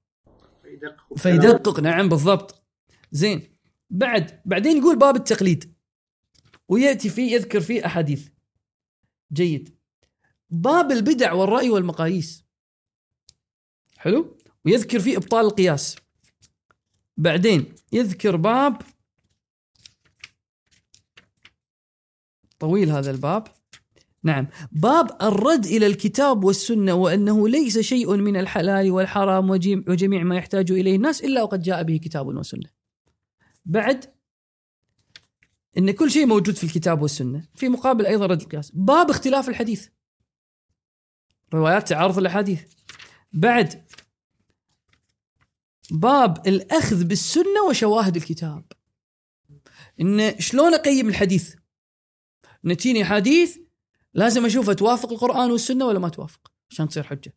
يدقق 0.65 1.17
فيدقق 1.17 1.79
نعم 1.79 2.09
بالضبط. 2.09 2.63
زين 3.11 3.57
بعد 3.89 4.41
بعدين 4.45 4.77
يقول 4.77 4.99
باب 4.99 5.15
التقليد. 5.15 5.75
ويأتي 6.67 7.09
فيه 7.09 7.31
يذكر 7.31 7.61
فيه 7.61 7.85
أحاديث. 7.85 8.29
جيد. 9.33 9.77
باب 10.49 10.91
البدع 10.91 11.33
والرأي 11.33 11.69
والمقاييس. 11.69 12.45
حلو؟ 13.97 14.37
ويذكر 14.65 14.99
فيه 14.99 15.17
إبطال 15.17 15.45
القياس. 15.45 15.95
بعدين 17.17 17.75
يذكر 17.91 18.35
باب 18.35 18.81
طويل 22.59 22.89
هذا 22.89 23.11
الباب 23.11 23.47
نعم 24.23 24.47
باب 24.71 25.17
الرد 25.21 25.65
إلى 25.65 25.85
الكتاب 25.87 26.43
والسنة 26.43 26.93
وأنه 26.93 27.47
ليس 27.47 27.79
شيء 27.79 28.15
من 28.15 28.37
الحلال 28.37 28.91
والحرام 28.91 29.49
وجميع 29.49 30.23
ما 30.23 30.37
يحتاج 30.37 30.71
إليه 30.71 30.95
الناس 30.95 31.23
إلا 31.23 31.43
وقد 31.43 31.61
جاء 31.61 31.83
به 31.83 31.97
كتاب 31.97 32.27
وسنة. 32.27 32.69
بعد 33.65 34.05
إن 35.77 35.91
كل 35.91 36.11
شيء 36.11 36.25
موجود 36.25 36.55
في 36.55 36.63
الكتاب 36.63 37.01
والسنة، 37.01 37.47
في 37.55 37.69
مقابل 37.69 38.05
أيضا 38.05 38.25
رد 38.25 38.41
القياس. 38.41 38.71
باب 38.71 39.09
اختلاف 39.09 39.49
الحديث. 39.49 39.87
روايات 41.53 41.87
تعارض 41.87 42.17
الأحاديث. 42.17 42.61
بعد 43.33 43.85
باب 45.91 46.47
الأخذ 46.47 47.03
بالسنة 47.03 47.63
وشواهد 47.69 48.15
الكتاب. 48.15 48.65
إن 50.01 50.39
شلون 50.39 50.73
أقيم 50.73 51.09
الحديث؟ 51.09 51.55
نتيني 52.65 53.05
حديث 53.05 53.57
لازم 54.13 54.45
اشوفها 54.45 54.73
توافق 54.73 55.11
القرآن 55.11 55.51
والسنة 55.51 55.85
ولا 55.85 55.99
ما 55.99 56.09
توافق 56.09 56.51
عشان 56.69 56.89
تصير 56.89 57.03
حجة. 57.03 57.33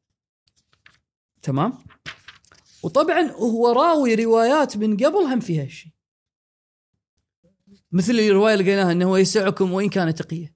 تمام؟ 1.43 1.79
وطبعا 2.83 3.31
هو 3.31 3.73
راوي 3.73 4.15
روايات 4.15 4.77
من 4.77 4.97
قبل 4.97 5.17
هم 5.17 5.41
فيها 5.41 5.63
هالشيء. 5.63 5.93
مثل 7.93 8.13
الروايه 8.13 8.55
اللي 8.55 8.73
قلناها 8.73 8.93
إنه 8.93 9.19
يسعكم 9.19 9.73
وإن 9.73 9.89
كان 9.89 10.15
تقيه. 10.15 10.55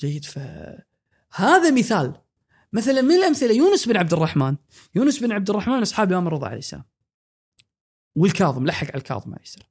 جيد 0.00 0.24
فهذا 0.24 1.70
مثال 1.70 2.20
مثلا 2.72 3.00
من 3.02 3.14
الأمثلة 3.14 3.52
يونس 3.54 3.88
بن 3.88 3.96
عبد 3.96 4.12
الرحمن، 4.12 4.56
يونس 4.94 5.18
بن 5.18 5.32
عبد 5.32 5.50
الرحمن 5.50 5.74
من 5.74 5.82
أصحاب 5.82 6.08
الإمام 6.08 6.26
الرضا 6.26 6.46
عليه 6.46 6.58
السلام. 6.58 6.84
والكاظم 8.16 8.66
لحق 8.66 8.86
على 8.86 8.96
الكاظم 8.96 9.32
عليه 9.32 9.42
السلام. 9.42 9.68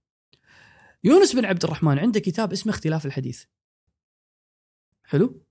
يونس 1.04 1.36
بن 1.36 1.46
عبد 1.46 1.64
الرحمن 1.64 2.00
عنده 2.00 2.20
كتاب 2.20 2.52
اسمه 2.52 2.74
اختلاف 2.74 3.06
الحديث. 3.06 3.44
حلو؟ 5.10 5.42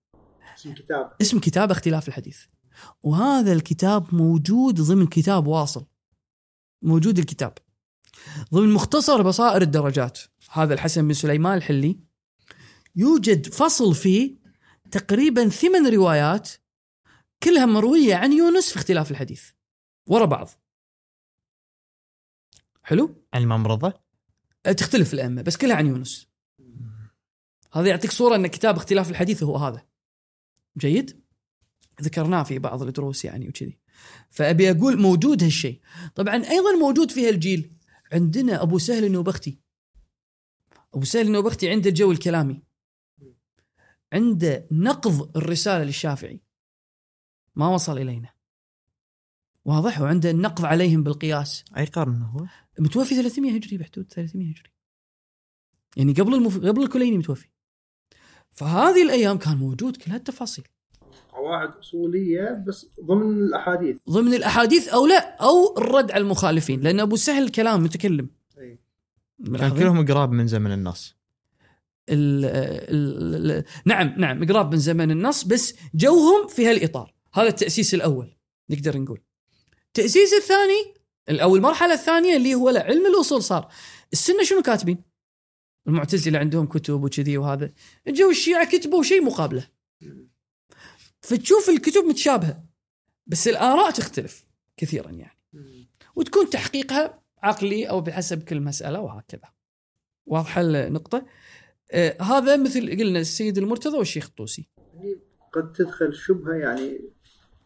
اسم 0.59 0.75
كتاب. 0.75 1.17
اسم 1.21 1.39
كتاب 1.39 1.71
اختلاف 1.71 2.09
الحديث. 2.09 2.45
وهذا 3.03 3.53
الكتاب 3.53 4.15
موجود 4.15 4.81
ضمن 4.81 5.07
كتاب 5.07 5.47
واصل. 5.47 5.87
موجود 6.83 7.19
الكتاب. 7.19 7.59
ضمن 8.55 8.75
مختصر 8.75 9.23
بصائر 9.23 9.63
الدرجات. 9.63 10.19
هذا 10.51 10.75
الحسن 10.75 11.09
بن 11.09 11.15
سليمان 11.15 11.57
الحلي. 11.57 12.01
يوجد 12.97 13.47
فصل 13.47 13.95
فيه 13.95 14.39
تقريبا 14.91 15.49
ثمان 15.49 15.95
روايات 15.95 16.51
كلها 17.43 17.67
مروية 17.67 18.15
عن 18.15 18.33
يونس 18.33 18.71
في 18.71 18.77
اختلاف 18.77 19.11
الحديث. 19.11 19.51
ورا 20.07 20.25
بعض. 20.25 20.49
حلو؟ 22.83 23.25
عن 23.35 23.41
الامام 23.41 23.67
رضا 23.67 23.93
تختلف 24.65 25.15
الأئمة 25.15 25.43
بس 25.43 25.57
كلها 25.57 25.77
عن 25.77 25.87
يونس. 25.87 26.29
هذا 27.73 27.89
يعطيك 27.89 28.11
صورة 28.11 28.37
أن 28.37 28.47
كتاب 28.47 28.77
اختلاف 28.77 29.11
الحديث 29.11 29.43
هو 29.43 29.57
هذا. 29.57 29.87
جيد؟ 30.79 31.23
ذكرناه 32.03 32.43
في 32.43 32.59
بعض 32.59 32.83
الدروس 32.83 33.25
يعني 33.25 33.49
وكذي. 33.49 33.79
فأبي 34.29 34.71
أقول 34.71 35.01
موجود 35.01 35.43
هالشيء. 35.43 35.81
طبعا 36.14 36.35
أيضا 36.35 36.73
موجود 36.81 37.11
في 37.11 37.29
هالجيل. 37.29 37.73
عندنا 38.12 38.62
أبو 38.62 38.79
سهل 38.79 39.05
النوبختي. 39.05 39.59
أبو 40.95 41.05
سهل 41.05 41.27
النوبختي 41.27 41.71
عنده 41.71 41.89
الجو 41.89 42.12
الكلامي. 42.12 42.62
عنده 44.12 44.66
نقض 44.73 45.37
الرسالة 45.37 45.85
للشافعي. 45.85 46.41
ما 47.57 47.69
وصل 47.69 47.99
إلينا. 47.99 48.29
واضح؟ 49.64 50.01
وعنده 50.01 50.31
النقض 50.31 50.64
عليهم 50.64 51.03
بالقياس. 51.03 51.64
أي 51.77 51.85
قرن 51.85 52.23
هو؟ 52.23 52.47
متوفي 52.79 53.14
300 53.14 53.57
هجري 53.57 53.79
بحدود 53.79 54.12
300 54.12 54.51
هجري. 54.51 54.71
يعني 55.97 56.12
قبل 56.12 56.35
المف... 56.35 56.59
قبل 56.59 56.83
الكليني 56.83 57.19
متوفي. 57.19 57.49
فهذه 58.59 59.03
الأيام 59.03 59.39
كان 59.39 59.57
موجود 59.57 59.97
كل 59.97 60.11
هالتفاصيل. 60.11 60.65
قواعد 61.33 61.71
أصولية 61.71 62.65
بس 62.67 62.87
ضمن 63.05 63.39
الأحاديث. 63.39 63.97
ضمن 64.11 64.35
الأحاديث 64.35 64.89
أو 64.89 65.07
لا 65.07 65.37
أو 65.37 65.79
الرد 65.79 66.11
على 66.11 66.21
المخالفين 66.21 66.81
لأن 66.81 67.01
أبو 67.01 67.17
سهل 67.17 67.43
الكلام 67.43 67.83
متكلم. 67.83 68.29
أي. 68.59 68.79
كان؟ 69.59 69.71
كلهم 69.79 70.07
قراب 70.07 70.33
من 70.33 70.47
زمن 70.47 70.73
النص. 70.73 71.17
ال 72.09 72.45
ال 72.45 73.51
ال 73.51 73.65
نعم 73.85 74.15
نعم 74.17 74.47
قراب 74.47 74.73
من 74.73 74.79
زمن 74.79 75.11
النص 75.11 75.45
بس 75.45 75.75
جوهم 75.95 76.47
في 76.47 76.67
هالإطار. 76.67 77.15
هذا 77.35 77.49
التأسيس 77.49 77.95
الأول 77.95 78.37
نقدر 78.71 78.99
نقول. 78.99 79.21
التأسيس 79.87 80.33
الثاني 80.33 80.95
أو 81.43 81.57
المرحلة 81.57 81.95
الثانية 81.95 82.37
اللي 82.37 82.55
هو 82.55 82.71
لا 82.71 82.83
علم 82.83 83.07
الأصول 83.07 83.43
صار. 83.43 83.69
السنة 84.13 84.43
شنو 84.43 84.63
كاتبين؟ 84.63 85.08
المعتزلة 85.89 86.39
عندهم 86.39 86.66
كتب 86.66 87.05
وكذي 87.05 87.39
وهذا. 87.39 87.72
جو 88.09 88.30
الشيعة 88.30 88.70
كتبوا 88.70 89.03
شيء 89.03 89.24
مقابله. 89.24 89.66
فتشوف 91.20 91.68
الكتب 91.68 92.05
متشابهة 92.05 92.64
بس 93.26 93.49
الآراء 93.49 93.91
تختلف 93.91 94.45
كثيرا 94.76 95.11
يعني. 95.11 95.39
وتكون 96.16 96.51
تحقيقها 96.51 97.22
عقلي 97.43 97.84
أو 97.91 98.01
بحسب 98.01 98.43
كل 98.43 98.61
مسألة 98.61 99.01
وهكذا. 99.01 99.49
واضحة 100.26 100.61
النقطة؟ 100.61 101.26
آه 101.93 102.22
هذا 102.22 102.57
مثل 102.57 102.91
قلنا 102.99 103.20
السيد 103.20 103.59
المرتضى 103.59 103.99
والشيخ 103.99 104.26
الطوسي. 104.26 104.68
قد 105.53 105.72
تدخل 105.72 106.14
شبهة 106.14 106.55
يعني 106.55 107.01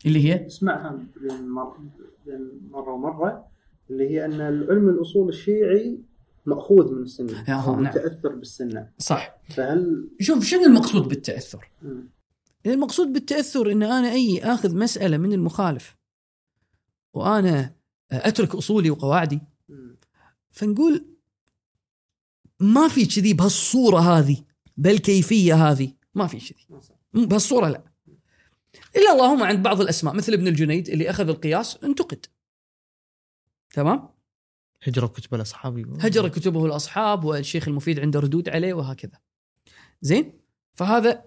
اللي 0.06 0.24
هي؟ 0.32 0.48
مر- 0.62 1.76
بين 2.26 2.60
مرة 2.70 2.92
ومرة 2.92 3.46
اللي 3.90 4.10
هي 4.10 4.24
أن 4.24 4.32
العلم 4.40 4.88
الأصول 4.88 5.28
الشيعي 5.28 5.98
مأخوذ 6.46 6.92
من 6.92 7.02
السنة. 7.02 7.44
آه، 7.48 7.68
أو 7.68 7.80
نعم. 7.80 7.82
متأثر 7.82 8.34
بالسنة. 8.34 8.90
صح. 8.98 9.36
فهل 9.48 10.08
شوف 10.20 10.44
شنو 10.44 10.64
المقصود 10.64 11.08
بالتأثر؟ 11.08 11.70
مم. 11.82 12.10
المقصود 12.66 13.12
بالتأثر 13.12 13.72
إن 13.72 13.82
أنا 13.82 14.12
أي 14.12 14.42
آخذ 14.42 14.76
مسألة 14.76 15.16
من 15.16 15.32
المخالف 15.32 15.96
وأنا 17.14 17.74
أترك 18.12 18.54
أصولي 18.54 18.90
وقواعدي. 18.90 19.40
فنقول 20.50 21.06
ما 22.60 22.88
في 22.88 23.06
كذي 23.06 23.34
بهالصورة 23.34 23.98
هذه 23.98 24.36
بالكيفيه 24.76 25.70
هذه 25.70 25.92
ما 26.14 26.26
في 26.26 26.38
كذي. 26.38 26.66
بهالصورة 27.14 27.68
لا. 27.68 27.82
إلا 28.96 29.12
اللهم 29.12 29.42
عند 29.42 29.62
بعض 29.62 29.80
الأسماء 29.80 30.14
مثل 30.14 30.32
ابن 30.32 30.46
الجنيد 30.46 30.88
اللي 30.88 31.10
أخذ 31.10 31.28
القياس 31.28 31.84
انتقد. 31.84 32.26
تمام؟ 33.74 34.08
هجروا 34.82 35.08
كتب 35.08 35.34
الأصحاب 35.34 35.78
هجر 36.00 36.28
كتبه 36.28 36.66
الأصحاب 36.66 37.24
والشيخ 37.24 37.68
المفيد 37.68 38.00
عنده 38.00 38.20
ردود 38.20 38.48
عليه 38.48 38.74
وهكذا. 38.74 39.18
زين؟ 40.00 40.40
فهذا 40.74 41.24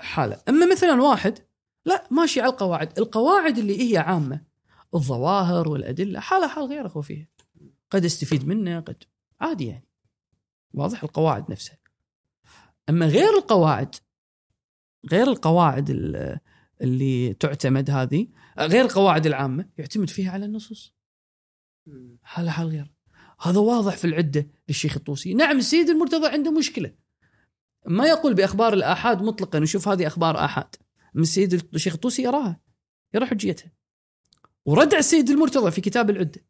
حالة. 0.00 0.42
أما 0.48 0.72
مثلا 0.72 1.02
واحد 1.02 1.38
لا 1.84 2.08
ماشي 2.10 2.40
على 2.40 2.50
القواعد. 2.52 2.98
القواعد 2.98 3.58
اللي 3.58 3.92
هي 3.92 3.98
عامة. 3.98 4.40
الظواهر 4.94 5.68
والأدلة 5.68 6.20
حالة 6.20 6.48
حال 6.48 6.64
غيره 6.64 6.88
هو 6.88 7.02
فيها. 7.02 7.26
قد 7.90 8.04
استفيد 8.04 8.46
منه 8.48 8.80
قد 8.80 9.02
عادي 9.40 9.66
يعني. 9.66 9.88
واضح 10.74 11.02
القواعد 11.04 11.50
نفسها. 11.50 11.78
أما 12.88 13.06
غير 13.06 13.38
القواعد 13.38 13.94
غير 15.12 15.30
القواعد 15.30 15.90
ال- 15.90 16.38
اللي 16.80 17.34
تعتمد 17.34 17.90
هذه 17.90 18.26
غير 18.58 18.84
القواعد 18.84 19.26
العامة 19.26 19.68
يعتمد 19.78 20.10
فيها 20.10 20.30
على 20.32 20.44
النصوص. 20.44 20.93
مم. 21.86 22.18
حال 22.22 22.50
حال 22.50 22.68
غير. 22.68 22.92
هذا 23.40 23.58
واضح 23.58 23.96
في 23.96 24.04
العدة 24.04 24.46
للشيخ 24.68 24.96
الطوسي. 24.96 25.34
نعم 25.34 25.58
السيد 25.58 25.90
المرتضى 25.90 26.26
عنده 26.26 26.50
مشكلة. 26.50 26.92
ما 27.86 28.06
يقول 28.06 28.34
بأخبار 28.34 28.72
الآحاد 28.72 29.22
مطلقا 29.22 29.60
وشوف 29.60 29.88
هذه 29.88 30.06
أخبار 30.06 30.44
آحاد. 30.44 30.76
من 31.14 31.22
السيد 31.22 31.68
الشيخ 31.74 31.94
الطوسي 31.94 32.22
يراها 32.22 32.60
يرى 33.14 33.26
حجيتها. 33.26 33.72
ورد 34.64 34.88
على 34.88 34.98
السيد 34.98 35.30
المرتضى 35.30 35.70
في 35.70 35.80
كتاب 35.80 36.10
العدة. 36.10 36.44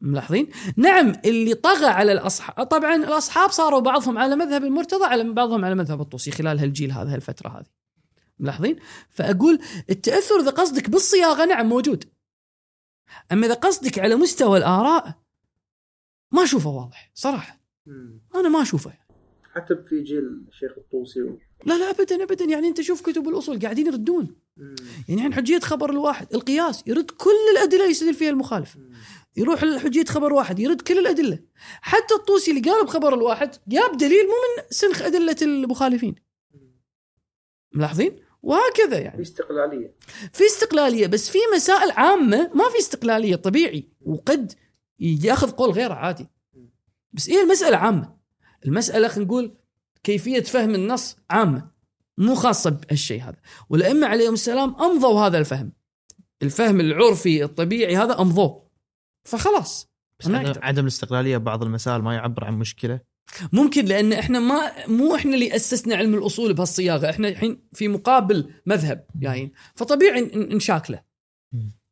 ملاحظين؟ 0.00 0.48
نعم 0.76 1.12
اللي 1.24 1.54
طغى 1.54 1.86
على 1.86 2.12
الاصحاب 2.12 2.66
طبعا 2.66 2.96
الأصحاب 2.96 3.50
صاروا 3.50 3.80
بعضهم 3.80 4.18
على 4.18 4.36
مذهب 4.36 4.64
المرتضى 4.64 5.04
على 5.04 5.32
بعضهم 5.32 5.64
على 5.64 5.74
مذهب 5.74 6.00
الطوسي 6.00 6.30
خلال 6.30 6.58
هالجيل 6.58 6.92
هذا 6.92 7.14
هالفترة 7.14 7.48
هذه. 7.48 7.66
ملاحظين؟ 8.38 8.76
فأقول 9.10 9.58
التأثر 9.90 10.40
اذا 10.40 10.50
قصدك 10.50 10.90
بالصياغة 10.90 11.44
نعم 11.44 11.68
موجود. 11.68 12.04
أما 13.32 13.46
إذا 13.46 13.54
قصدك 13.54 13.98
على 13.98 14.16
مستوى 14.16 14.58
الآراء 14.58 15.14
ما 16.32 16.42
أشوفه 16.42 16.70
واضح 16.70 17.10
صراحة. 17.14 17.60
مم. 17.86 18.20
أنا 18.34 18.48
ما 18.48 18.62
أشوفه. 18.62 18.92
حتى 19.54 19.76
في 19.88 20.02
جيل 20.02 20.44
الشيخ 20.48 20.72
الطوسي 20.76 21.22
و... 21.22 21.38
لا 21.64 21.78
لا 21.78 21.90
ابدا 21.90 22.22
ابدا. 22.22 22.44
يعني 22.44 22.68
أنت 22.68 22.80
شوف 22.80 23.02
كتب 23.02 23.28
الأصول 23.28 23.60
قاعدين 23.60 23.86
يردون. 23.86 24.36
يعني 24.56 25.14
الحين 25.14 25.34
حجية 25.34 25.58
خبر 25.58 25.90
الواحد 25.90 26.34
القياس 26.34 26.82
يرد 26.86 27.10
كل 27.10 27.30
الأدلة 27.52 27.84
يستدل 27.84 28.14
فيها 28.14 28.30
المخالف. 28.30 28.76
يروح 29.36 29.64
حجيه 29.64 30.04
خبر 30.04 30.32
واحد 30.32 30.58
يرد 30.58 30.80
كل 30.80 30.98
الأدلة. 30.98 31.38
حتى 31.80 32.14
الطوسي 32.14 32.50
اللي 32.50 32.70
قال 32.70 32.84
بخبر 32.84 33.14
الواحد 33.14 33.56
جاب 33.68 33.96
دليل 33.96 34.24
مو 34.26 34.32
من 34.32 34.64
سنخ 34.70 35.02
أدلة 35.02 35.36
المخالفين. 35.42 36.14
ملاحظين؟ 37.72 38.23
وهكذا 38.44 38.98
يعني. 38.98 39.16
في 39.16 39.22
استقلالية. 39.22 39.94
في 40.32 40.44
استقلالية 40.46 41.06
بس 41.06 41.30
في 41.30 41.38
مسائل 41.56 41.90
عامة 41.90 42.50
ما 42.54 42.64
في 42.72 42.78
استقلالية 42.78 43.36
طبيعي. 43.36 43.88
وقد 44.00 44.52
ياخذ 45.00 45.50
قول 45.50 45.70
غيره 45.70 45.94
عادي. 45.94 46.28
بس 47.12 47.28
إيه 47.28 47.42
المسألة 47.42 47.76
عامة؟ 47.76 48.16
المسألة 48.66 49.08
خلينا 49.08 49.28
نقول 49.28 49.54
كيفية 50.02 50.42
فهم 50.42 50.74
النص 50.74 51.16
عامة 51.30 51.70
مو 52.18 52.34
خاصة 52.34 52.70
بهالشيء 52.70 53.22
هذا. 53.22 53.36
والأئمة 53.70 54.06
عليهم 54.06 54.34
السلام 54.34 54.74
أمضوا 54.80 55.20
هذا 55.20 55.38
الفهم. 55.38 55.72
الفهم 56.42 56.80
العرفي 56.80 57.44
الطبيعي 57.44 57.96
هذا 57.96 58.20
أمضوه. 58.20 58.70
فخلاص. 59.24 59.88
بس 60.20 60.26
عدم-. 60.26 60.60
عدم 60.62 60.82
الاستقلالية 60.82 61.36
ببعض 61.36 61.62
المسائل 61.62 62.02
ما 62.02 62.14
يعبر 62.14 62.44
عن 62.44 62.54
مشكلة. 62.54 63.00
ممكن 63.52 63.84
لأن 63.84 64.12
إحنا 64.12 64.38
ما 64.38 64.86
مو 64.86 65.14
إحنا 65.14 65.34
اللي 65.34 65.56
أسسنا 65.56 65.96
علم 65.96 66.14
الأصول 66.14 66.54
بهالصياغة. 66.54 67.10
إحنا 67.10 67.28
الحين 67.28 67.68
في 67.72 67.88
مقابل 67.88 68.50
مذهب 68.66 69.06
جايين 69.16 69.52
فطبيعي 69.74 70.20
ن- 70.20 70.56
نشاكله. 70.56 71.02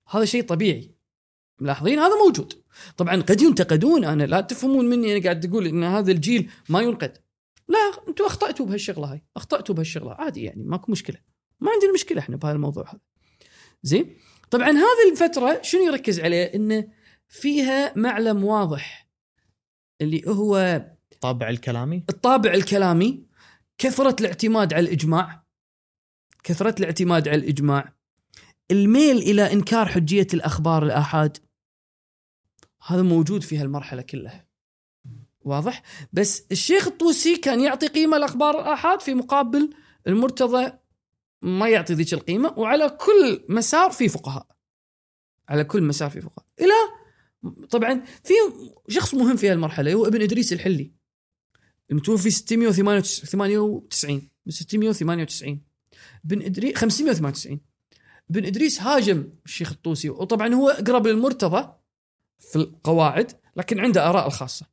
هذا 0.09 0.25
شيء 0.25 0.43
طبيعي. 0.43 0.95
ملاحظين؟ 1.61 1.99
هذا 1.99 2.15
موجود. 2.27 2.63
طبعا 2.97 3.23
قد 3.23 3.41
ينتقدون. 3.41 4.05
أنا 4.05 4.23
لا 4.23 4.41
تفهمون 4.41 4.85
مني. 4.89 5.17
أنا 5.17 5.25
قاعد 5.25 5.41
تقول 5.41 5.67
إن 5.67 5.85
هذا 5.85 6.13
الجيل 6.13 6.51
ما 6.69 6.81
ينقد. 6.81 7.19
لا 7.69 7.79
أنتم 8.09 8.25
أخطأتوا 8.25 8.67
بهالشغلة 8.67 9.13
هاي. 9.13 9.23
أخطأتوا 9.37 9.75
بهالشغلة. 9.75 10.13
عادي 10.13 10.43
يعني 10.43 10.63
ماكو 10.63 10.93
مشكلة. 10.93 11.17
ما 11.61 11.71
عندنا 11.71 11.93
مشكلة 11.93 12.19
إحنا 12.19 12.37
بهذا 12.37 12.55
الموضوع 12.55 12.91
هذا. 12.91 13.01
زين؟ 13.83 14.17
طبعا 14.51 14.71
هذه 14.71 15.11
الفترة 15.13 15.63
شنو 15.63 15.83
يركز 15.83 16.21
عليه؟ 16.21 16.45
إنه 16.55 16.89
فيها 17.29 17.93
معلم 17.97 18.45
واضح. 18.45 19.09
اللي 20.01 20.23
هو 20.27 20.85
الطابع 21.23 21.49
الكلامي؟ 21.49 22.05
الطابع 22.11 22.55
الكلامي 22.55 23.27
كثرة 23.79 24.17
الاعتماد 24.21 24.75
على 24.75 24.87
الإجماع 24.87 25.45
كثرة 26.45 26.75
الاعتماد 26.79 27.29
على 27.29 27.39
الإجماع 27.39 27.93
الميل 28.71 29.17
إلى 29.17 29.53
إنكار 29.53 29.87
حجية 29.87 30.27
الأخبار 30.35 30.83
الآحاد. 30.83 31.39
هذا 32.87 33.03
موجود 33.03 33.43
في 33.43 33.59
هالمرحلة 33.59 34.03
كلها. 34.03 34.47
واضح؟ 35.41 35.83
بس 36.13 36.47
الشيخ 36.53 36.87
الطوسي 36.87 37.37
كان 37.37 37.61
يعطي 37.61 37.87
قيمة 37.87 38.19
لأخبار 38.19 38.61
الآحاد 38.61 39.01
في 39.01 39.15
مقابل 39.15 39.71
المرتضى 40.07 40.73
ما 41.43 41.69
يعطي 41.69 41.95
ذيك 41.95 42.15
القيمة 42.15 42.55
وعلى 42.59 42.89
كل 42.89 43.45
مسار 43.49 43.91
في 43.91 44.09
فقهاء. 44.09 44.47
على 45.49 45.65
كل 45.65 45.83
مسار 45.83 46.11
في 46.11 46.21
فقهاء. 46.21 46.47
إلى 46.61 46.75
طبعا 47.71 48.05
في 48.25 48.35
شخص 48.89 49.15
مهم 49.15 49.37
في 49.37 49.51
هالمرحلة 49.51 49.93
هو 49.93 50.07
ابن 50.07 50.23
إدريس 50.23 50.53
الحلي. 50.53 51.02
المتوفي 51.93 52.31
698 52.31 54.29
من 54.47 54.53
698 54.53 55.61
بن 56.25 56.43
ادريس 56.43 56.77
598 56.77 57.61
بن 58.29 58.47
إدريس 58.47 58.81
هاجم 58.81 59.29
الشيخ 59.45 59.73
الطوسي 59.73 60.11
وطبعا 60.11 60.55
هو 60.55 60.69
أقرب 60.69 61.07
للمرتضى 61.07 61.73
في 62.39 62.57
القواعد 62.57 63.33
لكن 63.57 63.81
عنده 63.81 64.09
آراء 64.09 64.27
الخاصة. 64.27 64.67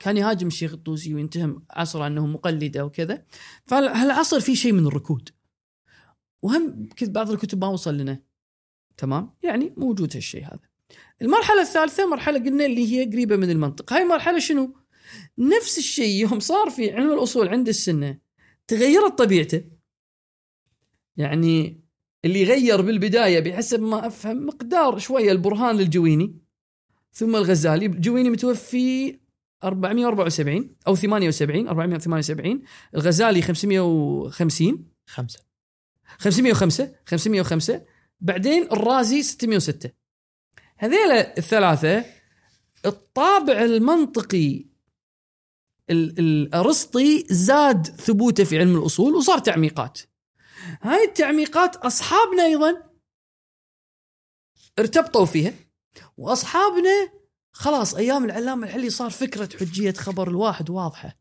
كان 0.00 0.16
يهاجم 0.16 0.46
الشيخ 0.46 0.72
الطوسي 0.72 1.14
ويتهم 1.14 1.64
عصره 1.70 2.06
انه 2.06 2.26
مقلدة 2.26 2.84
وكذا. 2.84 3.24
فهالعصر 3.66 4.40
فيه 4.40 4.54
شيء 4.54 4.72
من 4.72 4.86
الركود؟ 4.86 5.28
وهم 6.42 6.88
بعض 7.02 7.30
الكتب 7.30 7.60
ما 7.60 7.68
وصل 7.68 7.96
لنا. 7.96 8.22
تمام؟ 8.96 9.30
يعني 9.42 9.74
موجود 9.76 10.16
هالشيء 10.16 10.44
هذا. 10.44 10.60
المرحلة 11.22 11.60
الثالثة 11.60 12.06
مرحلة 12.06 12.38
قلنا 12.38 12.66
اللي 12.66 12.92
هي 12.92 13.04
قريبة 13.04 13.36
من 13.36 13.50
المنطق. 13.50 13.92
هاي 13.92 14.02
المرحلة 14.02 14.38
شنو؟ 14.38 14.76
نفس 15.38 15.78
الشيء 15.78 16.20
يوم 16.20 16.40
صار 16.40 16.70
في 16.70 16.92
علم 16.92 17.12
الأصول 17.12 17.48
عند 17.48 17.68
السنة 17.68 18.18
تغيرت 18.66 19.18
طبيعته. 19.18 19.64
يعني 21.16 21.80
اللي 22.24 22.44
غير 22.44 22.80
بالبداية 22.82 23.40
بحسب 23.40 23.82
ما 23.82 24.06
أفهم 24.06 24.46
مقدار 24.46 24.98
شوية 24.98 25.32
البرهان 25.32 25.76
للجويني. 25.76 26.38
ثم 27.12 27.36
الغزالي 27.36 27.86
الجويني 27.86 28.30
متوفي 28.30 29.18
474 29.64 30.76
أو 30.86 30.94
78 30.94 31.68
478 31.68 32.62
الغزالي 32.94 33.42
550 33.42 34.88
خمسة. 35.06 35.38
505 36.18 36.94
505 37.06 37.84
بعدين 38.20 38.62
الرازي 38.72 39.22
606 39.22 39.90
هذيلا 40.78 41.38
الثلاثة 41.38 42.04
الطابع 42.86 43.62
المنطقي 43.64 44.46
ال- 44.56 44.65
الارسطي 45.90 47.26
زاد 47.30 47.86
ثبوته 47.86 48.44
في 48.44 48.58
علم 48.58 48.76
الأصول 48.76 49.14
وصار 49.14 49.38
تعميقات. 49.38 50.00
هاي 50.82 51.04
التعميقات 51.04 51.76
أصحابنا 51.76 52.44
أيضا 52.44 52.90
ارتبطوا 54.78 55.24
فيها 55.24 55.52
وأصحابنا 56.16 57.12
خلاص 57.52 57.94
أيام 57.94 58.24
العلامة 58.24 58.66
الحلي 58.66 58.90
صار 58.90 59.10
فكرة 59.10 59.58
حجية 59.58 59.92
خبر 59.92 60.28
الواحد 60.28 60.70
واضحة. 60.70 61.18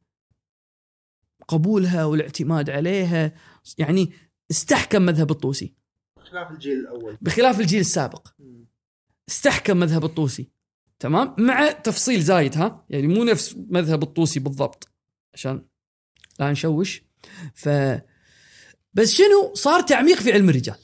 قبولها 1.47 2.05
والاعتماد 2.05 2.69
عليها 2.69 3.31
يعني 3.77 4.13
استحكم 4.51 5.01
مذهب 5.01 5.31
الطوسي. 5.31 5.73
خلاف 6.19 6.51
الجيل 6.51 6.79
الأول. 6.79 7.17
بخلاف 7.21 7.59
الجيل 7.59 7.79
السابق. 7.79 8.27
استحكم 9.29 9.77
مذهب 9.77 10.05
الطوسي. 10.05 10.54
تمام؟ 10.99 11.35
مع 11.37 11.71
تفصيل 11.71 12.21
زايد 12.21 12.57
ها؟ 12.57 12.85
يعني 12.89 13.07
مو 13.07 13.23
نفس 13.23 13.55
مذهب 13.69 14.03
الطوسي 14.03 14.39
بالضبط 14.39 14.91
عشان 15.33 15.65
لا 16.39 16.51
نشوش. 16.51 17.03
ف 17.53 17.69
بس 18.93 19.13
شنو؟ 19.13 19.53
صار 19.53 19.81
تعميق 19.81 20.17
في 20.17 20.31
علم 20.31 20.49
الرجال. 20.49 20.77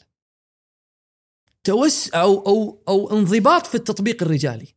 توس 1.63 2.09
أو 2.09 2.39
أو 2.47 2.83
أو 2.87 3.17
انضباط 3.17 3.67
في 3.67 3.75
التطبيق 3.75 4.23
الرجالي. 4.23 4.67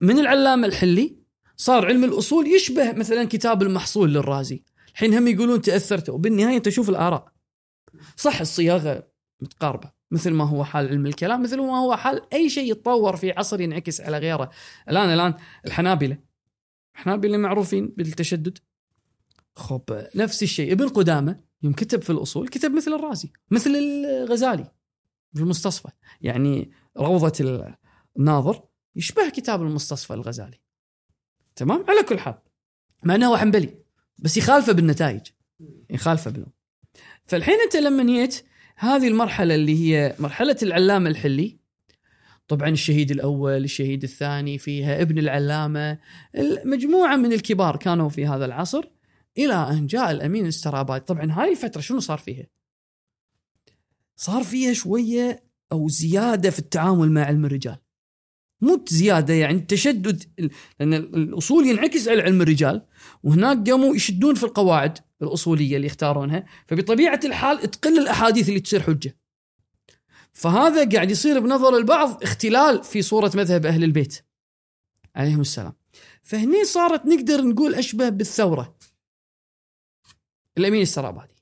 من 0.00 0.18
العلامه 0.18 0.66
الحلي 0.66 1.22
صار 1.56 1.86
علم 1.86 2.04
الأصول 2.04 2.46
يشبه 2.46 2.92
مثلا 2.92 3.24
كتاب 3.24 3.62
المحصول 3.62 4.10
للرازي. 4.10 4.64
الحين 4.92 5.14
هم 5.14 5.28
يقولون 5.28 5.62
تاثرتوا 5.62 6.14
وبالنهاية 6.14 6.56
أنت 6.56 6.68
شوف 6.68 6.90
الآراء. 6.90 7.32
صح 8.16 8.40
الصياغة 8.40 9.08
متقاربة. 9.40 9.92
مثل 10.12 10.30
ما 10.30 10.44
هو 10.44 10.64
حال 10.64 10.88
علم 10.88 11.06
الكلام 11.06 11.42
مثل 11.42 11.60
ما 11.60 11.78
هو 11.78 11.96
حال 11.96 12.34
أي 12.34 12.50
شيء 12.50 12.70
يتطور 12.70 13.16
في 13.16 13.30
عصر 13.30 13.60
ينعكس 13.60 14.00
على 14.00 14.18
غيره. 14.18 14.50
الآن 14.88 15.08
الآن 15.08 15.34
الحنابلة. 15.66 16.18
الحنابلة 16.94 17.38
معروفين 17.38 17.94
بالتشدد. 17.96 18.58
خب 19.56 20.06
نفس 20.14 20.42
الشيء. 20.42 20.72
ابن 20.72 20.88
قدامة 20.88 21.40
يوم 21.62 21.72
كتب 21.72 22.02
في 22.02 22.10
الأصول 22.10 22.48
كتب 22.48 22.72
مثل 22.72 22.92
الرازي 22.92 23.32
مثل 23.50 23.70
الغزالي 23.70 24.72
في 25.34 25.40
المستصفى. 25.40 25.88
يعني 26.20 26.70
روضة 26.98 27.64
الناظر 28.18 28.62
يشبه 28.96 29.30
كتاب 29.30 29.62
المستصفى 29.62 30.14
الغزالي. 30.14 30.60
تمام؟ 31.56 31.84
على 31.88 32.02
كل 32.02 32.18
حال. 32.18 32.34
مع 33.04 33.14
إنه 33.14 33.26
هو 33.26 33.36
حنبلي 33.36 33.74
بس 34.18 34.36
يخالفه 34.36 34.72
بالنتائج. 34.72 35.26
يخالفه 35.90 36.30
بالهم 36.30 36.52
فالحين 37.24 37.60
أنت 37.60 37.76
لما 37.76 38.04
جيت 38.04 38.44
هذه 38.76 39.08
المرحلة 39.08 39.54
اللي 39.54 39.78
هي 39.78 40.16
مرحلة 40.18 40.56
العلامة 40.62 41.10
الحلي. 41.10 41.58
طبعا 42.48 42.68
الشهيد 42.68 43.10
الأول 43.10 43.64
الشهيد 43.64 44.02
الثاني 44.02 44.58
فيها 44.58 45.02
ابن 45.02 45.18
العلامة. 45.18 45.98
مجموعه 46.64 47.16
من 47.16 47.32
الكبار 47.32 47.76
كانوا 47.76 48.08
في 48.08 48.26
هذا 48.26 48.44
العصر. 48.44 48.84
إلى 49.38 49.54
أن 49.54 49.86
جاء 49.86 50.10
الأمين 50.10 50.44
الاسترابادي 50.44 51.04
طبعا 51.04 51.32
هاي 51.32 51.50
الفترة 51.50 51.80
شنو 51.80 52.00
صار 52.00 52.18
فيها؟ 52.18 52.46
صار 54.16 54.42
فيها 54.42 54.72
شوية 54.72 55.44
أو 55.72 55.88
زيادة 55.88 56.50
في 56.50 56.58
التعامل 56.58 57.12
مع 57.12 57.24
علم 57.24 57.44
الرجال 57.44 57.76
مو 58.62 58.84
زيادة 58.88 59.34
يعني 59.34 59.60
تشدد 59.60 60.24
لأن 60.80 60.94
الأصول 60.94 61.66
ينعكس 61.66 62.08
على 62.08 62.22
علم 62.22 62.42
الرجال 62.42 62.86
وهناك 63.22 63.70
قاموا 63.70 63.94
يشدون 63.94 64.34
في 64.34 64.44
القواعد. 64.44 64.98
الأصولية 65.22 65.76
اللي 65.76 65.86
يختارونها 65.86 66.44
فبطبيعة 66.66 67.20
الحال 67.24 67.70
تقل 67.70 67.98
الأحاديث 67.98 68.48
اللي 68.48 68.60
تصير 68.60 68.80
حجة. 68.80 69.16
فهذا 70.32 70.88
قاعد 70.88 71.10
يصير 71.10 71.40
بنظر 71.40 71.76
البعض 71.76 72.22
اختلال 72.22 72.84
في 72.84 73.02
صورة 73.02 73.32
مذهب 73.34 73.66
أهل 73.66 73.84
البيت. 73.84 74.24
عليهم 75.16 75.40
السلام. 75.40 75.72
فهني 76.22 76.64
صارت 76.64 77.06
نقدر 77.06 77.42
نقول 77.42 77.74
أشبه 77.74 78.08
بالثورة. 78.08 78.76
الامين 80.58 80.82
السرابادي 80.82 81.34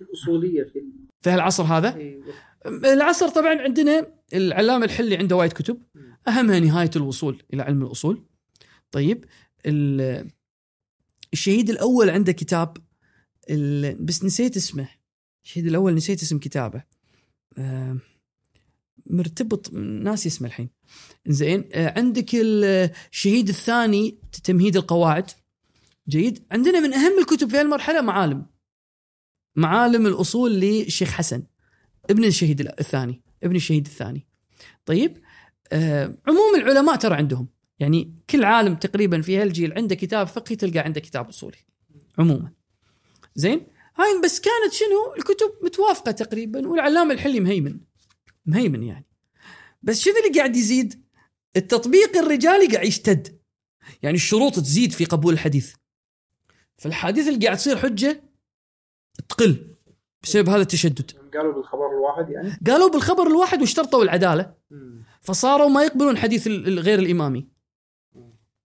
الأصولية 0.00 0.62
في 0.62 0.84
في 1.20 1.30
هالعصر 1.30 1.62
هذا؟ 1.64 1.94
أيوة. 1.96 2.34
العصر 2.66 3.28
طبعا 3.28 3.62
عندنا 3.62 4.06
العلامة 4.34 4.84
الحلي 4.84 5.16
عنده 5.16 5.36
وايد 5.36 5.52
كتب. 5.52 5.82
أهمها 6.28 6.60
نهاية 6.60 6.90
الوصول 6.96 7.42
إلى 7.54 7.62
علم 7.62 7.82
الأصول. 7.82 8.24
طيب 8.90 9.24
ال- 9.66 10.30
الشهيد 11.32 11.70
الأول 11.70 12.10
عنده 12.10 12.32
كتاب 12.32 12.76
بس 14.00 14.24
نسيت 14.24 14.56
اسمه. 14.56 14.88
الشهيد 15.44 15.66
الأول 15.66 15.94
نسيت 15.94 16.22
اسم 16.22 16.38
كتابه. 16.38 16.82
آه، 17.58 17.98
مرتبط 19.06 19.72
ناسي 19.74 20.28
اسمه 20.28 20.48
الحين. 20.48 20.70
زين 21.26 21.68
آه، 21.72 21.98
عندك 21.98 22.30
الشهيد 22.34 23.48
الثاني 23.48 24.18
تمهيد 24.44 24.76
القواعد. 24.76 25.30
جيد. 26.08 26.44
عندنا 26.50 26.80
من 26.80 26.94
أهم 26.94 27.18
الكتب 27.18 27.50
في 27.50 27.60
المرحله 27.60 28.00
معالم. 28.00 28.46
معالم 29.56 30.06
الأصول 30.06 30.52
للشيخ 30.52 31.10
حسن 31.10 31.42
ابن 32.10 32.24
الشهيد 32.24 32.60
الثاني 32.60 33.22
ابن 33.42 33.56
الشهيد 33.56 33.86
الثاني. 33.86 34.26
طيب 34.86 35.18
آه 35.72 36.18
عموم 36.26 36.54
العلماء 36.54 36.96
ترى 36.96 37.14
عندهم. 37.14 37.48
يعني 37.78 38.14
كل 38.30 38.44
عالم 38.44 38.74
تقريبا 38.74 39.20
في 39.20 39.38
هالجيل 39.38 39.72
عنده 39.72 39.94
كتاب 39.94 40.26
فقهي 40.26 40.56
تلقى 40.56 40.78
عنده 40.78 41.00
كتاب 41.00 41.28
أصولي 41.28 41.56
عموما. 42.18 42.52
زين؟ 43.34 43.66
هاي 43.96 44.20
بس 44.24 44.40
كانت 44.40 44.72
شنو؟ 44.72 45.14
الكتب 45.18 45.52
متوافقة 45.62 46.12
تقريبا 46.12 46.68
والعلامة 46.68 47.14
الحلي 47.14 47.40
مهيمن 47.40 47.80
مهيمن 48.46 48.82
يعني. 48.82 49.06
بس 49.82 50.00
شنو 50.00 50.14
اللي 50.26 50.38
قاعد 50.38 50.56
يزيد؟ 50.56 51.04
التطبيق 51.56 52.16
الرجالي 52.16 52.66
قاعد 52.66 52.86
يشتد. 52.86 53.38
يعني 54.02 54.16
الشروط 54.16 54.54
تزيد 54.54 54.92
في 54.92 55.04
قبول 55.04 55.34
الحديث. 55.34 55.74
فالحديث 56.76 57.28
اللي 57.28 57.46
قاعد 57.46 57.56
تصير 57.56 57.76
حجة 57.76 58.22
تقل 59.28 59.74
بسبب 60.22 60.48
هذا 60.48 60.62
التشدد. 60.62 61.10
قالوا 61.34 61.54
بالخبر 61.54 61.90
الواحد 61.90 62.30
يعني؟ 62.30 62.60
قالوا 62.66 62.90
بالخبر 62.90 63.26
الواحد 63.26 63.60
واشترطوا 63.60 64.02
العدالة. 64.02 64.54
فصاروا 65.22 65.68
ما 65.68 65.82
يقبلون 65.82 66.16
حديث 66.16 66.48
غير 66.48 66.98
الإمامي. 66.98 67.57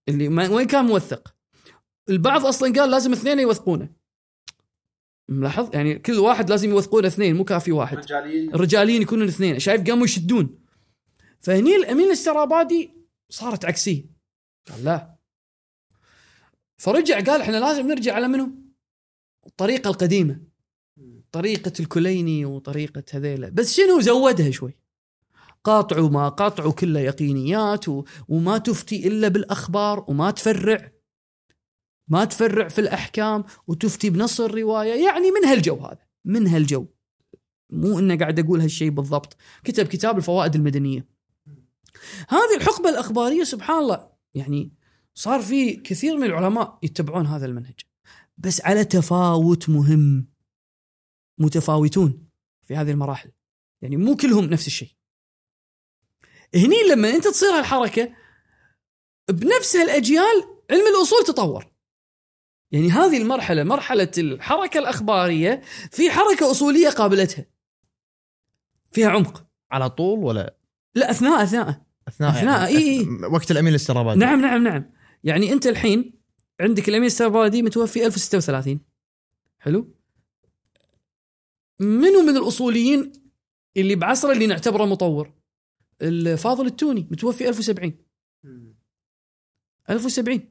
اللي 0.10 0.30
ما 0.30 0.50
وين 0.50 0.68
كان 0.68 0.86
موثق؟ 0.86 1.36
البعض 2.10 2.46
أصلا 2.46 2.74
قال 2.74 2.92
لازم 2.92 3.12
اثنين 3.12 3.40
يوثقونه. 3.40 3.90
ملاحظ؟ 5.30 5.76
يعني 5.76 6.00
كل 6.00 6.20
واحد 6.20 6.50
لازم 6.50 6.70
يوثقونه 6.70 7.08
اثنين 7.08 7.36
مو 7.36 7.44
كافي 7.44 7.72
واحد. 7.72 7.98
رجاليين. 7.98 8.54
الرجاليين 8.56 9.02
يكونون 9.02 9.28
اثنين. 9.28 9.60
شايف 9.60 9.90
قاموا 9.90 10.06
يشدون. 10.06 10.60
فهني 11.40 11.76
الأمين 11.76 12.12
السرابادي 12.12 12.94
صارت 13.30 13.66
عكسية. 13.66 14.06
قال 14.70 14.84
لا. 14.84 15.16
فرجع 16.78 17.20
قال 17.20 17.42
إحنا 17.42 17.58
لازم 17.58 17.88
نرجع 17.88 18.14
على 18.14 18.28
منو؟ 18.28 18.52
الطريقة 19.48 19.88
القديمة. 19.88 20.42
طريقة 21.32 21.74
الكليني 21.80 22.46
وطريقة 22.46 23.04
هذيلا. 23.14 23.50
بس 23.50 23.74
شنو 23.74 24.02
زودها 24.02 24.52
شوي؟ 24.52 24.78
قاطعوا 25.64 26.10
ما 26.10 26.30
قاطعوا 26.30 26.72
كله 26.72 27.00
يقينيات. 27.00 27.86
وما 28.28 28.58
تفتي 28.58 29.08
إلا 29.08 29.28
بالأخبار 29.28 30.06
وما 30.08 30.32
تفرع. 30.32 30.92
ما 32.08 32.26
تفرع 32.26 32.68
في 32.68 32.82
الأحكام 32.82 33.44
وتفتي 33.68 34.10
بنص 34.10 34.42
الرواية. 34.42 35.06
يعني 35.06 35.32
من 35.32 35.46
هالجو 35.46 35.76
هذا؟ 35.76 36.06
من 36.26 36.48
هالجو. 36.48 36.86
مو 37.70 38.00
انه 38.00 38.18
قاعد 38.18 38.40
أقول 38.40 38.62
هالشيء 38.62 38.90
بالضبط. 38.90 39.38
كتب 39.64 39.88
كتاب 39.88 40.18
الفوائد 40.18 40.56
المدنية. 40.56 41.08
هذه 42.30 42.58
الحقبة 42.58 42.90
الأخبارية 42.90 43.44
سبحان 43.44 43.80
الله 43.80 44.10
يعني 44.34 44.72
صار 45.16 45.42
في 45.42 45.74
كثير 45.76 46.18
من 46.18 46.24
العلماء 46.24 46.80
يتبعون 46.84 47.26
هذا 47.26 47.46
المنهج. 47.46 47.80
بس 48.38 48.62
على 48.62 48.86
تفاوت 48.86 49.70
مهم. 49.70 50.28
متفاوتون 51.38 52.28
في 52.62 52.76
هذه 52.76 52.92
المراحل. 52.92 53.32
يعني 53.82 53.98
مو 53.98 54.16
كلهم 54.16 54.46
نفس 54.46 54.68
الشيء. 54.68 54.92
هني 56.56 56.84
لما 56.90 57.10
انت 57.10 57.28
تصير 57.28 57.50
هالحركة 57.50 58.12
بنفس 59.30 59.76
هالأجيال 59.76 60.44
علم 60.72 60.88
الأصول 60.88 61.26
تطور. 61.26 61.74
يعني 62.72 62.90
هذه 62.90 63.18
المرحلة 63.18 63.64
مرحلة 63.64 64.12
الحركة 64.18 64.78
الأخبارية 64.78 65.62
في 65.92 66.12
حركة 66.12 66.52
أصولية 66.52 66.90
قابلتها. 66.90 67.46
فيها 68.92 69.10
عمق. 69.10 69.46
على 69.72 69.90
طول 69.90 70.20
ولا؟ 70.20 70.58
لا 70.96 71.12
أثناء 71.12 71.44
أثناء. 71.44 71.82
أثناء 72.08 72.30
أثناء، 72.30 72.74
يعني 72.74 72.78
إي. 72.78 73.00
إي. 73.00 73.08
وقت 73.32 73.52
الامين 73.52 73.70
الاسترابادي 73.70 74.20
نعم 74.20 74.42
نعم 74.42 74.64
نعم. 74.64 74.92
يعني 75.24 75.54
أنت 75.54 75.68
الحين 75.68 76.14
عندك 76.62 76.90
الأمير 76.90 77.06
السربادي 77.06 77.62
متوفي 77.62 78.06
1036 78.06 78.80
حلو؟ 79.60 79.96
منو 81.80 82.22
من 82.22 82.38
الأصوليين 82.38 83.12
اللي 83.78 83.96
بعصره 83.96 84.32
اللي 84.32 84.48
نعتبره 84.48 84.86
مطور؟ 84.86 85.34
الفاضل 86.04 86.66
التوني 86.66 87.08
متوفي 87.12 87.50
1070 87.50 87.98
1070 89.90 90.50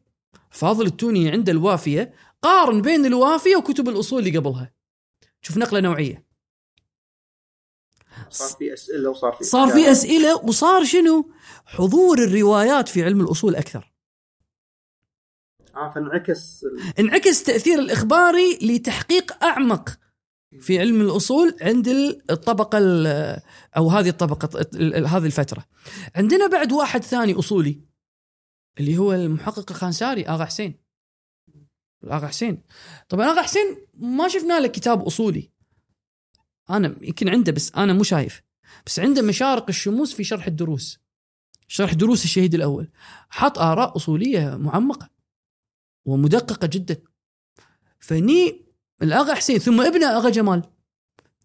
فاضل 0.50 0.86
التوني 0.86 1.30
عنده 1.30 1.52
الوافية 1.52 2.14
قارن 2.42 2.82
بين 2.82 3.06
الوافية 3.06 3.56
وكتب 3.56 3.88
الأصول 3.88 4.18
اللي 4.26 4.38
قبلها. 4.38 4.72
شوف 5.42 5.56
نقلة 5.56 5.80
نوعية. 5.80 6.26
صار 8.30 8.48
في 8.58 8.72
أسئلة 8.72 9.10
وصار 9.10 9.32
في 9.32 9.44
صار 9.44 9.68
في 9.70 9.90
أسئلة 9.92 10.36
وصار 10.36 10.84
شنو؟ 10.84 11.32
حضور 11.66 12.18
الروايات 12.18 12.88
في 12.88 13.04
علم 13.04 13.20
الأصول 13.20 13.54
أكثر. 13.56 13.92
آه 15.76 15.92
فانعكس 15.94 16.64
ال- 16.64 16.98
انعكس 16.98 17.40
التاثير 17.40 17.78
الإخباري 17.78 18.58
لتحقيق 18.62 19.44
أعمق 19.44 19.98
في 20.60 20.78
علم 20.78 21.00
الأصول 21.00 21.56
عند 21.60 21.88
الطبقة 22.30 22.78
ال- 22.78 23.40
أو 23.76 23.90
هذه 23.90 24.08
الطبقة 24.08 24.60
ال- 24.60 24.94
ال- 24.94 25.06
هذه 25.06 25.26
الفترة. 25.26 25.64
عندنا 26.16 26.46
بعد 26.46 26.72
واحد 26.72 27.02
ثاني 27.04 27.34
أصولي 27.34 27.80
اللي 28.80 28.98
هو 28.98 29.12
المحقق 29.12 29.70
الخانساري 29.70 30.28
آغا 30.28 30.44
حسين. 30.44 30.82
آغا 32.04 32.26
حسين. 32.26 32.62
طبعا 33.08 33.26
آغا 33.26 33.42
حسين 33.42 33.76
ما 33.94 34.28
شفنا 34.28 34.60
له 34.60 34.66
كتاب 34.68 35.02
أصولي. 35.02 35.50
أنا 36.70 36.96
يمكن 37.02 37.28
عنده 37.28 37.52
بس 37.52 37.72
أنا 37.72 37.92
مو 37.92 38.02
شايف. 38.02 38.42
بس 38.86 38.98
عنده 39.00 39.22
مشارق 39.22 39.66
الشموس 39.68 40.14
في 40.14 40.24
شرح 40.24 40.46
الدروس. 40.46 40.98
شرح 41.68 41.92
دروس 41.92 42.24
الشهيد 42.24 42.54
الأول. 42.54 42.90
حط 43.30 43.58
آراء 43.58 43.96
أصولية 43.96 44.56
معمقة. 44.56 45.10
ومدققة 46.04 46.66
جدا 46.66 47.02
فني 48.00 48.71
الاغا 49.02 49.34
حسين 49.34 49.58
ثم 49.58 49.80
ابنه 49.80 50.06
اغا 50.06 50.30
جمال. 50.30 50.62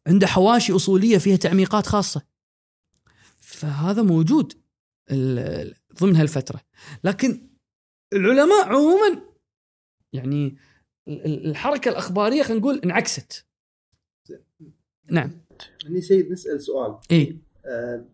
عنده 0.07 0.27
حواشي 0.27 0.73
أصولية 0.73 1.17
فيها 1.17 1.35
تعميقات 1.35 1.85
خاصة. 1.87 2.21
فهذا 3.39 4.01
موجود 4.01 4.53
ضمن 5.99 6.15
هالفترة. 6.15 6.61
لكن 7.03 7.49
العلماء 8.13 8.65
عموما 8.67 9.21
يعني 10.13 10.57
ال- 11.07 11.25
ال- 11.25 11.49
الحركة 11.49 11.89
الأخبارية 11.89 12.43
خلينا 12.43 12.59
نقول 12.61 12.79
انعكست. 12.79 13.45
نعم. 15.11 15.31
هني 15.85 16.01
سيد 16.01 16.31
نسأل 16.31 16.61
سؤال. 16.61 16.97
اي 17.11 17.37
آه 17.65 18.05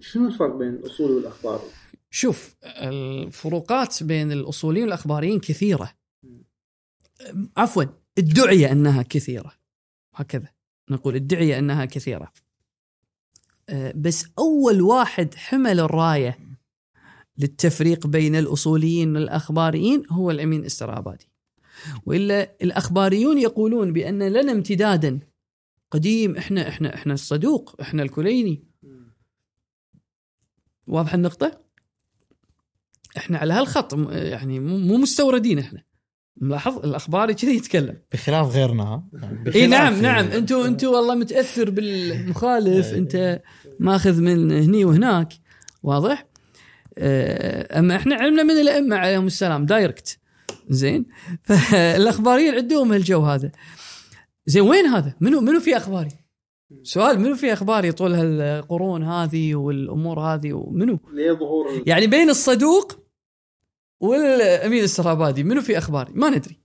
شنو 0.00 0.26
الفرق 0.26 0.56
بين 0.56 0.68
الأصول 0.68 1.10
والأخبار؟ 1.10 1.62
شوف 2.10 2.54
الفروقات 2.64 4.02
بين 4.02 4.32
الأصوليين 4.32 4.84
والأخباريين 4.84 5.40
كثيرة. 5.40 5.94
عفوا 7.56 7.84
ادعي 8.18 8.72
أنها 8.72 9.02
كثيرة. 9.02 9.52
هكذا 10.14 10.48
نقول 10.90 11.14
ادعي 11.14 11.58
أنها 11.58 11.84
كثيرة. 11.84 12.32
أه، 13.68 13.92
بس 13.96 14.26
أول 14.38 14.80
واحد 14.80 15.34
حمل 15.34 15.80
الراية 15.80 16.38
للتفريق 17.38 18.06
بين 18.06 18.36
الأصوليين 18.36 19.16
والأخباريين 19.16 20.02
هو 20.10 20.30
الأمين 20.30 20.64
السرابادي 20.64 21.28
وإلا 22.06 22.56
الأخباريون 22.62 23.38
يقولون 23.38 23.92
بأن 23.92 24.22
لنا 24.22 24.52
امتدادا 24.52 25.20
قديم 25.90 26.36
إحنا 26.36 26.68
إحنا 26.68 26.94
إحنا 26.94 27.14
الصدوق 27.14 27.76
إحنا 27.80 28.02
الكليني. 28.02 28.64
واضحه 30.86 31.14
النقطة؟ 31.14 31.60
إحنا 33.16 33.38
على 33.38 33.54
هالخط 33.54 33.94
يعني 34.12 34.60
مو 34.60 34.96
مستوردين 34.96 35.58
إحنا. 35.58 35.82
ملاحظ؟ 36.36 36.78
الاخباري 36.78 37.34
كذي 37.34 37.56
يتكلم. 37.56 37.96
بخلاف 38.12 38.54
غيرنا. 38.56 38.82
ها 38.82 39.04
إي 39.54 39.66
نعم 39.66 40.02
نعم. 40.02 40.26
أنتوا 40.26 40.66
أنتوا 40.66 40.96
والله 40.96 41.14
متأثر 41.14 41.70
بالمخالف. 41.70 42.94
أنت 42.94 43.42
ماخذ 43.80 44.20
من 44.20 44.52
هني 44.52 44.84
وهناك. 44.84 45.32
واضح؟ 45.82 46.26
آه، 46.98 47.78
أما 47.78 47.96
إحنا 47.96 48.14
علمنا 48.14 48.42
من 48.42 48.50
الأئمة 48.50 48.96
عليهم 48.96 49.26
السلام 49.26 49.66
دايركت. 49.66 50.18
زين؟ 50.68 51.06
فالأخباريين 51.44 52.54
عندهم 52.54 52.92
هالجو 52.92 53.20
هذا. 53.20 53.50
زين 54.46 54.62
وين 54.62 54.86
هذا؟ 54.86 55.14
منو 55.20 55.40
منو 55.40 55.60
في 55.60 55.76
أخباري؟ 55.76 56.08
سؤال 56.82 57.20
منو 57.20 57.34
في 57.34 57.52
أخباري 57.52 57.92
طول 57.92 58.14
هالقرون 58.14 59.02
هذه 59.02 59.54
والأمور 59.54 60.20
هذه؟ 60.20 60.52
ومنو؟ 60.52 60.98
ليه 61.12 61.32
ظهور 61.32 61.82
يعني 61.86 62.06
بين 62.06 62.30
الصدوق 62.30 63.01
والامين 64.02 64.84
السرابادي 64.84 65.44
منو 65.44 65.60
في 65.60 65.78
اخباري؟ 65.78 66.12
ما 66.12 66.30
ندري. 66.30 66.58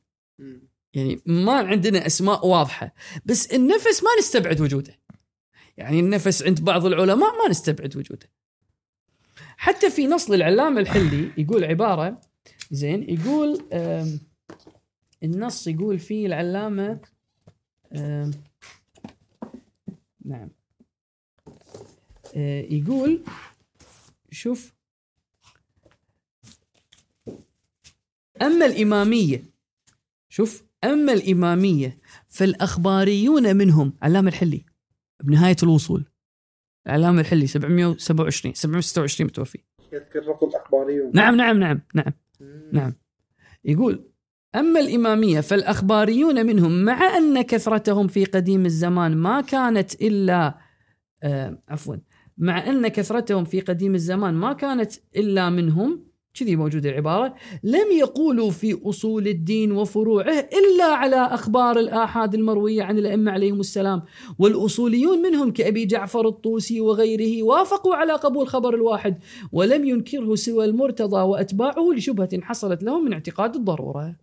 يعني 0.94 1.22
ما 1.26 1.54
عندنا 1.54 2.06
أسماء 2.06 2.48
واضحة 2.48 2.94
بس 3.26 3.54
النفس 3.54 4.04
ما 4.04 4.10
نستبعد 4.20 4.62
وجوده 4.62 5.00
يعني 5.78 6.00
النفس 6.00 6.44
عند 6.44 6.62
بعض 6.62 6.86
العلماء 6.86 7.44
ما 7.44 7.50
نستبعد 7.50 7.98
وجوده 7.98 8.30
حتى 9.58 9.90
في 9.90 10.08
نص 10.08 10.30
للعلامه 10.30 10.80
الحلي 10.80 11.32
يقول 11.38 11.64
عبارة 11.64 12.22
زين 12.72 13.04
يقول 13.10 13.68
النص 15.24 15.68
يقول 15.68 16.00
فيه 16.00 16.28
العلامة 16.28 17.00
نعم 20.26 20.50
آه، 22.36 22.62
يقول 22.62 23.24
شوف 24.32 24.77
أما 28.42 28.66
الإمامية 28.66 29.44
شوف 30.30 30.64
أما 30.84 31.14
الإمامية 31.14 31.98
فالأخباريون 32.28 33.56
منهم 33.56 33.94
علام 34.02 34.28
الحلي 34.28 34.66
بنهاية 35.24 35.56
الوصول 35.64 36.06
علام 36.88 37.20
الحلي 37.20 37.48
727 37.48 38.54
726 38.54 39.28
متوفي. 39.28 39.60
يذكر 39.94 40.20
لفظ 40.20 40.44
الاخباريون 40.44 41.12
نعم 41.14 41.36
نعم 41.36 41.60
نعم 41.60 41.82
نعم 41.94 42.14
نعم. 42.72 42.94
يقول 43.66 44.10
أما 44.56 44.80
الإمامية 44.80 45.42
فالأخباريون 45.42 46.46
منهم 46.46 46.84
مع 46.84 47.18
أن 47.18 47.42
كثرتهم 47.42 48.08
في 48.08 48.26
قديم 48.26 48.66
الزمان 48.66 49.18
ما 49.18 49.42
كانت 49.42 50.02
إلا 50.02 50.58
آه 51.24 51.64
عفوا 51.70 51.96
مع 52.38 52.70
أن 52.70 52.88
كثرتهم 52.88 53.46
في 53.46 53.60
قديم 53.60 53.96
الزمان 53.96 54.34
ما 54.34 54.54
كانت 54.54 54.94
إلا 55.16 55.50
منهم 55.50 56.08
كذي 56.40 56.56
موجودة 56.56 56.90
العبارة. 56.90 57.36
لم 57.64 57.92
يقولوا 57.92 58.52
في 58.52 58.80
أصول 58.84 59.28
الدين 59.28 59.72
وفروعه 59.72 60.40
إلا 60.40 60.86
على 60.86 61.16
أخبار 61.16 61.80
الآحاد 61.80 62.36
المروية 62.36 62.84
عن 62.84 62.98
الأئمة 62.98 63.32
عليهم 63.32 63.60
السلام. 63.60 64.02
والأصوليون 64.40 65.22
منهم 65.22 65.52
كأبي 65.52 65.86
جعفر 65.86 66.28
الطوسي 66.28 66.82
وغيره 66.82 67.44
وافقوا 67.44 67.96
على 67.96 68.14
قبول 68.14 68.48
خبر 68.48 68.76
الواحد 68.76 69.20
ولم 69.52 69.86
ينكره 69.86 70.36
سوى 70.36 70.66
المرتضى 70.66 71.22
وأتباعه 71.22 71.92
لشبهة 71.96 72.42
حصلت 72.42 72.84
لهم 72.84 73.06
من 73.06 73.14
اعتقاد 73.14 73.56
الضرورة. 73.56 74.16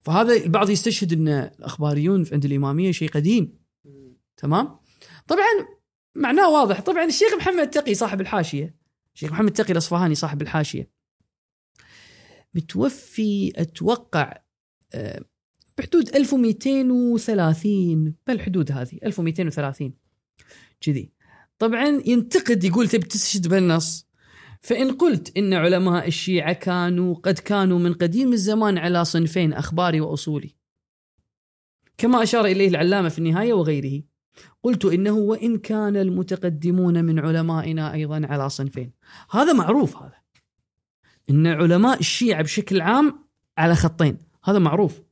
فهذا 0.00 0.34
البعض 0.34 0.70
يستشهد 0.70 1.12
أن 1.12 1.28
الأخباريون 1.28 2.24
عند 2.32 2.44
الإمامية 2.44 2.92
شيء 2.92 3.08
قديم. 3.08 3.58
تمام؟ 4.36 4.76
طبعا 5.28 5.46
معناه 6.14 6.50
واضح. 6.50 6.80
طبعا 6.80 7.04
الشيخ 7.04 7.34
محمد 7.34 7.70
تقي 7.70 7.94
صاحب 7.94 8.20
الحاشية. 8.20 8.81
الشيخ 9.14 9.32
محمد 9.32 9.52
تقي 9.52 9.72
الأصفهاني 9.72 10.14
صاحب 10.14 10.42
الحاشية. 10.42 10.90
متوفي 12.54 13.52
أتوقع 13.56 14.42
آه، 14.94 15.24
بحدود 15.78 16.16
1230 16.16 18.14
بالحدود 18.26 18.72
هذه؟ 18.72 18.98
1230 19.04 19.94
كذي. 20.80 21.12
طبعا 21.58 22.02
ينتقد 22.06 22.64
يقول 22.64 22.88
تبي 22.88 23.06
تستشهد 23.06 23.48
بالنص. 23.48 24.06
فإن 24.60 24.92
قلت 24.92 25.36
إن 25.36 25.54
علماء 25.54 26.08
الشيعة 26.08 26.52
كانوا 26.52 27.14
قد 27.14 27.38
كانوا 27.38 27.78
من 27.78 27.94
قديم 27.94 28.32
الزمان 28.32 28.78
على 28.78 29.04
صنفين 29.04 29.52
أخباري 29.52 30.00
وأصولي. 30.00 30.54
كما 31.98 32.22
أشار 32.22 32.44
إليه 32.44 32.68
العلامة 32.68 33.08
في 33.08 33.18
النهاية 33.18 33.52
وغيره. 33.52 34.02
قلت 34.62 34.84
إنه 34.84 35.12
وإن 35.12 35.58
كان 35.58 35.96
المتقدمون 35.96 37.04
من 37.04 37.18
علمائنا 37.18 37.92
أيضا 37.92 38.26
على 38.26 38.48
صنفين. 38.48 38.92
هذا 39.30 39.52
معروف 39.52 39.96
هذا. 39.96 40.22
إن 41.30 41.46
علماء 41.46 42.00
الشيعة 42.00 42.42
بشكل 42.42 42.80
عام 42.80 43.24
على 43.58 43.74
خطين. 43.74 44.18
هذا 44.44 44.58
معروف. 44.58 45.02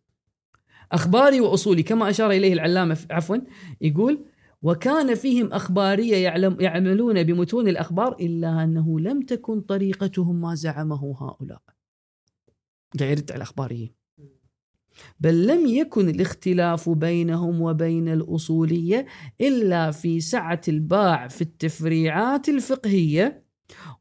أخباري 0.93 1.41
وأصولي 1.41 1.83
كما 1.83 2.11
أشار 2.11 2.31
إليه 2.31 2.53
العلامة 2.53 2.99
عفوا 3.11 3.37
يقول 3.81 4.25
وكان 4.63 5.15
فيهم 5.15 5.53
أخبارية 5.53 6.17
يعلم 6.17 6.57
يعملون 6.61 7.23
بمتون 7.23 7.69
الأخبار 7.69 8.17
إلا 8.21 8.65
أنه 8.65 9.01
لم 9.01 9.23
تكن 9.23 9.61
طريقتهم 9.61 10.41
ما 10.41 10.55
زعمه 10.55 11.17
هؤلاء. 11.21 11.63
قاعد 13.01 13.31
على 13.31 13.37
الأخباريين 13.37 14.00
بل 15.21 15.47
لم 15.47 15.67
يكن 15.67 16.09
الاختلاف 16.09 16.89
بينهم 16.89 17.63
وبين 17.63 18.09
الأصولية 18.09 19.07
إلا 19.41 19.91
في 19.91 20.21
سعة 20.21 20.61
الباع 20.69 21.29
في 21.29 21.43
التفريعات 21.43 22.49
الفقهية 22.49 23.45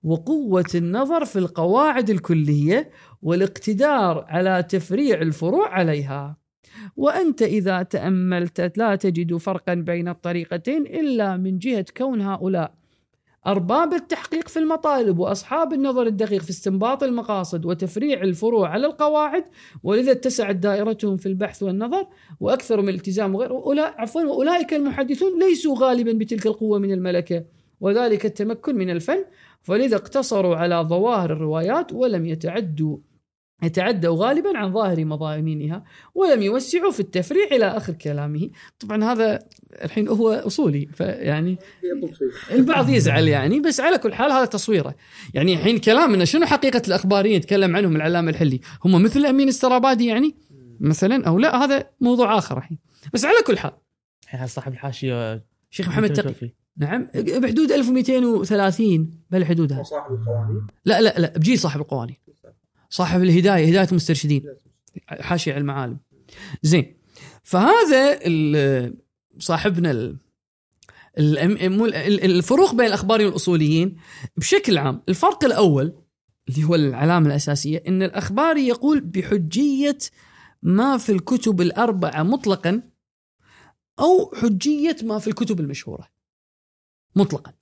وقوة 0.04 0.70
النظر 0.76 1.26
في 1.26 1.40
القواعد 1.40 2.10
الكلية 2.10 2.90
والاقتدار 3.22 4.26
على 4.28 4.64
تفريع 4.64 5.22
الفروع 5.22 5.70
عليها. 5.70 6.38
وأنت 6.96 7.42
إذا 7.42 7.84
تأملت 7.84 8.78
لا 8.78 8.96
تجد 8.96 9.38
فرقا 9.38 9.74
بين 9.74 10.08
الطريقتين 10.08 10.82
إلا 10.82 11.38
من 11.38 11.58
جهة 11.58 11.86
كون 11.98 12.22
هؤلاء 12.22 12.79
أرباب 13.48 13.94
التحقيق 13.94 14.48
في 14.48 14.60
المطالب 14.60 15.20
وأصحاب 15.20 15.74
النظر 15.74 16.08
الدقيق 16.08 16.42
في 16.42 16.50
استنباط 16.50 17.04
المقاصد 17.04 17.66
وتفريع 17.66 18.22
الفروع 18.22 18.70
على 18.70 18.88
القواعد 18.88 19.44
ولذا 19.84 20.12
اتسعت 20.12 20.56
دائرتهم 20.56 21.18
في 21.18 21.26
البحث 21.26 21.64
والنظر 21.64 22.08
وأكثر 22.40 22.82
من 22.82 22.90
الالتزام 22.90 23.38
وأولا- 23.38 24.00
عفوا 24.00 24.22
وأولئك 24.22 24.74
المحدثون 24.74 25.40
ليسوا 25.40 25.76
غالبا 25.80 26.12
بتلك 26.12 26.46
القوة 26.46 26.80
من 26.80 26.92
الملكة 26.92 27.44
وذلك 27.82 28.26
التمكن 28.26 28.76
من 28.76 28.90
الفن 28.90 29.26
فلذا 29.62 29.96
اقتصروا 29.96 30.56
على 30.56 30.76
ظواهر 30.90 31.32
الروايات 31.34 31.94
ولم 31.94 32.26
يتعدوا 32.26 32.98
يتعدوا 33.64 34.26
غالبا 34.26 34.58
عن 34.58 34.74
ظاهر 34.74 35.06
مضامينها 35.06 35.84
ولم 36.16 36.42
يوسعوا 36.42 36.92
في 36.92 37.00
التفريع 37.00 37.46
إلى 37.52 37.66
آخر 37.66 37.94
كلامه، 37.94 38.50
طبعا 38.80 39.04
هذا 39.04 39.40
الحين 39.84 40.08
هو 40.08 40.32
أصولي 40.32 40.86
فيعني 40.94 41.58
البعض 42.52 42.90
يزعل 42.90 43.28
يعني 43.28 43.60
بس 43.60 43.80
على 43.80 43.98
كل 43.98 44.14
حال 44.14 44.32
هذا 44.32 44.46
تصويره. 44.46 44.96
يعني 45.34 45.54
الحين 45.54 45.78
كلامنا 45.78 46.26
شنو 46.26 46.46
حقيقة 46.46 46.82
الاخباريين 46.88 47.36
يتكلم 47.36 47.76
عنهم 47.76 47.96
العلامة 47.96 48.30
الحلي. 48.30 48.60
هم 48.86 49.04
مثل 49.04 49.26
أمين 49.26 49.48
السرابادي 49.48 50.06
يعني؟ 50.06 50.36
مثلا؟ 50.80 51.28
أو 51.28 51.40
لا 51.40 51.64
هذا 51.64 51.90
موضوع 52.02 52.38
آخر 52.38 52.58
الحين. 52.58 52.78
بس 53.14 53.26
على 53.26 53.38
كل 53.48 53.58
حال. 53.58 53.72
الحين 54.24 54.48
صاحب 54.48 54.72
الحاشية 54.72 55.44
شيخ 55.70 55.88
محمد 55.88 56.14
تقي. 56.14 56.54
نعم. 56.78 57.08
بحدود 57.16 57.72
1230 57.72 59.12
بهالحدود 59.32 59.74
هذه 59.74 59.80
وصاحب 59.80 60.12
القوانين؟ 60.12 60.68
لا 60.86 61.02
لا 61.02 61.20
لا 61.20 61.34
بجيل 61.38 61.60
صاحب 61.60 61.82
القوانين. 61.82 62.16
صاحب 62.90 63.24
الهداية 63.24 63.68
هداية 63.70 63.88
المسترشدين 63.92 64.44
حاشية 65.08 65.52
على 65.52 65.62
المعالم. 65.62 66.00
زين. 66.64 66.98
فهذا 67.44 68.20
صاحبنا 69.40 70.18
الفروق 71.18 72.76
بين 72.76 72.86
الاخباريين 72.86 73.28
والأصوليين 73.28 73.98
بشكل 74.38 74.78
عام 74.78 75.04
الفرق 75.10 75.46
الأول 75.46 75.94
اللي 76.50 76.64
هو 76.64 76.76
العلامة 76.76 77.28
الأساسية 77.28 77.84
إن 77.88 78.04
الاخباري 78.04 78.68
يقول 78.68 79.00
بحجية 79.00 79.98
ما 80.64 80.98
في 80.98 81.12
الكتب 81.12 81.62
الأربعة 81.62 82.24
مطلقا 82.24 82.82
أو 84.00 84.36
حجية 84.36 84.96
ما 85.04 85.20
في 85.20 85.28
الكتب 85.28 85.60
المشهورة. 85.60 86.08
مطلقا. 87.16 87.54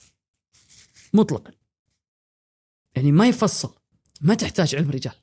مطلقا. 1.13 1.51
يعني 2.95 3.11
ما 3.11 3.27
يفصل. 3.27 3.76
ما 4.22 4.34
تحتاج 4.34 4.76
علم 4.76 4.91
رجال. 4.91 5.14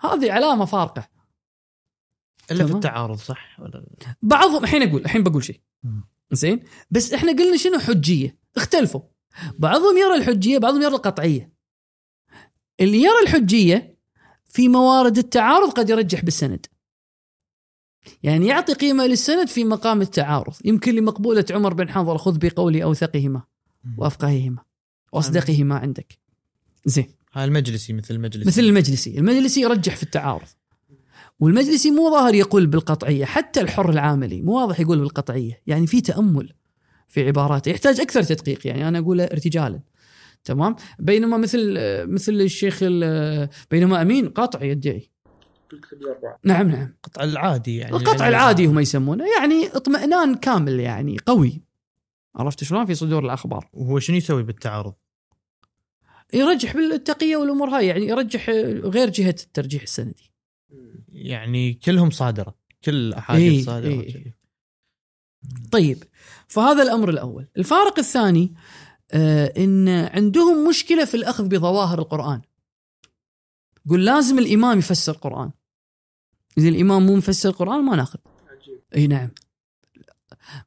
هذه 0.00 0.32
علامة 0.32 0.64
فارقة. 0.64 1.08
إلا 2.50 2.66
في. 2.66 2.72
التعارض 2.72 3.18
صح؟ 3.18 3.60
ولا 3.60 3.70
لا؟ 3.70 4.16
بعضهم 4.22 4.64
الحين 4.64 4.82
أقول 4.82 5.04
الحين 5.04 5.22
بقول 5.22 5.44
شيء. 5.44 5.60
زين؟ 6.32 6.64
بس 6.90 7.12
إحنا 7.12 7.32
قلنا 7.32 7.56
شنو؟ 7.56 7.78
حجية. 7.78 8.38
اختلفوا. 8.56 9.00
بعضهم 9.58 9.96
يرى 9.96 10.14
الحجية 10.14 10.58
بعضهم 10.58 10.82
يرى 10.82 10.94
القطعية. 10.94 11.52
اللي 12.80 13.02
يرى 13.02 13.22
الحجية 13.22 13.98
في 14.44 14.68
موارد 14.68 15.18
التعارض 15.18 15.70
قد 15.70 15.90
يرجح 15.90 16.24
بالسند. 16.24 16.66
يعني 18.22 18.46
يعطي 18.46 18.72
قيمة 18.72 19.06
للسند 19.06 19.48
في 19.48 19.64
مقام 19.64 20.02
التعارض. 20.02 20.54
يمكن 20.64 20.94
لمقبولة 20.94 21.44
عمر 21.50 21.74
بن 21.74 21.88
حنظل 21.88 22.18
خذ 22.18 22.38
بقولي 22.38 22.84
أوثقهما 22.84 23.42
وأفقههما 23.98 24.62
وأصدقهما 25.12 25.78
عندك. 25.78 26.18
زين. 26.84 27.15
المجلسي 27.44 27.92
مثل 27.92 28.14
المجلسي. 28.14 28.48
مثل 28.48 28.60
المجلسي. 28.62 29.18
المجلسي 29.18 29.60
يرجح 29.60 29.96
في 29.96 30.02
التعارض. 30.02 30.46
والمجلسي 31.40 31.90
مو 31.90 32.10
ظاهر 32.10 32.34
يقول 32.34 32.66
بالقطعية 32.66 33.24
حتى 33.24 33.60
الحر 33.60 33.90
العاملي 33.90 34.42
مو 34.42 34.52
واضح 34.60 34.80
يقول 34.80 34.98
بالقطعية. 34.98 35.62
يعني 35.66 35.86
في 35.86 36.00
تأمل 36.00 36.52
في 37.08 37.26
عباراته. 37.26 37.68
يحتاج 37.70 38.00
أكثر 38.00 38.22
تدقيق 38.22 38.66
يعني 38.66 38.88
أنا 38.88 38.98
أقول 38.98 39.20
ارتجالا. 39.20 39.80
تمام؟ 40.44 40.76
بينما 40.98 41.36
مثل 41.36 41.74
مثل 42.06 42.32
الشيخ 42.32 42.78
ال- 42.82 43.48
بينما 43.70 44.02
أمين 44.02 44.28
قاطع 44.28 44.62
يدعي. 44.62 45.10
نعم 46.44 46.68
نعم. 46.68 46.82
القطع 46.96 47.24
العادي 47.24 47.76
يعني. 47.76 47.96
القطع 47.96 48.24
يعني- 48.24 48.28
العادي 48.28 48.66
هم 48.66 48.78
يسمونه. 48.78 49.24
يعني 49.40 49.66
اطمئنان 49.68 50.34
كامل 50.34 50.80
يعني 50.80 51.16
قوي. 51.26 51.62
عرفت 52.36 52.64
شلون؟ 52.64 52.86
في 52.86 52.94
صدور 52.94 53.24
الأخبار. 53.24 53.68
وهو 53.72 53.98
شنو 53.98 54.16
يسوي 54.16 54.42
بالتعارض؟ 54.42 54.94
يرجح 56.34 56.76
بالتقية 56.76 57.36
والأمور 57.36 57.68
هاي 57.68 57.86
يعني 57.86 58.06
يرجح 58.06 58.50
غير 58.84 59.10
جهة 59.10 59.36
الترجيح 59.42 59.82
السندي 59.82 60.32
يعني 61.08 61.74
كلهم 61.74 62.10
صادرة 62.10 62.54
كل 62.84 63.12
أحاديث 63.12 63.52
إيه، 63.52 63.64
صادرة 63.64 63.88
إيه. 63.88 64.12
كذي. 64.12 64.34
طيب 65.72 66.04
فهذا 66.48 66.82
الأمر 66.82 67.08
الأول، 67.08 67.48
الفارق 67.58 67.98
الثاني 67.98 68.54
آه 69.12 69.52
إن 69.56 69.88
عندهم 69.88 70.68
مشكلة 70.68 71.04
في 71.04 71.16
الأخذ 71.16 71.48
بظواهر 71.48 71.98
القرآن. 71.98 72.42
يقول 73.86 74.04
لازم 74.04 74.38
الإمام 74.38 74.78
يفسر 74.78 75.12
القرآن. 75.12 75.50
إذا 76.58 76.68
الإمام 76.68 77.06
مو 77.06 77.16
مفسر 77.16 77.48
القرآن 77.48 77.84
ما 77.84 77.96
نأخذ. 77.96 78.18
عجيب 78.48 78.82
إي 78.96 79.06
نعم. 79.06 79.30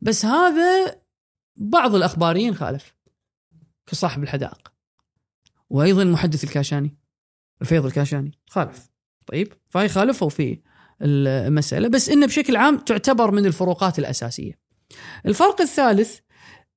بس 0.02 0.26
هذا 0.26 1.02
بعض 1.56 1.95
الأخباريين 1.95 2.56
خالف 2.56 2.95
كصاحب 3.86 4.23
الحدائق 4.23 4.72
وأيضا 5.70 6.02
المحدث 6.02 6.44
الكاشاني 6.44 6.98
الفيض 7.62 7.86
الكاشاني. 7.86 8.32
خالف. 8.48 8.90
طيب. 9.26 9.54
فهي 9.70 9.90
خالفوا 9.90 10.30
في 10.30 10.60
المسألة. 11.02 11.88
بس 11.88 12.10
إنه 12.10 12.26
بشكل 12.26 12.56
عام 12.56 12.78
تعتبر 12.78 13.32
من 13.32 13.46
الفروقات 13.46 14.00
الأساسية. 14.00 14.60
الفرق 15.26 15.62
الثالث 15.62 16.20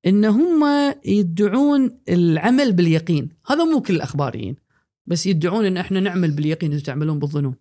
إن 0.06 0.24
هم 0.24 0.64
يدعون 1.04 1.98
العمل 2.08 2.72
باليقين. 2.72 3.28
هذا 3.46 3.64
مو 3.64 3.82
كل 3.82 3.96
الأخباريين. 3.96 4.56
بس 5.06 5.26
يدعون 5.26 5.64
إن 5.64 5.76
إحنا 5.76 6.00
نعمل 6.00 6.30
باليقين 6.30 6.72
أنتم 6.72 6.84
تعملون 6.84 7.18
بالظنون. 7.18 7.54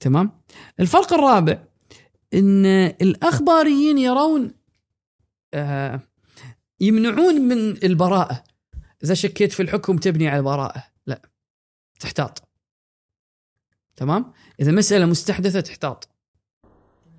تمام؟ 0.00 0.40
الفرق 0.80 1.12
الرابع 1.12 1.64
إن 2.34 2.66
الأخباريين 3.02 3.98
يرون 3.98 4.54
آه 5.54 6.00
يمنعون 6.80 7.40
من 7.40 7.84
البراءة. 7.84 8.44
إذا 9.04 9.14
شكيت 9.14 9.52
في 9.52 9.62
الحكم 9.62 9.96
تبني 9.96 10.28
على 10.28 10.38
البراءه 10.38 10.84
لا. 11.06 11.22
تحتاط. 12.00 12.48
تمام؟ 13.96 14.32
إذا 14.60 14.72
مسألة 14.72 15.06
مستحدثة 15.06 15.60
تحتاط. 15.60 16.08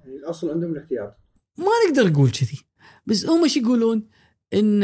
يعني 0.04 0.16
الأصل 0.16 0.50
عندهم 0.50 0.72
الاحتياط. 0.72 1.18
ما 1.58 1.66
نقدر 1.88 2.12
نقول 2.12 2.32
كذي. 2.32 2.60
بس 3.06 3.26
هم 3.26 3.44
إيش 3.44 3.58
يقولون؟ 3.58 4.10
إن 4.54 4.84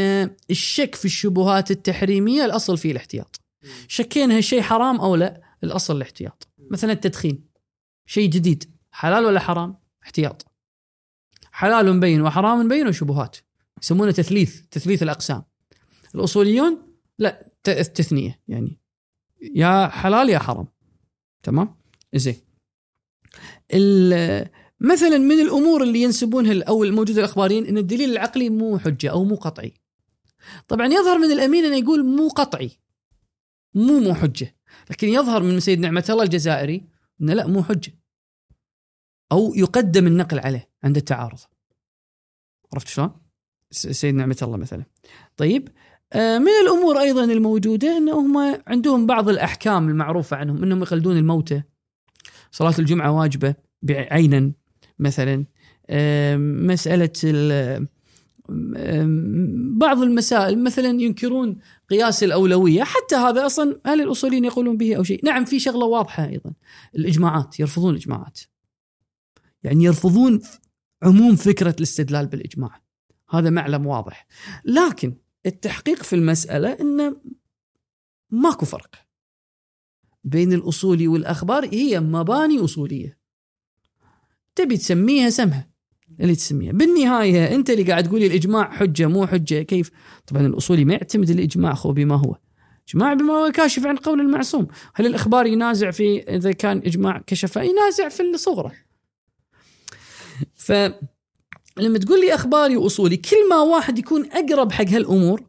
الشك 0.49 0.95
في 0.95 1.05
الشبهات 1.05 1.71
التحريمية 1.71 2.45
الأصل 2.45 2.77
فيه 2.77 2.91
الاحتياط. 2.91 3.41
شكينا 3.87 4.37
هالشيء 4.37 4.61
حرام 4.61 5.01
أو 5.01 5.15
لا؟ 5.15 5.41
الأصل 5.63 5.95
الاحتياط. 5.97 6.47
مثلا 6.71 6.91
التدخين. 6.91 7.49
شيء 8.05 8.29
جديد. 8.29 8.75
حلال 8.91 9.25
ولا 9.25 9.39
حرام؟ 9.39 9.77
احتياط. 10.03 10.45
حلال 11.51 11.93
مبين 11.95 12.21
وحرام 12.21 12.59
مبين 12.65 12.87
وشبهات. 12.87 13.37
يسمونه 13.81 14.11
تثليث. 14.11 14.61
تثليث 14.71 15.03
الأقسام. 15.03 15.43
الأصوليون 16.15 16.88
لا 17.19 17.51
ت- 17.63 17.69
تثنيه 17.69 18.41
يعني. 18.47 18.79
يا 19.55 19.87
حلال 19.87 20.29
يا 20.29 20.39
حرام. 20.39 20.67
تمام؟ 21.43 21.75
زين. 22.15 22.35
مثلا 24.79 25.17
من 25.17 25.39
الأمور 25.39 25.83
اللي 25.83 26.01
ينسبونها 26.01 26.63
أو 26.63 26.83
الموجوده 26.83 27.19
الأخباريين 27.19 27.65
إن 27.65 27.77
الدليل 27.77 28.11
العقلي 28.11 28.49
مو 28.49 28.79
حجة 28.79 29.11
أو 29.11 29.23
مو 29.23 29.35
قطعي. 29.35 29.73
طبعا 30.67 30.87
يظهر 30.87 31.17
من 31.17 31.31
الأمين 31.31 31.65
انه 31.65 31.77
يقول 31.77 32.05
مو 32.05 32.27
قطعي. 32.27 32.71
مو 33.73 33.99
مو 33.99 34.13
حجة. 34.13 34.55
لكن 34.89 35.07
يظهر 35.07 35.43
من 35.43 35.59
سيد 35.59 35.79
نعمه 35.79 36.05
الله 36.09 36.23
الجزائري 36.23 36.87
إنه 37.21 37.33
لا 37.33 37.47
مو 37.47 37.63
حجة. 37.63 37.93
أو 39.31 39.55
يقدم 39.55 40.07
النقل 40.07 40.39
عليه 40.39 40.69
عند 40.83 40.97
التعارض. 40.97 41.39
عرفت 42.73 42.87
شلون؟ 42.87 43.11
سيد 43.71 44.15
نعمه 44.15 44.37
الله 44.41 44.57
مثلا. 44.57 44.83
طيب 45.37 45.69
من 46.15 46.51
الأمور 46.63 46.99
أيضا 46.99 47.23
الموجودة 47.23 47.97
أنهم 47.97 48.37
عندهم 48.67 49.05
بعض 49.05 49.29
الأحكام 49.29 49.89
المعروفة 49.89 50.37
عنهم 50.37 50.63
أنهم 50.63 50.81
يقلدون 50.81 51.17
الموتى. 51.17 51.61
صلاة 52.51 52.73
الجمعة 52.79 53.11
واجبة 53.11 53.55
عينا 53.89 54.51
مثلا. 54.99 55.45
آم، 55.89 56.67
مسألة 56.67 57.13
ال- 57.23 57.87
آم، 58.77 59.77
بعض 59.79 60.01
المسائل 60.01 60.63
مثلا 60.63 61.01
ينكرون 61.01 61.57
قياس 61.89 62.23
الأولوية. 62.23 62.83
حتى 62.83 63.15
هذا 63.15 63.45
أصلا 63.45 63.79
أهل 63.85 64.01
الأصوليين 64.01 64.45
يقولون 64.45 64.77
به 64.77 64.95
أو 64.95 65.03
شيء. 65.03 65.25
نعم 65.25 65.45
في 65.45 65.59
شغلة 65.59 65.85
واضحة 65.85 66.25
أيضا. 66.25 66.53
الإجماعات 66.95 67.59
يرفضون 67.59 67.93
الاجماعات 67.93 68.39
يعني 69.63 69.83
يرفضون 69.83 70.41
عموم 71.03 71.35
فكرة 71.35 71.75
الاستدلال 71.77 72.27
بالإجماع. 72.27 72.81
هذا 73.29 73.49
معلم 73.49 73.85
واضح. 73.85 74.27
لكن 74.65 75.13
التحقيق 75.49 76.03
في 76.03 76.15
المسألة 76.15 76.77
انه 76.81 77.15
ماكو 78.29 78.65
فرق 78.65 78.95
بين 80.23 80.53
الاصولي 80.53 81.07
والأخبار 81.07 81.65
هي 81.65 81.99
مباني 81.99 82.63
أصولية. 82.63 83.19
تبي 84.55 84.77
تسميها 84.77 85.29
سمها 85.29 85.69
اللي 86.19 86.35
تسميها. 86.35 86.71
بالنهاية 86.71 87.55
أنت 87.55 87.69
اللي 87.69 87.83
قاعد 87.83 88.03
تقولي 88.03 88.27
الإجماع 88.27 88.71
حجة 88.71 89.07
مو 89.07 89.27
حجة 89.27 89.61
كيف؟ 89.61 89.91
طبعا 90.27 90.45
الاصولي 90.45 90.85
ما 90.85 90.93
يعتمد 90.93 91.29
الإجماع 91.29 91.73
خو 91.73 91.91
بما 91.91 92.15
هو. 92.15 92.37
إجماع 92.89 93.13
بما 93.13 93.33
هو 93.33 93.51
كاشف 93.51 93.85
عن 93.85 93.95
قول 93.95 94.21
المعصوم. 94.21 94.67
هل 94.95 95.05
الأخبار 95.05 95.45
ينازع 95.45 95.91
في 95.91 96.19
إذا 96.19 96.51
كان 96.51 96.77
إجماع 96.77 97.23
كشف 97.27 97.55
ينازع 97.55 98.09
في 98.09 98.23
الصغرى 98.23 98.71
ف 100.55 100.71
لما 101.79 101.99
تقول 101.99 102.21
لي 102.21 102.35
أخباري 102.35 102.77
وأصولي 102.77 103.17
كل 103.17 103.49
ما 103.49 103.61
واحد 103.61 103.99
يكون 103.99 104.31
أقرب 104.31 104.71
حق 104.71 104.87
هالأمور 104.87 105.43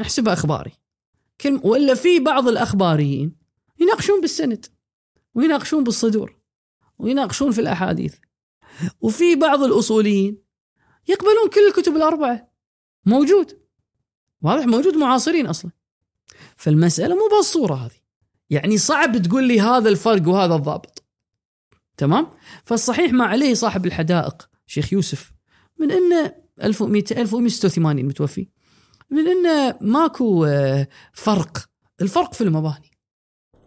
احسبها 0.00 0.32
أخباري. 0.32 0.72
كل 1.40 1.60
ولا 1.64 1.94
في 1.94 2.20
بعض 2.20 2.48
الأخباريين 2.48 3.36
يناقشون 3.80 4.20
بالسند 4.20 4.66
ويناقشون 5.34 5.84
بالصدور 5.84 6.36
ويناقشون 6.98 7.52
في 7.52 7.60
الأحاديث. 7.60 8.14
وفي 9.00 9.36
بعض 9.36 9.62
الأصوليين 9.62 10.38
يقبلون 11.08 11.48
كل 11.54 11.66
الكتب 11.68 11.96
الأربعة. 11.96 12.48
موجود. 13.06 13.58
واضح 14.42 14.66
موجود 14.66 14.96
معاصرين 14.96 15.46
أصلا. 15.46 15.70
فالمسألة 16.56 17.14
مو 17.14 17.36
بالصورة 17.36 17.74
هذه. 17.74 18.00
يعني 18.50 18.78
صعب 18.78 19.22
تقول 19.22 19.44
لي 19.44 19.60
هذا 19.60 19.88
الفرق 19.88 20.28
وهذا 20.28 20.54
الضابط. 20.54 21.04
تمام؟ 21.96 22.26
فالصحيح 22.64 23.12
ما 23.12 23.24
عليه 23.24 23.54
صاحب 23.54 23.86
الحدائق 23.86 24.48
شيخ 24.66 24.92
يوسف 24.92 25.35
من 25.78 25.90
انه 25.90 26.34
1200 26.62 27.20
1186 27.20 28.04
متوفي. 28.04 28.48
من 29.10 29.28
انه 29.28 29.78
ماكو 29.80 30.44
آه، 30.44 30.88
فرق. 31.12 31.58
الفرق 32.00 32.34
في 32.34 32.44
المباني. 32.44 32.90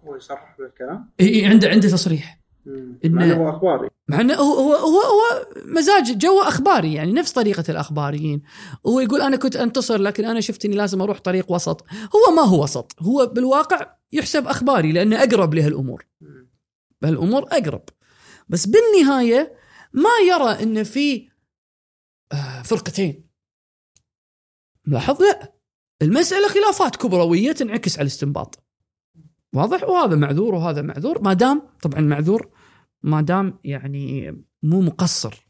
هو 0.04 0.16
يصرح 0.16 0.56
بالكلام؟ 0.60 1.10
إي 1.20 1.46
عنده 1.46 1.70
عنده 1.70 1.90
تصريح. 1.90 2.40
مع 3.06 3.24
إنه 3.24 3.34
هو 3.34 3.50
أخباري. 3.50 3.90
مع 4.08 4.22
إنه 4.22 4.34
هو 4.34 4.54
هو 4.54 4.74
هو, 4.74 5.02
هو 5.02 5.46
مزاج 5.66 6.18
جو 6.18 6.40
أخباري 6.42 6.94
يعني 6.94 7.12
نفس 7.12 7.32
طريقة 7.32 7.64
الأخباريين. 7.70 8.42
هو 8.88 9.00
يقول 9.00 9.22
أنا 9.22 9.36
كنت 9.36 9.56
أنتصر 9.56 9.98
لكن 9.98 10.26
أنا 10.26 10.42
شفت 10.42 10.66
إني 10.66 10.76
لازم 10.76 11.02
أروح 11.02 11.20
طريق 11.20 11.52
وسط. 11.52 11.86
هو 11.92 12.36
ما 12.36 12.42
هو 12.42 12.64
وسط. 12.64 12.96
هو 13.00 13.26
بالواقع 13.26 13.96
يحسب 14.12 14.48
أخباري 14.48 14.92
لأنه 14.92 15.24
أقرب 15.24 15.54
لهالأمور. 15.54 16.06
بهالأمور 17.02 17.44
أقرب. 17.44 17.84
بس 18.50 18.66
بالنهاية 18.66 19.54
ما 19.94 20.10
يرى 20.28 20.64
إن 20.64 20.84
في 20.84 21.30
فرقتين. 22.64 23.30
لاحظ 24.86 25.22
لا. 25.22 25.54
المسألة 26.02 26.48
خلافات 26.48 26.96
كبروية 26.96 27.52
تنعكس 27.52 27.98
على 27.98 28.02
الاستنباط. 28.02 28.64
واضح؟ 29.54 29.84
وهذا 29.84 30.16
معذور 30.16 30.56
وهذا 30.56 30.82
معذور. 30.82 31.22
ما 31.22 31.34
دام 31.34 31.62
طبعا 31.82 32.02
معذور 32.02 32.52
ما 33.04 33.22
دام 33.22 33.60
يعني 33.64 34.32
مو 34.64 34.82
مقصر. 34.82 35.50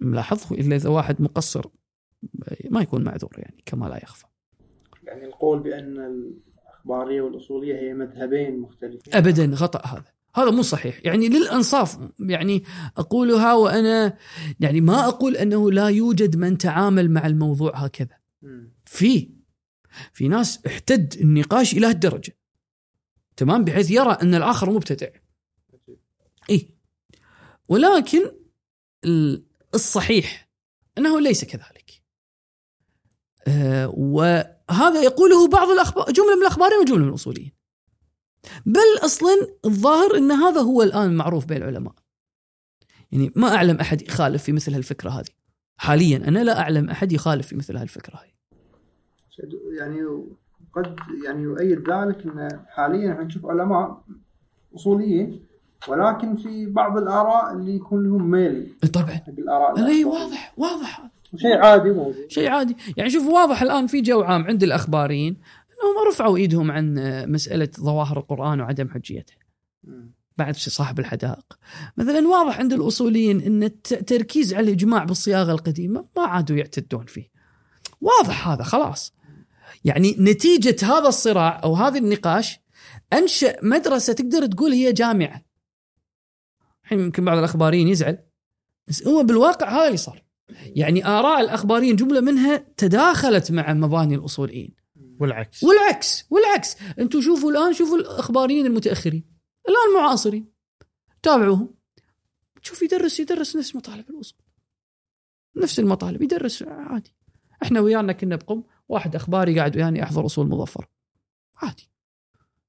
ملاحظ؟ 0.00 0.52
إلا 0.52 0.76
إذا 0.76 0.90
واحد 0.90 1.22
مقصر 1.22 1.66
ما 2.70 2.80
يكون 2.80 3.04
معذور 3.04 3.34
يعني 3.36 3.62
كما 3.66 3.86
لا 3.86 3.96
يخفى. 4.02 4.26
يعني 5.02 5.24
القول 5.24 5.62
بأن 5.62 5.98
الأخبارية 5.98 7.22
والأصولية 7.22 7.74
هي 7.74 7.94
مذهبين 7.94 8.60
مختلفين. 8.60 9.14
ابدا 9.14 9.56
خطأ 9.56 9.86
هذا. 9.86 10.13
هذا 10.34 10.50
مو 10.50 10.62
صحيح. 10.62 11.00
يعني 11.04 11.28
للأنصاف 11.28 11.98
يعني 12.18 12.64
أقولها 12.96 13.54
وأنا 13.54 14.18
يعني 14.60 14.80
ما 14.80 15.08
أقول 15.08 15.36
أنه 15.36 15.70
لا 15.72 15.88
يوجد 15.88 16.36
من 16.36 16.58
تعامل 16.58 17.10
مع 17.10 17.26
الموضوع 17.26 17.76
هكذا. 17.76 18.18
في 18.84 19.30
في 20.12 20.28
ناس 20.28 20.66
احتد 20.66 21.14
النقاش 21.20 21.72
إلى 21.72 21.86
هالدرجة. 21.86 22.36
تمام؟ 23.36 23.64
بحيث 23.64 23.90
يرى 23.90 24.12
أن 24.22 24.34
الآخر 24.34 24.70
مبتدع. 24.70 25.08
اي 26.50 26.68
ولكن 27.68 28.30
ال- 29.04 29.44
الصحيح 29.74 30.50
أنه 30.98 31.20
ليس 31.20 31.44
كذلك. 31.44 32.02
آه 33.48 33.88
وهذا 33.88 35.02
يقوله 35.02 35.48
بعض 35.48 35.68
الأخبار 35.68 36.12
جملة 36.12 36.36
من 36.36 36.42
الاخباريين 36.42 36.80
وجملة 36.80 37.02
من 37.02 37.08
الأصوليين. 37.08 37.52
بل 38.66 39.04
أصلا 39.04 39.48
الظاهر 39.64 40.16
إن 40.16 40.32
هذا 40.32 40.60
هو 40.60 40.82
الآن 40.82 41.10
المعروف 41.10 41.46
بين 41.46 41.56
العلماء. 41.56 41.92
يعني 43.12 43.32
ما 43.36 43.54
أعلم 43.54 43.76
أحد 43.76 44.02
يخالف 44.02 44.42
في 44.42 44.52
مثل 44.52 44.74
هالفكرة 44.74 45.10
هذه. 45.10 45.30
حاليا 45.76 46.16
أنا 46.16 46.44
لا 46.44 46.60
أعلم 46.60 46.90
أحد 46.90 47.12
يخالف 47.12 47.46
في 47.46 47.56
مثل 47.56 47.76
هالفكرة 47.76 48.14
هذه. 48.14 48.34
يعني 49.78 50.00
قد 50.74 50.96
يعني 51.26 51.42
يؤيد 51.42 51.90
ذلك 51.90 52.26
إن 52.26 52.48
حاليا 52.68 53.12
إحنا 53.12 53.24
نشوف 53.24 53.46
علماء 53.46 54.04
أصوليين 54.74 55.46
ولكن 55.88 56.36
في 56.36 56.66
بعض 56.66 56.98
الآراء 56.98 57.52
اللي 57.52 57.74
يكون 57.74 58.06
لهم 58.06 58.30
ميل 58.30 58.74
طبعا. 58.92 59.20
الآراء 59.28 59.86
اي. 59.86 60.04
واضح 60.04 60.54
واضح. 60.56 61.10
شيء 61.36 61.56
عادي 61.56 61.90
موجود. 61.90 62.26
شيء 62.28 62.48
عادي. 62.48 62.76
يعني 62.96 63.10
شوف 63.10 63.26
واضح 63.26 63.62
الآن 63.62 63.86
في 63.86 64.00
جو 64.00 64.22
عام 64.22 64.44
عند 64.44 64.62
الأخباريين. 64.62 65.36
انهم 65.84 66.08
رفعوا 66.08 66.36
ايدهم 66.36 66.70
عن 66.70 66.98
آه، 66.98 67.26
مسألة 67.26 67.68
ظواهر 67.80 68.18
القرآن 68.18 68.60
وعدم 68.60 68.88
حجيته. 68.88 69.34
بعد 70.36 70.56
صاحب 70.56 70.98
الحدائق. 70.98 71.58
مثلا 71.96 72.28
واضح 72.28 72.58
عند 72.58 72.72
الأصوليين 72.72 73.40
إن 73.40 73.62
التركيز 73.62 74.54
على 74.54 74.66
الإجماع 74.66 75.04
بالصياغة 75.04 75.52
القديمة 75.52 76.06
ما 76.16 76.22
عادوا 76.22 76.56
يعتدون 76.56 77.06
فيه. 77.06 77.30
واضح 78.00 78.48
هذا 78.48 78.62
خلاص. 78.62 79.14
يعني 79.84 80.16
نتيجة 80.18 80.76
هذا 80.82 81.08
الصراع 81.08 81.60
أو 81.64 81.74
هذا 81.74 81.98
النقاش 81.98 82.60
أنشأ 83.12 83.56
مدرسة 83.62 84.12
تقدر 84.12 84.46
تقول 84.46 84.72
هي 84.72 84.92
جامعة. 84.92 85.42
الحين 86.84 87.00
يمكن 87.00 87.24
بعض 87.24 87.38
الأخباريين 87.38 87.88
يزعل 87.88 88.18
بس 88.88 89.06
هو 89.06 89.22
بالواقع 89.22 89.68
هذا 89.68 89.86
اللي 89.86 89.96
صار. 89.96 90.24
يعني 90.66 91.06
آراء 91.06 91.40
الأخباريين 91.40 91.96
جملة 91.96 92.20
منها 92.20 92.56
تداخلت 92.76 93.52
مع 93.52 93.72
مباني 93.72 94.14
الأصوليين. 94.14 94.83
والعكس. 95.20 95.64
والعكس 95.64 96.24
والعكس. 96.30 96.76
أنتم 96.98 97.20
شوفوا 97.20 97.50
الآن 97.50 97.72
شوفوا 97.72 97.98
الأخباريين 97.98 98.66
المتأخرين. 98.66 99.24
الآن 99.68 100.02
معاصرين. 100.02 100.52
تابعوهم. 101.22 101.74
تشوف 102.62 102.82
يدرس 102.82 103.20
يدرس 103.20 103.56
نفس 103.56 103.76
مطالب 103.76 104.10
الوصول 104.10 104.38
نفس 105.56 105.78
المطالب 105.78 106.22
يدرس 106.22 106.62
عادي. 106.62 107.14
إحنا 107.62 107.80
ويانا 107.80 108.12
كنا 108.12 108.36
بقم 108.36 108.62
واحد 108.88 109.14
أخباري 109.14 109.58
قاعد 109.58 109.76
وياني 109.76 110.02
أحضر 110.02 110.26
أصول 110.26 110.48
مظفر 110.48 110.88
عادي. 111.56 111.90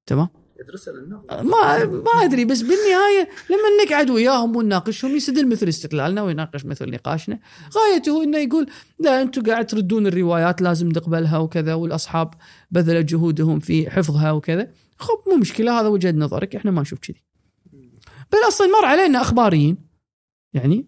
تمام؟ 0.05 0.44
يدرسها 0.59 0.93
للنظر 0.93 1.43
ما 1.43 1.85
ما 1.85 2.23
أدري 2.23 2.45
بس 2.45 2.61
بالنهاية 2.61 3.29
لما 3.49 3.85
نقعد 3.85 4.09
وياهم 4.09 4.55
ونناقشهم 4.55 5.15
يستدل 5.15 5.47
مثل 5.47 5.67
استقلالنا 5.67 6.21
ويناقش 6.21 6.65
مثل 6.65 6.91
نقاشنا. 6.91 7.39
غايته 7.75 8.23
إنه 8.23 8.37
يقول 8.37 8.67
لا 8.99 9.21
أنتم 9.21 9.43
قاعد 9.43 9.67
تردون 9.67 10.07
الروايات 10.07 10.61
لازم 10.61 10.87
نقبلها 10.87 11.37
وكذا 11.37 11.73
والأصحاب 11.73 12.33
بذلوا 12.71 13.01
جهودهم 13.01 13.59
في 13.59 13.89
حفظها 13.89 14.31
وكذا. 14.31 14.71
خب 14.97 15.17
مو 15.27 15.35
مشكلة 15.35 15.79
هذا 15.79 15.87
وجهة 15.87 16.11
نظرك 16.11 16.55
إحنا 16.55 16.71
ما 16.71 16.81
نشوف 16.81 16.99
كذي. 16.99 17.23
بل 18.31 18.47
أصلا 18.47 18.67
مر 18.67 18.85
علينا 18.85 19.21
أخباريين 19.21 19.77
يعني 20.53 20.87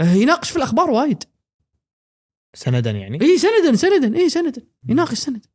يناقش 0.00 0.50
في 0.50 0.56
الأخبار 0.56 0.90
وايد. 0.90 1.24
سندا 2.54 2.90
يعني؟ 2.90 3.22
إي 3.22 3.38
سندا 3.38 3.76
سندا 3.76 4.18
إي 4.18 4.28
سندا 4.28 4.62
يناقش 4.88 5.18
سند 5.18 5.46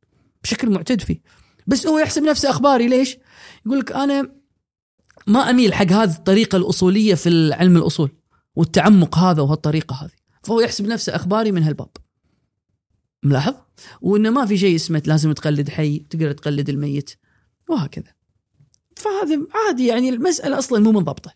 بشكل 0.42 0.70
معتد 0.70 1.00
فيه. 1.00 1.22
بس 1.66 1.86
هو 1.86 1.98
يحسب 1.98 2.22
نفسه 2.22 2.50
أخباري 2.50 2.88
ليش؟ 2.88 3.18
يقول 3.66 3.78
لك 3.78 3.92
أنا 3.92 4.32
ما 5.26 5.50
أميل 5.50 5.74
حق 5.74 5.86
هذه 5.86 6.14
الطريقة 6.14 6.56
الأصولية 6.56 7.14
في 7.14 7.52
علم 7.52 7.76
الأصول 7.76 8.10
والتعمق 8.56 9.18
هذا 9.18 9.42
وهالطريقة 9.42 9.94
هذه. 9.94 10.10
فهو 10.42 10.60
يحسب 10.60 10.86
نفسه 10.86 11.16
أخباري 11.16 11.52
من 11.52 11.62
هالباب. 11.62 11.88
ملاحظ؟ 13.22 13.54
وإنه 14.00 14.30
ما 14.30 14.46
في 14.46 14.58
شيء 14.58 14.76
اسمه 14.76 15.02
لازم 15.06 15.32
تقلد 15.32 15.70
حي 15.70 15.98
تقدر 15.98 16.32
تقلد 16.32 16.68
الميت 16.68 17.10
وهكذا. 17.68 18.14
فهذا 18.96 19.46
عادي 19.54 19.86
يعني 19.86 20.08
المسألة 20.08 20.58
أصلا 20.58 20.78
مو 20.78 20.92
منضبطة. 20.92 21.34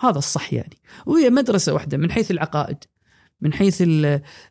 هذا 0.00 0.18
الصح 0.18 0.52
يعني. 0.52 0.78
وهي 1.06 1.30
مدرسة 1.30 1.72
واحدة 1.72 1.96
من 1.96 2.10
حيث 2.10 2.30
العقائد 2.30 2.84
من 3.40 3.52
حيث 3.52 3.82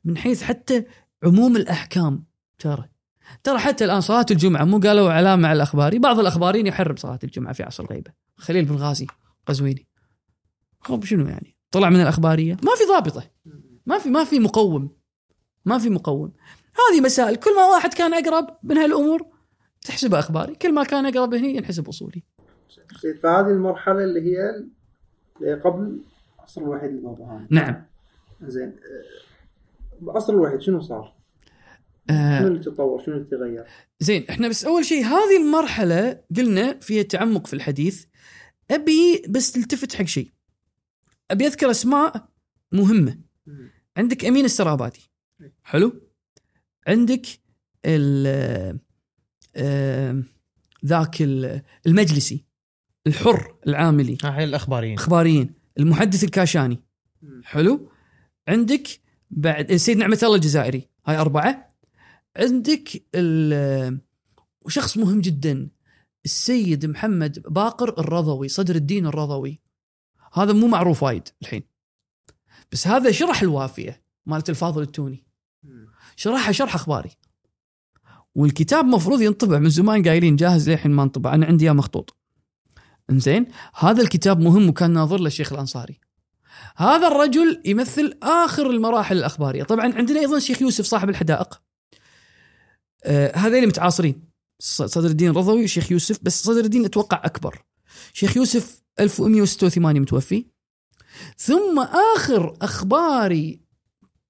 من 0.06 0.18
حيث 0.18 0.44
حتى 0.44 0.86
عموم 1.24 1.56
الأحكام 1.56 2.24
ترى. 2.60 2.90
ترى 3.44 3.60
حتى 3.60 3.86
الآن 3.86 4.02
صلاة 4.02 4.26
الجمعة 4.32 4.64
مو 4.64 4.80
قالوا 4.80 5.12
علامه 5.12 5.48
على 5.48 5.56
الاخباري 5.56 6.00
بعض 6.00 6.20
الاخباريين 6.20 6.68
يحرم 6.68 6.96
صلاة 6.96 7.20
الجمعة 7.24 7.54
في 7.54 7.64
عصر 7.64 7.84
الغيبة. 7.84 8.12
خليل 8.36 8.66
بن 8.66 8.76
غازي 8.76 9.08
قزويني 9.46 9.88
خب 10.82 11.04
شنو 11.04 11.28
يعني؟ 11.28 11.58
طلع 11.72 11.90
من 11.90 12.02
الأخبارية. 12.02 12.54
ما 12.54 12.76
في 12.76 12.84
ضابطة. 12.90 13.24
ما 13.86 13.98
في 13.98 14.10
ما 14.10 14.24
في 14.24 14.40
مقوم. 14.40 14.90
ما 15.66 15.78
في 15.78 15.90
مقوم. 15.90 16.34
هذه 16.76 17.02
مسائل. 17.02 17.36
كل 17.36 17.56
ما 17.56 17.66
واحد 17.66 17.94
كان 17.94 18.14
أقرب 18.14 18.58
من 18.64 18.78
هالأمور 18.78 19.26
تحسبه 19.82 20.20
أخباري. 20.20 20.56
كل 20.56 20.74
ما 20.74 20.84
كان 20.84 21.06
أقرب 21.06 21.34
هني 21.34 21.56
ينحسب 21.56 21.88
أصولي. 21.88 22.24
فهذه 23.24 23.48
المرحلة 23.48 24.04
اللي 24.04 24.22
هي 24.22 24.66
اللي 25.42 25.62
قبل 25.62 26.00
عصر 26.40 26.62
الوحيد 26.62 26.90
البابهاني 26.90 27.48
نعم. 27.50 27.84
زين. 28.42 28.68
آه، 28.68 30.02
بعصر 30.02 30.34
الوحيد 30.34 30.62
شنو 30.62 30.80
صار؟ 30.80 31.17
آه 32.10 32.40
شنو 32.40 32.48
اللي 32.48 32.60
تطور؟ 32.60 33.04
شنو 33.06 33.16
اللي 33.16 33.26
تغير؟ 33.26 33.66
زين 34.00 34.26
إحنا 34.30 34.48
بس 34.48 34.66
أول 34.66 34.86
شيء 34.86 35.06
هذه 35.06 35.38
المرحلة 35.42 36.24
قلنا 36.38 36.80
فيها 36.80 37.04
تعمق 37.04 37.48
في 37.48 37.54
الحديث. 37.54 38.06
أبي 38.72 39.24
بس 39.30 39.52
تلتفت 39.52 39.96
حق 39.96 40.06
شيء. 40.06 40.32
أبي 41.32 41.48
أذكر 41.48 41.72
أسماء 41.72 42.30
مهمة. 42.72 43.18
عندك 43.98 44.26
أمين 44.26 44.46
السرابادي 44.46 45.12
حلو. 45.64 46.02
عندك 46.88 47.26
ال 47.86 48.80
ذاك 50.86 51.22
ال- 51.22 51.62
المجلسي. 51.88 52.46
الحر 53.08 53.56
العاملي. 53.68 54.18
ها 54.24 54.38
هاي 54.38 54.44
الأخباريين. 54.44 54.98
اخباريين 54.98 55.54
المحدث 55.80 56.24
الكاشاني. 56.24 56.80
حلو. 57.44 57.92
عندك 58.48 58.88
بعد 59.32 59.76
سيد 59.76 59.98
نعمة 59.98 60.20
الله 60.24 60.36
الجزائري. 60.36 60.90
هاي 61.08 61.18
أربعة. 61.18 61.67
عندك 62.38 63.04
وشخص 64.62 64.98
مهم 64.98 65.22
جدا 65.22 65.70
السيد 66.26 66.86
محمد 66.86 67.44
باقر 67.48 68.00
الرضوي 68.00 68.48
صدر 68.48 68.76
الدين 68.76 69.06
الرضوي. 69.06 69.62
هذا 70.34 70.54
مو 70.54 70.68
معروف 70.68 71.04
وايد 71.04 71.30
الحين. 71.42 71.64
بس 72.72 72.88
هذا 72.88 73.12
شرح 73.12 73.42
الوافية 73.42 74.04
مالت 74.26 74.50
الفاضل 74.50 74.82
التوني. 74.82 75.26
شرحها 76.16 76.52
شرح 76.52 76.76
أخباري. 76.76 77.10
والكتاب 78.36 78.86
مفروض 78.86 79.22
ينطبع 79.22 79.60
من 79.60 79.70
زمان 79.70 80.04
قايلين 80.04 80.36
جاهز 80.36 80.70
للحين 80.70 80.92
ما 80.92 81.04
انطبع. 81.04 81.34
أنا 81.34 81.46
عندي 81.46 81.66
إياه 81.66 81.74
مخطوط. 81.74 82.18
إنزين 83.10 83.48
هذا 83.76 84.02
الكتاب 84.02 84.40
مهم 84.40 84.70
وكان 84.70 84.92
ناظر 84.92 85.20
له 85.20 85.28
الشيخ 85.28 85.54
الأنصاري. 85.54 86.00
هذا 86.76 87.08
الرجل 87.08 87.62
يمثل 87.66 88.18
آخر 88.24 88.70
المراحل 88.70 89.18
الأخبارية. 89.18 89.64
طبعا 89.64 89.94
عندنا 89.94 90.20
أيضا 90.20 90.38
الشيخ 90.38 90.62
يوسف 90.62 90.86
صاحب 90.86 91.10
الحدائق. 91.10 91.62
آه 93.08 93.38
هذين 93.38 93.68
متعاصرين. 93.68 94.28
صدر 94.60 95.10
الدين 95.10 95.30
الرضوي 95.30 95.64
وشيخ 95.64 95.92
يوسف 95.92 96.20
بس 96.22 96.44
صدر 96.44 96.66
الدين 96.66 96.86
أتوقع 96.86 97.22
أكبر. 97.26 97.64
شيخ 98.14 98.38
يوسف 98.38 98.82
1186 99.00 100.02
متوفي. 100.02 100.46
ثم 101.38 101.80
آخر 102.16 102.58
اخباري 102.62 103.60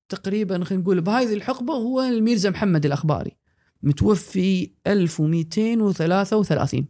تقريبا 0.09 0.63
خلينا 0.63 0.83
نقول 0.83 1.01
بهذه 1.01 1.33
الحقبة 1.33 1.73
هو 1.73 2.01
الميرزا 2.01 2.49
محمد 2.49 2.85
الأخباري. 2.85 3.37
متوفي 3.83 4.71
1233 4.87 6.87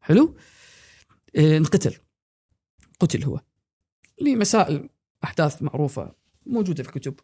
حلو؟ 0.00 0.36
آه، 1.36 1.56
انقتل. 1.56 1.94
قتل 3.00 3.24
هو. 3.24 3.40
لمسائل 4.20 4.88
أحداث 5.24 5.62
معروفة 5.62 6.14
موجودة 6.46 6.82
في 6.82 6.88
الكتب. 6.88 7.14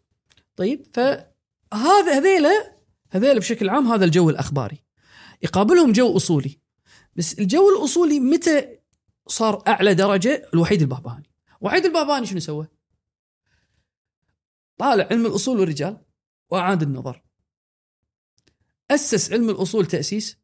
طيب 0.55 0.85
فهذا 0.93 2.17
هذيلا 2.17 2.72
هذيلا 3.13 3.39
بشكل 3.39 3.69
عام 3.69 3.87
هذا 3.87 4.05
الجو 4.05 4.29
الأخباري. 4.29 4.83
يقابلهم 5.41 5.91
جو 5.91 6.17
أصولي. 6.17 6.59
بس 7.15 7.39
الجو 7.39 7.77
الأصولي 7.77 8.19
متى 8.19 8.77
صار 9.27 9.63
أعلى 9.67 9.93
درجة؟ 9.93 10.49
الوحيد 10.53 10.81
البهبهاني. 10.81 11.31
وحيد 11.61 11.85
البهبهاني 11.85 12.25
شنو 12.25 12.39
سوى؟ 12.39 12.67
طالع 14.77 15.07
علم 15.11 15.25
الأصول 15.25 15.59
والرجال 15.59 15.97
وأعاد 16.49 16.81
النظر. 16.81 17.23
أسس 18.91 19.31
علم 19.31 19.49
الأصول 19.49 19.85
تأسيس 19.85 20.37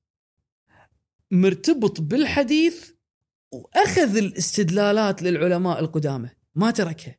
مرتبط 1.31 2.01
بالحديث 2.01 2.91
وأخذ 3.51 4.17
الاستدلالات 4.17 5.21
للعلماء 5.21 5.79
القدامى. 5.79 6.29
ما 6.55 6.71
تركها. 6.71 7.15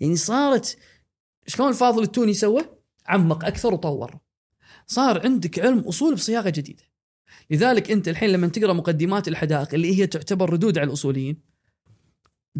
يعني 0.00 0.16
صارت 0.16 0.78
شلون 1.46 1.68
الفاضل 1.68 2.02
التوني 2.02 2.34
سوى؟ 2.34 2.78
عمق 3.06 3.44
أكثر 3.44 3.74
وطور. 3.74 4.18
صار 4.88 5.22
عندك 5.24 5.58
علم 5.58 5.78
أصول 5.78 6.14
بصياغة 6.14 6.50
جديدة. 6.50 6.82
لذلك 7.50 7.90
أنت 7.90 8.08
الحين 8.08 8.30
لما 8.30 8.48
تقرأ 8.48 8.72
مقدمات 8.72 9.28
الحدائق 9.28 9.74
اللي 9.74 9.98
هي 10.00 10.06
تعتبر 10.06 10.50
ردود 10.52 10.78
على 10.78 10.86
الأصوليين 10.86 11.40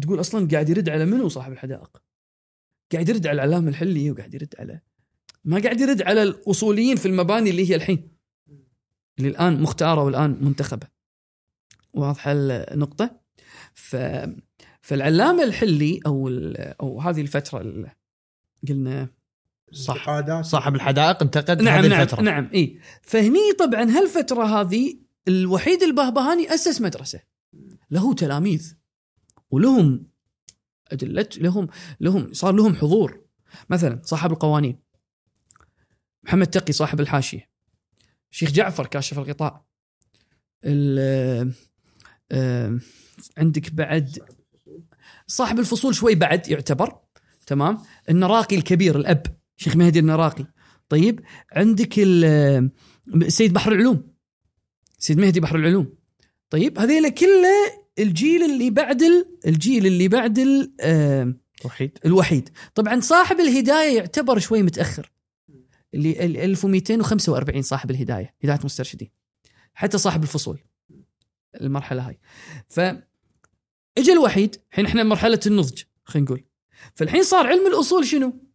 تقول 0.01 0.19
أصلا 0.19 0.47
قاعد 0.47 0.69
يرد 0.69 0.89
على 0.89 1.05
منو 1.05 1.27
صاحب 1.29 1.51
الحدائق؟ 1.51 2.01
قاعد 2.91 3.09
يرد 3.09 3.27
على 3.27 3.35
العلامة 3.35 3.69
الحلي 3.69 4.11
وقاعد 4.11 4.33
يرد 4.33 4.55
على 4.59 4.81
ما 5.45 5.59
قاعد 5.59 5.81
يرد 5.81 6.01
على 6.01 6.23
الأصوليين 6.23 6.95
في 6.95 7.05
المباني 7.05 7.49
اللي 7.49 7.69
هي 7.69 7.75
الحين 7.75 8.11
اللي 9.19 9.29
الآن 9.29 9.61
مختارة 9.61 10.03
والآن 10.03 10.37
منتخبة. 10.41 10.87
واضحة 11.93 12.31
النقطة؟ 12.31 13.19
ف 13.73 13.95
فالعلامة 14.81 15.43
الحلي 15.43 15.99
أو 16.05 16.27
ال... 16.27 16.57
أو 16.57 17.01
هذه 17.01 17.21
الفترة 17.21 17.61
اللي 17.61 17.91
قلنا 18.69 19.07
صح 19.71 20.41
صاحب 20.41 20.75
الحدائق 20.75 21.21
انتقد 21.23 21.61
نعم 21.61 21.79
هذه 21.79 21.87
نعم 21.89 22.01
الفترة. 22.01 22.21
نعم 22.21 22.49
اي 22.53 22.79
فهني 23.01 23.53
طبعا 23.59 23.83
هالفترة 23.83 24.43
هذه 24.61 24.97
الوحيد 25.27 25.83
البهبهاني 25.83 26.53
أسس 26.53 26.81
مدرسة. 26.81 27.19
له 27.91 28.13
تلاميذ 28.13 28.75
ولهم 29.51 30.07
أدلة 30.91 31.29
لهم 31.37 31.67
لهم 31.99 32.33
صار 32.33 32.53
لهم 32.53 32.75
حضور. 32.75 33.21
مثلا 33.69 34.01
صاحب 34.03 34.31
القوانين 34.31 34.79
محمد 36.23 36.47
تقي 36.47 36.73
صاحب 36.73 36.99
الحاشية 36.99 37.49
شيخ 38.31 38.51
جعفر 38.51 38.85
كاشف 38.87 39.17
الغطاء 39.19 39.65
ال- 40.65 41.53
عندك 43.37 43.71
بعد 43.73 44.19
صاحب 45.27 45.59
الفصول 45.59 45.95
شوي 45.95 46.15
بعد 46.15 46.47
يعتبر 46.49 46.99
تمام؟ 47.47 47.77
النراقي 48.09 48.55
الكبير 48.55 48.95
الأب. 48.95 49.38
شيخ 49.59 49.75
مهدي 49.75 49.99
النراقي. 49.99 50.45
طيب 50.89 51.19
عندك 51.51 51.93
السيد 51.99 53.53
بحر 53.53 53.71
العلوم. 53.71 54.13
سيد 54.97 55.19
مهدي 55.19 55.39
بحر 55.39 55.55
العلوم. 55.55 55.93
طيب 56.49 56.79
هذيلا 56.79 57.09
كله 57.09 57.49
الجيل 57.99 58.43
اللي 58.43 58.69
بعد 58.69 59.01
ال- 59.01 59.37
الجيل 59.47 59.85
اللي 59.85 60.07
بعد 60.07 60.39
ال- 60.39 60.73
آه 60.81 61.33
وحيد. 61.65 61.97
الوحيد. 62.05 62.49
طبعا 62.75 62.99
صاحب 62.99 63.39
الهداية 63.39 63.97
يعتبر 63.97 64.39
شوي 64.39 64.63
متأخر. 64.63 65.11
اللي 65.93 66.25
ال 66.25 66.37
1245 66.37 67.61
صاحب 67.61 67.91
الهداية 67.91 68.35
هداية 68.43 68.59
مسترشدين. 68.63 69.09
حتى 69.73 69.97
صاحب 69.97 70.23
الفصول. 70.23 70.59
المرحلة 71.61 72.07
هاي. 72.07 72.19
ف 72.69 72.79
اجى 73.97 74.11
الوحيد 74.13 74.55
الحين 74.71 74.85
إحنا 74.85 75.03
مرحلة 75.03 75.39
النضج 75.45 75.81
خلينا 76.05 76.25
نقول. 76.25 76.43
فالحين 76.95 77.23
صار 77.23 77.47
علم 77.47 77.67
الأصول 77.67 78.05
شنو؟ 78.07 78.48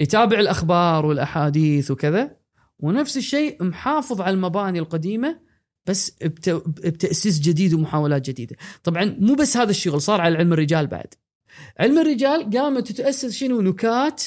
يتابع 0.00 0.40
الأخبار 0.40 1.06
والأحاديث 1.06 1.90
وكذا 1.90 2.36
ونفس 2.78 3.16
الشيء 3.16 3.62
محافظ 3.64 4.20
على 4.20 4.34
المباني 4.34 4.78
القديمة 4.78 5.40
بس 5.86 6.10
بت- 6.10 6.50
بتأسيس 6.86 7.40
جديد 7.40 7.74
ومحاولات 7.74 8.22
جديدة 8.30 8.56
طبعا 8.84 9.16
مو 9.20 9.34
بس 9.34 9.56
هذا 9.56 9.70
الشغل 9.70 10.02
صار 10.02 10.20
على 10.20 10.38
علم 10.38 10.52
الرجال 10.52 10.86
بعد 10.86 11.14
علم 11.78 11.98
الرجال 11.98 12.50
قامت 12.58 12.92
تتأسس 12.92 13.32
شنو 13.36 13.60
نكات 13.60 14.22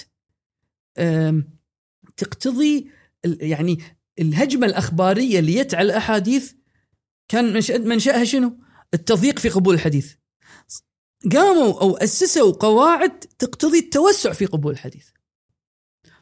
تقتضي 2.17 2.89
يعني 3.25 3.79
الهجمة 4.19 4.67
الأخبارية 4.67 5.39
اللي 5.39 5.63
جت 5.63 5.73
على 5.75 5.85
الأحاديث 5.85 6.53
كان 7.27 7.53
منشأ 7.53 7.77
منشأها 7.77 8.23
شنو؟ 8.23 8.57
التضييق 8.93 9.39
في 9.39 9.49
قبول 9.49 9.73
الحديث. 9.75 10.13
قاموا 11.33 11.81
أو 11.81 11.97
أسسوا 11.97 12.51
قواعد 12.51 13.19
تقتضي 13.19 13.79
التوسع 13.79 14.33
في 14.33 14.45
قبول 14.45 14.73
الحديث. 14.73 15.07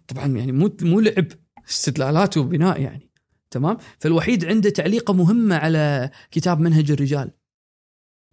طبعا 0.08 0.28
يعني 0.28 0.52
مو 0.52 0.78
مو 0.82 1.00
لعب 1.00 1.28
استدلالات 1.70 2.38
وبناء 2.38 2.82
يعني 2.82 3.10
تمام؟ 3.52 3.78
فالوحيد 4.00 4.46
عنده 4.46 4.70
تعليقة 4.70 5.14
مهمة 5.14 5.56
على 5.56 6.12
كتاب 6.32 6.60
منهج 6.60 6.92
الرجال 6.92 7.32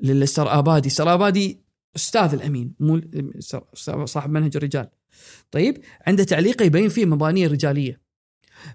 للسر 0.03 0.59
آبادي، 0.59 0.89
سر 0.89 1.15
آبادي 1.15 1.61
أستاذ 1.97 2.35
الأمين 2.35 2.75
مو 2.81 3.01
صاحب 4.05 4.31
منهج 4.31 4.57
الرجال. 4.57 4.91
طيب 5.51 5.85
عنده 6.07 6.25
تعليق 6.25 6.63
يبين 6.63 6.89
فيه 6.89 7.05
مبانيه 7.05 7.49
رجالية. 7.49 8.01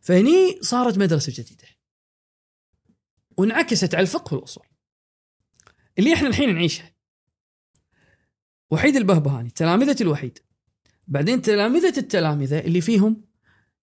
فهني 0.02 0.58
صارت 0.62 0.98
مدرسة 0.98 1.44
جديدة. 1.44 1.68
وانعكست 3.38 3.96
على 3.96 4.02
الفقه 4.02 4.36
والأصول. 4.36 4.66
اللي 6.00 6.14
إحنا 6.14 6.28
الحين 6.28 6.56
نعيشها. 6.56 6.96
وحيد 8.72 8.96
البهبهاني 8.96 9.50
تلامذة 9.50 9.96
الوحيد. 10.02 10.40
بعدين 11.08 11.42
تلامذة 11.42 11.98
التلامذة 11.98 12.60
اللي 12.60 12.82
فيهم 12.82 13.22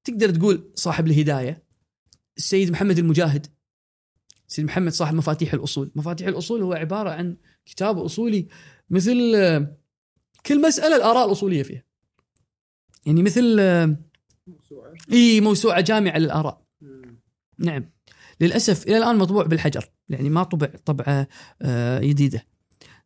تقدر 0.05 0.31
تقول 0.31 0.73
صاحب 0.75 1.07
الهداية 1.07 1.65
السيد 2.37 2.71
محمد 2.71 2.99
المجاهد. 2.99 3.47
سيد 4.47 4.65
محمد 4.65 4.93
صاحب 4.93 5.15
مفاتيح 5.15 5.55
الأصول، 5.55 5.93
مفاتيح 5.95 6.29
الأصول 6.29 6.63
هو 6.63 6.73
عبارة 6.73 7.11
عن 7.11 7.37
كتاب 7.67 7.99
أصولي 7.99 8.49
مثل 8.91 9.33
آه، 9.37 9.77
كل 10.47 10.63
مسألة 10.63 10.97
الآراء 10.97 11.27
الأصولية 11.27 11.63
فيها. 11.63 11.83
يعني 13.07 13.23
مثل 13.23 13.57
آه، 13.61 13.97
إي 15.13 15.41
موسوعة 15.41 15.81
جامعة 15.81 16.19
للآراء. 16.19 16.63
نعم. 17.59 17.91
للأسف 18.41 18.87
إلى 18.87 18.99
الآن 18.99 19.17
مطبوع 19.17 19.45
بالحجر. 19.45 19.91
يعني 20.09 20.31
ما 20.31 20.43
طبع 20.43 20.67
طبعة 20.67 21.29
آه، 21.63 22.01
جديده 22.01 22.47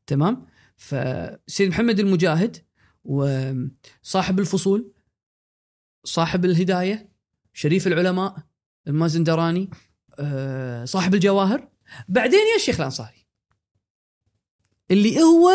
تمام؟ 0.06 0.46
فسيد 0.76 1.68
محمد 1.68 2.00
المجاهد 2.00 2.65
وصاحب 3.06 4.40
الفصول 4.40 4.92
صاحب 6.04 6.44
الهداية 6.44 7.08
شريف 7.52 7.86
العلماء 7.86 8.36
المازندراني 8.88 9.70
آه، 10.18 10.84
صاحب 10.84 11.14
الجواهر. 11.14 11.68
بعدين 12.08 12.40
يا 12.52 12.56
الشيخ 12.56 12.80
الأنصاري 12.80 13.26
اللي 14.90 15.20
هو 15.20 15.50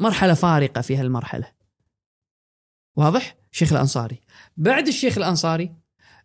مرحلة 0.00 0.34
فارقة 0.34 0.80
في 0.80 0.96
هالمرحلة. 0.96 1.52
واضح؟ 2.96 3.36
شيخ 3.50 3.72
الأنصاري. 3.72 4.20
بعد 4.56 4.88
الشيخ 4.88 5.18
الأنصاري 5.18 5.74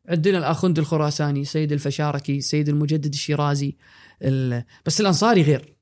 عندنا 0.09 0.37
الأخوند 0.37 0.79
الخراساني 0.79 1.45
سيد 1.45 1.71
الفشاركي 1.71 2.41
سيد 2.41 2.69
المجدد 2.69 3.13
الشيرازي 3.13 3.77
ال... 4.21 4.63
بس 4.85 5.01
الأنصاري 5.01 5.41
غير. 5.41 5.75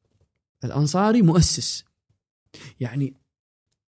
الأنصاري 0.63 1.21
مؤسس. 1.21 1.85
يعني 2.79 3.13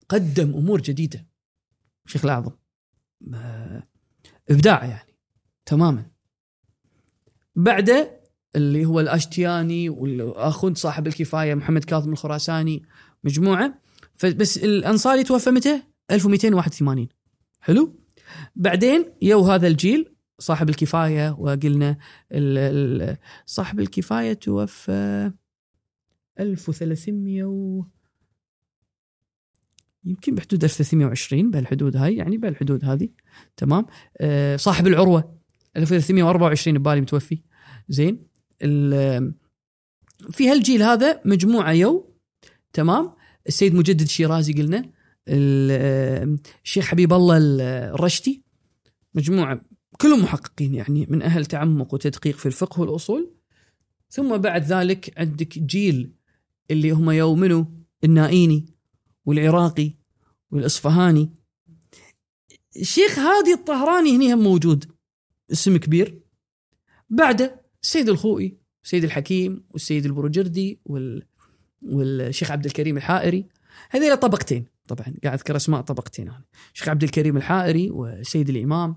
قدم 0.10 0.54
أمور 0.54 0.82
جديدة. 0.82 1.28
الشيخ 2.06 2.26
الأعظم 2.26 2.52
إبداع 4.50 4.86
يعني 4.86 5.18
تماما. 5.66 6.06
بعده 7.56 8.22
اللي 8.56 8.86
هو 8.86 9.00
الأشتياني 9.00 9.90
والاخوند 9.90 10.78
صاحب 10.78 11.08
الكفاية 11.08 11.56
محمد 11.56 11.84
كاظم 11.84 12.12
الخراساني 12.12 12.84
مجموعة. 13.24 13.82
فبس 14.16 14.58
الأنصاري 14.58 15.24
توفى 15.24 15.52
متى؟ 15.52 15.84
1281 16.12 17.08
حلو؟ 17.60 18.00
بعدين 18.56 19.06
يو 19.22 19.42
هذا 19.42 19.68
الجيل 19.68 20.16
صاحب 20.40 20.70
الكفاية 20.70 21.36
وقلنا 21.40 21.98
صاحب 23.46 23.80
الكفاية 23.80 24.34
توفى 24.34 25.32
1300 26.40 27.44
و 27.44 27.86
يمكن 30.06 30.36
بحدود 30.36 30.64
1320 30.64 31.52
بهالحدود 31.52 31.98
هاي 31.98 32.16
يعني 32.16 32.38
بهالحدود 32.38 32.86
هذه. 32.86 33.10
تمام؟ 33.58 33.86
آه 34.18 34.56
صاحب 34.56 34.88
العروة 34.88 35.36
1324 35.78 36.78
ببالي 36.78 37.02
متوفي. 37.02 37.42
زين؟ 37.90 38.28
في 40.32 40.50
هالجيل 40.50 40.84
هذا 40.84 41.22
مجموعة 41.26 41.72
يو 41.72 42.16
تمام؟ 42.74 43.12
السيد 43.48 43.76
مجدد 43.76 44.02
الشيرازي 44.02 44.54
قلنا 44.54 44.90
ال- 45.28 46.40
الشيخ 46.64 46.86
حبيب 46.86 47.14
الله 47.14 47.38
الرشتي 47.38 48.44
مجموعة 49.16 49.62
كلهم 50.02 50.24
محققين 50.24 50.74
يعني 50.74 51.06
من 51.10 51.22
أهل 51.22 51.46
تعمق 51.46 51.94
وتدقيق 51.94 52.36
في 52.36 52.46
الفقه 52.46 52.82
والأصول. 52.82 53.32
ثم 54.10 54.38
بعد 54.38 54.64
ذلك 54.64 55.14
عندك 55.20 55.60
جيل 55.60 56.12
اللي 56.72 56.92
هم 56.92 57.12
يومنوا 57.12 57.66
النائيني 58.04 58.66
والعراقي. 59.26 59.95
والإصفهاني. 60.52 61.30
الشيخ 62.76 63.20
هادي 63.20 63.54
الطهراني 63.54 64.16
هني 64.16 64.34
هم 64.34 64.40
موجود. 64.40 64.92
اسم 65.52 65.78
كبير. 65.78 66.20
بعده 67.10 67.62
السيد 67.84 68.10
الخوئي 68.10 68.58
السيد 68.84 69.04
الحكيم 69.04 69.64
والسيد 69.72 70.06
البروجردي 70.06 70.80
وال 70.86 71.28
والشيخ 71.82 72.52
عبد 72.52 72.66
الكريم 72.66 72.98
الحائري. 72.98 73.48
هذيلا 73.90 74.16
طبقتين. 74.16 74.66
طبعا 74.88 75.06
قاعد 75.24 75.38
أذكر 75.38 75.56
أسماء 75.56 75.82
طبقتين 75.82 76.28
أنا. 76.28 76.44
الشيخ 76.74 76.90
عبد 76.90 77.04
الكريم 77.04 77.38
الحائري 77.38 77.92
والسيد 77.92 78.50
الإمام. 78.50 78.96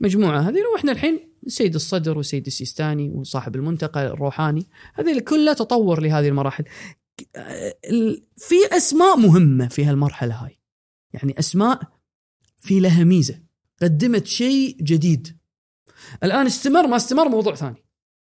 مجموعة 0.00 0.40
هذه 0.40 0.58
وإحنا 0.74 0.92
الحين 0.92 1.34
السيد 1.46 1.74
الصدر 1.74 2.16
والسيد 2.16 2.46
السيستاني 2.46 3.10
وصاحب 3.10 3.56
المنتقى 3.56 4.06
الروحاني. 4.06 4.66
هذه 4.94 5.18
كلها 5.18 5.52
تطور 5.52 6.00
لهذه 6.00 6.28
المراحل. 6.28 6.64
ال- 7.90 8.22
في 8.36 8.54
أسماء 8.76 9.16
مهمة 9.16 9.68
في 9.68 9.84
هالمرحلة 9.84 10.34
هاي. 10.34 10.58
يعني 11.14 11.38
أسماء 11.38 11.80
في 12.58 12.80
لها 12.80 13.04
ميزة. 13.04 13.42
قدمت 13.82 14.26
شيء 14.26 14.76
جديد. 14.82 15.38
الآن 16.22 16.46
استمر 16.46 16.86
ما 16.86 16.96
استمر 16.96 17.28
موضوع 17.28 17.54
ثاني. 17.54 17.84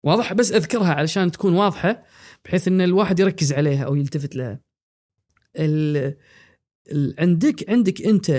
واضح؟ 0.04 0.34
بس 0.34 0.52
أذكرها 0.52 0.94
علشان 0.94 1.32
تكون 1.32 1.54
واضحة 1.54 2.04
بحيث 2.46 2.68
إن 2.68 2.82
الواحد 2.82 3.20
يركز 3.20 3.54
عليها 3.54 3.86
أو 3.86 3.96
يلتفت 3.96 4.36
لها. 4.36 4.60
ال... 5.58 6.16
ال... 6.92 7.16
عندك 7.20 7.70
عندك 7.70 8.02
أنت 8.02 8.30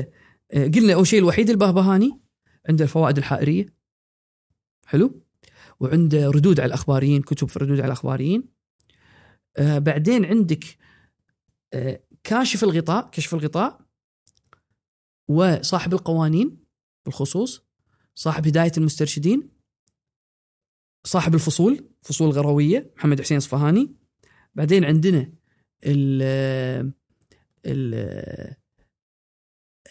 آه، 0.53 0.67
قلنا 0.67 0.95
أول 0.95 1.07
شيء 1.07 1.19
الوحيد 1.19 1.51
البهبهاني 1.51 2.21
عنده 2.69 2.85
الفوائد 2.85 3.19
الحائرية. 3.19 3.75
حلو؟ 4.87 5.23
وعنده 5.81 6.31
ردود 6.31 6.61
على 6.61 6.69
الأخباريين 6.69 7.23
كتب 7.23 7.49
في 7.49 7.57
الردود 7.57 7.79
على 7.79 7.87
الأخباريين. 7.87 8.49
آه 9.57 9.79
بعدين 9.79 10.25
عندك 10.25 10.65
آه 11.73 12.01
كاشف 12.25 12.65
الغطاء 12.65 13.11
كشف 13.11 13.35
الغطاء. 13.35 13.86
وصاحب 15.29 15.93
القوانين 15.95 16.65
بالخصوص 17.05 17.67
صاحب 18.15 18.47
هداية 18.47 18.73
المسترشدين 18.77 19.51
صاحب 21.05 21.35
الفصول 21.35 21.89
فصول 22.03 22.31
غروية 22.31 22.93
محمد 22.97 23.21
حسين 23.21 23.37
اصفهاني. 23.37 23.97
بعدين 24.55 24.85
عندنا 24.85 25.33
ال 25.85 26.23
ال 27.67 28.57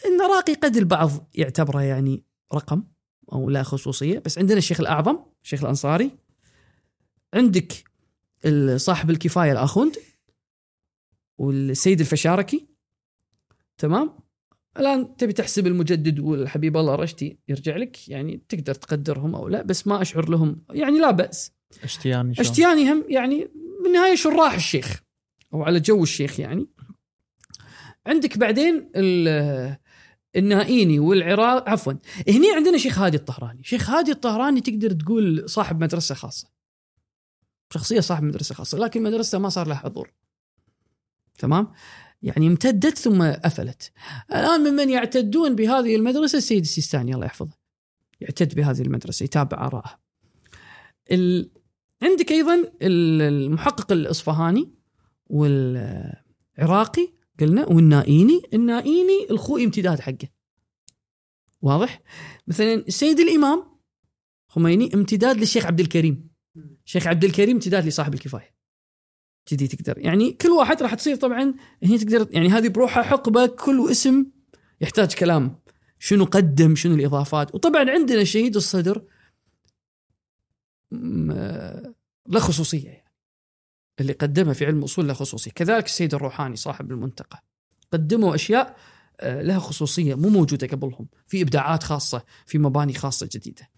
النراقي 0.06 0.54
قد 0.54 0.76
البعض 0.76 1.10
يعتبره 1.34 1.82
يعني 1.82 2.24
رقم 2.54 2.84
أو 3.32 3.50
لا 3.50 3.62
خصوصية. 3.62 4.18
بس 4.18 4.38
عندنا 4.38 4.58
الشيخ 4.58 4.80
الأعظم 4.80 5.18
الشيخ 5.42 5.62
الأنصاري. 5.62 6.18
عندك 7.34 7.84
صاحب 8.76 9.10
الكفاية 9.10 9.52
الأخوند 9.52 9.96
والسيد 11.38 12.00
الفشاركي. 12.00 12.68
تمام؟ 13.78 14.25
الآن 14.78 15.16
تبي 15.16 15.32
تحسب 15.32 15.66
المجدد 15.66 16.20
والحبيب 16.20 16.76
الله 16.76 16.94
رشدي 16.94 17.38
يرجع 17.48 17.76
لك 17.76 18.08
يعني 18.08 18.40
تقدر 18.48 18.74
تقدرهم 18.74 19.34
أو 19.34 19.48
لا 19.48 19.62
بس 19.62 19.86
ما 19.86 20.02
أشعر 20.02 20.28
لهم 20.30 20.62
يعني 20.70 20.98
لا 20.98 21.10
بأس. 21.10 21.52
اشتياني 21.84 22.34
شلون؟ 22.34 22.46
اشتياني 22.46 22.92
هم 22.92 23.04
يعني 23.08 23.48
بالنهاية 23.84 24.14
شراح 24.14 24.54
الشيخ؟ 24.54 25.02
أو 25.54 25.62
على 25.62 25.80
جو 25.80 26.02
الشيخ 26.02 26.40
يعني. 26.40 26.66
عندك 28.06 28.38
بعدين 28.38 28.90
ال- 28.96 29.76
النائيني 30.36 30.98
والعراق 30.98 31.68
عفوا 31.68 31.92
هني 32.28 32.52
عندنا 32.56 32.78
شيخ 32.78 32.98
هادي 32.98 33.16
الطهراني. 33.16 33.64
شيخ 33.64 33.90
هادي 33.90 34.10
الطهراني 34.10 34.60
تقدر 34.60 34.92
تقول 34.92 35.50
صاحب 35.50 35.80
مدرسة 35.80 36.14
خاصة. 36.14 36.48
شخصية 37.74 38.00
صاحب 38.00 38.22
مدرسة 38.22 38.54
خاصة 38.54 38.78
لكن 38.78 39.02
مدرسته 39.02 39.38
ما 39.38 39.48
صار 39.48 39.66
لها 39.68 39.76
حضور. 39.76 40.12
تمام؟ 41.38 41.72
يعني 42.22 42.46
امتدت 42.46 42.98
ثم 42.98 43.22
قفلت 43.22 43.92
الآن 44.30 44.60
ممن 44.60 44.90
يعتدون 44.90 45.54
بهذه 45.54 45.96
المدرسة 45.96 46.38
السيد 46.38 46.60
السيستاني 46.60 47.14
الله 47.14 47.26
يحفظه 47.26 47.52
يعتد 48.20 48.54
بهذه 48.54 48.80
المدرسة 48.82 49.24
يتابع 49.24 49.66
ارائها 49.66 49.98
ال... 51.10 51.50
عندك 52.02 52.32
أيضا 52.32 52.54
ال- 52.54 53.22
المحقق 53.22 53.92
الإصفهاني 53.92 54.74
والعراقي 55.26 57.08
قلنا 57.40 57.66
والنائيني. 57.66 58.42
النائيني 58.54 59.26
الخوئي 59.30 59.64
امتداد 59.64 60.00
حقه. 60.00 60.28
واضح؟ 61.62 62.02
مثلا 62.46 62.74
السيد 62.74 63.20
الإمام 63.20 63.64
خميني 64.48 64.94
امتداد 64.94 65.36
للشيخ 65.36 65.66
عبد 65.66 65.80
الكريم. 65.80 66.28
شيخ 66.84 67.06
عبد 67.06 67.24
الكريم 67.24 67.56
امتداد 67.56 67.86
لصاحب 67.86 68.14
الكفاية. 68.14 68.55
كذي 69.46 69.68
تقدر. 69.68 69.98
يعني 69.98 70.32
كل 70.32 70.48
واحد 70.48 70.82
راح 70.82 70.94
تصير 70.94 71.16
طبعا 71.16 71.54
هي 71.82 71.98
تقدر 71.98 72.28
يعني 72.30 72.48
هذه 72.48 72.68
بروحها 72.68 73.02
حقبة 73.02 73.46
كل 73.46 73.90
اسم 73.90 74.26
يحتاج 74.80 75.14
كلام. 75.14 75.58
شنو 75.98 76.24
قدم 76.24 76.74
شنو 76.74 76.94
الإضافات. 76.94 77.54
وطبعا 77.54 77.90
عندنا 77.90 78.24
شهيد 78.24 78.56
الصدر 78.56 79.02
له 82.28 82.38
خصوصية 82.38 82.88
يعني. 82.88 83.12
اللي 84.00 84.12
قدمها 84.12 84.52
في 84.52 84.66
علم 84.66 84.78
الاصول 84.78 85.08
له 85.08 85.14
خصوصية. 85.14 85.50
كذلك 85.50 85.84
السيد 85.84 86.14
الروحاني 86.14 86.56
صاحب 86.56 86.90
المنتقى 86.90 87.44
قدموا 87.92 88.34
أشياء 88.34 88.76
آه، 89.20 89.42
لها 89.42 89.58
خصوصية 89.58 90.14
مو 90.14 90.28
موجودة 90.28 90.66
قبلهم. 90.66 91.08
في 91.26 91.42
إبداعات 91.42 91.82
خاصة 91.82 92.22
في 92.46 92.58
مباني 92.58 92.94
خاصة 92.94 93.28
جديدة. 93.32 93.68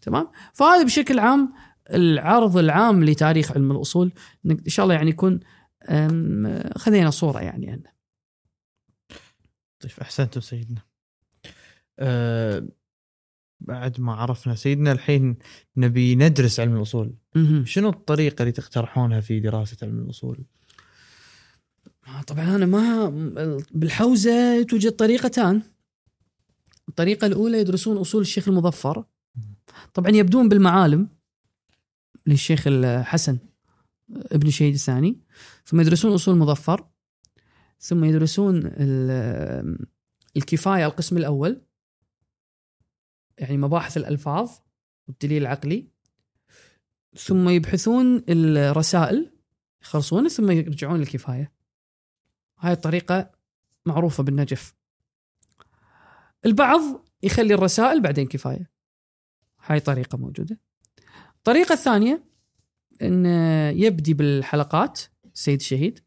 تمام؟ 0.00 0.28
فهذا 0.52 0.82
بشكل 0.82 1.18
عام 1.18 1.52
العرض 1.94 2.56
العام 2.56 3.04
لتاريخ 3.04 3.52
علم 3.52 3.72
الأصول 3.72 4.12
إن 4.46 4.58
شاء 4.66 4.84
الله 4.84 4.94
يعني 4.94 5.10
يكون 5.10 5.40
خذينا 6.76 7.10
صورة 7.10 7.40
يعني 7.40 7.70
عنه 7.70 7.96
طيب 9.80 9.92
أحسنتم 10.02 10.40
سيدنا. 10.40 10.80
أه 11.98 12.68
بعد 13.60 14.00
ما 14.00 14.14
عرفنا 14.14 14.54
سيدنا 14.54 14.92
الحين 14.92 15.36
نبي 15.76 16.14
ندرس 16.14 16.60
علم 16.60 16.76
الأصول،. 16.76 17.14
شنو 17.64 17.88
الطريقة 17.88 18.42
اللي 18.42 18.52
تقترحونها 18.52 19.20
في 19.20 19.40
دراسة 19.40 19.76
علم 19.82 19.98
الأصول؟ 19.98 20.44
طبعا 22.26 22.56
أنا 22.56 22.66
ما 22.66 23.08
بالحوزة 23.70 24.62
توجد 24.62 24.92
طريقتان 24.92 25.62
الطريقة 26.88 27.26
الأولى 27.26 27.58
يدرسون 27.58 27.96
أصول 27.96 28.20
الشيخ 28.20 28.48
المظفر 28.48 29.04
طبعا 29.94 30.10
يبدون 30.10 30.48
بالمعالم 30.48 31.08
للشيخ 32.26 32.64
الحسن 32.66 33.38
ابن 34.10 34.46
الشهيد 34.46 34.74
الثاني. 34.74 35.20
ثم 35.64 35.80
يدرسون 35.80 36.12
أصول 36.12 36.34
المظفر. 36.34 36.88
ثم 37.80 38.04
يدرسون 38.04 38.62
ال- 38.64 39.86
الكفاية 40.36 40.86
القسم 40.86 41.16
الأول. 41.16 41.62
يعني 43.38 43.56
مباحث 43.56 43.96
الألفاظ 43.96 44.50
والدليل 45.08 45.42
العقلي. 45.42 45.88
ثم 47.16 47.48
يبحثون 47.48 48.24
الرسائل 48.28 49.32
يخلصون 49.82 50.28
ثم 50.28 50.50
يرجعون 50.50 50.98
للكفاية. 50.98 51.52
هاي 52.58 52.72
الطريقة 52.72 53.30
معروفة 53.86 54.22
بالنجف. 54.22 54.74
البعض 56.46 56.80
يخلي 57.22 57.54
الرسائل 57.54 58.02
بعدين 58.02 58.26
كفاية. 58.26 58.70
هاي 59.64 59.80
طريقة 59.80 60.18
موجودة. 60.18 60.60
الطريقة 61.46 61.72
الثانية 61.72 62.24
أن 63.02 63.26
يبدي 63.76 64.14
بالحلقات 64.14 65.00
السيد 65.34 65.60
الشهيد 65.60 65.98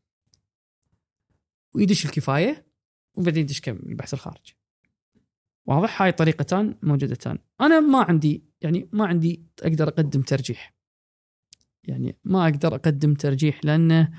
ويدش 1.75 2.05
الكفاية 2.05 2.65
وبعدين 3.15 3.43
يدش 3.43 3.61
كم 3.61 3.75
البحث 3.75 4.13
الخارجي 4.13 4.57
واضح؟ 5.65 6.01
هاي 6.01 6.11
طريقتان 6.11 6.75
موجودتان. 6.83 7.37
أنا 7.61 7.79
ما 7.79 8.03
عندي 8.03 8.43
يعني 8.61 8.89
ما 8.91 9.05
عندي 9.05 9.43
أقدر 9.61 9.87
أقدم 9.87 10.21
ترجيح. 10.21 10.73
يعني 11.83 12.17
ما 12.23 12.43
أقدر 12.43 12.75
أقدم 12.75 13.13
ترجيح 13.13 13.65
لأنه 13.65 14.11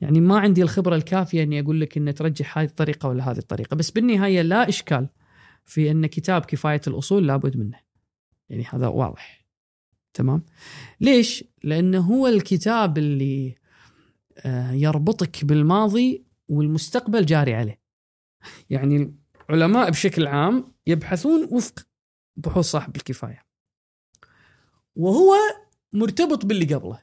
يعني 0.00 0.20
ما 0.20 0.38
عندي 0.38 0.62
الخبرة 0.62 0.96
الكافية 0.96 1.42
إني 1.42 1.60
أقول 1.60 1.80
لك 1.80 1.96
ان 1.96 2.14
ترجح 2.14 2.58
هذه 2.58 2.68
الطريقة 2.68 3.08
ولا 3.08 3.30
هذه 3.30 3.38
الطريقة. 3.38 3.74
بس 3.76 3.90
بالنهاية 3.90 4.42
لا 4.42 4.68
إشكال 4.68 5.08
في 5.64 5.90
إن 5.90 6.06
كتاب 6.06 6.44
كفاية 6.44 6.80
الأصول 6.86 7.26
لابد 7.26 7.56
منه. 7.56 7.80
يعني 8.48 8.64
هذا 8.64 8.86
واضح. 8.86 9.45
تمام؟ 10.16 10.42
ليش؟ 11.00 11.44
لأنه 11.64 12.00
هو 12.00 12.26
الكتاب 12.26 12.98
اللي 12.98 13.54
آه، 14.38 14.72
يربطك 14.72 15.44
بالماضي 15.44 16.24
والمستقبل 16.48 17.26
جاري 17.26 17.54
عليه. 17.54 17.80
يعني 18.70 19.14
العلماء 19.50 19.90
بشكل 19.90 20.26
عام 20.26 20.64
يبحثون 20.86 21.48
وفق 21.50 21.86
بحوث 22.36 22.64
صاحب 22.64 22.96
الكفاية. 22.96 23.46
وهو 24.96 25.34
مرتبط 25.92 26.44
باللي 26.44 26.74
قبله. 26.74 27.02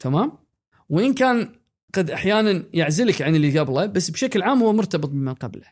تمام؟ 0.00 0.32
وإن 0.88 1.14
كان 1.14 1.52
قد 1.94 2.10
أحيانا 2.10 2.68
يعزلك 2.74 3.22
عن 3.22 3.34
اللي 3.34 3.58
قبله 3.58 3.86
بس 3.86 4.10
بشكل 4.10 4.42
عام 4.42 4.62
هو 4.62 4.72
مرتبط 4.72 5.08
بما 5.08 5.32
قبله. 5.32 5.66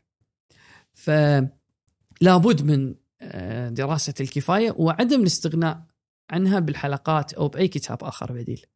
فلا 0.93 2.36
بد 2.36 2.62
من 2.62 2.94
آه، 3.20 3.68
دراسة 3.68 4.14
الكفاية 4.20 4.74
وعدم 4.78 5.20
الاستغناء 5.20 5.86
عنها 6.31 6.59
بالحلقات 6.59 7.32
أو 7.32 7.48
بأي 7.48 7.69
كتاب 7.69 8.05
آخر 8.05 8.32
بديل. 8.32 8.66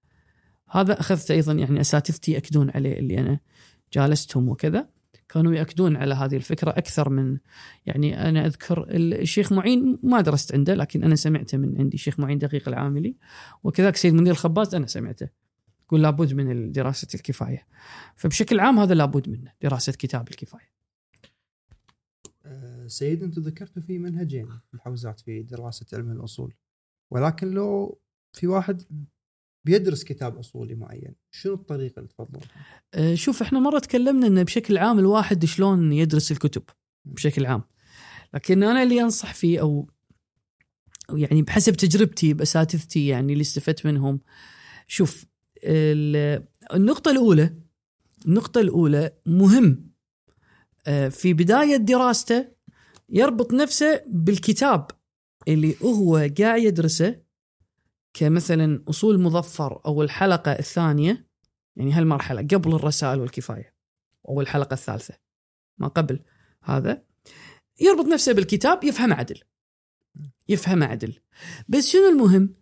هذا 0.70 1.01
أخذت 1.01 1.31
أيضا 1.31 1.52
يعني 1.52 1.81
أساتذتي 1.81 2.32
يأكدون 2.32 2.70
عليه 2.70 2.98
اللي 2.98 3.18
أنا 3.18 3.40
جالستهم 3.93 4.48
وكذا. 4.48 4.89
كانوا 5.28 5.55
يأكدون 5.55 5.97
على 5.97 6.14
هذه 6.14 6.36
الفكرة 6.36 6.70
أكثر 6.70 7.09
من 7.09 7.39
يعني 7.86 8.28
أنا 8.28 8.47
أذكر 8.47 8.86
الشيخ 8.90 9.52
معين 9.52 9.98
ما 10.02 10.20
درست 10.20 10.55
عنده 10.55 10.74
لكن 10.74 11.05
أنا 11.05 11.16
سمعته 11.16 11.59
من 11.59 11.78
عندي 11.78 11.94
الشيخ 11.94 12.20
معين 12.20 12.39
دقيق 12.39 12.68
العاملي. 12.68 13.16
وكذلك 13.64 13.97
سيد 13.97 14.14
منير 14.14 14.32
الخباز 14.32 14.74
أنا 14.74 14.86
سمعته. 14.86 15.28
يقول 15.86 16.02
لابد 16.02 16.35
من 16.35 16.72
دراسة 16.72 17.09
الكفاية. 17.14 17.66
فبشكل 18.16 18.60
عام 18.60 18.78
هذا 18.78 18.94
لابد 18.94 19.28
منه 19.28 19.52
دراسة 19.62 19.93
كتاب 19.93 20.28
الكفاية. 20.28 20.70
آه، 22.44 22.86
سيد 22.86 23.22
أنتم 23.22 23.43
ذكرتوا 23.43 23.82
في 23.82 23.98
منهجين 23.98 24.48
الحوزات 24.74 25.20
في 25.20 25.43
دراسة 25.43 25.86
علم 25.93 26.10
الأصول. 26.10 26.55
ولكن 27.11 27.51
لو 27.51 28.01
في 28.32 28.47
واحد 28.47 28.82
بيدرس 29.65 30.05
كتاب 30.05 30.39
أصولي 30.39 30.74
معين 30.74 31.15
شنو 31.31 31.55
الطريقة 31.55 31.99
اللي 31.99 32.09
تفضلونها؟ 32.09 32.49
أه، 32.95 33.15
شوف 33.15 33.43
إحنا 33.43 33.61
مرة 33.61 33.78
تكلمنا 33.78 34.27
إنه 34.27 34.43
بشكل 34.43 34.78
عام 34.78 34.99
الواحد 34.99 35.45
شلون 35.45 35.93
يدرس 35.93 36.32
الكتب 36.32 36.62
بشكل 37.05 37.47
عام. 37.47 37.62
لكن 38.35 38.62
أنا 38.62 38.82
اللي 38.82 39.03
أنصح 39.03 39.35
فيه 39.35 39.61
أو 39.61 39.91
يعني 41.11 41.43
بحسب 41.43 41.73
تجربتي 41.73 42.35
بأساتذتي 42.35 43.07
يعني 43.07 43.32
اللي 43.32 43.43
استفدت 43.43 43.87
منهم 43.87 44.20
شوف 44.87 45.27
ال- 45.65 46.45
النقطة 46.74 47.11
الأولى 47.11 47.55
النقطة 48.27 48.61
الأولى 48.61 49.12
مهم. 49.27 49.91
آه، 50.87 51.09
في 51.09 51.35
بداية 51.35 51.77
دراسته 51.77 52.49
يربط 53.09 53.53
نفسه 53.53 54.03
بالكتاب. 54.07 54.87
اللي 55.49 55.77
هو 55.83 56.17
قاعد 56.17 56.62
يدرسه 56.62 57.23
كمثلا 58.15 58.85
أصول 58.89 59.21
مظفر 59.21 59.81
أو 59.87 60.03
الحلقة 60.03 60.53
الثانية 60.53 61.27
يعني 61.77 61.93
هالمرحلة 61.93 62.43
قبل 62.43 62.75
الرسائل 62.75 63.21
والكفاية 63.21 63.75
أو 64.29 64.41
الحلقة 64.41 64.75
الثالثة 64.75 65.15
ما 65.79 65.89
قبل 65.89 66.25
هذا 66.62 67.03
يربط 67.81 68.05
نفسه 68.05 68.33
بالكتاب 68.33 68.85
يفهم 68.85 69.12
عدل 69.12 69.43
يفهم 70.49 70.83
عدل. 70.83 71.21
بس 71.69 71.89
شنو 71.89 72.09
المهم؟ 72.09 72.53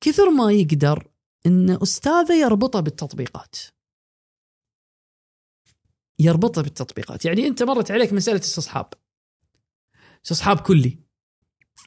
كثر 0.00 0.30
ما 0.30 0.52
يقدر 0.52 1.10
إن 1.46 1.70
أستاذه 1.82 2.34
يربطه 2.34 2.80
بالتطبيقات. 2.80 3.56
يربطه 6.18 6.62
بالتطبيقات. 6.62 7.24
يعني 7.24 7.46
أنت 7.46 7.62
مرت 7.62 7.90
عليك 7.90 8.12
مسألة 8.12 8.40
استصحاب. 8.40 8.92
استصحاب 10.24 10.60
كلي. 10.60 10.98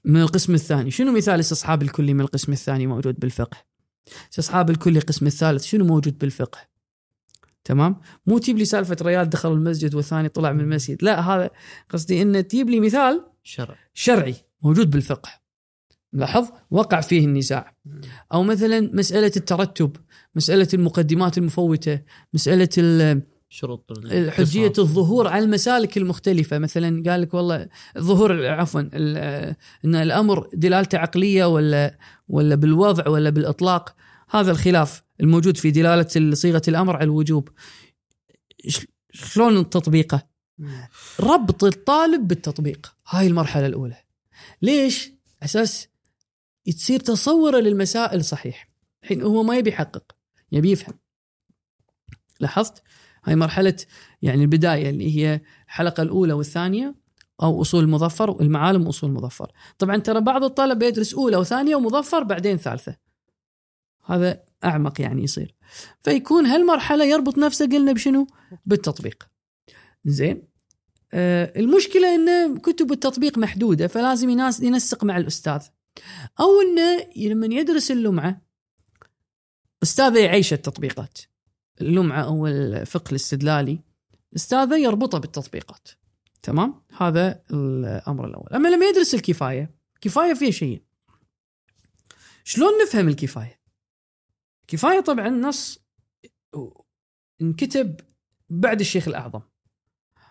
من 0.05 0.21
القسم 0.21 0.53
الثاني. 0.53 0.91
شنو 0.91 1.11
مثال 1.11 1.35
الاستصحاب 1.35 1.81
الكلي 1.81 2.13
من 2.13 2.21
القسم 2.21 2.51
الثاني 2.51 2.87
موجود 2.87 3.19
بالفقه؟ 3.19 3.57
استصحاب 4.31 4.69
الكلي 4.69 4.99
القسم 4.99 5.27
الثالث 5.27 5.63
شنو 5.63 5.85
موجود 5.85 6.17
بالفقه؟ 6.17 6.59
تمام؟ 7.63 8.01
مو 8.25 8.37
تجيب 8.37 8.57
لي 8.57 8.65
سالفة 8.65 8.97
ريال 9.01 9.29
دخل 9.29 9.51
المسجد 9.51 9.95
والثاني 9.95 10.29
طلع 10.29 10.51
من 10.51 10.59
المسجد. 10.59 11.03
لا 11.03 11.19
هذا 11.19 11.49
قصدي 11.89 12.21
إن 12.21 12.47
تجيب 12.47 12.69
لي 12.69 12.79
مثال 12.79 13.25
شرع 13.43 13.75
شرعي 13.93 14.35
موجود 14.61 14.89
بالفقه. 14.89 15.29
لاحظ؟ 16.13 16.47
وقع 16.71 17.01
فيه 17.01 17.25
النزاع. 17.25 17.75
أو 18.33 18.43
مثلا 18.43 18.91
مسألة 18.93 19.31
الترتب 19.37 19.95
مسألة 20.35 20.67
المقدمات 20.73 21.37
المفوتة 21.37 22.01
مسألة 22.33 22.69
ال- 22.77 23.21
شروط 23.49 23.91
حجية. 24.29 24.73
الظهور 24.77 25.27
على 25.27 25.45
المسالك 25.45 25.97
المختلفة. 25.97 26.57
مثلا 26.57 27.03
قال 27.11 27.21
لك 27.21 27.33
والله 27.33 27.69
الظهور 27.97 28.45
عفوا 28.45 28.81
إن 29.85 29.95
الأمر 29.95 30.49
دلالته 30.53 30.97
عقلية 30.97 31.45
ولا 31.45 31.97
ولا 32.27 32.55
بالوضع 32.55 33.07
ولا 33.07 33.29
بالإطلاق 33.29 33.95
هذا 34.29 34.51
الخلاف 34.51 35.03
الموجود 35.19 35.57
في 35.57 35.71
دلالة 35.71 36.35
صيغة 36.35 36.61
الأمر 36.67 36.95
على 36.95 37.03
الوجوب. 37.03 37.49
شلون 39.11 39.69
تطبيقه. 39.69 40.27
ربط 41.19 41.63
الطالب 41.63 42.27
بالتطبيق. 42.27 42.95
هاي 43.09 43.27
المرحلة 43.27 43.65
الأولى. 43.65 43.97
ليش؟ 44.61 45.11
أساس 45.43 45.87
تصير 46.65 46.99
تصوره 46.99 47.59
للمسائل 47.59 48.25
صحيح. 48.25 48.69
الحين 49.03 49.21
هو 49.21 49.43
ما 49.43 49.57
يبي 49.57 49.69
يحقق 49.69 50.15
يبي 50.51 50.71
يفهم. 50.71 50.99
لاحظت؟ 52.39 52.81
هاي 53.27 53.35
مرحلة 53.35 53.75
يعني 54.21 54.41
البداية 54.41 54.89
اللي 54.89 55.17
هي 55.17 55.41
الحلقة 55.65 56.03
الأولى 56.03 56.33
والثانية 56.33 56.95
أو 57.43 57.61
أصول 57.61 57.83
المظفر 57.83 58.31
والمعالم 58.31 58.87
واصول 58.87 59.09
المظفر. 59.09 59.51
طبعا 59.77 59.97
ترى 59.97 60.21
بعض 60.21 60.43
الطلبة 60.43 60.85
يدرس 60.85 61.13
أولى 61.13 61.37
وثانية 61.37 61.75
ومظفر 61.75 62.23
بعدين 62.23 62.57
ثالثة. 62.57 62.95
هذا 64.05 64.43
أعمق 64.63 65.01
يعني 65.01 65.23
يصير. 65.23 65.55
فيكون 66.01 66.45
هالمرحلة 66.45 67.05
يربط 67.05 67.37
نفسه 67.37 67.65
قلنا 67.65 67.91
بشنو؟ 67.91 68.27
بالتطبيق. 68.65 69.27
زين. 70.05 70.47
آه 71.13 71.53
المشكلة 71.59 72.15
إن 72.15 72.57
كتب 72.57 72.91
التطبيق 72.91 73.37
محدودة 73.37 73.87
فلازم 73.87 74.29
يناس 74.29 74.61
ينسق 74.61 75.03
مع 75.03 75.17
الأستاذ. 75.17 75.61
أو 76.39 76.47
إنه 76.61 77.05
لما 77.31 77.55
يدرس 77.55 77.91
اللمعة 77.91 78.41
أستاذه 79.83 80.19
يعيش 80.19 80.53
التطبيقات. 80.53 81.17
اللمعة 81.81 82.21
أو 82.23 82.47
الفقه 82.47 83.09
الاستدلالي 83.09 83.79
أستاذه 84.35 84.77
يربطه 84.77 85.17
بالتطبيقات. 85.17 85.87
تمام؟ 86.41 86.81
هذا 86.97 87.43
الأمر 87.51 88.27
الأول. 88.27 88.53
أما 88.53 88.67
لما 88.67 88.85
يدرس 88.85 89.15
الكفاية 89.15 89.75
كفاية 90.01 90.33
فيه 90.33 90.51
شيء. 90.51 90.83
شلون 92.43 92.71
نفهم 92.83 93.07
الكفاية؟ 93.07 93.59
كفاية 94.67 94.99
طبعا 94.99 95.29
نص 95.29 95.79
انكتب 97.41 97.99
بعد 98.49 98.79
الشيخ 98.79 99.07
الأعظم. 99.07 99.41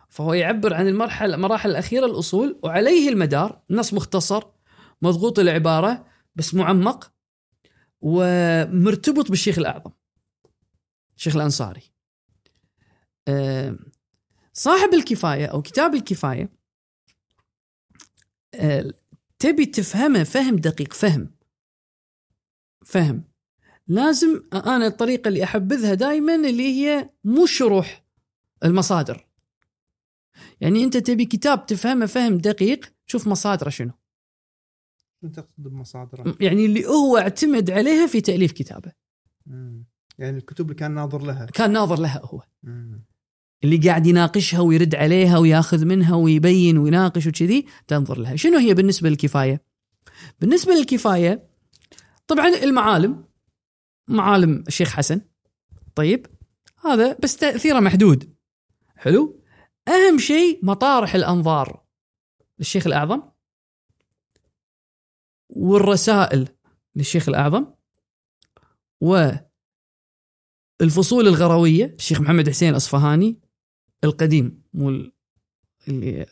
فهو 0.09 0.33
يعبر 0.33 0.75
عن 0.75 0.89
المرحلة 0.89 1.35
المراحل 1.35 1.71
الأخيرة 1.71 2.07
الأصول 2.07 2.61
وعليه 2.63 3.09
المدار. 3.09 3.63
نص 3.71 3.95
مختصر 3.95 4.43
مضغوط 5.03 5.39
العبارة 5.39 6.07
بس 6.35 6.55
معمق 6.55 7.13
ومرتبط 8.01 9.31
بالشيخ 9.31 9.59
الأعظم. 9.59 9.91
الشيخ 11.17 11.37
الأنصاري. 11.37 11.83
آه، 13.29 13.79
صاحب 14.53 14.95
الكفاية 14.95 15.47
أو 15.47 15.63
كتاب 15.63 15.95
الكفاية 15.95 16.49
آه، 18.55 18.93
تبي 19.39 19.67
تفهمه 19.67 20.25
فهم 20.25 20.57
دقيق 20.57 20.93
فهم. 20.93 21.37
فهم. 22.85 23.25
لازم 23.89 24.43
أنا 24.53 24.87
الطريقة 24.87 25.29
اللي 25.29 25.45
أحبذها 25.45 25.95
دائما 25.95 26.35
اللي 26.35 26.63
هي 26.63 27.11
مو 27.25 27.47
شروح 27.47 28.05
المصادر. 28.65 29.27
يعني 30.61 30.85
أنت 30.85 30.97
تبي 30.97 31.25
كتاب 31.25 31.67
تفهمه 31.67 32.07
فهم 32.07 32.39
دقيق 32.39 32.93
شوف 33.07 33.29
مصادره 33.29 33.71
شنو. 33.71 33.93
شو 35.21 35.29
تقصد 35.29 35.55
بمصادره؟ 35.59 36.37
يعني 36.41 36.67
اللي 36.67 36.87
هو 36.87 37.19
اعتمد 37.19 37.71
عليها 37.71 38.07
في 38.07 38.21
تأليف 38.21 38.53
كتابه. 38.53 38.93
مم. 39.47 39.85
يعني 40.19 40.39
الكتب 40.39 40.65
اللي 40.65 40.75
كان 40.75 40.91
ناظر 40.91 41.23
لها. 41.23 41.47
كان 41.47 41.73
ناظر 41.73 42.01
لها 42.01 42.21
هو. 42.25 42.43
مم. 42.63 43.07
اللي 43.65 43.77
قاعد 43.77 44.07
يناقشها 44.07 44.61
ويرد 44.61 44.95
عليها 44.95 45.39
وياخذ 45.39 45.85
منها 45.85 46.15
ويبين 46.15 46.79
ويناقش 46.79 47.27
وكذي 47.27 47.67
تنظر 47.87 48.19
لها. 48.19 48.37
شنو 48.37 48.59
هي 48.59 48.75
بالنسبة 48.75 49.09
للكفاية؟ 49.09 49.65
بالنسبة 50.41 50.73
للكفاية 50.73 51.49
طبعا 52.27 52.49
المعالم 52.49 53.25
معالم 54.09 54.65
الشيخ 54.69 54.91
حسن. 54.91 55.21
طيب 55.95 56.27
هذا 56.85 57.17
بس 57.23 57.37
تأثيره 57.37 57.81
محدود. 57.81 58.35
حلو؟ 58.97 59.41
أهم 59.89 60.19
شيء 60.19 60.61
مطارح 60.63 61.15
الأنظار 61.15 61.85
للشيخ 62.59 62.87
الأعظم 62.87 63.23
والرسائل 65.49 66.49
للشيخ 66.97 67.29
الأعظم 67.29 67.67
والفصول 70.81 71.29
الغروية 71.29 71.85
الشيخ 71.99 72.21
محمد 72.21 72.49
حسين 72.49 72.69
الاصفهاني 72.69 73.39
القديم 74.05 74.63
مو 74.75 74.89
ال- 74.89 75.13
اللي 75.89 76.27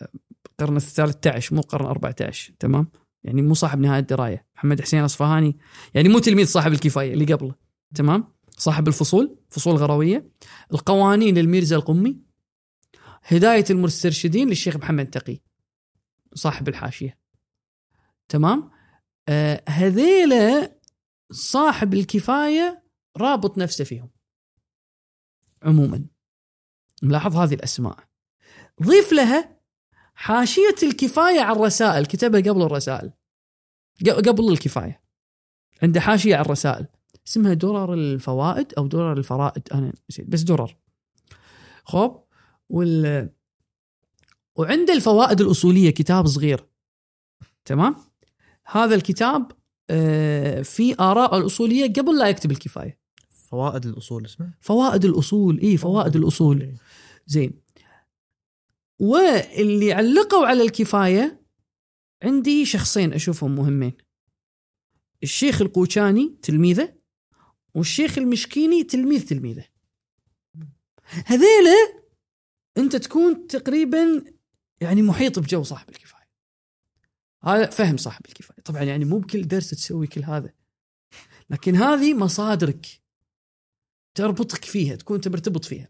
القرن 0.50 0.76
الثالث 0.76 1.26
عشر 1.26 1.54
مو 1.54 1.60
القرن 1.60 1.86
14 1.86 2.52
تمام؟ 2.58 2.86
يعني 3.24 3.42
مو 3.42 3.54
صاحب 3.54 3.80
نهاية 3.80 4.00
الدراية. 4.00 4.46
محمد 4.56 4.80
حسين 4.80 5.00
الاصفهاني 5.00 5.56
يعني 5.94 6.08
مو 6.08 6.18
تلميذ 6.18 6.46
صاحب 6.46 6.72
الكفاية 6.72 7.12
اللي 7.14 7.24
قبله 7.34 7.54
تمام؟ 7.94 8.24
صاحب 8.58 8.88
الفصول 8.88 9.36
فصول 9.50 9.76
غروية. 9.76 10.30
القوانين 10.72 11.38
للميرزا 11.38 11.76
القمي 11.76 12.16
هداية 13.22 13.64
المسترشدين 13.70 14.48
للشيخ 14.48 14.76
محمد 14.76 15.06
تقي 15.06 15.38
صاحب 16.34 16.68
الحاشية 16.68 17.18
تمام؟ 18.28 18.70
آه 19.28 19.62
هذيلا 19.68 20.78
صاحب 21.32 21.94
الكفاية 21.94 22.82
رابط 23.16 23.58
نفسه 23.58 23.84
فيهم. 23.84 24.10
عموما. 25.64 26.04
ملاحظ 27.02 27.36
هذه 27.36 27.54
الأسماء. 27.54 27.98
ضيف 28.82 29.12
لها 29.12 29.60
حاشية 30.14 30.76
الكفاية 30.82 31.40
على 31.40 31.56
الرسائل 31.56 32.06
كتبها 32.06 32.40
قبل 32.40 32.62
الرسائل. 32.62 33.12
قبل 34.06 34.52
الكفاية. 34.52 35.02
عنده 35.82 36.00
حاشية 36.00 36.36
على 36.36 36.44
الرسائل. 36.44 36.86
اسمها 37.26 37.54
درر 37.54 37.94
الفوائد 37.94 38.74
أو 38.78 38.86
درر 38.86 39.12
الفرائد. 39.12 39.68
أنا 39.74 39.92
نسيت 40.10 40.26
بس 40.26 40.42
درر. 40.42 40.76
خب 41.84 42.24
وال 42.68 43.30
وعنده 44.56 44.94
الفوائد 44.94 45.40
الأصولية 45.40 45.90
كتاب 45.90 46.26
صغير. 46.26 46.66
تمام؟ 47.64 47.96
هذا 48.66 48.94
الكتاب 48.94 49.52
آه، 49.90 50.62
في 50.62 51.00
آراء 51.00 51.38
الأصولية 51.38 51.92
قبل 51.92 52.18
لا 52.18 52.28
يكتب 52.28 52.50
الكفاية. 52.50 53.03
فوائد 53.54 53.86
الأصول 53.86 54.24
اسمه 54.24 54.54
فوائد 54.60 55.04
الأصول 55.04 55.60
اي 55.60 55.76
فوائد 55.76 56.16
الأصول. 56.16 56.76
زين. 57.26 57.60
واللي 58.98 59.92
علقوا 59.92 60.46
على 60.46 60.62
الكفاية 60.62 61.40
عندي 62.22 62.64
شخصين 62.64 63.12
أشوفهم 63.12 63.54
مهمين. 63.54 63.92
الشيخ 65.22 65.62
القوشاني 65.62 66.36
تلميذه 66.42 66.94
والشيخ 67.74 68.18
المشكيني 68.18 68.84
تلميذ 68.84 69.26
تلميذه. 69.26 69.64
هذيلا 71.26 72.04
أنت 72.76 72.96
تكون 72.96 73.46
تقريبا 73.46 74.24
يعني 74.80 75.02
محيط 75.02 75.38
بجو 75.38 75.62
صاحب 75.62 75.88
الكفاية. 75.88 76.28
هذا 77.42 77.70
فهم 77.70 77.96
صاحب 77.96 78.26
الكفاية. 78.28 78.60
طبعا 78.64 78.82
يعني 78.82 79.04
مو 79.04 79.18
بكل 79.18 79.48
درس 79.48 79.70
تسوي 79.70 80.06
كل 80.06 80.24
هذا. 80.24 80.52
لكن 81.50 81.76
هذه 81.76 82.14
مصادرك. 82.14 83.03
تربطك 84.14 84.64
فيها 84.64 84.96
تكون 84.96 85.16
انت 85.16 85.28
مرتبط 85.28 85.64
فيها. 85.64 85.88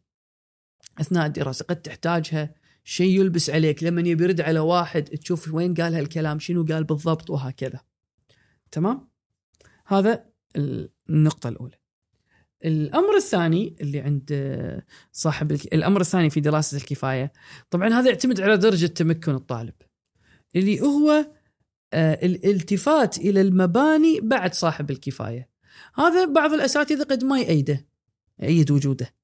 أثناء 1.00 1.26
الدراسة 1.26 1.64
قد 1.64 1.82
تحتاجها 1.82 2.54
شيء 2.84 3.20
يلبس 3.20 3.50
عليك 3.50 3.82
لما 3.82 4.00
يبي 4.00 4.24
يرد 4.24 4.40
على 4.40 4.58
واحد 4.58 5.04
تشوف 5.04 5.54
وين 5.54 5.74
قال 5.74 5.94
هالكلام 5.94 6.38
شنو 6.38 6.64
قال 6.64 6.84
بالضبط 6.84 7.30
وهكذا. 7.30 7.80
تمام؟ 8.70 9.08
هذا 9.86 10.24
النقطة 11.10 11.48
الأولى. 11.48 11.78
الأمر 12.64 13.16
الثاني 13.16 13.76
اللي 13.80 14.00
عند 14.00 14.52
صاحب. 15.12 15.52
الأمر 15.52 16.00
الثاني 16.00 16.30
في 16.30 16.40
دراسة 16.40 16.76
الكفاية 16.76 17.32
طبعا 17.70 17.88
هذا 17.88 18.08
يعتمد 18.08 18.40
على 18.40 18.56
درجة 18.56 18.86
تمكن 18.86 19.34
الطالب. 19.34 19.74
اللي 20.56 20.80
هو 20.80 21.26
آه، 21.92 22.26
الالتفات 22.26 23.18
إلى 23.18 23.40
المباني 23.40 24.20
بعد 24.20 24.54
صاحب 24.54 24.90
الكفاية. 24.90 25.48
هذا 25.94 26.24
بعض 26.24 26.52
الأساتذة 26.52 27.02
قد 27.02 27.24
ما 27.24 27.40
يأيده. 27.40 27.86
يأيد 28.38 28.70
وجوده. 28.70 29.14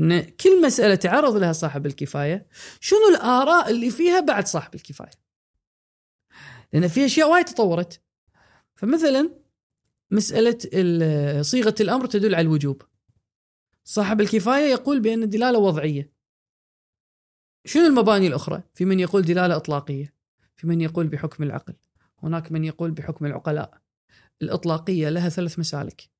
إن 0.00 0.20
كل 0.20 0.62
مسألة 0.62 0.94
تعرض 0.94 1.36
لها 1.36 1.52
صاحب 1.52 1.86
الكفاية 1.86 2.46
شنو 2.80 3.08
الآراء 3.16 3.70
اللي 3.70 3.90
فيها 3.90 4.20
بعد 4.20 4.46
صاحب 4.46 4.74
الكفاية؟ 4.74 5.10
لأن 6.72 6.88
في 6.88 7.04
أشياء 7.04 7.30
وايد 7.30 7.44
تطورت. 7.44 8.00
فمثلا 8.76 9.30
مسألة 10.10 10.58
ال- 10.64 11.46
صيغة 11.46 11.74
الأمر 11.80 12.06
تدل 12.06 12.34
على 12.34 12.42
الوجوب. 12.44 12.82
صاحب 13.84 14.20
الكفاية 14.20 14.70
يقول 14.70 15.00
بأن 15.00 15.22
الدلاله 15.22 15.58
وضعية. 15.58 16.12
شنو 17.64 17.86
المباني 17.86 18.26
الأخرى؟ 18.26 18.62
في 18.74 18.84
من 18.84 19.00
يقول 19.00 19.22
دلالة 19.22 19.56
إطلاقية. 19.56 20.14
في 20.56 20.66
من 20.66 20.80
يقول 20.80 21.08
بحكم 21.08 21.42
العقل. 21.42 21.74
هناك 22.22 22.52
من 22.52 22.64
يقول 22.64 22.90
بحكم 22.90 23.26
العقلاء. 23.26 23.80
الإطلاقية 24.42 25.08
لها 25.08 25.28
ثلاث 25.28 25.58
مسالك. 25.58 26.15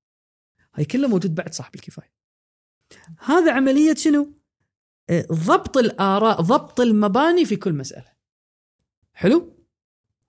هاي 0.77 0.85
كلها 0.85 1.09
موجود 1.09 1.35
بعد 1.35 1.55
صاحب 1.55 1.75
الكفاية. 1.75 2.13
هذا 3.19 3.53
عملية 3.53 3.95
شنو؟ 3.95 4.33
آه، 5.11 5.27
ضبط 5.33 5.77
الآراء 5.77 6.41
ضبط 6.41 6.81
المباني 6.81 7.45
في 7.45 7.57
كل 7.57 7.73
مسألة. 7.73 8.13
حلو؟ 9.13 9.57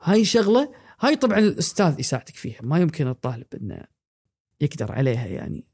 هاي 0.02 0.26
شغلة 0.26 0.74
هاي 1.00 1.16
طبعا 1.16 1.40
الأستاذ 1.40 2.00
يساعدك 2.00 2.36
فيها 2.36 2.62
ما 2.62 2.80
يمكن 2.80 3.08
الطالب 3.08 3.48
إنه 3.62 3.84
يقدر 4.62 4.92
عليها 4.92 5.26
يعني. 5.26 5.68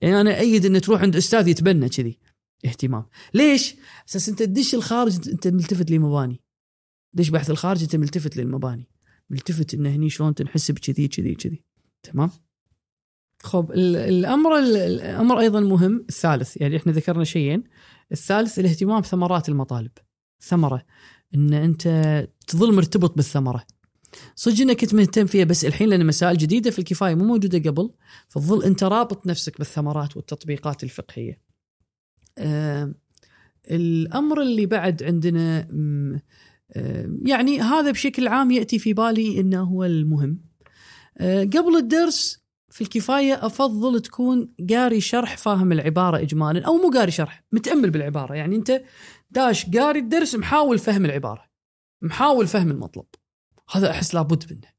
يعني 0.00 0.20
أنا 0.20 0.38
أيد 0.38 0.66
ان 0.66 0.80
تروح 0.80 1.02
عند 1.02 1.16
أستاذ 1.16 1.48
يتبنى 1.48 1.88
كذي. 1.88 2.18
اهتمام. 2.64 3.06
ليش؟ 3.34 3.76
أساس 4.08 4.28
أنت 4.28 4.42
تدش 4.42 4.74
الخارج 4.74 5.28
أنت 5.28 5.48
ملتفت 5.48 5.90
لمباني. 5.90 6.40
دش 7.12 7.28
بحث 7.28 7.50
الخارج 7.50 7.82
أنت 7.82 7.96
ملتفت 7.96 8.36
للمباني. 8.36 8.88
ملتفت 9.30 9.74
إن 9.74 9.86
هني 9.86 10.10
شلون 10.10 10.34
تنحسب 10.34 10.78
كذي 10.78 11.08
كذي 11.08 11.34
كذي. 11.34 11.64
تمام؟ 12.02 12.30
خب 13.42 13.72
ال- 13.72 13.96
الأمر 13.96 14.58
ال- 14.58 14.76
الأمر 14.76 15.40
أيضا 15.40 15.60
مهم 15.60 16.04
الثالث 16.08 16.56
يعني 16.56 16.76
إحنا 16.76 16.92
ذكرنا 16.92 17.24
شيئين 17.24 17.64
الثالث 18.12 18.58
الاهتمام 18.58 19.00
بثمرات 19.00 19.48
المطالب 19.48 19.90
ثمرة 20.40 20.82
إن 21.34 21.54
أنت 21.54 21.88
تظل 22.46 22.74
مرتبط 22.74 23.16
بالثمرة 23.16 23.64
صدق 24.36 24.60
إنك 24.60 24.80
كنت 24.80 24.94
مهتم 24.94 25.26
فيها 25.26 25.44
بس 25.44 25.64
الحين 25.64 25.88
لأن 25.88 26.06
مسائل 26.06 26.36
جديدة 26.38 26.70
في 26.70 26.78
الكفاية 26.78 27.14
مو 27.14 27.24
موجودة 27.24 27.70
قبل 27.70 27.90
فتظل 28.28 28.64
أنت 28.64 28.84
رابط 28.84 29.26
نفسك 29.26 29.58
بالثمرات 29.58 30.16
والتطبيقات 30.16 30.84
الفقهية. 30.84 31.40
الأمر 33.70 34.42
اللي 34.42 34.66
بعد 34.66 35.02
عندنا 35.02 35.68
يعني 37.22 37.60
هذا 37.60 37.90
بشكل 37.90 38.28
عام 38.28 38.50
يأتي 38.50 38.78
في 38.78 38.92
بالي 38.92 39.40
إنه 39.40 39.62
هو 39.62 39.84
المهم. 39.84 40.38
آه 41.18 41.44
قبل 41.44 41.76
الدرس 41.76 42.41
في 42.72 42.80
الكفاية 42.80 43.46
أفضل 43.46 44.00
تكون 44.00 44.54
قاري 44.70 45.00
شرح 45.00 45.36
فاهم 45.36 45.72
العبارة 45.72 46.18
اجمالا 46.18 46.66
أو 46.66 46.76
مو 46.76 46.90
قاري 46.90 47.10
شرح 47.10 47.44
متأمل 47.52 47.90
بالعبارة. 47.90 48.34
يعني 48.34 48.56
أنت 48.56 48.82
داش 49.30 49.70
قاري 49.70 49.98
الدرس 49.98 50.34
محاول 50.34 50.78
فهم 50.78 51.04
العبارة 51.04 51.44
محاول 52.02 52.46
فهم 52.46 52.70
المطلب. 52.70 53.04
هذا 53.70 53.90
أحس 53.90 54.14
لابد 54.14 54.44
منه. 54.52 54.72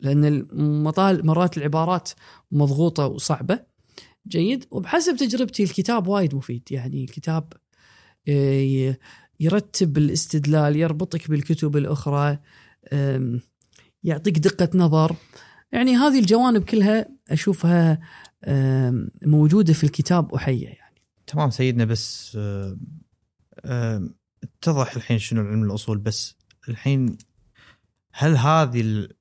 لأن 0.00 0.24
المطال 0.24 1.26
مرات 1.26 1.58
العبارات 1.58 2.10
مضغوطة 2.50 3.06
وصعبة. 3.06 3.60
جيد. 4.28 4.66
وبحسب 4.70 5.16
تجربتي 5.16 5.62
الكتاب 5.62 6.06
وايد 6.06 6.34
مفيد. 6.34 6.62
يعني 6.70 7.04
الكتاب 7.04 7.52
آه، 8.28 8.96
يرتب 9.40 9.98
الاستدلال 9.98 10.76
يربطك 10.76 11.30
بالكتب 11.30 11.76
الأخرى 11.76 12.38
يعطيك 14.04 14.38
دقة 14.38 14.68
نظر. 14.74 15.16
يعني 15.72 15.96
هذه 15.96 16.18
الجوانب 16.18 16.64
كلها 16.64 17.08
أشوفها 17.30 17.98
موجودة 19.22 19.72
في 19.72 19.84
الكتاب 19.84 20.34
احيه 20.34 20.64
يعني. 20.68 21.02
تمام 21.26 21.50
سيدنا 21.50 21.84
بس 21.84 22.38
اتضح 23.64 24.96
الحين 24.96 25.18
شنو 25.18 25.40
علم 25.40 25.62
الأصول 25.62 25.98
بس 25.98 26.36
الحين 26.68 27.16
هل 28.12 28.36
هذه 28.36 28.80
ال- 28.80 29.12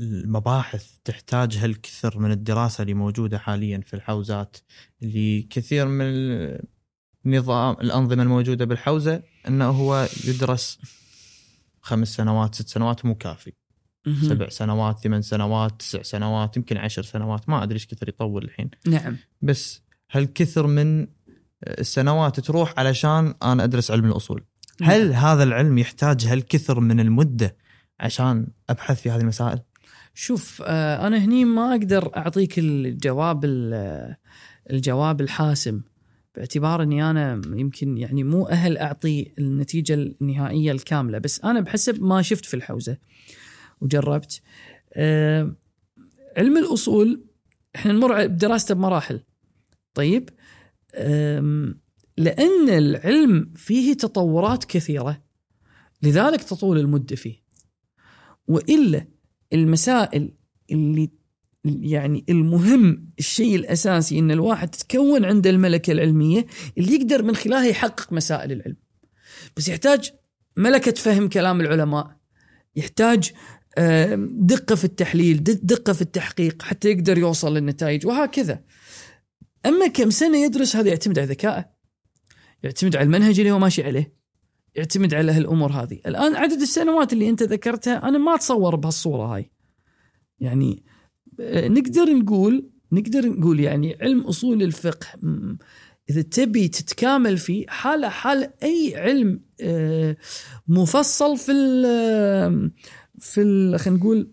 المباحث 0.00 0.90
تحتاج 1.04 1.56
هالكثر 1.56 2.18
من 2.18 2.30
الدراسة 2.32 2.82
اللي 2.82 2.94
موجودة 2.94 3.38
حاليا 3.38 3.80
في 3.80 3.94
الحوزات 3.94 4.56
اللي 5.02 5.42
كثير 5.42 5.86
من 5.88 6.04
النظام 7.26 7.76
الأنظمة 7.80 8.22
الموجودة 8.22 8.64
بالحوزة 8.64 9.22
إنه 9.48 9.70
هو 9.70 10.08
يدرس 10.24 10.78
خمس 11.80 12.08
سنوات 12.08 12.54
ست 12.54 12.68
سنوات 12.68 13.04
مو 13.04 13.14
كافي؟ 13.14 13.52
سبع 14.22 14.48
سنوات 14.48 14.98
ثمان 14.98 15.22
سنوات 15.22 15.72
تسع 15.78 16.02
سنوات 16.02 16.56
يمكن 16.56 16.76
عشر 16.76 17.02
سنوات 17.02 17.48
ما 17.48 17.62
أدري 17.62 17.74
إيش 17.74 17.86
كثر 17.86 18.08
يطول 18.08 18.44
الحين. 18.44 18.70
نعم. 18.86 19.16
بس 19.42 19.82
هالكثر 20.10 20.66
من 20.66 21.06
السنوات 21.66 22.40
تروح 22.40 22.74
علشان 22.78 23.34
أنا 23.42 23.64
أدرس 23.64 23.90
علم 23.90 24.04
الأصول؟ 24.04 24.44
هل 24.82 25.12
هذا 25.12 25.42
العلم 25.42 25.78
يحتاج 25.78 26.26
هالكثر 26.26 26.80
من 26.80 27.00
المدة 27.00 27.56
عشان 28.00 28.46
أبحث 28.70 29.00
في 29.02 29.10
هذه 29.10 29.20
المسائل؟ 29.20 29.58
شوف 30.14 30.62
آه، 30.66 31.06
أنا 31.06 31.18
هني 31.24 31.44
ما 31.44 31.70
أقدر 31.70 32.16
أعطيك 32.16 32.58
الجواب 32.58 33.44
ال- 33.44 34.14
الجواب 34.70 35.20
الحاسم 35.20 35.80
باعتبار 36.36 36.82
إني 36.82 37.10
أنا 37.10 37.40
يمكن 37.46 37.98
يعني 37.98 38.24
مو 38.24 38.46
أهل 38.46 38.78
أعطي 38.78 39.32
النتيجة 39.38 39.94
النهائية 39.94 40.72
الكاملة 40.72 41.18
بس 41.18 41.40
أنا 41.44 41.60
بحسب 41.60 42.02
ما 42.02 42.22
شفت 42.22 42.44
في 42.44 42.54
الحوزة. 42.54 42.96
وجربت 43.80 44.40
آه، 44.94 45.56
علم 46.36 46.56
الأصول 46.56 47.24
إحنا 47.76 47.92
نمر 47.92 48.26
بدراسته 48.26 48.74
بمراحل 48.74 49.20
طيب 49.94 50.30
لأن 52.18 52.68
العلم 52.68 53.52
فيه 53.56 53.94
تطورات 53.94 54.64
كثيرة 54.64 55.22
لذلك 56.02 56.42
تطول 56.42 56.78
المدة 56.78 57.16
فيه 57.16 57.42
وإلا 58.48 59.06
المسائل 59.52 60.32
اللي 60.70 61.10
يعني 61.64 62.24
المهم 62.28 63.10
الشيء 63.18 63.56
الأساسي 63.56 64.18
إن 64.18 64.30
الواحد 64.30 64.68
تتكون 64.68 65.24
عنده 65.24 65.50
الملكة 65.50 65.90
العلمية 65.92 66.46
اللي 66.78 66.94
يقدر 66.94 67.22
من 67.22 67.36
خلالها 67.36 67.66
يحقق 67.66 68.12
مسائل 68.12 68.52
العلم. 68.52 68.76
بس 69.56 69.68
يحتاج 69.68 70.12
ملكة 70.56 70.92
فهم 70.92 71.28
كلام 71.28 71.60
العلماء. 71.60 72.16
يحتاج 72.76 73.32
دقة 74.30 74.74
في 74.74 74.84
التحليل، 74.84 75.44
دقة 75.44 75.92
في 75.92 76.02
التحقيق 76.02 76.62
حتى 76.62 76.90
يقدر 76.90 77.18
يوصل 77.18 77.56
للنتائج 77.56 78.06
وهكذا. 78.06 78.62
أما 79.66 79.86
كم 79.86 80.10
سنة 80.10 80.38
يدرس 80.38 80.76
هذا 80.76 80.88
يعتمد 80.88 81.18
على 81.18 81.28
ذكائه. 81.28 81.70
يعتمد 82.62 82.96
على 82.96 83.04
المنهج 83.04 83.40
اللي 83.40 83.52
هو 83.52 83.58
ماشي 83.58 83.82
عليه. 83.82 84.18
يعتمد 84.74 85.14
على 85.14 85.32
هالامور 85.32 85.72
هذه، 85.72 86.00
الآن 86.06 86.36
عدد 86.36 86.60
السنوات 86.60 87.12
اللي 87.12 87.28
أنت 87.28 87.42
ذكرتها 87.42 88.08
أنا 88.08 88.18
ما 88.18 88.34
أتصور 88.34 88.76
بهالصورة 88.76 89.34
هاي. 89.34 89.50
يعني 90.40 90.84
آه، 91.40 91.68
نقدر 91.68 92.04
نقول 92.04 92.70
نقدر 92.92 93.28
نقول 93.28 93.60
يعني 93.60 93.98
علم 94.00 94.20
أصول 94.20 94.62
الفقه 94.62 95.06
إذا 96.10 96.22
تبي 96.22 96.68
تتكامل 96.68 97.38
فيه 97.38 97.66
حالة 97.68 98.08
حال 98.08 98.50
أي 98.62 98.94
علم 98.96 99.40
آه، 99.60 100.16
مفصل 100.68 101.36
في 101.38 101.52
في 103.20 103.74
خلينا 103.78 103.98
نقول 103.98 104.32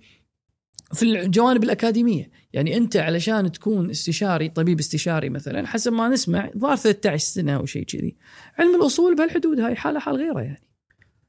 في 0.93 1.03
الجوانب 1.03 1.63
الأكاديمية. 1.63 2.29
يعني 2.53 2.77
أنت 2.77 2.97
علشان 2.97 3.51
تكون 3.51 3.89
استشاري 3.89 4.49
طبيب 4.49 4.79
استشاري 4.79 5.29
مثلا 5.29 5.67
حسب 5.67 5.93
ما 5.93 6.09
نسمع 6.09 6.49
ظهر 6.57 6.75
13 6.75 7.25
سنة 7.25 7.55
أو 7.55 7.65
شيء 7.65 7.83
كذي. 7.83 8.15
علم 8.59 8.75
الأصول 8.75 9.15
بهالحدود 9.15 9.59
هاي 9.59 9.75
حالة 9.75 9.99
حال 9.99 10.15
غيره 10.15 10.41
يعني. 10.41 10.69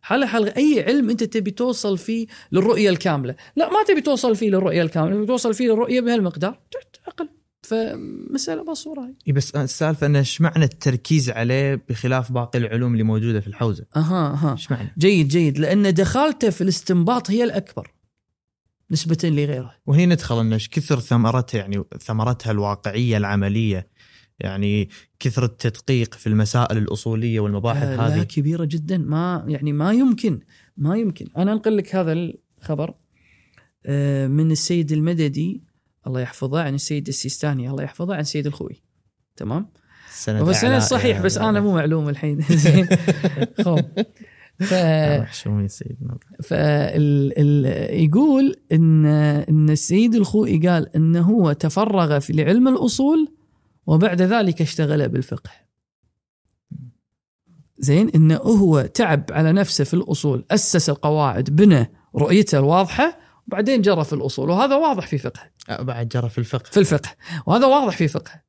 حالة 0.00 0.26
حال 0.26 0.48
أي 0.48 0.84
علم 0.86 1.10
أنت 1.10 1.24
تبي 1.24 1.50
توصل 1.50 1.98
فيه 1.98 2.26
للرؤية 2.52 2.90
الكاملة. 2.90 3.34
لا 3.56 3.70
ما 3.70 3.84
تبي 3.88 4.00
توصل 4.00 4.36
فيه 4.36 4.50
للرؤية 4.50 4.82
الكاملة 4.82 5.16
تبي 5.16 5.26
توصل 5.26 5.54
فيه 5.54 5.66
للرؤية 5.66 6.00
بهالمقدار. 6.00 6.60
أقل. 7.06 7.28
فمسألة 7.66 8.64
بصوره 8.64 9.00
هاي. 9.00 9.14
إي 9.28 9.32
بس 9.32 9.56
السالفة 9.56 10.06
إنه 10.06 10.18
إيش 10.18 10.40
معنى 10.40 10.64
التركيز 10.64 11.30
عليه 11.30 11.84
بخلاف 11.88 12.32
باقي 12.32 12.58
العلوم 12.58 12.92
اللي 12.92 13.04
موجودة 13.04 13.40
في 13.40 13.46
الحوزة؟ 13.46 13.84
أها 13.96 14.32
أها. 14.32 14.52
إيش 14.52 14.70
معنى؟ 14.70 14.94
جيد 14.98 15.28
جيد. 15.28 15.58
لأن 15.58 15.94
دخالته 15.94 16.50
في 16.50 16.60
الاستنباط 16.60 17.30
هي 17.30 17.44
الأكبر 17.44 17.92
نسبة 18.90 19.18
لغيره. 19.24 19.74
وهنا 19.86 20.14
ندخل 20.14 20.40
انه 20.40 20.54
إيش 20.54 20.68
كثر 20.68 21.00
ثمرتها 21.00 21.58
يعني 21.58 21.84
ثمرتها 22.00 22.50
الواقعية 22.50 23.16
العملية 23.16 23.88
يعني 24.40 24.88
كثر 25.18 25.44
التدقيق 25.44 26.14
في 26.14 26.26
المسائل 26.26 26.78
الأصولية 26.78 27.40
والمباحث 27.40 27.82
آه، 27.82 27.96
لا 27.96 28.06
هذه. 28.06 28.22
كبيرة 28.22 28.64
جدا. 28.64 28.98
ما 28.98 29.44
يعني 29.48 29.72
ما 29.72 29.92
يمكن 29.92 30.40
ما 30.76 30.96
يمكن. 30.96 31.26
أنا 31.36 31.52
أنقل 31.52 31.76
لك 31.76 31.94
هذا 31.94 32.12
الخبر 32.12 32.94
آه، 33.86 34.26
من 34.26 34.50
السيد 34.50 34.92
المددي 34.92 35.65
الله 36.06 36.20
يحفظه 36.20 36.60
عن 36.60 36.74
السيد 36.74 37.08
السيستاني 37.08 37.70
الله 37.70 37.82
يحفظه 37.82 38.14
عن 38.14 38.20
السيد 38.20 38.46
الخوي. 38.46 38.82
تمام؟ 39.36 39.70
السند 40.10 40.42
هو 40.42 40.50
السند 40.50 40.78
صحيح 40.78 41.04
يعني 41.04 41.24
بس 41.24 41.38
أنا 41.38 41.60
مو 41.60 41.74
معلوم 41.74 42.08
الحين. 42.08 42.40
زين. 42.66 42.88
خب. 43.64 43.84
ف 44.60 44.74
سيدنا. 45.66 46.18
يقول 47.90 48.56
ان 48.72 49.06
إن 49.06 49.70
السيد 49.70 50.14
الخوئي 50.14 50.68
قال 50.68 50.96
انه 50.96 51.22
هو 51.22 51.52
تفرغ 51.52 52.18
في 52.18 52.32
لعلم 52.32 52.68
الأصول 52.68 53.28
وبعد 53.86 54.22
ذلك 54.22 54.62
اشتغل 54.62 55.08
بالفقه. 55.08 55.50
زين؟ 57.78 58.08
انه 58.08 58.36
هو 58.36 58.82
تعب 58.82 59.24
على 59.30 59.52
نفسه 59.52 59.84
في 59.84 59.94
الأصول، 59.94 60.44
أسس 60.50 60.90
القواعد، 60.90 61.50
بنى 61.50 61.92
رؤيته 62.16 62.58
الواضحة 62.58 63.18
بعدين 63.46 63.82
جرى 63.82 64.04
في 64.04 64.12
الأصول 64.12 64.50
وهذا 64.50 64.74
واضح 64.76 65.06
في 65.06 65.18
فقه. 65.18 65.40
آه، 65.40 65.50
بعد 65.68 66.08
جرى 66.08 66.28
في 66.28 66.38
الفقه. 66.38 66.70
في 66.70 66.80
الفقه. 66.80 67.10
وهذا 67.46 67.66
واضح 67.66 67.96
في 67.96 68.08
فقه. 68.08 68.42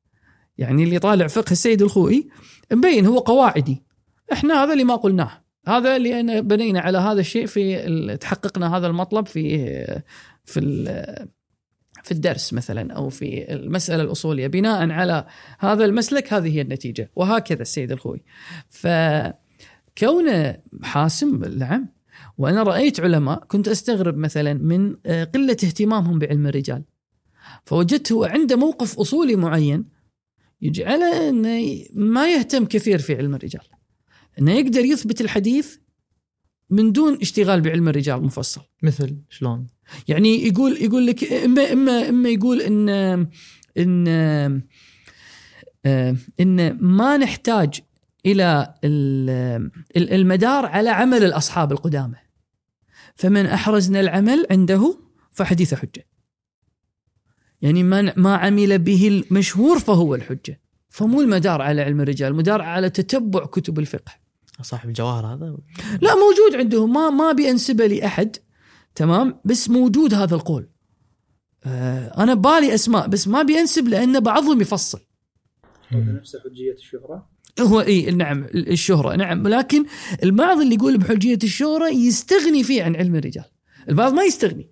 يعني 0.58 0.84
اللي 0.84 0.98
طالع 0.98 1.26
فقه 1.26 1.52
السيد 1.52 1.82
الخوئي 1.82 2.28
مبين 2.72 3.06
هو 3.06 3.18
قواعدي. 3.18 3.84
إحنا 4.32 4.64
هذا 4.64 4.72
اللي 4.72 4.84
ما 4.84 4.96
قلناه. 4.96 5.44
هذا 5.68 5.96
اللي 5.96 6.20
أنا 6.20 6.40
بنينا 6.40 6.80
على 6.80 6.98
هذا 6.98 7.20
الشيء 7.20 7.46
في 7.46 8.16
تحققنا 8.16 8.76
هذا 8.76 8.86
المطلب 8.86 9.26
في 9.26 9.68
في 10.44 10.60
في 12.02 12.12
الدرس 12.12 12.52
مثلا 12.52 12.92
أو 12.92 13.08
في 13.08 13.52
المسألة 13.54 14.02
الأصولية. 14.02 14.46
بناء 14.46 14.90
على 14.90 15.26
هذا 15.58 15.84
المسلك 15.84 16.32
هذه 16.32 16.56
هي 16.56 16.60
النتيجة. 16.60 17.10
وهكذا 17.16 17.62
السيد 17.62 17.92
الخوي 17.92 18.24
فكونه 18.68 20.56
حاسم 20.82 21.44
نعم 21.44 21.88
وأنا 22.38 22.62
رأيت 22.62 23.00
علماء 23.00 23.44
كنت 23.44 23.68
أستغرب 23.68 24.16
مثلا 24.16 24.54
من 24.54 24.96
آه، 25.06 25.24
قلة 25.24 25.52
اهتمامهم 25.52 26.18
بعلم 26.18 26.46
الرجال. 26.46 26.84
فوجدت 27.64 28.12
هو 28.12 28.24
عنده 28.24 28.56
موقف 28.56 28.98
أصولي 28.98 29.36
معين 29.36 29.84
يجعله 30.62 31.28
إنه 31.28 31.84
ما 31.94 32.32
يهتم 32.32 32.64
كثير 32.64 32.98
في 32.98 33.14
علم 33.14 33.34
الرجال. 33.34 33.62
إنه 34.38 34.52
يقدر 34.52 34.84
يثبت 34.84 35.20
الحديث 35.20 35.76
من 36.70 36.92
دون 36.92 37.18
اشتغال 37.20 37.60
بعلم 37.60 37.88
الرجال 37.88 38.22
مفصل. 38.22 38.60
مثل 38.82 39.16
شلون؟ 39.30 39.66
يعني 40.08 40.46
يقول 40.46 40.76
يقول 40.82 41.06
لك 41.06 41.32
اما 41.32 41.72
اما 41.72 42.08
إما 42.08 42.28
يقول 42.28 42.60
ان 42.60 42.88
ان 43.78 44.08
آه، 45.86 46.16
إن 46.40 46.78
ما 46.80 47.16
نحتاج 47.16 47.80
إلى 48.26 48.74
ال- 48.84 49.70
ال- 49.96 50.12
المدار 50.12 50.66
على 50.66 50.90
عمل 50.90 51.24
الأصحاب 51.24 51.72
القدامى. 51.72 52.16
فمن 53.14 53.46
أحرزنا 53.46 54.00
العمل 54.00 54.46
عنده 54.50 54.98
فحديث 55.30 55.74
حجة. 55.74 56.06
يعني 57.62 57.82
ما 57.82 58.12
ما 58.16 58.36
عمل 58.36 58.78
به 58.78 59.08
المشهور 59.08 59.78
فهو 59.78 60.14
الحجة. 60.14 60.60
فمو 60.88 61.20
المدار 61.20 61.62
على 61.62 61.82
علم 61.82 62.00
الرجال 62.00 62.32
المدار 62.32 62.62
على 62.62 62.90
تتبع 62.90 63.46
كتب 63.46 63.78
الفقه. 63.78 64.12
صاحب 64.62 64.88
الجواهر 64.88 65.26
هذا؟ 65.26 65.56
لا 66.00 66.14
موجود 66.14 66.54
عندهم. 66.60 66.92
ما 66.92 67.10
ما 67.10 67.32
بينسبه 67.32 67.86
لاحد 67.86 68.36
تمام؟ 68.94 69.40
بس 69.44 69.70
موجود 69.70 70.14
هذا 70.14 70.34
القول. 70.34 70.68
آه 71.64 72.22
أنا 72.22 72.34
بالي 72.34 72.74
أسماء 72.74 73.08
بس 73.08 73.28
ما 73.28 73.42
بينسب 73.42 73.88
لأن 73.88 74.20
بعضهم 74.20 74.60
يفصل. 74.60 75.00
هذا 75.88 76.12
نفسه 76.12 76.40
حجية 76.40 76.72
الشهرة؟ 76.72 77.28
هو 77.60 77.80
إي 77.80 78.10
نعم 78.10 78.44
الشهرة 78.54 79.16
نعم. 79.16 79.44
ولكن 79.44 79.84
البعض 80.22 80.60
اللي 80.60 80.74
يقول 80.74 80.98
بحجية 80.98 81.38
الشهرة 81.44 81.88
يستغني 81.88 82.64
فيه 82.64 82.82
عن 82.82 82.96
علم 82.96 83.16
الرجال. 83.16 83.44
البعض 83.88 84.12
ما 84.12 84.22
يستغني. 84.22 84.70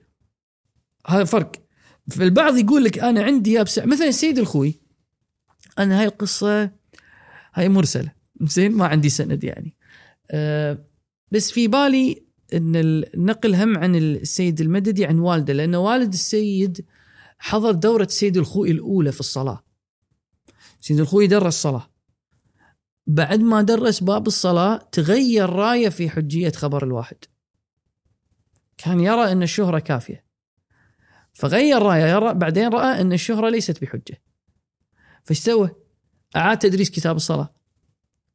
هذا 1.07 1.25
فرق. 1.25 1.66
فالبعض 2.11 2.57
يقول 2.57 2.85
لك 2.85 2.99
أنا 2.99 3.23
عندي 3.23 3.53
يابسه 3.53 3.87
مثلا 3.87 4.09
السيد 4.09 4.39
الخوي 4.39 4.81
أنا 5.79 6.01
هاي 6.01 6.05
القصة 6.05 6.71
هاي 7.55 7.69
مرسلة. 7.69 8.13
زين؟ 8.41 8.73
ما 8.73 8.87
عندي 8.87 9.09
سند 9.09 9.45
يعني. 9.45 9.77
أه 10.31 10.87
بس 11.31 11.51
في 11.51 11.69
بالي 11.69 12.23
إن 12.55 12.77
النقل 12.77 13.55
هم 13.55 13.79
عن 13.79 13.97
السيد 13.97 14.61
المددي 14.61 15.07
عن 15.07 15.19
والده 15.19 15.53
لأن 15.53 15.75
والد 15.75 16.13
السيد 16.13 16.85
حضر 17.39 17.73
دورة 17.73 18.05
السيد 18.05 18.37
الخوي 18.37 18.71
الأولى 18.71 19.13
في 19.13 19.21
الصلاة. 19.21 19.65
سيد 20.81 21.01
الخوي 21.01 21.27
درس 21.27 21.63
صلاة. 21.63 21.91
بعد 23.07 23.41
ما 23.41 23.63
درس 23.63 24.03
باب 24.03 24.27
الصلاة 24.27 24.89
تغير 24.93 25.51
راية 25.51 25.89
في 25.89 26.11
حجية 26.11 26.51
خبر 26.51 26.85
الواحد. 26.85 27.17
كان 28.77 29.01
يرى 29.01 29.33
أن 29.33 29.43
الشهرة 29.43 29.79
كافية. 29.79 30.26
فغير 31.37 31.95
يرى 31.95 32.35
بعدين 32.35 32.69
رأى 32.69 33.01
أن 33.01 33.13
الشهرة 33.13 33.49
ليست 33.49 33.83
بحجة 33.83 34.23
فايش 35.25 35.39
سوى؟ 35.39 35.71
أعاد 36.37 36.59
تدريس 36.59 36.91
كتاب 36.91 37.17
الصلاة 37.17 37.55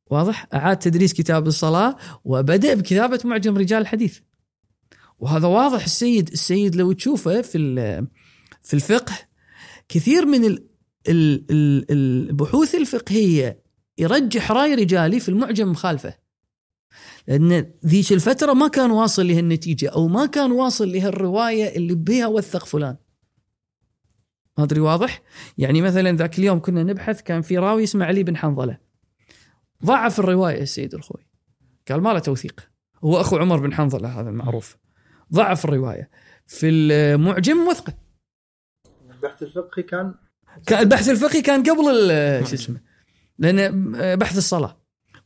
واضح؟ 0.06 0.48
أعاد 0.53 0.80
تدريس 0.80 1.14
كتاب 1.14 1.48
الصلاة 1.48 1.95
وبدأ 2.23 2.73
بكتابة 2.73 3.19
معجم 3.26 3.57
رجال 3.57 3.82
الحديث 3.82 4.19
وهذا 5.19 5.48
واضح 5.48 5.84
السيد 5.84 6.32
السيد 6.32 6.76
لو 6.76 6.91
تشوفه 6.91 7.41
في 7.41 7.57
في 8.61 8.73
الفقه 8.73 9.14
كثير 9.90 10.26
من 10.26 10.45
ال- 10.45 10.68
ال- 11.10 11.45
ال- 11.52 11.86
البحوث 11.91 12.76
الفقهية 12.76 13.61
يرجح 13.98 14.52
رأي 14.52 14.76
رجالي 14.76 15.19
في 15.19 15.30
المعجم 15.30 15.72
مخالفه 15.72 16.20
لأن 17.27 17.72
ذيك 17.85 18.11
الفترة 18.11 18.53
ما 18.53 18.68
كان 18.68 18.91
واصل 18.91 19.27
له 19.27 19.39
النتيجة 19.39 19.89
أو 19.89 20.07
ما 20.07 20.26
كان 20.26 20.52
واصل 20.52 20.91
له 20.91 21.07
الرواية 21.07 21.76
اللي 21.76 21.95
بها 21.95 22.27
وثق 22.27 22.65
فلان. 22.65 22.98
ما 24.57 24.64
أدري 24.64 24.80
واضح؟ 24.80 25.22
يعني 25.57 25.81
مثلا 25.81 26.11
ذاك 26.11 26.39
اليوم 26.39 26.60
كنا 26.60 26.84
نبحث 26.84 27.22
كان 27.22 27.41
في 27.41 27.57
راوي 27.57 27.84
اسمه 27.84 28.06
علي 28.06 28.23
بن 28.23 28.38
حنظلة. 28.38 28.77
ضعف 29.85 30.19
الرواية 30.19 30.61
السيد 30.61 30.93
الخوي 30.93 31.27
قال 31.89 32.02
ما 32.02 32.14
له 32.14 32.19
توثيق. 32.19 32.72
هو 33.03 33.22
أخو 33.22 33.38
عمر 33.38 33.60
بن 33.60 33.73
حنظلة 33.73 34.19
هذا 34.19 34.30
المعروف. 34.30 34.77
ضعف 35.34 35.65
الرواية. 35.65 36.10
في 36.45 36.69
المعجم 36.69 37.68
وثقة. 37.68 37.93
البحث 39.11 39.43
الفقهي 39.43 39.84
كان 39.84 40.15
البحث 40.72 41.10
الفقهي 41.10 41.41
كان 41.41 41.64
قبل 41.64 42.07
شو 42.48 42.53
اسمه. 42.53 42.81
لأن 43.39 44.15
بحث 44.15 44.38
الصلاة. 44.38 44.81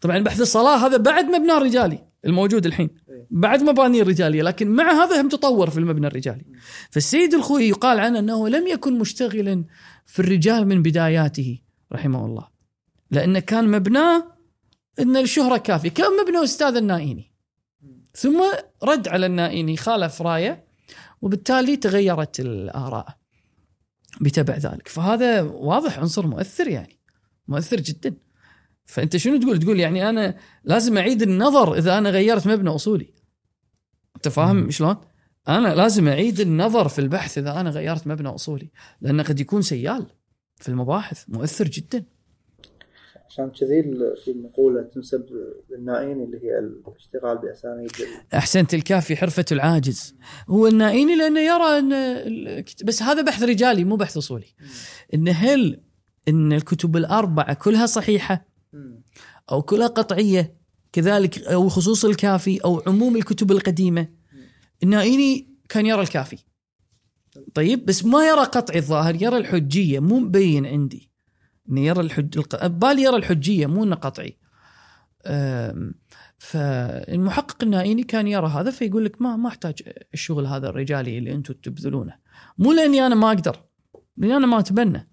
طبعا 0.06 0.20
بحث 0.20 0.42
الصلاة 0.42 0.88
هذا 0.88 0.98
بعد 0.98 1.26
مبنى 1.26 1.58
الرجالي 1.58 2.00
الموجود 2.26 2.66
الحين. 2.66 2.90
بعد 3.30 3.64
مباني 3.64 4.02
الرجالية 4.02 4.42
لكن 4.42 4.70
مع 4.70 4.92
هذا 4.92 5.22
هم 5.22 5.30
تطور 5.30 5.70
في 5.70 5.78
المبنى 5.78 6.08
الرجالي. 6.08 6.46
فالسيد 6.92 7.34
الخوي 7.34 7.64
يقال 7.64 8.00
عنه 8.00 8.20
أنه 8.20 8.50
لم 8.50 8.68
يكن 8.68 9.00
مشتغلا 9.00 9.66
في 10.06 10.20
الرجال 10.20 10.68
من 10.68 10.82
بداياته 10.82 11.60
رحمه 11.94 12.26
الله. 12.26 12.48
لأنه 13.12 13.40
كان 13.40 13.68
مبناه 13.72 14.36
إن 15.00 15.18
الشهرة 15.18 15.58
كافية 15.58 15.90
كان 15.90 16.08
مبنى 16.24 16.44
أستاذ 16.44 16.76
النائيني 16.76 17.32
ثم 18.14 18.44
رد 18.84 19.08
على 19.08 19.26
النائيني 19.26 19.78
خالف 19.78 20.22
رايه 20.22 20.66
وبالتالي 21.22 21.78
تغيرت 21.78 22.40
الآراء 22.40 23.18
بتبع 24.22 24.58
ذلك. 24.58 24.88
فهذا 24.88 25.42
واضح 25.42 26.00
عنصر 26.00 26.28
مؤثر 26.28 26.68
يعني 26.68 27.00
مؤثر 27.48 27.78
جدا. 27.80 28.25
فأنت 28.86 29.18
شنو 29.18 29.38
تقول؟ 29.40 29.60
تقول 29.60 29.80
يعني 29.80 30.10
أنا 30.10 30.38
لازم 30.64 30.98
أعيد 30.98 31.22
النظر 31.22 31.78
إذا 31.78 31.98
أنا 31.98 32.10
غيرت 32.10 32.48
مبنى 32.48 32.70
أصولي. 32.70 33.14
أنت 34.16 34.28
فاهم 34.28 34.72
شلون؟ 34.72 34.96
أنا 35.48 35.76
لازم 35.76 36.08
أعيد 36.08 36.40
النظر 36.40 36.88
في 36.88 37.00
البحث 37.00 37.38
إذا 37.38 37.60
أنا 37.60 37.70
غيرت 37.70 38.08
مبنى 38.08 38.28
أصولي 38.30 38.70
لأنه 39.02 39.24
قد 39.24 39.40
يكون 39.40 39.62
سيال 39.62 40.06
في 40.56 40.70
المباحث 40.70 41.24
مؤثر 41.28 41.68
جدا. 41.68 42.06
عشان 43.30 43.50
كذي 43.50 43.80
ال- 43.80 44.18
في 44.26 44.34
مقولة 44.34 44.82
تنسب 44.82 45.26
للنائين 45.70 46.24
اللي 46.24 46.38
هي 46.44 46.60
الاشتغال 46.60 47.38
بأسانيد 47.38 47.92
أحسنت 48.34 48.74
الكافي 48.74 49.16
حرفة 49.16 49.46
العاجز. 49.52 50.16
هو 50.50 50.68
النائيني 50.68 51.16
لأنه 51.16 51.40
يرى 51.40 51.80
أن 51.80 51.90
بس 52.84 53.04
هذا 53.04 53.22
بحث 53.22 53.44
رجالي 53.44 53.84
مو 53.84 53.96
بحث 53.96 54.18
أصولي. 54.18 54.48
إن 55.14 55.28
هل 55.28 55.82
إن 56.28 56.54
الكتب 56.54 56.98
الأربعة 56.98 57.54
كلها 57.54 57.86
صحيحة؟ 57.86 58.55
أو 59.52 59.62
كلها 59.62 59.88
قطعية 59.88 60.58
كذلك 60.92 61.40
أو 61.40 61.70
خصوص 61.70 62.06
الكافي 62.06 62.58
أو 62.58 62.84
عموم 62.88 63.16
الكتب 63.16 63.52
القديمة. 63.52 64.08
النائيني 64.84 65.56
كان 65.70 65.86
يرى 65.86 66.02
الكافي. 66.02 66.38
طيب 67.54 67.86
بس 67.86 68.06
ما 68.06 68.28
يرى 68.28 68.44
قطعي 68.44 68.78
الظاهر 68.78 69.22
يرى 69.22 69.38
الحجية. 69.38 70.00
مو 70.00 70.20
مبين 70.20 70.66
عندي 70.66 71.12
إنه 71.70 71.82
يرى 71.82 72.02
الحج 72.02 72.40
بالي 72.64 73.04
يرى 73.04 73.16
الحجية 73.16 73.66
مو 73.66 73.84
إنه 73.84 73.96
قطعي. 73.96 74.38
فالمحقق 76.38 77.64
النائيني 77.64 78.04
كان 78.04 78.28
يرى 78.28 78.48
هذا 78.48 78.72
فيقول 78.72 79.06
لك 79.06 79.22
ما 79.22 79.36
ما 79.36 79.48
أحتاج 79.48 79.82
الشغل 80.14 80.46
هذا 80.46 80.70
الرجالي 80.70 81.18
اللي 81.18 81.34
أنتم 81.34 81.54
تبذلونه. 81.54 82.14
مو 82.58 82.72
لأني 82.72 83.06
أنا 83.06 83.16
ما 83.16 83.28
أقدر 83.28 83.64
لأني 84.18 84.38
أنا 84.38 84.48
ما 84.48 84.60
أتبنى. 84.60 85.10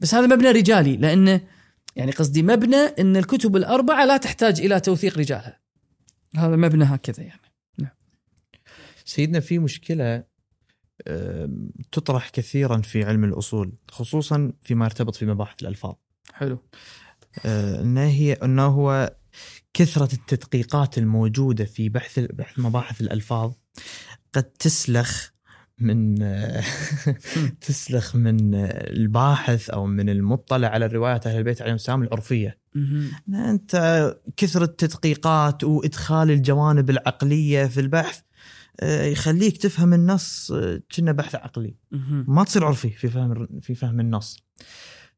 بس 0.00 0.14
هذا 0.14 0.26
مبنى 0.26 0.50
رجالي 0.50 0.96
لأنه 0.96 1.40
يعني 1.96 2.12
قصدي 2.12 2.42
مبنى 2.42 2.76
إن 2.76 3.16
الكتب 3.16 3.56
الأربعة 3.56 4.04
لا 4.04 4.16
تحتاج 4.16 4.60
إلى 4.60 4.80
توثيق 4.80 5.18
رجالها. 5.18 5.60
هذا 6.36 6.56
مبنى 6.56 6.84
هكذا 6.84 7.22
يعني. 7.22 7.42
سيدنا 9.04 9.40
في 9.40 9.58
مشكلة 9.58 10.24
تطرح 11.92 12.28
كثيرا 12.28 12.80
في 12.80 13.04
علم 13.04 13.24
الأصول 13.24 13.72
خصوصا 13.90 14.52
فيما 14.62 14.84
يرتبط 14.84 15.16
في 15.16 15.26
مباحث 15.26 15.62
الألفاظ. 15.62 15.94
حلو. 16.32 16.58
آه، 17.46 17.80
إنه 17.80 18.04
هي 18.06 18.32
إنه 18.32 18.66
هو 18.66 19.16
كثرة 19.74 20.14
التدقيقات 20.14 20.98
الموجودة 20.98 21.64
في 21.64 21.88
بحث 21.88 22.18
بحث 22.18 22.58
مباحث 22.58 23.00
الألفاظ 23.00 23.52
قد 24.32 24.42
تسلخ 24.42 25.31
من 25.82 26.22
آه، 26.22 26.62
تسلخ 27.66 28.16
من 28.16 28.54
آه، 28.54 28.90
الباحث 28.90 29.70
أو 29.70 29.86
من 29.86 30.08
المطلع 30.08 30.68
على 30.68 30.86
الروايات 30.86 31.26
أهل 31.26 31.38
البيت 31.38 31.62
عليهم 31.62 31.74
السلام 31.74 32.02
العرفية. 32.02 32.58
أنت 33.28 34.14
كثرة 34.36 34.66
تدقيقات 34.66 35.64
وإدخال 35.64 36.30
الجوانب 36.30 36.90
العقلية 36.90 37.64
في 37.64 37.80
البحث 37.80 38.20
آه، 38.80 39.04
يخليك 39.04 39.56
تفهم 39.56 39.94
النص 39.94 40.52
كأنه 40.88 41.12
بحث 41.12 41.34
عقلي. 41.34 41.76
ما 42.28 42.44
تصير 42.44 42.64
عرفي 42.64 42.90
في 42.90 43.08
فهم 43.08 43.60
في 43.60 43.74
فهم 43.74 44.00
النص. 44.00 44.44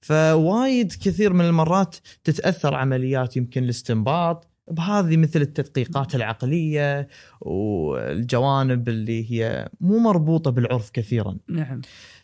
فوايد 0.00 0.92
كثير 0.92 1.32
من 1.32 1.44
المرات 1.44 1.96
تتأثر 2.24 2.74
عمليات 2.74 3.36
يمكن 3.36 3.64
الاستنباط 3.64 4.53
بهذه 4.70 5.16
مثل 5.16 5.40
التدقيقات 5.40 6.14
العقلية 6.14 7.08
والجوانب 7.40 8.88
اللي 8.88 9.30
هي 9.32 9.68
مو 9.80 9.98
مربوطة 9.98 10.50
بالعرف 10.50 10.90
كثيرا. 10.90 11.38
نعم. 11.48 11.80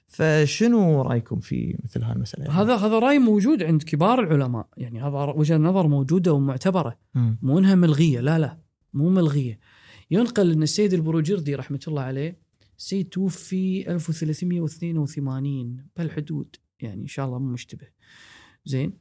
فشنو 0.06 1.02
رأيكم 1.02 1.40
في 1.40 1.78
مثل 1.84 2.02
هاي 2.02 2.12
المسألة؟ 2.12 2.62
هذا 2.62 2.76
هذا 2.76 2.98
رأي 2.98 3.18
موجود 3.18 3.62
عند 3.62 3.82
كبار 3.82 4.20
العلماء. 4.20 4.66
يعني 4.76 5.02
هذا 5.02 5.18
وجهة 5.18 5.56
نظر 5.56 5.88
موجودة 5.88 6.32
ومعتبرة. 6.32 6.98
مم. 7.14 7.38
مو 7.42 7.58
إنها 7.58 7.74
ملغية. 7.74 8.20
لا 8.20 8.38
لا. 8.38 8.58
مو 8.94 9.10
ملغية. 9.10 9.58
ينقل 10.10 10.52
إن 10.52 10.62
السيد 10.62 10.92
البروجردي 10.92 11.54
رحمة 11.54 11.80
الله 11.88 12.02
عليه 12.02 12.40
السيد 12.78 13.08
توفي 13.08 13.92
1382 13.92 15.86
بهالحدود. 15.96 16.56
يعني 16.80 17.02
إن 17.02 17.06
شاء 17.06 17.26
الله 17.26 17.38
مو 17.38 17.52
مشتبه. 17.52 17.86
زين؟ 18.64 18.92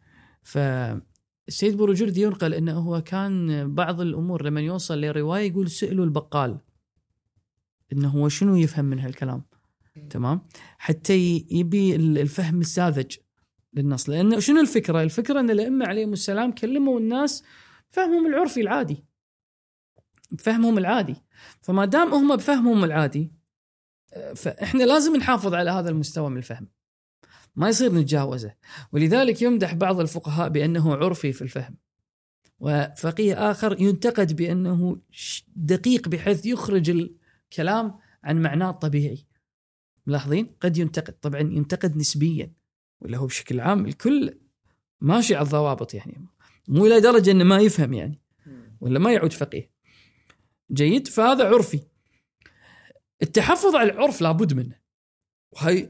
فالسيد 1.50 1.78
بروجردي 1.78 2.22
ينقل 2.22 2.54
إنه 2.54 2.80
هو 2.80 3.02
كان 3.02 3.74
بعض 3.76 4.02
الأمور 4.02 4.46
لما 4.46 4.62
يوصل 4.62 5.02
لرواية 5.02 5.52
يقول 5.52 5.70
سالوا 5.70 6.06
البقال. 6.06 6.58
إنه 7.94 8.10
هو 8.10 8.30
شنو 8.30 8.56
يفهم 8.56 8.86
من 8.86 9.00
هالكلام؟ 9.00 9.44
تمام؟ 10.10 10.42
حتى 10.78 11.46
يبي 11.52 11.96
ال- 11.96 12.18
الفهم 12.18 12.62
الساذج 12.62 13.18
للنص. 13.74 14.10
لأنه 14.10 14.40
شنو 14.40 14.60
الفكرة؟ 14.62 15.04
الفكرة 15.04 15.40
إن 15.40 15.50
الأئمة 15.50 15.86
عليهم 15.86 16.14
السلام 16.14 16.52
كلموا 16.52 17.00
الناس 17.00 17.44
فهمهم 17.90 18.28
العرفي 18.28 18.62
العادي. 18.62 19.04
بفهمهم 20.32 20.78
العادي. 20.78 21.16
فما 21.62 21.86
دام 21.86 22.14
هم 22.14 22.36
بفهمهم 22.36 22.84
العادي 22.84 23.32
فإحنا 24.36 24.84
لازم 24.84 25.16
نحافظ 25.16 25.54
على 25.54 25.72
هذا 25.72 25.90
المستوى 25.90 26.30
من 26.30 26.38
الفهم. 26.38 26.68
ما 27.60 27.70
يصير 27.70 27.94
نتجاوزه. 27.94 28.54
ولذلك 28.92 29.42
يمدح 29.42 29.74
بعض 29.74 30.00
الفقهاء 30.00 30.50
بأنه 30.50 30.96
عرفي 30.96 31.32
في 31.34 31.42
الفهم. 31.42 31.78
وفقيه 32.60 33.52
آخر 33.52 33.82
ينتقد 33.82 34.36
بأنه 34.36 35.02
ش- 35.12 35.44
دقيق 35.56 36.08
بحيث 36.08 36.46
يخرج 36.46 36.90
الكلام 36.90 38.00
عن 38.24 38.42
معناه 38.42 38.70
الطبيعي. 38.70 39.26
ملاحظين؟ 40.08 40.56
قد 40.62 40.78
ينتقد. 40.78 41.14
طبعا 41.14 41.42
ينتقد 41.42 41.98
نسبيا. 41.98 42.54
ولا 43.02 43.18
هو 43.18 43.26
بشكل 43.26 43.60
عام 43.60 43.86
الكل 43.86 44.38
ماشي 45.02 45.36
على 45.36 45.46
الضوابط 45.46 45.94
يعني. 45.94 46.26
مو 46.68 46.86
إلى 46.86 47.00
درجة 47.00 47.32
إنه 47.32 47.44
ما 47.44 47.60
يفهم 47.60 47.94
يعني. 47.94 48.20
ولا 48.82 49.00
ما 49.00 49.14
يعود 49.14 49.34
فقيه. 49.34 49.72
جيد؟ 50.72 51.08
فهذا 51.08 51.48
عرفي. 51.48 51.80
التحفظ 53.22 53.76
على 53.76 53.92
العرف 53.92 54.22
لابد 54.22 54.54
منه. 54.54 54.76
وهي 55.52 55.90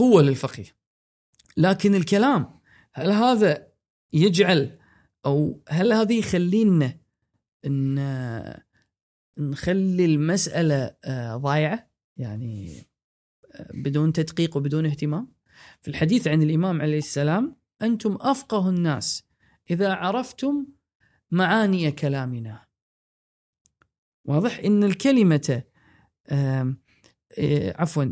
قوة 0.00 0.22
للفقيه. 0.22 0.76
لكن 1.56 1.94
الكلام 1.94 2.60
هل 2.92 3.10
هذا 3.10 3.68
يجعل 4.12 4.78
أو 5.26 5.62
هل 5.68 5.92
هذا 5.92 6.12
يخلينا 6.12 6.98
إن 7.66 7.94
نخلي 9.38 10.04
المسألة 10.04 10.96
آه، 11.04 11.36
ضايعة؟ 11.36 11.90
يعني 12.16 12.86
آه، 13.54 13.70
بدون 13.74 14.12
تدقيق 14.12 14.56
وبدون 14.56 14.86
اهتمام؟ 14.86 15.32
في 15.82 15.88
الحديث 15.88 16.28
عن 16.28 16.42
الإمام 16.42 16.82
عليه 16.82 16.98
السلام 16.98 17.56
أنتم 17.82 18.18
أفقه 18.20 18.68
الناس. 18.68 19.24
إذا 19.70 19.94
عرفتم 19.94 20.66
معاني 21.30 21.92
كلامنا. 21.92 22.66
واضح 24.24 24.58
إن 24.58 24.84
الكلمة 24.84 25.62
آه، 26.28 26.76
عفوا 27.76 28.04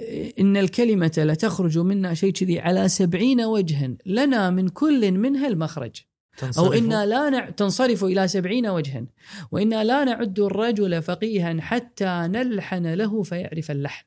آم، 0.00 0.32
إن 0.40 0.56
الكلمة 0.56 1.12
لتخرج 1.16 1.78
منا 1.78 2.14
شيء 2.14 2.32
كذي 2.32 2.60
على 2.60 2.88
سبعين 2.88 3.40
وجها. 3.40 3.96
لنا 4.06 4.50
من 4.50 4.68
كل 4.68 5.12
منها 5.12 5.48
المخرج. 5.48 5.96
أو 6.34 6.38
تنصرفوا؟ 6.38 6.76
إنا 6.76 7.06
لا 7.06 7.30
نع... 7.30 7.50
تنصرف 7.50 8.04
إلى 8.04 8.28
سبعين 8.28 8.66
وجها. 8.66 9.06
وإنا 9.50 9.84
لا 9.84 10.04
نعد 10.04 10.40
الرجل 10.40 11.02
فقيها 11.02 11.60
حتى 11.60 12.04
نلحن 12.06 12.86
له 12.86 13.22
فيعرف 13.22 13.70
اللحن. 13.70 14.04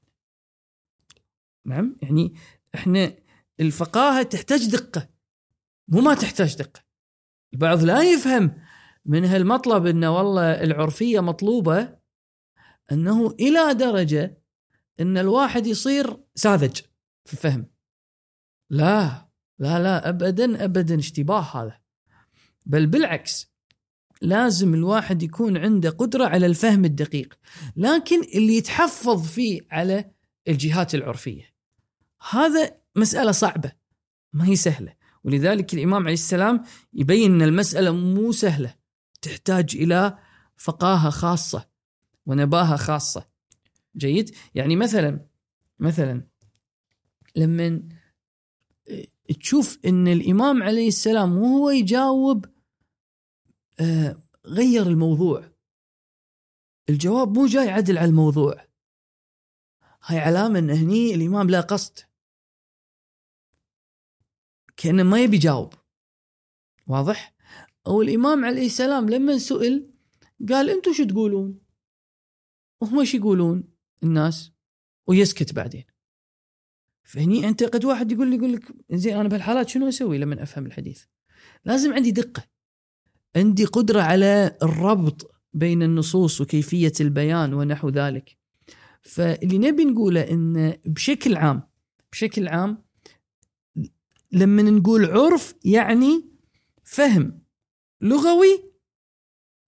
نعم؟ 1.65 1.97
يعني 2.01 2.33
إحنا 2.75 3.13
الفقاهة 3.59 4.23
تحتاج 4.23 4.69
دقة. 4.69 5.09
مو 5.87 6.01
ما 6.01 6.13
تحتاج 6.13 6.55
دقة. 6.55 6.81
البعض 7.53 7.83
لا 7.83 8.01
يفهم 8.01 8.53
من 9.05 9.25
هالمطلب 9.25 9.85
إنه 9.85 10.17
والله 10.17 10.63
العرفية 10.63 11.19
مطلوبة 11.19 11.97
إنه 12.91 13.35
إلى 13.39 13.73
درجة 13.73 14.41
إن 14.99 15.17
الواحد 15.17 15.67
يصير 15.67 16.17
ساذج 16.35 16.81
في 17.25 17.33
الفهم. 17.33 17.65
لا 18.69 19.27
لا 19.59 19.79
لا 19.83 20.09
ابدا 20.09 20.63
ابدا 20.63 20.99
اشتباه 20.99 21.41
هذا؟ 21.41 21.79
بل 22.65 22.87
بالعكس 22.87 23.51
لازم 24.21 24.73
الواحد 24.73 25.23
يكون 25.23 25.57
عنده 25.57 25.89
قدرة 25.89 26.25
على 26.25 26.45
الفهم 26.45 26.85
الدقيق 26.85 27.33
لكن 27.75 28.21
اللي 28.21 28.57
يتحفظ 28.57 29.27
فيه 29.27 29.61
على 29.71 30.11
الجهات 30.47 30.95
العرفية. 30.95 31.53
هذا 32.29 32.77
مسألة 32.95 33.31
صعبة 33.31 33.71
ما 34.33 34.47
هي 34.47 34.55
سهلة. 34.55 34.93
ولذلك 35.23 35.73
الإمام 35.73 36.03
عليه 36.03 36.13
السلام 36.13 36.63
يبين 36.93 37.33
أن 37.33 37.41
المسألة 37.41 37.91
مو 37.91 38.31
سهلة 38.31 38.75
تحتاج 39.21 39.75
إلى 39.75 40.17
فقاهة 40.57 41.09
خاصة 41.09 41.69
ونباهة 42.25 42.75
خاصة. 42.75 43.36
جيد؟ 43.95 44.35
يعني 44.55 44.75
مثلا 44.75 45.27
مثلا 45.79 46.27
لما 47.35 47.89
تشوف 49.39 49.79
إن 49.85 50.07
الإمام 50.07 50.63
عليه 50.63 50.87
السلام 50.87 51.37
وهو 51.37 51.69
يجاوب 51.69 52.45
آه، 53.79 54.15
غير 54.45 54.87
الموضوع. 54.87 55.51
الجواب 56.89 57.37
مو 57.37 57.45
جاي 57.45 57.69
عدل 57.69 57.97
على 57.97 58.09
الموضوع. 58.09 58.67
هاي 60.03 60.19
علامة 60.19 60.59
إن 60.59 60.69
هني 60.69 61.13
الإمام 61.15 61.49
لا 61.49 61.61
قصد. 61.61 61.99
كأنه 64.77 65.03
ما 65.03 65.23
يبي 65.23 65.35
يجاوب. 65.35 65.73
واضح؟ 66.87 67.35
أو 67.87 68.01
الإمام 68.01 68.45
عليه 68.45 68.65
السلام 68.65 69.09
لما 69.09 69.37
سئل 69.37 69.93
قال 70.49 70.69
أنتم 70.69 70.93
شو 70.93 71.03
تقولون؟ 71.03 71.59
وهم 72.81 73.05
شو 73.05 73.17
يقولون؟ 73.17 73.76
الناس 74.03 74.51
ويسكت 75.07 75.53
بعدين 75.53 75.83
فهني 77.03 77.47
أنت 77.47 77.63
قد 77.63 77.85
واحد 77.85 78.11
يقول 78.11 78.29
لي 78.29 78.35
يقول 78.35 78.53
لك 78.53 78.71
زين 78.91 79.17
أنا 79.17 79.29
بهالحالات 79.29 79.69
شنو 79.69 79.89
أسوي 79.89 80.17
لما 80.17 80.43
أفهم 80.43 80.65
الحديث؟ 80.65 81.03
لازم 81.65 81.93
عندي 81.93 82.11
دقة 82.11 82.43
عندي 83.35 83.65
قدرة 83.65 84.01
على 84.01 84.57
الربط 84.63 85.31
بين 85.53 85.83
النصوص 85.83 86.41
وكيفية 86.41 86.93
البيان 87.01 87.53
ونحو 87.53 87.89
ذلك. 87.89 88.37
فاللي 89.01 89.57
نبي 89.57 89.85
نقوله 89.85 90.21
إن 90.31 90.77
بشكل 90.85 91.35
عام 91.37 91.63
بشكل 92.11 92.47
عام 92.47 92.83
لما 94.31 94.61
نقول 94.61 95.05
عرف 95.05 95.55
يعني 95.65 96.25
فهم 96.83 97.41
لغوي 98.01 98.66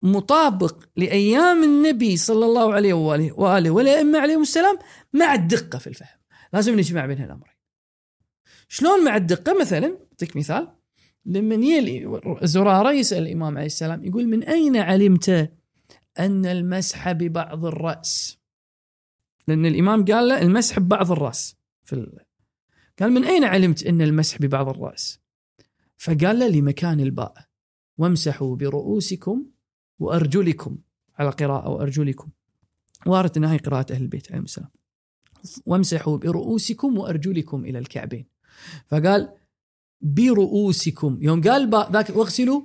مطابق 0.02 0.84
لأيام 0.96 1.64
النبي 1.64 2.18
صلى 2.18 2.46
الله 2.46 2.74
عليه 2.74 2.94
واله 2.94 3.40
وآله 3.40 3.70
والأئمة 3.70 4.20
عليهم 4.20 4.42
السلام 4.42 4.78
مع 5.14 5.34
الدقة 5.34 5.80
في 5.80 5.88
الفهم. 5.88 6.20
لازم 6.54 6.80
نجمع 6.80 7.06
بين 7.06 7.18
هالأمرين. 7.18 7.54
شلون 8.68 9.06
مع 9.06 9.16
الدقة 9.16 9.60
مثلا 9.60 9.98
أعطيك 10.12 10.38
مثال 10.38 10.68
لما 11.26 11.56
يلي 11.56 12.22
زرارة 12.44 12.92
يسأل 12.92 13.24
الإمام 13.24 13.58
عليه 13.58 13.66
السلام 13.66 14.06
يقول 14.06 14.28
من 14.28 14.44
أين 14.44 14.78
علمت 14.78 15.52
أن 16.20 16.46
المسح 16.46 17.12
ببعض 17.12 17.66
الرأس؟ 17.66 18.40
لأن 19.48 19.66
الإمام 19.66 20.06
قال 20.06 20.28
له 20.28 20.42
المسح 20.42 20.80
ببعض 20.80 21.12
الرأس 21.12 21.56
في 21.84 21.94
ال... 21.94 22.20
قال 23.00 23.12
من 23.12 23.24
أين 23.24 23.44
علمت 23.44 23.84
أن 23.84 24.02
المسح 24.02 24.38
ببعض 24.38 24.70
الرأس؟ 24.70 25.20
فقال 25.98 26.40
له 26.40 26.48
لمكان 26.48 27.00
الباء 27.00 27.34
وامسحوا 27.98 28.56
برؤوسكم 28.56 29.46
وارجلكم 30.00 30.78
على 31.20 31.30
قراءة 31.30 31.70
وارجلكم 31.70 32.30
وارد 33.06 33.38
أنها 33.38 33.54
هي 33.54 33.58
قراءة 33.58 33.94
أهل 33.94 34.02
البيت 34.02 34.32
عليهم 34.32 34.44
السلام. 34.44 34.70
وامسحوا 35.66 36.18
برؤوسكم 36.18 36.98
وارجلكم 36.98 37.66
إلى 37.66 37.80
الكعبين. 37.80 38.26
فقال 38.88 39.34
برؤوسكم. 40.02 41.18
يوم 41.22 41.42
قال 41.42 41.70
ذاك 41.92 42.10
واغسلوا 42.10 42.62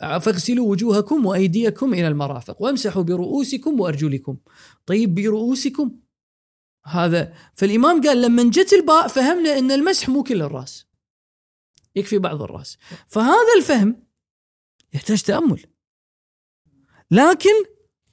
فاغسلوا 0.00 0.70
وجوهكم 0.70 1.26
وأيديكم 1.26 1.94
إلى 1.94 2.08
المرافق. 2.08 2.62
وامسحوا 2.62 3.02
برؤوسكم 3.02 3.80
وارجلكم 3.80 4.38
طيب 4.86 5.14
برؤوسكم؟ 5.14 6.00
هذا 6.84 7.34
فالإمام 7.54 8.02
قال 8.02 8.22
لما 8.22 8.50
جت 8.50 8.72
الباء 8.72 9.08
فهمنا 9.08 9.58
إن 9.58 9.70
المسح 9.70 10.08
مو 10.08 10.22
كل 10.22 10.42
الرأس. 10.42 10.86
يكفي 11.96 12.18
بعض 12.18 12.42
الرأس. 12.42 12.78
فهذا 13.06 13.54
الفهم 13.58 14.06
يحتاج 14.94 15.22
تأمل. 15.22 15.66
لكن 17.10 17.64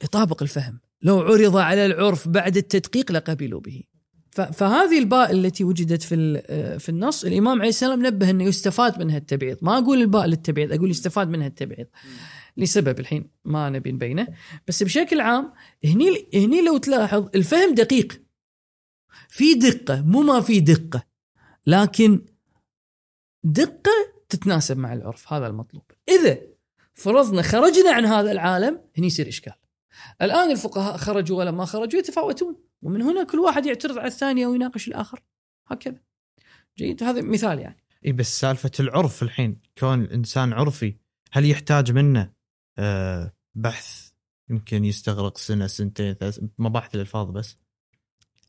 يطابق 0.04 0.42
الفهم. 0.42 0.80
لو 1.02 1.20
عرض 1.20 1.58
على 1.58 1.86
العرف 1.86 2.28
بعد 2.28 2.58
التدقيق 2.58 3.12
لقبلوا 3.12 3.60
به. 3.60 3.84
فهذه 4.32 5.00
الباء 5.00 5.32
التي 5.32 5.64
وجدت 5.64 6.02
في 6.02 6.16
ال- 6.16 6.80
في 6.80 6.90
النص 6.90 7.26
الإمام 7.26 7.60
عليه 7.60 7.70
السلام 7.70 8.06
نبه 8.06 8.30
أنه 8.30 8.44
يستفاد 8.44 9.00
منها 9.00 9.18
التبعيض. 9.18 9.58
ما 9.62 9.78
أقول 9.78 10.02
الباء 10.02 10.26
للتبعيض 10.26 10.74
أقول 10.74 10.90
يستفاد 10.92 11.30
منها 11.30 11.48
التبعيض. 11.48 11.88
لسبب 12.58 13.00
الحين 13.00 13.30
ما 13.46 13.70
نبي 13.70 13.92
نبينه. 13.92 14.28
بس 14.68 14.84
بشكل 14.84 15.20
عام 15.22 15.54
هني 15.86 16.28
هني 16.34 16.62
لو 16.62 16.78
تلاحظ 16.78 17.30
الفهم 17.36 17.74
دقيق. 17.74 18.22
في 19.30 19.54
دقة 19.54 20.02
مو 20.02 20.22
ما 20.22 20.42
في 20.42 20.60
دقة. 20.60 21.04
لكن 21.68 22.26
دقة 23.44 23.92
تتناسب 24.30 24.78
مع 24.78 24.94
العرف. 24.94 25.34
هذا 25.34 25.48
المطلوب. 25.48 25.84
إذا 26.10 26.38
فرضنا 26.96 27.42
خرجنا 27.42 27.92
عن 27.92 28.06
هذا 28.06 28.32
العالم 28.32 28.82
هني 28.98 29.08
يصير 29.08 29.28
إشكال. 29.28 29.54
الآن 30.22 30.52
الفقهاء 30.52 30.98
خرجوا 30.98 31.38
ولا 31.38 31.52
ما 31.52 31.66
خرجوا 31.66 32.00
يتفاوتون 32.00 32.56
ومن 32.82 33.02
هنا 33.02 33.24
كل 33.24 33.40
واحد 33.40 33.66
يعترض 33.66 33.98
على 33.98 34.08
الثاني 34.08 34.46
أو 34.46 34.54
يناقش 34.54 34.88
الآخر. 34.88 35.24
هكذا. 35.68 36.00
جيد. 36.78 37.04
هذا 37.04 37.22
مثال 37.22 37.60
يعني. 37.60 37.84
إي 38.06 38.12
بس 38.12 38.40
سالفة 38.40 38.72
العرف 38.80 39.24
الحين 39.24 39.62
كون 39.78 40.02
الإنسان 40.02 40.54
عرفي 40.54 40.96
هل 41.32 41.50
يحتاج 41.50 41.92
منه 41.92 42.32
آه 42.78 43.34
بحث؟ 43.56 44.10
يمكن 44.50 44.86
يستغرق 44.86 45.38
سنة 45.38 45.68
سنتين 45.68 46.14
ثلاث 46.14 46.40
مباحث 46.58 46.96
الالفاظ 46.96 47.30
بس. 47.30 47.58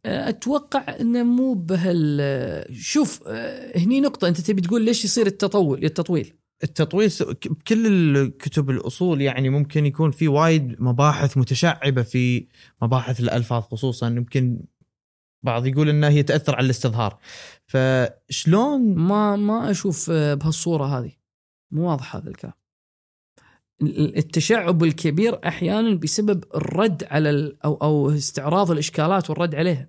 أتوقع 0.07 0.97
إنه 1.01 1.23
مو 1.23 1.55
بهال 1.55 2.77
شوف 2.77 3.23
آه، 3.27 3.79
هني 3.79 4.01
نقطة 4.01 4.29
أنت 4.29 4.41
تبي 4.41 4.61
تقول 4.61 4.83
ليش 4.83 5.05
يصير 5.05 5.27
التطول 5.27 5.85
التطويل؟ 5.85 6.35
التطويل 6.63 7.11
س- 7.11 7.23
ك- 7.23 7.49
بكل 7.49 7.87
الكتب 8.17 8.71
الأصول 8.71 9.21
يعني 9.21 9.49
ممكن 9.51 9.87
يكون 9.87 10.11
في 10.11 10.29
وايد 10.29 10.77
مباحث 10.83 11.39
متشعبة 11.39 12.03
في 12.03 12.47
مباحث 12.83 13.21
الألفاظ 13.21 13.63
خصوصا 13.63 14.09
يمكن 14.09 14.61
بعض 15.43 15.67
يقول 15.67 15.89
إنها 15.89 16.09
هي 16.09 16.23
تأثر 16.23 16.55
على 16.57 16.65
الاستظهار. 16.65 17.19
فشلون؟ 17.67 18.95
ما 18.95 19.37
ما 19.37 19.71
أشوف 19.71 20.11
آه، 20.11 20.35
بهالصورة 20.35 20.85
هذه. 20.99 21.13
مو 21.71 21.91
واضح 21.91 22.17
هذا 22.17 22.29
الكلام. 22.29 22.55
ال- 23.83 24.17
التشعب 24.17 24.85
الكبير 24.85 25.49
أحيانا 25.49 25.95
بسبب 25.95 26.45
الرد 26.55 27.05
على 27.11 27.57
أو 27.65 27.75
أو 27.75 28.11
استعراض 28.11 28.71
الإشكالات 28.71 29.31
والرد 29.31 29.55
عليها. 29.55 29.89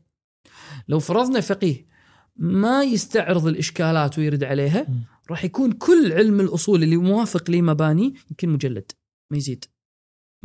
لو 0.88 0.99
فرضنا 0.99 1.41
فقيه 1.41 1.88
ما 2.35 2.84
يستعرض 2.84 3.48
الإشكالات 3.48 4.19
ويرد 4.19 4.44
عليها 4.44 4.81
م. 4.89 5.03
راح 5.29 5.43
يكون 5.43 5.71
كل 5.71 6.13
علم 6.13 6.39
الأصول 6.39 6.83
اللي 6.83 6.97
موافق 6.97 7.51
لمباني 7.51 8.13
يمكن 8.29 8.49
مجلد 8.49 8.91
ما 9.31 9.37
يزيد. 9.37 9.65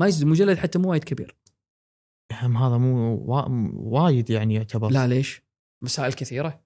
ما 0.01 0.07
يزيد 0.07 0.27
مجلد 0.29 0.59
حتى 0.59 0.79
مو 0.79 0.91
وايد 0.91 1.05
كبير. 1.05 1.37
هم 2.33 2.57
هذا 2.57 2.77
مو 2.77 3.17
وا- 3.17 3.73
وايد 3.75 4.31
يعني 4.31 4.55
يعتبر. 4.55 4.91
لا 4.91 5.07
ليش؟ 5.07 5.43
مسائل 5.85 6.13
كثيرة. 6.13 6.65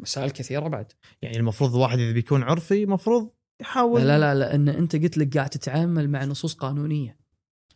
مسائل 0.00 0.30
كثيرة 0.30 0.68
بعد. 0.68 0.92
يعني 1.22 1.36
المفروض 1.36 1.74
الواحد 1.74 1.98
إذا 1.98 2.12
بيكون 2.12 2.42
عرفي 2.42 2.82
المفروض 2.82 3.30
يحاول. 3.60 4.00
لا 4.00 4.18
لا 4.18 4.34
لا 4.34 4.38
لأن 4.38 4.68
أنت 4.68 4.96
قلت 4.96 5.18
لك 5.18 5.36
قاعد 5.36 5.50
تتعامل 5.50 6.10
مع 6.10 6.24
نصوص 6.24 6.54
قانونية. 6.54 7.18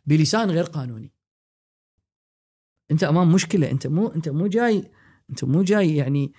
بلسان 0.05 0.51
غير 0.51 0.63
قانوني. 0.63 1.13
أنت 2.91 3.03
أمام 3.03 3.31
مشكلة 3.31 3.71
أنت 3.71 3.87
مو 3.87 4.07
أنت 4.07 4.29
مو 4.29 4.47
جاي 4.47 4.91
أنت 5.29 5.43
مو 5.43 5.61
جاي 5.63 5.95
يعني 5.95 6.33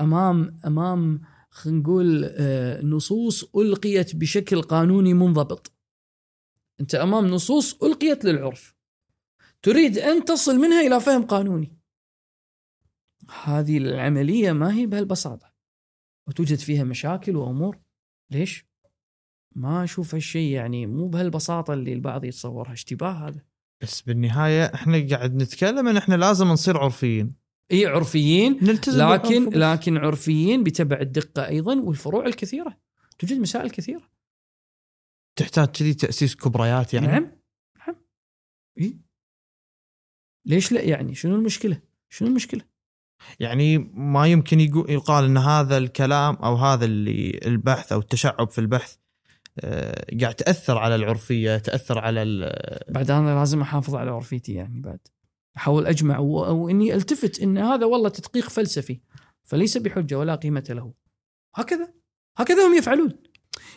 أمام 0.00 0.58
أمام 0.66 1.20
خلينا 1.54 1.80
نقول 1.80 2.24
آه، 2.24 2.82
نصوص 2.82 3.44
ألقيت 3.56 4.16
بشكل 4.16 4.62
قانوني 4.62 5.14
منضبط. 5.14 5.72
أنت 6.80 6.94
أمام 6.94 7.26
نصوص 7.26 7.82
ألقيت 7.82 8.24
للعرف. 8.24 8.74
تريد 9.62 9.98
أن 9.98 10.24
تصل 10.24 10.56
منها 10.56 10.80
إلى 10.80 11.00
فهم 11.00 11.22
قانوني. 11.22 11.78
هذه 13.44 13.78
العملية 13.78 14.52
ما 14.52 14.74
هي 14.74 14.86
بهالبساطة. 14.86 15.52
وتوجد 16.28 16.58
فيها 16.58 16.84
مشاكل 16.84 17.36
وأمور. 17.36 17.78
ليش؟ 18.30 18.66
ما 19.56 19.84
أشوف 19.84 20.14
هالشيء 20.14 20.52
يعني 20.52 20.86
مو 20.86 21.08
بهالبساطة 21.08 21.74
اللي 21.74 21.92
البعض 21.92 22.24
يتصورها 22.24 22.72
اشتباه 22.72 23.28
هذا. 23.28 23.40
بس 23.82 24.00
بالنهاية 24.00 24.64
إحنا 24.64 25.06
قاعد 25.10 25.34
نتكلم 25.34 25.88
إن 25.88 25.96
إحنا 25.96 26.14
لازم 26.14 26.46
نصير 26.46 26.78
عرفيين. 26.78 27.43
إي 27.72 27.86
عرفيين. 27.86 28.58
نلتزم 28.62 29.08
لكن. 29.08 29.50
لكن 29.50 29.96
عرفيين 29.96 30.64
بتبع 30.64 31.00
الدقة 31.00 31.48
أيضا 31.48 31.80
والفروع 31.80 32.26
الكثيرة. 32.26 32.76
توجد 33.18 33.38
مسائل 33.38 33.70
كثيرة. 33.70 34.10
تحتاج 35.36 35.68
كذي 35.68 35.94
تأسيس 35.94 36.36
كبريات 36.36 36.94
يعني؟ 36.94 37.06
نعم. 37.06 37.32
نعم. 37.86 37.96
إي. 38.80 38.98
ليش 40.46 40.72
لا 40.72 40.80
يعني؟ 40.82 41.14
شنو 41.14 41.34
المشكلة؟ 41.34 41.80
شنو 42.08 42.28
المشكلة؟ 42.28 42.60
يعني 43.40 43.78
ما 43.94 44.26
يمكن 44.26 44.60
يقال 44.88 45.24
إن 45.24 45.36
هذا 45.36 45.78
الكلام 45.78 46.34
أو 46.34 46.54
هذا 46.56 46.84
اللي 46.84 47.40
البحث 47.46 47.92
أو 47.92 47.98
التشعب 47.98 48.50
في 48.50 48.58
البحث 48.60 48.96
آه، 49.60 50.06
قاعد 50.20 50.34
تأثر 50.34 50.78
على 50.78 50.94
العرفية 50.94 51.58
تأثر 51.58 51.98
على 51.98 52.22
ال- 52.22 52.92
بعد 52.92 53.10
أنا 53.10 53.38
لازم 53.38 53.60
أحافظ 53.60 53.94
على 53.94 54.10
عرفيتي 54.10 54.52
يعني 54.52 54.80
بعد. 54.80 54.98
احاول 55.56 55.86
أجمع 55.86 56.18
وإني 56.18 56.94
ألتفت 56.94 57.40
إن 57.40 57.58
هذا 57.58 57.86
والله 57.86 58.08
تدقيق 58.08 58.48
فلسفي 58.48 59.00
فليس 59.42 59.76
بحجة 59.76 60.18
ولا 60.18 60.34
قيمة 60.34 60.64
له. 60.68 60.92
هكذا 61.54 61.92
هكذا 62.38 62.66
هم 62.66 62.74
يفعلون. 62.74 63.12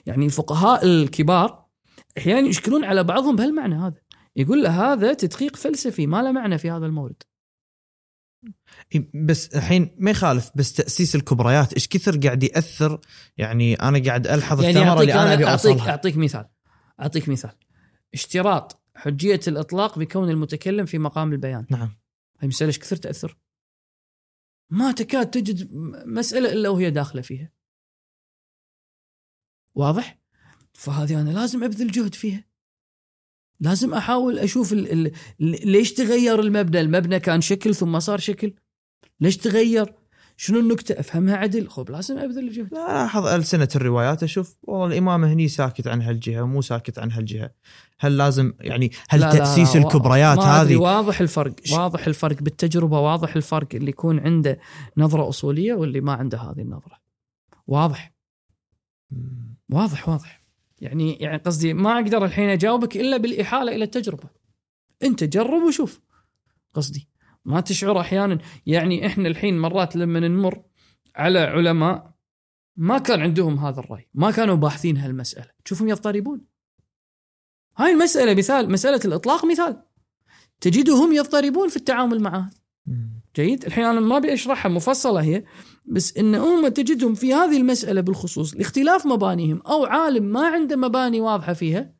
يعني 0.06 0.26
الفقهاء 0.26 0.86
الكبار 0.86 1.66
أحيانا 2.18 2.48
يشكلون 2.48 2.84
على 2.86 3.04
بعضهم 3.04 3.36
بهالمعنى 3.36 3.76
هذا. 3.76 4.02
يقول 4.36 4.64
له 4.64 4.94
هذا 4.94 5.14
تدقيق 5.14 5.56
فلسفي 5.56 6.08
ما 6.08 6.22
له 6.22 6.32
معنى 6.32 6.58
في 6.58 6.72
هذا 6.72 6.86
المورد. 6.86 7.24
بس 9.14 9.56
الحين 9.56 9.96
ما 9.98 10.12
يخالف 10.12 10.52
بس 10.56 10.74
تأسيس 10.74 11.16
الكبريات 11.16 11.74
إيش 11.74 11.88
كثر 11.88 12.18
قاعد 12.18 12.44
يأثر؟ 12.44 13.00
يعني 13.38 13.76
أنا 13.76 14.04
قاعد 14.04 14.28
ألحظ 14.28 14.64
يعني 14.64 14.80
الثمرة 14.80 15.02
اللي 15.02 15.14
أنا 15.14 15.34
أبي 15.34 15.46
أعطيك 15.46 15.80
أعطيك 15.80 16.18
مثال 16.18 16.46
أعطيك 17.00 17.30
مثال. 17.30 17.52
اشتراط 18.14 18.84
حجية 18.98 19.40
الإطلاق 19.48 20.00
بكون 20.00 20.30
المتكلم 20.30 20.86
في 20.86 20.98
مقام 20.98 21.34
البيان. 21.34 21.66
نعم. 21.70 21.98
هاي 22.40 22.48
مسألة 22.48 22.68
إيش 22.68 22.80
كثر 22.80 22.96
تأثر؟ 22.96 23.38
ما 24.70 24.92
تكاد 24.92 25.32
تجد 25.32 25.74
م- 25.74 26.04
مسألة 26.18 26.54
إلا 26.54 26.70
وهي 26.70 26.92
داخلة 26.92 27.22
فيها. 27.22 27.52
واضح؟ 29.76 30.20
فهذه 30.74 31.22
أنا 31.22 31.30
لازم 31.30 31.64
أبذل 31.64 31.92
جهد 31.92 32.16
فيها. 32.16 32.44
لازم 33.60 33.94
أحاول 33.94 34.40
أشوف 34.40 34.74
ال 34.74 34.92
ال 34.92 35.12
ليش 35.72 35.94
تغير 35.94 36.40
المبنى؟ 36.40 36.82
المبنى 36.82 37.20
كان 37.20 37.42
شكل 37.42 37.76
ثم 37.76 38.00
صار 38.00 38.20
شكل. 38.20 38.54
ليش 39.20 39.38
تغير؟ 39.38 39.94
شنو 40.40 40.60
النكتة؟ 40.60 41.00
أفهمها 41.00 41.36
عدل. 41.36 41.68
خب 41.68 41.90
لازم 41.92 42.18
أبذل 42.18 42.52
جهد 42.52 42.74
لا 42.74 43.02
الاحظ 43.02 43.26
ألسنة 43.26 43.68
الروايات. 43.76 44.24
أشوف 44.24 44.56
والله 44.64 44.86
الإمام 44.88 45.24
هني 45.24 45.48
ساكت 45.48 45.88
عن 45.88 46.02
هالجهة 46.02 46.44
مو 46.44 46.62
ساكت 46.62 47.00
عن 47.00 47.12
هالجهة. 47.12 47.52
هل 48.00 48.18
لازم 48.18 48.54
يعني 48.60 48.92
هل 49.10 49.20
لا 49.20 49.26
لا 49.26 49.32
لا، 49.32 49.38
تأسيس 49.38 49.76
وا- 49.76 49.82
الكبريات 49.82 50.40
هذه؟ 50.40 50.76
واضح 50.78 51.22
الفرق 51.22 51.56
واضح 51.72 52.08
الفرق 52.08 52.42
بالتجربة 52.44 53.00
واضح 53.00 53.36
الفرق 53.36 53.68
اللي 53.74 53.90
يكون 53.90 54.20
عنده 54.20 54.60
نظرة 54.98 55.30
أصولية 55.30 55.74
واللي 55.74 56.02
ما 56.02 56.14
عنده 56.14 56.38
هذه 56.38 56.62
النظرة. 56.62 56.98
واضح. 57.68 58.14
واضح 59.70 60.10
واضح. 60.10 60.44
يعني 60.82 61.14
يعني 61.14 61.38
قصدي 61.38 61.74
ما 61.74 61.96
أقدر 62.00 62.26
الحين 62.26 62.50
أجاوبك 62.50 62.98
إلا 62.98 63.18
بالإحالة 63.18 63.76
إلى 63.76 63.84
التجربة. 63.84 64.30
أنت 65.04 65.24
جرب 65.24 65.64
وشوف 65.64 66.00
قصدي. 66.74 67.10
ما 67.48 67.62
تشعر 67.62 68.00
أحيانا؟ 68.00 68.38
يعني 68.66 69.06
إحنا 69.06 69.28
الحين 69.28 69.60
مرات 69.60 69.96
لما 69.96 70.20
نمر 70.20 70.62
على 71.16 71.40
علماء 71.40 72.14
ما 72.78 72.98
كان 72.98 73.20
عندهم 73.22 73.60
هذا 73.60 73.80
الرأي 73.80 74.10
ما 74.14 74.32
كانوا 74.32 74.56
باحثين 74.56 74.98
هالمسألة. 74.98 75.48
تشوفهم 75.66 75.90
يضطربون. 75.90 76.42
هاي 77.78 77.92
المسألة 77.92 78.34
مثال 78.34 78.72
مسألة 78.72 79.00
الإطلاق 79.06 79.46
مثال. 79.46 79.84
تجدهم 80.62 81.14
يضطربون 81.14 81.70
في 81.70 81.76
التعامل 81.78 82.20
معها. 82.20 82.50
جيد؟ 83.36 83.66
الحين 83.66 83.86
أنا 83.86 84.00
ما 84.00 84.18
أبي 84.18 84.34
أشرحها 84.34 84.70
مفصلة 84.70 85.22
هي 85.22 85.44
بس 85.86 86.18
إن 86.18 86.36
هم 86.36 86.68
تجدهم 86.68 87.16
في 87.16 87.34
هذه 87.34 87.58
المسألة 87.58 88.02
بالخصوص 88.02 88.56
لاختلاف 88.56 89.06
مبانيهم 89.06 89.62
أو 89.62 89.86
عالم 89.86 90.24
ما 90.24 90.48
عنده 90.48 90.76
مباني 90.76 91.22
واضحة 91.22 91.54
فيها 91.54 91.94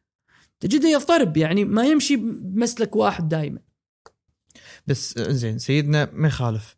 تجده 0.60 0.90
يضطرب. 0.90 1.38
يعني 1.38 1.66
ما 1.66 1.86
يمشي 1.86 2.16
بمسلك 2.16 2.96
واحد 2.96 3.30
دائما 3.30 3.67
بس 4.88 5.20
زين 5.20 5.58
سيدنا 5.58 6.10
ما 6.14 6.28
يخالف. 6.28 6.78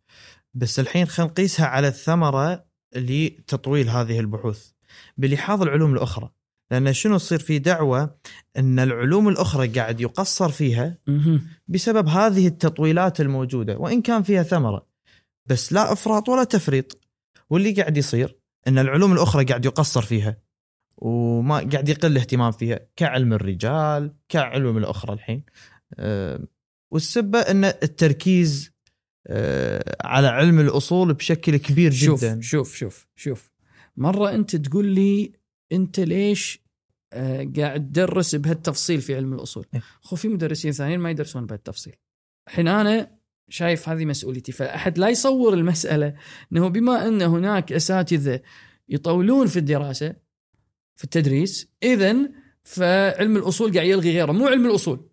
بس 0.53 0.79
الحين 0.79 1.05
خلينا 1.05 1.31
نقيسها 1.31 1.65
على 1.65 1.87
الثمرة 1.87 2.65
لتطويل 2.95 3.89
هذه 3.89 4.19
البحوث. 4.19 4.69
بلحاظ 5.17 5.61
العلوم 5.61 5.93
الأخرى. 5.93 6.29
لأن 6.71 6.93
شنو 6.93 7.17
تصير 7.17 7.39
في 7.39 7.59
دعوة 7.59 8.15
أن 8.57 8.79
العلوم 8.79 9.29
الأخرى 9.29 9.67
قاعد 9.67 10.01
يقصر 10.01 10.49
فيها 10.49 10.97
بسبب 11.67 12.07
هذه 12.07 12.47
التطويلات 12.47 13.21
الموجودة 13.21 13.77
وإن 13.77 14.01
كان 14.01 14.23
فيها 14.23 14.43
ثمرة. 14.43 14.87
بس 15.45 15.73
لا 15.73 15.93
إفراط 15.93 16.29
ولا 16.29 16.43
تفريط. 16.43 17.01
واللي 17.49 17.71
قاعد 17.71 17.97
يصير 17.97 18.39
أن 18.67 18.77
العلوم 18.77 19.13
الأخرى 19.13 19.45
قاعد 19.45 19.65
يقصر 19.65 20.01
فيها. 20.01 20.37
وما 20.97 21.55
قاعد 21.55 21.89
يقل 21.89 22.11
الاهتمام 22.11 22.51
فيها. 22.51 22.79
كعلم 22.95 23.33
الرجال 23.33 24.13
كعلوم 24.29 24.77
الأخرى 24.77 25.13
الحين. 25.13 25.43
آه، 25.93 26.47
والسبه 26.91 27.39
إن 27.39 27.65
التركيز 27.65 28.71
آه، 29.27 29.95
على 30.03 30.27
علم 30.27 30.59
الأصول 30.59 31.13
بشكل 31.13 31.57
كبير 31.57 31.91
شوف 31.91 32.21
جدا. 32.21 32.41
شوف 32.41 32.75
شوف 32.75 33.07
شوف. 33.15 33.51
مرة 33.97 34.35
أنت 34.35 34.55
تقول 34.55 34.85
لي 34.85 35.31
أنت 35.71 35.99
ليش 35.99 36.59
آه، 37.13 37.51
قاعد 37.57 37.91
تدرس 37.91 38.35
بهالتفصيل 38.35 39.01
في 39.01 39.15
علم 39.15 39.33
الأصول؟ 39.33 39.65
إيه. 39.73 39.81
خو 40.01 40.15
في 40.15 40.27
مدرسين 40.27 40.71
ثانيين 40.71 40.99
ما 40.99 41.09
يدرسون 41.09 41.45
بهالتفصيل. 41.45 41.95
الحين 42.47 42.67
أنا 42.67 43.19
شايف 43.49 43.89
هذه 43.89 44.05
مسؤوليتي 44.05 44.51
فأحد 44.51 44.97
لا 44.97 45.09
يصور 45.09 45.53
المسألة 45.53 46.15
إنه 46.51 46.67
بما 46.67 47.07
أن 47.07 47.21
هناك 47.21 47.73
أساتذة 47.73 48.41
يطولون 48.89 49.47
في 49.47 49.59
الدراسة 49.59 50.15
في 50.95 51.03
التدريس 51.03 51.67
اذا 51.83 52.15
فعلم 52.63 53.37
الأصول 53.37 53.73
قاعد 53.73 53.87
يلغي 53.87 54.11
غيره 54.11 54.31
مو 54.31 54.47
علم 54.47 54.65
الأصول. 54.65 55.08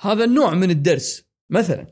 هذا 0.00 0.24
النوع 0.24 0.54
من 0.54 0.70
الدرس 0.70 1.24
مثلا 1.50 1.86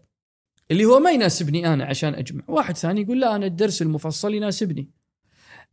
اللي 0.71 0.85
هو 0.85 1.01
ما 1.01 1.11
يناسبني 1.11 1.75
أنا 1.75 1.85
عشان 1.85 2.15
أجمع. 2.15 2.45
واحد 2.49 2.77
ثاني 2.77 3.01
يقول 3.01 3.21
لا 3.21 3.37
أنا 3.37 3.47
الدرس 3.47 3.83
المفصل 3.83 4.35
يناسبني. 4.35 4.91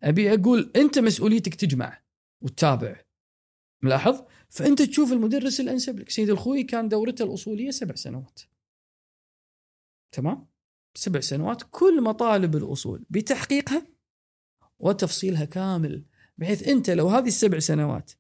أبي 0.04 0.34
أقول 0.34 0.72
أنت 0.76 1.00
مسؤوليتك 1.00 1.56
تجمع 1.56 2.02
وتتابع. 2.42 3.02
ملاحظ؟ 3.82 4.22
فأنت 4.50 4.82
تشوف 4.82 5.12
المدرس 5.12 5.60
الأنسب 5.60 6.00
لك. 6.00 6.10
سيد 6.10 6.30
الخوي 6.30 6.64
كان 6.64 6.90
دورته 6.90 7.26
الأصولية 7.26 7.72
سبع 7.72 7.96
سنوات. 7.96 8.40
تمام؟ 10.12 10.48
سبع 10.96 11.20
سنوات 11.20 11.64
كل 11.72 12.02
مطالب 12.02 12.56
الأصول 12.56 13.06
بتحقيقها 13.10 13.88
وتفصيلها 14.80 15.46
كامل 15.46 16.06
بحيث 16.38 16.68
أنت 16.68 16.90
لو 16.90 17.08
هذه 17.08 17.28
السبع 17.28 17.60
سنوات 17.60 18.12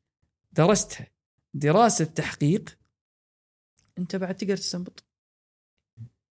درستها 0.54 1.08
دراسة 1.54 2.06
تحقيق 2.06 2.78
انت 3.98 4.16
بعد 4.16 4.36
تقدر 4.36 4.58
تستنبط. 4.58 5.06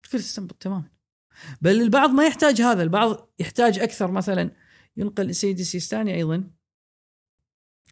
تقدر 0.03 0.19
تستنبط 0.19 0.63
تماما. 0.63 0.91
بل 1.61 1.83
البعض 1.83 2.11
ما 2.11 2.27
يحتاج 2.27 2.63
هذا 2.63 2.83
البعض 2.83 3.31
يحتاج 3.39 3.79
أكثر. 3.79 4.11
مثلا 4.11 4.51
ينقل 4.97 5.31
السيد 5.31 5.59
السيستاني 5.59 6.15
أيضا. 6.15 6.51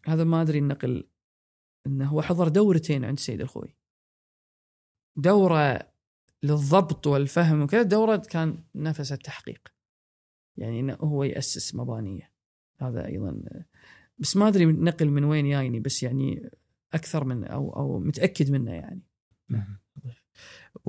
هذا 0.05 0.23
ما 0.23 0.41
أدري 0.41 0.59
النقل 0.59 1.09
إنه 1.87 2.07
هو 2.07 2.21
حضر 2.21 2.47
دورتين 2.47 3.05
عند 3.05 3.17
السيد 3.17 3.41
الخوي. 3.41 3.75
دورة 5.15 5.91
للضبط 6.43 7.07
والفهم 7.07 7.61
وكذا 7.61 7.81
دورة 7.81 8.15
كان 8.15 8.63
نفس 8.75 9.11
التحقيق. 9.11 9.67
يعني 10.57 10.79
إنه 10.79 10.93
هو 10.93 11.23
يأسس 11.23 11.75
مبانيه. 11.75 12.33
هذا 12.81 13.05
أيضا 13.05 13.41
بس 14.17 14.37
ما 14.37 14.47
أدري 14.47 14.65
نقل 14.65 15.09
من 15.09 15.23
وين 15.23 15.49
جايني 15.49 15.79
بس 15.79 16.03
يعني 16.03 16.49
أكثر 16.93 17.23
من 17.23 17.43
أو 17.43 17.75
أو 17.75 17.99
متأكد 17.99 18.51
منه 18.51 18.71
يعني. 18.71 19.08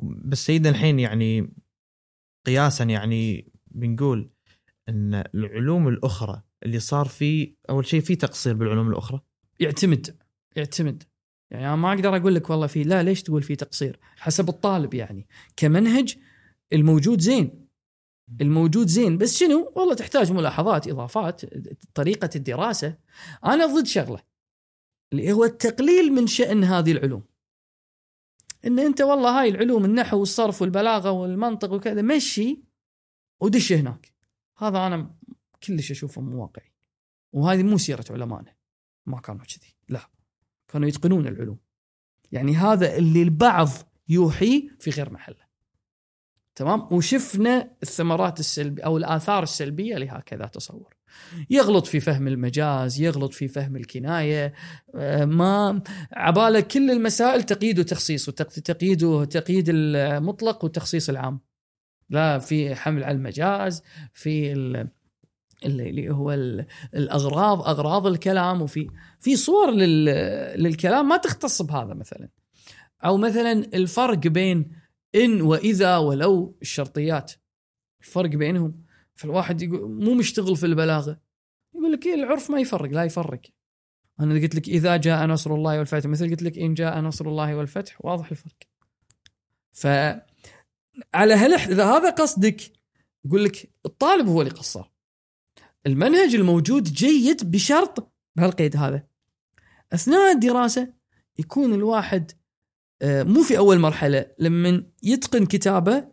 بس 0.02 0.46
سيدنا 0.46 0.68
الحين 0.70 0.98
يعني 0.98 1.52
قياسا 2.46 2.84
يعني 2.84 3.52
بنقول 3.66 4.30
أن 4.88 5.14
العلوم 5.34 5.88
الأخرى 5.88 6.42
اللي 6.62 6.78
صار 6.78 7.08
فيه 7.08 7.54
أول 7.70 7.86
شيء 7.86 8.00
في 8.00 8.16
تقصير 8.16 8.54
بالعلوم 8.54 8.88
الأخرى. 8.88 9.20
يعتمد 9.60 10.16
يعتمد. 10.56 11.02
يعني 11.50 11.66
أنا 11.66 11.76
ما 11.76 11.92
أقدر 11.92 12.16
أقول 12.16 12.34
لك 12.34 12.50
والله 12.50 12.66
في 12.66 12.84
لا 12.84 13.02
ليش 13.02 13.22
تقول 13.22 13.42
في 13.42 13.56
تقصير؟ 13.56 13.98
حسب 14.16 14.48
الطالب 14.48 14.94
يعني. 14.94 15.26
كمنهج 15.56 16.16
الموجود 16.72 17.20
زين. 17.20 17.68
الموجود 18.40 18.86
زين. 18.86 19.18
بس 19.18 19.38
شنو؟ 19.38 19.72
والله 19.76 19.94
تحتاج 19.94 20.32
ملاحظات 20.32 20.88
إضافات 20.88 21.42
طريقة 21.94 22.30
الدراسة. 22.36 22.98
أنا 23.44 23.66
ضد 23.66 23.86
شغلة. 23.86 24.20
اللي 25.12 25.32
هو 25.32 25.44
التقليل 25.44 26.12
من 26.12 26.26
شأن 26.26 26.64
هذه 26.64 26.92
العلوم. 26.92 27.22
إن 28.66 28.78
أنت 28.78 29.00
والله 29.00 29.40
هاي 29.40 29.48
العلوم 29.48 29.84
النحو 29.84 30.18
والصرف 30.18 30.62
والبلاغة 30.62 31.10
والمنطق 31.10 31.72
وكذا 31.72 32.02
مشي 32.02 32.62
ودش 33.40 33.72
هناك. 33.72 34.12
هذا 34.58 34.86
أنا 34.86 35.14
كلش 35.66 35.90
أشوفه 35.90 36.20
مو 36.20 36.42
واقعي. 36.42 36.72
وهذه 37.32 37.62
مو 37.62 37.78
سيرة 37.78 38.04
علمائنا 38.10 38.54
ما 39.06 39.20
كانوا 39.20 39.44
كذي. 39.44 39.76
لا. 39.88 40.10
كانوا 40.68 40.88
يتقنون 40.88 41.26
العلوم. 41.26 41.58
يعني 42.32 42.56
هذا 42.56 42.96
اللي 42.96 43.22
البعض 43.22 43.68
يوحي 44.08 44.70
في 44.78 44.90
غير 44.90 45.12
محله. 45.12 45.49
تمام؟ 46.60 46.86
وشفنا 46.90 47.70
الثمرات 47.82 48.40
السلبية 48.40 48.82
أو 48.84 48.96
الآثار 48.96 49.42
السلبية 49.42 49.96
لهكذا 49.96 50.46
تصور. 50.46 50.94
يغلط 51.50 51.86
في 51.86 52.00
فهم 52.00 52.28
المجاز 52.28 53.00
يغلط 53.00 53.32
في 53.32 53.48
فهم 53.48 53.76
الكناية 53.76 54.52
آه، 54.94 55.24
ما 55.24 55.82
عبالة 56.12 56.60
كل 56.60 56.90
المسائل 56.90 57.42
تقييد 57.42 57.78
وتخصيص 57.78 58.28
وتق- 58.28 58.60
تقييد 59.30 59.66
المطلق 59.68 60.64
والتخصيص 60.64 61.08
العام. 61.08 61.40
لا 62.10 62.38
في 62.38 62.74
حمل 62.74 63.04
على 63.04 63.16
المجاز 63.16 63.82
في 64.14 64.52
ال- 64.52 64.88
اللي 65.64 66.10
هو 66.10 66.32
ال- 66.32 66.66
الأغراض 66.94 67.62
أغراض 67.68 68.06
الكلام 68.06 68.62
وفي 68.62 68.90
في 69.20 69.36
صور 69.36 69.70
لل- 69.70 70.62
للكلام 70.62 71.08
ما 71.08 71.16
تختص 71.16 71.62
بهذا 71.62 71.94
مثلا. 71.94 72.28
أو 73.04 73.16
مثلا 73.16 73.52
الفرق 73.52 74.18
بين 74.18 74.79
إن 75.14 75.42
وإذا 75.42 75.96
ولو 75.96 76.58
الشرطيات. 76.62 77.32
الفرق 78.00 78.30
بينهم 78.30 78.84
فالواحد 79.14 79.62
يقول 79.62 79.90
مو 79.90 80.14
مشتغل 80.14 80.56
في 80.56 80.66
البلاغة. 80.66 81.20
يقول 81.74 81.92
لك 81.92 82.06
إيه 82.06 82.14
العرف 82.14 82.50
ما 82.50 82.60
يفرق 82.60 82.90
لا 82.90 83.04
يفرق. 83.04 83.40
أنا 84.20 84.34
قلت 84.34 84.54
لك 84.54 84.68
إذا 84.68 84.96
جاء 84.96 85.26
نصر 85.26 85.54
الله 85.54 85.78
والفتح 85.78 86.06
مثل 86.06 86.30
قلت 86.30 86.42
لك 86.42 86.58
إن 86.58 86.74
جاء 86.74 87.00
نصر 87.00 87.28
الله 87.28 87.56
والفتح 87.56 88.04
واضح 88.04 88.30
الفرق. 88.30 88.56
ف 89.72 89.86
على 91.14 91.34
هل 91.34 91.54
إذا 91.54 91.84
هذا 91.84 92.10
قصدك 92.10 92.72
يقول 93.24 93.44
لك 93.44 93.70
الطالب 93.86 94.28
هو 94.28 94.42
اللي 94.42 94.52
قصر. 94.52 94.90
المنهج 95.86 96.34
الموجود 96.34 96.82
جيد 96.82 97.50
بشرط 97.50 98.12
بهالقيد 98.36 98.76
هذا. 98.76 99.06
أثناء 99.92 100.32
الدراسة 100.32 100.92
يكون 101.38 101.74
الواحد 101.74 102.32
مو 103.04 103.42
في 103.42 103.58
أول 103.58 103.78
مرحلة 103.78 104.26
لما 104.38 104.84
يتقن 105.02 105.46
كتابه 105.46 106.08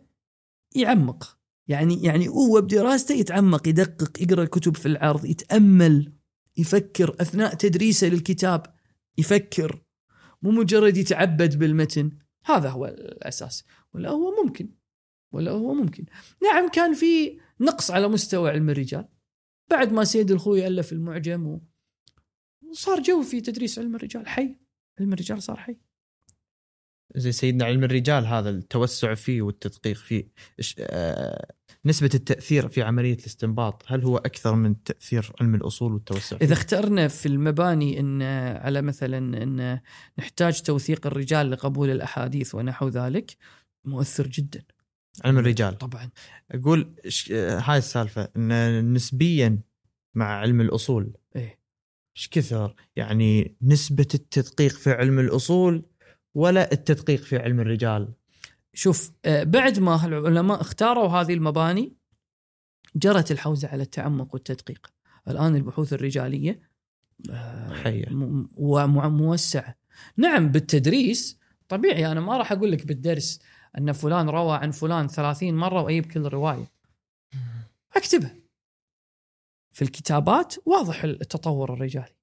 يعمق. 0.74 1.38
يعني 1.68 2.02
يعني 2.02 2.28
هو 2.28 2.60
بدراسته 2.60 3.14
يتعمق 3.14 3.68
يدقق 3.68 4.22
يقرأ 4.22 4.42
الكتب 4.42 4.76
في 4.76 4.86
العرض 4.86 5.24
يتأمل 5.24 6.12
يفكر 6.56 7.16
أثناء 7.20 7.54
تدريسه 7.54 8.06
للكتاب 8.06 8.66
يفكر. 9.18 9.84
مو 10.42 10.50
مجرد 10.50 10.96
يتعبد 10.96 11.58
بالمتن. 11.58 12.10
هذا 12.44 12.68
هو 12.68 12.86
الأساس. 12.86 13.64
ولا 13.94 14.10
هو 14.10 14.44
ممكن. 14.44 14.70
ولا 15.32 15.50
هو 15.50 15.74
ممكن. 15.74 16.04
نعم 16.42 16.68
كان 16.68 16.94
في 16.94 17.38
نقص 17.60 17.90
على 17.90 18.08
مستوى 18.08 18.50
علم 18.50 18.70
الرجال. 18.70 19.08
بعد 19.70 19.92
ما 19.92 20.04
سيد 20.04 20.30
الخوي 20.30 20.66
ألف 20.66 20.92
المعجم 20.92 21.60
وصار 22.70 23.02
جو 23.02 23.22
في 23.22 23.40
تدريس 23.40 23.78
علم 23.78 23.96
الرجال. 23.96 24.28
حي. 24.28 24.56
علم 25.00 25.12
الرجال 25.12 25.42
صار 25.42 25.56
حي. 25.56 25.76
زي 27.16 27.32
سيدنا 27.32 27.64
علم 27.64 27.84
الرجال 27.84 28.26
هذا 28.26 28.50
التوسع 28.50 29.14
فيه 29.14 29.42
والتدقيق 29.42 29.96
فيه. 29.96 30.28
آه، 30.78 31.52
نسبة 31.84 32.10
التأثير 32.14 32.68
في 32.68 32.82
عملية 32.82 33.14
الاستنباط 33.14 33.82
هل 33.86 34.04
هو 34.04 34.16
أكثر 34.16 34.54
من 34.54 34.82
تأثير 34.82 35.32
علم 35.40 35.54
الأصول 35.54 35.92
والتوسع 35.92 36.38
فيه؟ 36.38 36.46
إذا 36.46 36.52
اخترنا 36.52 37.08
في 37.08 37.26
المباني 37.26 38.00
إن 38.00 38.22
على 38.56 38.82
مثلا 38.82 39.42
إن 39.42 39.80
نحتاج 40.18 40.62
توثيق 40.62 41.06
الرجال 41.06 41.50
لقبول 41.50 41.90
الأحاديث 41.90 42.54
ونحو 42.54 42.88
ذلك 42.88 43.36
مؤثر 43.84 44.26
جدا. 44.26 44.62
علم 45.24 45.38
الرجال. 45.38 45.78
طبعا. 45.78 46.10
أقول 46.50 46.94
آه، 47.32 47.58
هاي 47.58 47.78
السالفة 47.78 48.28
أن 48.36 48.92
نسبيا 48.92 49.58
مع 50.14 50.26
علم 50.26 50.60
الأصول 50.60 51.16
إيه. 51.36 51.58
إيش 52.16 52.28
كثر؟ 52.28 52.74
يعني 52.96 53.56
نسبة 53.62 54.06
التدقيق 54.14 54.72
في 54.72 54.90
علم 54.90 55.18
الأصول 55.18 55.84
ولا 56.34 56.72
التدقيق 56.72 57.20
في 57.20 57.38
علم 57.38 57.60
الرجال؟ 57.60 58.08
شوف 58.74 59.12
آه، 59.24 59.44
بعد 59.44 59.78
ما 59.78 60.06
العلماء 60.06 60.60
اختاروا 60.60 61.08
هذه 61.08 61.34
المباني 61.34 61.96
جرت 62.96 63.30
الحوزة 63.30 63.68
على 63.68 63.82
التعمق 63.82 64.34
والتدقيق. 64.34 64.92
الآن 65.28 65.56
البحوث 65.56 65.92
الرجالية 65.92 66.60
آه، 67.30 67.72
حية. 67.72 68.06
موسعة. 69.08 69.74
نعم 70.16 70.48
بالتدريس 70.48 71.38
طبيعي 71.68 72.12
أنا 72.12 72.20
ما 72.20 72.36
راح 72.36 72.52
أقول 72.52 72.72
لك 72.72 72.86
بالدرس 72.86 73.40
أن 73.78 73.92
فلان 73.92 74.28
روى 74.28 74.56
عن 74.56 74.70
فلان 74.70 75.08
30 75.08 75.54
مرة 75.54 75.82
وأجيب 75.82 76.06
كل 76.06 76.20
روايه 76.20 76.70
أكتبها. 77.96 78.34
في 79.70 79.82
الكتابات 79.82 80.54
واضح 80.66 81.04
التطور 81.04 81.72
الرجالي. 81.72 82.17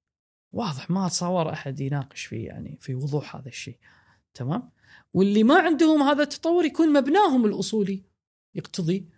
واضح 0.56 0.90
ما 0.90 1.08
تصور 1.08 1.52
أحد 1.52 1.80
يناقش 1.80 2.24
فيه 2.24 2.46
يعني 2.46 2.78
في 2.80 2.94
وضوح 2.94 3.36
هذا 3.36 3.48
الشيء. 3.48 3.78
تمام؟ 4.34 4.70
واللي 5.14 5.42
ما 5.44 5.58
عندهم 5.58 6.02
هذا 6.02 6.22
التطور 6.22 6.64
يكون 6.64 6.92
مبناهم 6.92 7.46
الأصولي 7.46 8.02
يقتضي 8.54 9.08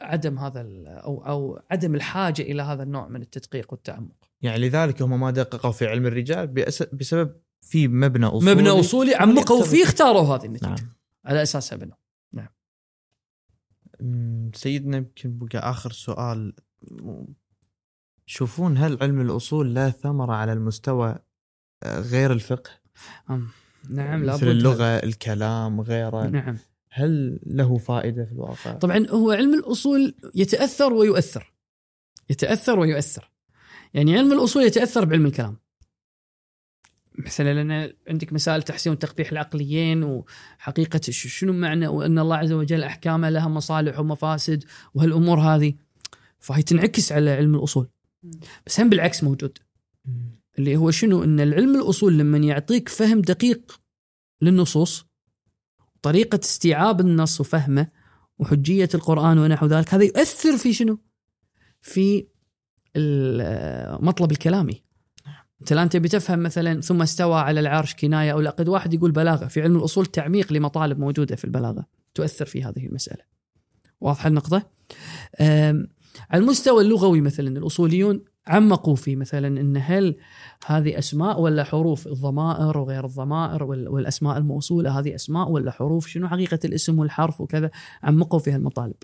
عدم 0.00 0.38
هذا 0.38 0.60
أو 0.86 1.26
أو 1.26 1.62
عدم 1.70 1.94
الحاجة 1.94 2.42
إلى 2.42 2.62
هذا 2.62 2.82
النوع 2.82 3.08
من 3.08 3.22
التدقيق 3.22 3.72
والتعمق. 3.72 4.30
يعني 4.42 4.68
لذلك 4.68 5.02
هم 5.02 5.20
ما 5.20 5.30
دققوا 5.30 5.70
في 5.70 5.86
علم 5.86 6.06
الرجال 6.06 6.46
بسبب 6.92 7.36
في 7.60 7.88
مبنى 7.88 8.26
أصولي. 8.26 8.54
مبنى 8.54 8.68
أصولي 8.68 9.14
عمقوا. 9.14 9.64
فيه 9.64 9.84
اختاروا 9.84 10.22
هذه 10.22 10.44
النتيجة. 10.44 10.68
نعم. 10.68 10.92
على 11.24 11.42
اساسها 11.42 11.76
بنوا 11.76 11.96
أمم، 14.00 14.50
سيدنا 14.54 14.96
يمكن 14.96 15.38
بقى 15.38 15.70
آخر 15.70 15.92
سؤال. 15.92 16.52
تشوفون 18.30 18.76
هل 18.76 18.98
علم 19.00 19.20
الأصول 19.20 19.74
له 19.74 19.90
ثمرة 19.90 20.32
على 20.34 20.52
المستوى 20.52 21.18
آه، 21.82 22.00
غير 22.00 22.32
الفقه؟ 22.32 22.70
أم، 23.30 23.48
نعم 23.88 24.22
مثل 24.22 24.26
لابد. 24.26 24.44
اللغة 24.44 24.84
الكلام 24.84 25.80
غيره. 25.80 26.26
نعم. 26.26 26.58
هل 26.90 27.40
له 27.46 27.78
فائدة 27.78 28.24
في 28.24 28.32
الواقع؟ 28.32 28.72
طبعا 28.72 29.06
هو 29.10 29.30
علم 29.30 29.54
الأصول 29.54 30.14
يتأثر 30.34 30.92
ويؤثر. 30.92 31.52
يتأثر 32.30 32.78
ويؤثر. 32.78 33.30
يعني 33.94 34.18
علم 34.18 34.32
الأصول 34.32 34.62
يتأثر 34.62 35.04
بعلم 35.04 35.26
الكلام. 35.26 35.56
مثلا 37.18 37.54
لأن 37.54 37.92
عندك 38.08 38.32
مسائل 38.32 38.62
تحسين 38.62 38.92
وتقبيح 38.92 39.32
العقليين 39.32 40.04
وحقيقة 40.04 41.00
شنو 41.10 41.52
معنى 41.52 41.88
وأن 41.88 42.18
الله 42.18 42.36
عز 42.36 42.52
وجل 42.52 42.82
أحكامه 42.82 43.30
لها 43.30 43.48
مصالح 43.48 43.98
ومفاسد 43.98 44.64
وهالامور 44.94 45.40
هذه؟ 45.40 45.74
فهي 46.38 46.62
تنعكس 46.62 47.12
على 47.12 47.30
علم 47.30 47.54
الأصول. 47.54 47.88
بس 48.66 48.80
هم 48.80 48.88
بالعكس 48.88 49.24
موجود. 49.24 49.58
اللي 50.58 50.76
هو 50.76 50.90
شنو؟ 50.90 51.24
إن 51.24 51.40
العلم 51.40 51.76
الأصول 51.76 52.18
لما 52.18 52.38
يعطيك 52.38 52.88
فهم 52.88 53.20
دقيق 53.20 53.80
للنصوص 54.42 55.06
طريقة 56.02 56.40
استيعاب 56.44 57.00
النص 57.00 57.40
وفهمه 57.40 57.88
وحجية 58.38 58.88
القرآن 58.94 59.38
ونحو 59.38 59.66
ذلك 59.66 59.94
هذا 59.94 60.04
يؤثر 60.04 60.56
في 60.56 60.72
شنو؟ 60.72 60.98
في 61.80 62.26
المطلب 62.96 64.30
الكلامي. 64.30 64.82
انت 65.60 65.72
الان 65.72 65.88
تبي 65.88 66.08
تفهم 66.08 66.42
مثلا 66.42 66.80
ثم 66.80 67.02
استوى 67.02 67.40
على 67.40 67.60
العرش 67.60 67.94
كناية 67.94 68.32
أو 68.32 68.40
لا 68.40 68.50
قد 68.50 68.68
واحد 68.68 68.94
يقول 68.94 69.10
بلاغة. 69.10 69.46
في 69.46 69.62
علم 69.62 69.76
الأصول 69.76 70.06
تعميق 70.06 70.52
لمطالب 70.52 70.98
موجودة 70.98 71.36
في 71.36 71.44
البلاغة 71.44 71.86
تؤثر 72.14 72.44
في 72.44 72.64
هذه 72.64 72.86
المسألة. 72.86 73.24
واضحة 74.00 74.28
النقطة؟ 74.28 74.70
على 76.30 76.42
المستوى 76.42 76.82
اللغوي 76.82 77.20
مثلا 77.20 77.48
الأصوليون 77.58 78.24
عمقوا 78.46 78.94
في 78.96 79.16
مثلا 79.16 79.60
إن 79.60 79.76
هل 79.76 80.16
هذه 80.66 80.98
أسماء 80.98 81.40
ولا 81.40 81.64
حروف 81.64 82.06
الضمائر 82.06 82.78
وغير 82.78 83.04
الضمائر 83.06 83.64
وال- 83.64 83.88
والأسماء 83.88 84.38
الموصولة 84.38 84.98
هذه 84.98 85.14
أسماء 85.14 85.50
ولا 85.50 85.70
حروف؟ 85.70 86.06
شنو 86.06 86.28
حقيقة 86.28 86.58
الاسم 86.64 86.98
والحرف 86.98 87.40
وكذا؟ 87.40 87.70
عمقوا 88.02 88.38
في 88.38 88.52
هالمطالب 88.52 88.94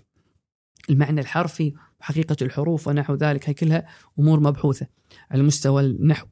المعنى 0.89 1.21
الحرفي 1.21 1.73
وحقيقة 2.01 2.35
الحروف 2.41 2.87
ونحو 2.87 3.13
ذلك 3.15 3.49
هي 3.49 3.53
كلها 3.53 3.85
أمور 4.19 4.39
مبحوثة 4.39 4.87
على 5.31 5.43
مستوى 5.43 5.81
النحو. 5.85 6.27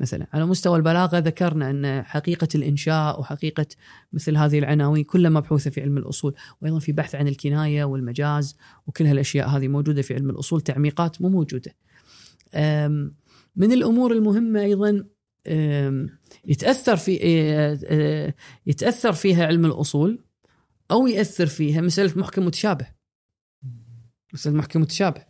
مثلا. 0.00 0.26
على 0.32 0.46
مستوى 0.46 0.76
البلاغة 0.76 1.18
ذكرنا 1.18 1.70
أن 1.70 2.02
حقيقة 2.02 2.48
الإنشاء 2.54 3.20
وحقيقة 3.20 3.66
مثل 4.12 4.36
هذه 4.36 4.58
العناوين 4.58 5.04
كلها 5.04 5.30
مبحوثة 5.30 5.70
في 5.70 5.80
علم 5.80 5.98
الأصول 5.98 6.34
وأيضا 6.62 6.78
في 6.78 6.92
بحث 6.92 7.14
عن 7.14 7.28
الكناية 7.28 7.84
والمجاز 7.84 8.56
وكل 8.86 9.06
هالأشياء 9.06 9.48
هذه 9.48 9.68
موجودة 9.68 10.02
في 10.02 10.14
علم 10.14 10.30
الأصول 10.30 10.60
تعميقات 10.60 11.22
مو 11.22 11.28
موجودة. 11.28 11.74
من 13.56 13.72
الأمور 13.72 14.12
المهمة 14.12 14.60
أيضا 14.60 15.04
يتأثر 16.44 16.96
في 16.96 17.20
أه، 17.22 17.78
أه، 17.84 18.34
يتأثر 18.66 19.12
فيها 19.12 19.46
علم 19.46 19.64
الأصول 19.64 20.24
أو 20.90 21.06
يأثر 21.06 21.46
فيها 21.46 21.80
مسألة 21.80 22.12
محكم 22.16 22.46
متشابه. 22.46 22.86
مسألة 24.34 24.56
محكم 24.56 24.80
متشابه. 24.80 25.24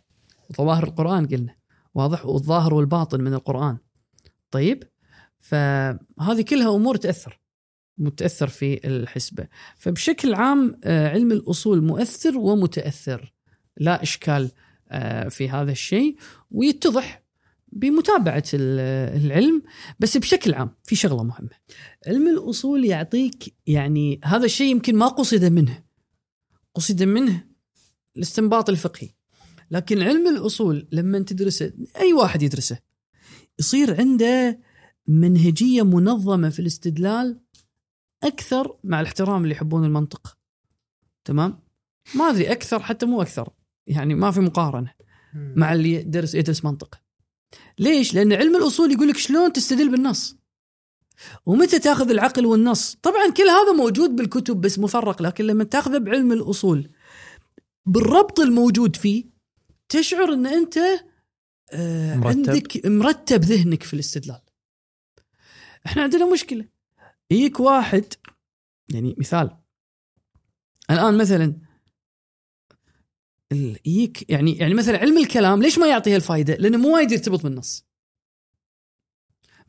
ظواهر 0.57 0.83
القرآن 0.83 1.27
قلنا. 1.27 1.55
واضح 1.93 2.25
والظاهر 2.25 2.73
والباطن 2.73 3.21
من 3.21 3.33
القرآن. 3.33 3.77
طيب؟ 4.51 4.83
فهذه 5.39 6.41
كلها 6.49 6.75
أمور 6.75 6.95
تأثر 6.95 7.39
متأثر 7.97 8.47
في 8.47 8.87
الحسبة. 8.87 9.47
فبشكل 9.77 10.33
عام 10.33 10.79
آه، 10.83 11.09
علم 11.09 11.31
الأصول 11.31 11.83
مؤثر 11.83 12.37
ومتأثر. 12.37 13.33
لا 13.77 14.03
إشكال 14.03 14.51
آه، 14.89 15.27
في 15.27 15.49
هذا 15.49 15.71
الشيء 15.71 16.15
ويتضح 16.51 17.23
بمتابعة 17.71 18.43
ال- 18.53 19.23
العلم. 19.25 19.63
بس 19.99 20.17
بشكل 20.17 20.53
عام 20.53 20.69
في 20.83 20.95
شغلة 20.95 21.23
مهمة. 21.23 21.49
علم 22.07 22.27
الأصول 22.27 22.85
يعطيك 22.85 23.55
يعني 23.67 24.19
هذا 24.23 24.45
الشيء 24.45 24.71
يمكن 24.71 24.95
ما 24.95 25.07
قصد 25.07 25.45
منه. 25.45 25.83
قصد 26.75 27.03
منه 27.03 27.43
الاستنباط 28.17 28.69
الفقهي. 28.69 29.09
لكن 29.71 30.01
علم 30.01 30.27
الأصول 30.27 30.87
لما 30.91 31.19
تدرسه 31.19 31.73
أي 31.95 32.13
واحد 32.13 32.41
يدرسه 32.41 32.79
يصير 33.59 33.99
عنده 33.99 34.59
منهجية 35.07 35.83
منظمة 35.83 36.49
في 36.49 36.59
الاستدلال 36.59 37.39
أكثر 38.23 38.77
مع 38.83 39.01
الاحترام 39.01 39.43
اللي 39.43 39.55
يحبون 39.55 39.85
المنطق. 39.85 40.37
تمام؟ 41.25 41.59
ما 42.15 42.29
أدري 42.29 42.51
أكثر 42.51 42.79
حتى 42.79 43.05
مو 43.05 43.21
أكثر 43.21 43.49
يعني 43.87 44.15
ما 44.15 44.31
في 44.31 44.39
مقارنة 44.39 44.93
مع 45.33 45.73
اللي 45.73 45.93
يدرس 45.93 46.35
يدرس 46.35 46.65
منطق. 46.65 46.99
ليش؟ 47.79 48.13
لأن 48.13 48.33
علم 48.33 48.55
الأصول 48.55 48.91
يقول 48.91 49.07
لك 49.07 49.17
شلون 49.17 49.53
تستدل 49.53 49.91
بالنص. 49.91 50.37
ومتى 51.45 51.79
تأخذ 51.79 52.09
العقل 52.09 52.45
والنص؟ 52.45 52.95
طبعا 53.01 53.29
كل 53.37 53.43
هذا 53.43 53.71
موجود 53.71 54.15
بالكتب 54.15 54.61
بس 54.61 54.79
مفرق 54.79 55.21
لكن 55.21 55.45
لما 55.45 55.63
تأخذه 55.63 55.97
بعلم 55.97 56.31
الأصول 56.31 56.89
بالربط 57.85 58.39
الموجود 58.39 58.95
فيه 58.95 59.25
تشعر 59.89 60.33
إن 60.33 60.45
أنت 60.45 60.79
آه 61.73 62.15
مرتب. 62.15 62.49
عندك 62.49 62.85
مرتب 62.85 63.41
ذهنك 63.43 63.83
في 63.83 63.93
الاستدلال 63.93 64.41
إحنا 65.85 66.03
عندنا 66.03 66.33
مشكلة 66.33 66.65
يجيك 67.31 67.59
واحد 67.59 68.05
يعني 68.89 69.15
مثال 69.17 69.57
الآن 70.91 71.17
مثلا 71.17 71.55
يجيك 73.85 74.29
يعني 74.29 74.57
يعني 74.57 74.73
مثلا 74.73 74.97
علم 74.97 75.17
الكلام 75.17 75.61
ليش 75.61 75.77
ما 75.77 75.87
يعطيها 75.87 76.15
الفائده؟ 76.15 76.55
لأنه 76.55 76.77
مو 76.77 76.95
وايد 76.95 77.11
يرتبط 77.11 77.43
بالنص. 77.43 77.85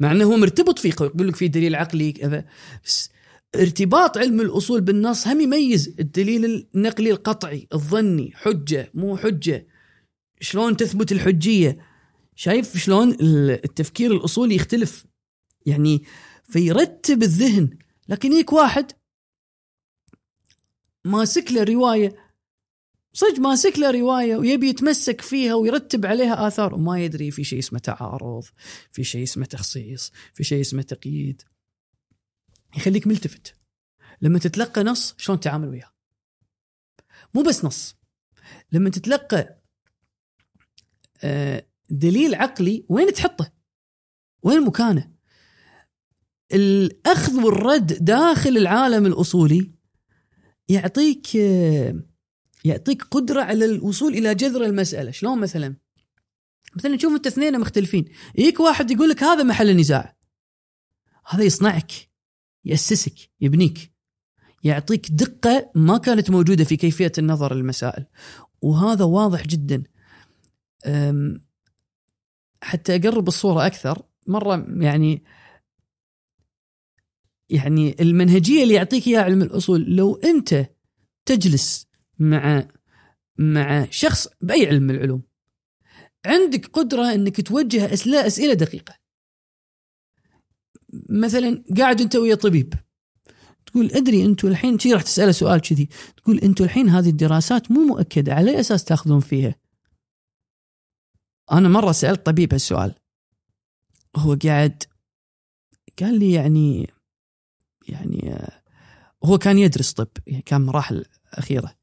مع 0.01 0.13
إنه 0.13 0.25
هو 0.25 0.37
مرتبط 0.37 0.79
فيه 0.79 0.89
يقول 1.01 1.29
لك 1.29 1.37
في 1.37 1.49
دليل 1.49 1.75
عقلي 1.75 2.13
كذا 2.13 2.45
بس 2.85 3.11
ارتباط 3.55 4.19
علم 4.19 4.41
الأصول 4.41 4.81
بالنص 4.81 5.29
هم 5.29 5.41
يميز 5.41 5.95
الدليل 5.99 6.69
النقلي 6.75 7.11
القطعي، 7.11 7.69
الظني، 7.75 8.33
حجة 8.35 8.91
مو 8.95 9.17
حجة. 9.17 9.67
شلون 10.41 10.77
تثبت 10.77 11.13
الحجية؟ 11.13 11.90
شايف 12.41 12.77
شلون 12.77 13.11
ال- 13.11 13.65
التفكير 13.65 14.13
الأصولي 14.13 14.55
يختلف 14.55 15.07
يعني 15.67 16.05
فيرتب 16.45 17.23
الذهن 17.23 17.79
لكن 18.09 18.33
يجيك 18.33 18.53
واحد 18.53 18.93
ماسك 21.05 21.53
له 21.53 21.65
رواية 21.65 22.17
صدق 23.13 23.39
ماسك 23.39 23.79
له 23.79 23.91
رواية 23.91 24.37
ويبي 24.37 24.69
يتمسك 24.69 25.21
فيها 25.21 25.55
ويرتب 25.55 26.07
عليها 26.07 26.47
آثار 26.47 26.75
وما 26.75 27.05
يدري 27.05 27.31
في 27.31 27.45
شيء 27.45 27.59
اسمه 27.59 27.79
تعارض، 27.79 28.45
في 28.93 29.05
شيء 29.05 29.23
اسمه 29.23 29.47
تخصيص، 29.47 30.13
في 30.35 30.45
شيء 30.45 30.61
اسمه 30.61 30.83
تقييد. 30.83 31.43
يخليك 32.77 33.07
ملتفت. 33.07 33.55
لما 34.23 34.39
تتلقى 34.39 34.83
نص 34.85 35.15
شلون 35.19 35.41
تتعامل 35.41 35.69
وياه. 35.69 35.93
مو 37.35 37.43
بس 37.43 37.65
نص. 37.65 37.97
لما 38.73 38.91
تتلقى 38.91 39.61
آه، 41.25 41.67
دليل 41.91 42.35
عقلي 42.35 42.85
وين 42.89 43.13
تحطه؟ 43.13 43.53
وين 44.43 44.65
مكانه؟ 44.65 45.11
الأخذ 46.53 47.45
والرد 47.45 48.05
داخل 48.05 48.57
العالم 48.57 49.07
الأصولي 49.07 49.71
يعطيك 50.69 51.35
يعطيك 52.65 53.03
قدرة 53.03 53.43
على 53.43 53.65
الوصول 53.65 54.13
إلى 54.15 54.35
جذر 54.35 54.65
المسألة، 54.65 55.11
شلون 55.11 55.41
مثلا؟ 55.41 55.77
مثلا 56.77 56.97
تشوف 56.97 57.13
أنت 57.13 57.27
اثنين 57.27 57.61
مختلفين، 57.61 58.05
يجيك 58.35 58.61
واحد 58.61 58.91
يقول 58.91 59.09
لك 59.09 59.23
هذا 59.23 59.43
محل 59.43 59.71
النزاع. 59.71 60.17
هذا 61.27 61.45
يصنعك، 61.45 61.93
يأسسك، 62.65 63.15
يبنيك. 63.41 63.93
يعطيك 64.65 65.11
دقة 65.11 65.71
ما 65.75 65.99
كانت 65.99 66.31
موجودة 66.31 66.65
في 66.65 66.77
كيفية 66.77 67.13
النظر 67.19 67.55
للمسائل. 67.55 68.07
وهذا 68.63 69.05
واضح 69.05 69.47
جدا. 69.47 69.83
حتى 72.63 72.97
أقرب 72.97 73.29
الصورة 73.29 73.67
أكثر، 73.67 74.03
مرة 74.27 74.67
يعني 74.69 75.25
يعني 77.51 77.97
المنهجية 78.01 78.63
اللي 78.63 78.75
يعطيك 78.75 79.07
إياها 79.07 79.23
علم 79.23 79.43
الأصول 79.43 79.97
لو 79.97 80.15
أنت 80.15 80.67
تجلس 81.27 81.87
مع 82.19 82.69
مع 83.39 83.87
شخص 83.91 84.29
بأي 84.41 84.67
علم 84.67 84.83
من 84.83 84.95
العلوم 84.95 85.23
عندك 86.27 86.67
قدرة 86.67 87.15
إنك 87.15 87.41
توجه 87.41 87.95
اسئله 87.95 88.27
أسئلة 88.27 88.55
دقيقة. 88.55 88.95
مثلا 91.09 91.65
قاعد 91.79 92.01
أنت 92.01 92.17
ويا 92.17 92.35
طبيب 92.35 92.75
تقول 93.67 93.91
أدري 93.93 94.25
أنتم 94.25 94.49
الحين 94.49 94.79
شي 94.79 94.93
راح 94.93 95.03
تسأله 95.03 95.33
سؤال 95.33 95.61
كذي 95.61 95.89
تقول 96.17 96.39
أنتم 96.39 96.65
الحين 96.65 96.89
هذه 96.89 97.09
الدراسات 97.09 97.71
مو 97.71 97.85
مؤكدة 97.85 98.35
على 98.35 98.51
أي 98.51 98.61
أساس 98.61 98.85
تأخذون 98.85 99.21
فيها؟ 99.21 99.55
أنا 101.53 101.69
مرة 101.69 101.93
سألت 101.93 102.27
طبيب 102.27 102.53
هالسؤال. 102.53 102.95
هو 104.17 104.37
قاعد 104.45 104.83
قال 106.01 106.19
لي 106.19 106.33
يعني 106.33 106.91
يعني 107.89 108.39
هو 109.25 109.39
كان 109.39 109.59
يدرس 109.59 109.93
طب 109.93 110.09
يعني 110.27 110.43
كان 110.43 110.61
مراحل 110.61 111.05
أخيرة. 111.33 111.75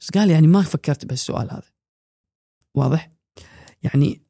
بس 0.00 0.10
قال 0.10 0.30
يعني 0.30 0.46
ما 0.46 0.62
فكرت 0.62 1.04
بهالسؤال 1.04 1.50
هذا. 1.50 1.70
واضح؟ 2.74 3.12
يعني 3.82 4.22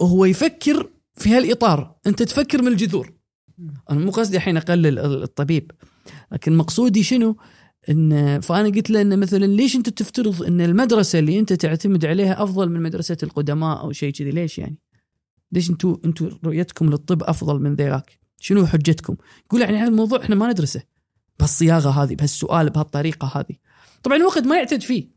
هو 0.00 0.24
يفكر 0.24 0.90
في 1.14 1.30
هالإطار. 1.30 1.96
أنت 2.06 2.22
تفكر 2.22 2.62
من 2.62 2.68
الجذور. 2.68 3.12
أنا 3.90 4.00
مو 4.00 4.10
قصدي 4.10 4.36
الحين 4.36 4.56
أقلل 4.56 4.98
الطبيب 4.98 5.72
لكن 6.32 6.56
مقصودي 6.56 7.02
شنو؟ 7.02 7.36
إن 7.88 8.40
فأنا 8.40 8.68
قلت 8.68 8.90
له 8.90 9.00
إن 9.00 9.18
مثلا 9.18 9.46
ليش 9.46 9.76
أنت 9.76 9.88
تفترض 9.88 10.42
إن 10.42 10.60
المدرسة 10.60 11.18
اللي 11.18 11.38
أنت 11.38 11.52
تعتمد 11.52 12.04
عليها 12.04 12.42
أفضل 12.42 12.68
من 12.68 12.82
مدرسة 12.82 13.16
القدماء 13.22 13.80
أو 13.80 13.92
شيء 13.92 14.12
كذي 14.12 14.30
ليش 14.30 14.58
يعني؟ 14.58 14.78
ليش 15.52 15.70
أنتم 15.70 15.96
أنتم 16.04 16.38
رؤيتكم 16.44 16.90
للطب 16.90 17.22
أفضل 17.22 17.60
من 17.60 17.74
ذاك؟ 17.74 18.18
شنو 18.40 18.66
حجتكم؟ 18.66 19.16
يقول 19.46 19.60
يعني 19.60 19.76
هذا 19.76 19.88
الموضوع 19.88 20.22
إحنا 20.22 20.34
ما 20.34 20.50
ندرسه 20.50 20.82
بهالصياغة 21.38 21.90
هذه 21.90 22.14
بهالسؤال 22.14 22.70
بهالطريقة 22.70 23.32
هذه. 23.34 23.56
طبعا 24.02 24.16
الوقت 24.16 24.42
ما 24.42 24.56
يعتد 24.56 24.82
فيه. 24.82 25.08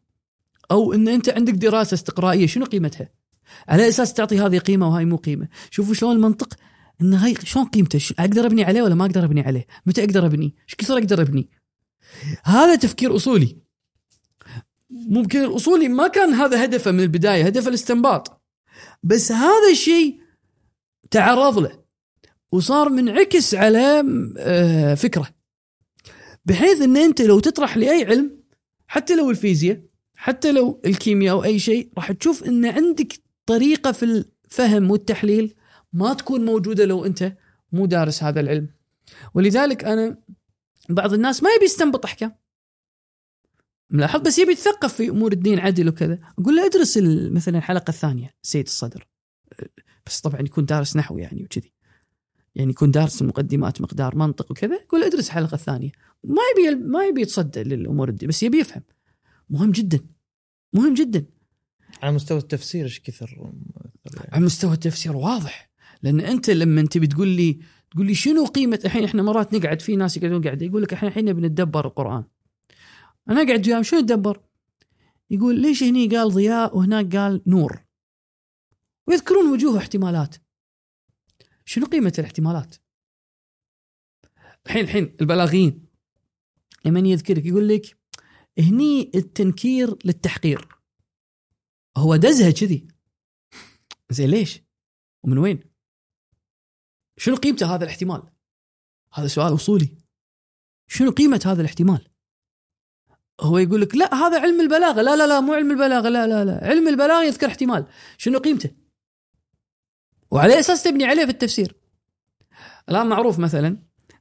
أو 0.71 0.93
إن 0.93 1.07
أنت 1.07 1.29
عندك 1.29 1.53
دراسة 1.53 1.93
استقرائية 1.93 2.47
شنو 2.47 2.65
قيمتها؟ 2.65 3.09
على 3.67 3.87
أساس 3.87 4.13
تعطي 4.13 4.39
هذه 4.39 4.57
قيمة 4.57 4.89
وهاي 4.89 5.05
مو 5.05 5.15
قيمة، 5.15 5.47
شوفوا 5.71 5.93
شلون 5.93 6.15
المنطق 6.15 6.53
إن 7.01 7.13
هاي 7.13 7.35
شلون 7.43 7.65
قيمته؟ 7.65 7.99
أقدر 8.19 8.45
أبني 8.45 8.63
عليه 8.63 8.81
ولا 8.81 8.95
ما 8.95 9.05
أقدر 9.05 9.25
أبني 9.25 9.41
عليه؟ 9.41 9.67
متى 9.85 10.03
أقدر 10.03 10.25
أبني؟ 10.25 10.55
إيش 10.65 10.75
كثر 10.75 10.97
أقدر 10.97 11.21
أبني؟ 11.21 11.49
هذا 12.43 12.75
تفكير 12.75 13.15
أصولي. 13.15 13.57
ممكن 14.89 15.43
الأصولي 15.43 15.87
ما 15.87 16.07
كان 16.07 16.33
هذا 16.33 16.65
هدفه 16.65 16.91
من 16.91 16.99
البداية، 16.99 17.45
هدفه 17.45 17.69
الاستنباط. 17.69 18.41
بس 19.03 19.31
هذا 19.31 19.71
الشيء 19.71 20.21
تعرض 21.11 21.59
له 21.59 21.81
وصار 22.51 22.89
منعكس 22.89 23.55
على 23.55 24.03
آه، 24.37 24.95
فكره 24.95 25.29
بحيث 26.45 26.81
إن 26.81 26.97
أنت 26.97 27.21
لو 27.21 27.39
تطرح 27.39 27.77
لأي 27.77 28.05
علم 28.05 28.41
حتى 28.87 29.15
لو 29.15 29.29
الفيزياء 29.29 29.81
حتى 30.15 30.51
لو 30.51 30.81
الكيمياء 30.85 31.35
أو 31.35 31.43
أي 31.43 31.59
شيء 31.59 31.89
راح 31.97 32.11
تشوف 32.11 32.43
إن 32.43 32.65
عندك 32.65 33.13
طريقة 33.45 33.91
في 33.91 34.03
الفهم 34.05 34.91
والتحليل 34.91 35.55
ما 35.93 36.13
تكون 36.13 36.45
موجودة 36.45 36.85
لو 36.85 37.05
أنت 37.05 37.33
مو 37.71 37.85
دارس 37.85 38.23
هذا 38.23 38.39
العلم 38.39 38.69
ولذلك 39.33 39.83
أنا 39.83 40.17
بعض 40.89 41.13
الناس 41.13 41.43
ما 41.43 41.49
يبي 41.49 41.65
يستنبط 41.65 42.05
أحكام. 42.05 42.35
ملاحظ؟ 43.89 44.21
بس 44.21 44.39
يبي 44.39 44.51
يتثقف 44.51 44.93
في 44.93 45.09
أمور 45.09 45.31
الدين 45.31 45.59
عدل 45.59 45.89
وكذا. 45.89 46.19
أقول 46.39 46.55
له 46.55 46.65
ادرس 46.65 46.99
مثلا 47.31 47.57
الحلقة 47.57 47.89
الثانية 47.89 48.33
سيد 48.41 48.65
الصدر. 48.65 49.07
بس 50.05 50.21
طبعا 50.21 50.41
يكون 50.41 50.65
دارس 50.65 50.97
نحو 50.97 51.17
يعني 51.17 51.43
وكذي. 51.43 51.73
يعني 52.55 52.71
يكون 52.71 52.91
دارس 52.91 53.21
المقدمات 53.21 53.81
مقدار 53.81 54.15
منطق 54.15 54.51
وكذا 54.51 54.75
يقول 54.75 55.03
ادرس 55.03 55.27
الحلقة 55.27 55.55
الثانية. 55.55 55.91
ما 56.23 56.41
يبي 56.57 56.75
ما 56.75 57.05
يبي 57.05 57.21
يتصدى 57.21 57.63
للأمور 57.63 58.09
الدين 58.09 58.29
بس 58.29 58.43
يبي 58.43 58.59
يفهم. 58.59 58.83
مهم 59.49 59.71
جدا. 59.71 59.99
مهم 60.73 60.93
جدا. 60.93 61.25
على 62.01 62.15
مستوى 62.15 62.37
التفسير 62.37 62.85
إيش 62.85 62.99
كثر؟ 62.99 63.51
على 64.31 64.45
مستوى 64.45 64.73
التفسير 64.73 65.15
واضح. 65.15 65.71
لأن 66.03 66.19
أنت 66.19 66.49
لما 66.49 66.81
تبي 66.81 67.07
تقول 67.07 67.27
لي 67.27 67.59
تقول 67.91 68.05
لي 68.05 68.15
شنو 68.15 68.45
قيمة 68.45 68.79
الحين 68.85 69.03
إحنا 69.03 69.21
مرات 69.21 69.53
نقعد 69.53 69.81
في 69.81 69.95
ناس 69.95 70.17
يقعدون 70.17 70.43
قاعدة 70.43 70.65
يقول 70.65 70.81
لك 70.81 70.93
إحنا 70.93 71.09
الحين 71.09 71.25
نبي 71.25 71.41
نتدبر 71.41 71.85
القرآن 71.85 72.23
أنا 73.29 73.47
قاعد 73.47 73.67
وياهم 73.67 73.83
شنو 73.83 73.99
نتدبر؟ 73.99 74.41
يقول 75.29 75.61
ليش 75.61 75.83
هني 75.83 76.07
قال 76.07 76.31
ضياء 76.31 76.77
وهناك 76.77 77.15
قال 77.15 77.41
نور 77.47 77.83
ويذكرون 79.07 79.51
وجوه 79.51 79.77
احتمالات 79.77 80.35
شنو 81.65 81.85
قيمة 81.85 82.13
الاحتمالات؟ 82.19 82.75
الحين 84.65 84.83
الحين 84.83 85.15
البلاغيين 85.21 85.85
لما 86.85 86.99
يذكرك 86.99 87.45
يقول 87.45 87.67
لك 87.67 87.97
هني 88.59 89.11
التنكير 89.15 89.97
للتحقير 90.05 90.67
هو 91.97 92.15
دزها 92.15 92.51
كذي 92.51 92.87
زين 94.09 94.29
ليش؟ 94.29 94.61
ومن 95.23 95.37
وين؟ 95.37 95.70
شنو 97.21 97.35
قيمته 97.35 97.75
هذا 97.75 97.83
الاحتمال؟ 97.83 98.23
هذا 99.13 99.27
سؤال 99.27 99.53
أصولي. 99.53 99.97
شنو 100.87 101.11
قيمة 101.11 101.41
هذا 101.45 101.61
الاحتمال؟ 101.61 102.07
هو 103.41 103.57
يقول 103.57 103.81
لك 103.81 103.95
لا 103.95 104.13
هذا 104.13 104.41
علم 104.41 104.61
البلاغة. 104.61 105.01
لا 105.01 105.15
لا 105.15 105.27
لا 105.27 105.39
مو 105.39 105.53
علم 105.53 105.71
البلاغة. 105.71 106.09
لا 106.09 106.27
لا 106.27 106.45
لا. 106.45 106.67
علم 106.67 106.87
البلاغة 106.87 107.23
يذكر 107.23 107.47
احتمال. 107.47 107.85
شنو 108.17 108.39
قيمته؟ 108.39 108.69
وعلى 110.31 110.59
أساس 110.59 110.83
تبني 110.83 111.05
عليه 111.05 111.25
في 111.25 111.31
التفسير. 111.31 111.75
الآن 112.89 113.07
معروف 113.07 113.39
مثلا 113.39 113.77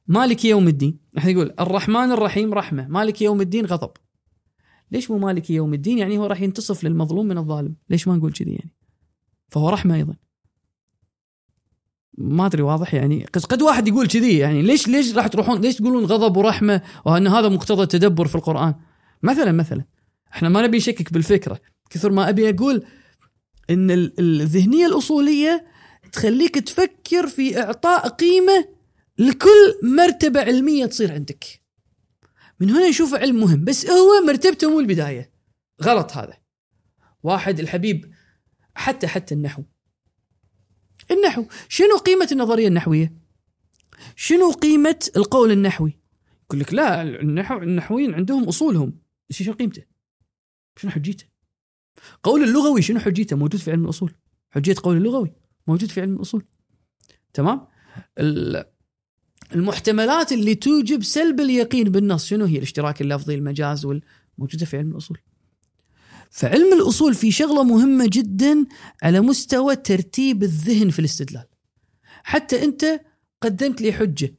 مالك 0.07 0.45
يوم 0.45 0.67
الدين. 0.67 0.99
إحنا 1.17 1.31
يقول 1.31 1.53
الرحمن 1.59 2.11
الرحيم 2.11 2.53
رحمة. 2.53 2.87
مالك 2.87 3.21
يوم 3.21 3.41
الدين 3.41 3.65
غضب. 3.65 3.91
ليش 4.91 5.11
مو 5.11 5.17
مالك 5.17 5.49
يوم 5.49 5.73
الدين؟ 5.73 5.97
يعني 5.97 6.17
هو 6.17 6.25
راح 6.25 6.41
ينتصف 6.41 6.83
للمظلوم 6.83 7.25
من 7.25 7.37
الظالم. 7.37 7.75
ليش 7.89 8.07
ما 8.07 8.15
نقول 8.15 8.33
كذي 8.33 8.51
يعني؟ 8.51 8.75
فهو 9.49 9.69
رحمة 9.69 9.95
أيضا. 9.95 10.15
ما 12.17 12.45
أدري 12.45 12.61
واضح 12.61 12.93
يعني. 12.93 13.25
قد 13.49 13.61
واحد 13.61 13.87
يقول 13.87 14.07
كذي 14.07 14.37
يعني 14.37 14.61
ليش 14.61 14.87
ليش 14.87 15.15
راح 15.15 15.27
تروحون 15.27 15.61
ليش 15.61 15.75
تقولون 15.75 16.05
غضب 16.05 16.37
ورحمة 16.37 16.81
وأن 17.05 17.27
هذا 17.27 17.49
مقتضى 17.49 17.83
التدبر 17.83 18.27
في 18.27 18.35
القرآن؟ 18.35 18.75
مثلا 19.23 19.51
مثلا. 19.51 19.85
إحنا 20.33 20.49
ما 20.49 20.61
نبي 20.61 20.77
نشكك 20.77 21.13
بالفكرة. 21.13 21.59
كثر 21.89 22.11
ما 22.11 22.29
أبي 22.29 22.49
أقول 22.49 22.83
إن 23.69 23.91
ال- 23.91 24.13
الذهنية 24.19 24.85
الأصولية 24.85 25.65
تخليك 26.11 26.55
تفكر 26.59 27.27
في 27.27 27.59
إعطاء 27.61 28.07
قيمة 28.07 28.65
لكل 29.17 29.73
مرتبة 29.83 30.41
علمية 30.41 30.85
تصير 30.85 31.11
عندك. 31.13 31.45
من 32.59 32.69
هنا 32.69 32.89
نشوف 32.89 33.13
علم 33.13 33.35
مهم. 33.39 33.63
بس 33.65 33.89
هو 33.89 34.25
مرتبته 34.27 34.69
مو 34.69 34.79
البداية. 34.79 35.31
غلط 35.83 36.11
هذا. 36.11 36.33
واحد 37.23 37.59
الحبيب 37.59 38.11
حتى 38.75 39.07
حتى 39.07 39.35
النحو. 39.35 39.63
النحو. 41.11 41.45
شنو 41.69 41.97
قيمة 41.97 42.27
النظرية 42.31 42.67
النحوية؟ 42.67 43.13
شنو 44.15 44.51
قيمة 44.51 45.09
القول 45.15 45.51
النحوي؟ 45.51 45.99
يقول 46.45 46.59
لك 46.59 46.73
لا 46.73 47.01
النحو 47.01 47.57
النحويين 47.57 48.13
عندهم 48.13 48.43
أصولهم. 48.43 48.93
شنو 49.31 49.53
قيمته؟ 49.53 49.83
شنو 50.77 50.91
حجيته؟ 50.91 51.25
قول 52.23 52.43
اللغوي 52.43 52.81
شنو 52.81 52.99
حجيته؟ 52.99 53.35
موجود 53.35 53.61
في 53.61 53.71
علم 53.71 53.83
الأصول. 53.85 54.13
حجية 54.51 54.75
قول 54.83 54.97
اللغوي 54.97 55.33
موجود 55.67 55.89
في 55.91 56.01
علم 56.01 56.15
الأصول. 56.15 56.45
تمام؟ 57.33 57.67
ال- 58.17 58.65
المحتملات 59.55 60.31
اللي 60.31 60.55
توجب 60.55 61.03
سلب 61.03 61.39
اليقين 61.39 61.89
بالنص 61.89 62.25
شنو 62.25 62.45
هي؟ 62.45 62.57
الاشتراك 62.57 63.01
اللفظي 63.01 63.35
المجاز 63.35 63.85
موجودة 64.37 64.65
في 64.65 64.77
علم 64.77 64.91
الأصول. 64.91 65.17
فعلم 66.31 66.73
الأصول 66.73 67.13
في 67.13 67.31
شغلة 67.31 67.63
مهمة 67.63 68.09
جدا 68.13 68.65
على 69.03 69.21
مستوى 69.21 69.75
ترتيب 69.75 70.43
الذهن 70.43 70.89
في 70.89 70.99
الاستدلال. 70.99 71.45
حتى 72.23 72.63
أنت 72.63 73.01
قدمت 73.41 73.81
لي 73.81 73.93
حجة. 73.93 74.35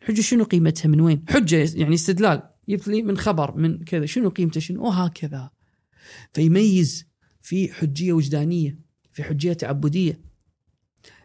حجة 0.00 0.20
شنو 0.20 0.44
قيمتها؟ 0.44 0.88
من 0.88 1.00
وين؟ 1.00 1.24
حجة 1.28 1.70
يعني 1.74 1.94
استدلال. 1.94 2.42
جبت 2.68 2.88
لي 2.88 3.02
من 3.02 3.16
خبر 3.16 3.56
من 3.56 3.84
كذا. 3.84 4.06
شنو 4.06 4.28
قيمته؟ 4.28 4.60
شنو؟ 4.60 4.84
وهكذا 4.84 5.50
فيميز 6.32 7.06
في 7.40 7.72
حجية 7.72 8.12
وجدانية 8.12 8.78
في 9.12 9.22
حجية 9.22 9.52
تعبدية. 9.52 10.20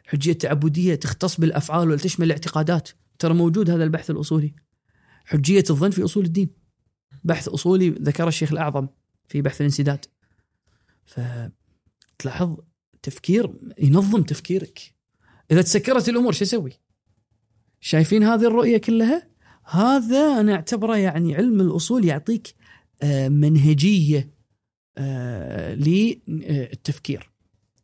حجية 0.05 0.33
تعبدية 0.33 0.95
تختص 0.95 1.39
بالأفعال 1.39 1.91
وتشمل 1.91 2.25
الاعتقادات. 2.25 2.89
ترى 3.19 3.33
موجود 3.33 3.69
هذا 3.69 3.83
البحث 3.83 4.11
الأصولي. 4.11 4.55
حجية 5.25 5.63
الظن 5.69 5.89
في 5.89 6.03
أصول 6.03 6.25
الدين. 6.25 6.49
بحث 7.23 7.47
أصولي 7.47 7.89
ذكره 7.89 8.27
الشيخ 8.27 8.51
الأعظم. 8.51 8.87
في 9.27 9.41
بحث 9.41 9.61
الانسداد 9.61 10.05
فتلاحظ 11.05 12.57
تفكير 13.01 13.53
ينظم 13.79 14.23
تفكيرك 14.23 14.93
إذا 15.51 15.61
تسكرت 15.61 16.09
الأمور 16.09 16.33
شو 16.33 16.43
أسوي؟ 16.43 16.71
شايفين 17.79 18.23
هذه 18.23 18.47
الرؤية 18.47 18.77
كلها؟ 18.77 19.27
هذا 19.63 20.39
أنا 20.39 20.53
أعتبره 20.53 20.97
يعني 20.97 21.35
علم 21.35 21.61
الأصول 21.61 22.05
يعطيك 22.05 22.55
آه، 23.01 23.29
منهجية 23.29 24.33
آه، 24.97 25.75
للتفكير 25.75 27.31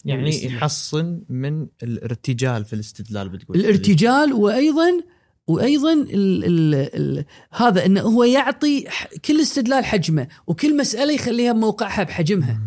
يعني. 0.06 0.46
يحصن 0.46 1.22
من 1.30 1.68
الارتجال 1.84 2.66
في 2.66 2.74
الاستدلال 2.74 3.30
بتقول 3.30 3.58
الارتجال 3.58 4.34
وأيضا 4.34 5.04
وأيضا 5.48 5.94
ال 5.94 6.46
ال 6.46 6.76
ال 6.76 7.26
هذا 7.52 7.86
إنه 7.86 8.02
هو 8.02 8.24
يعطي 8.24 8.88
كل 9.26 9.42
استدلال 9.42 9.86
حجمه 9.86 10.28
وكل 10.48 10.78
مسألة 10.78 11.14
يخليها 11.14 11.52
بموقعها 11.52 12.04
بحجمها. 12.04 12.62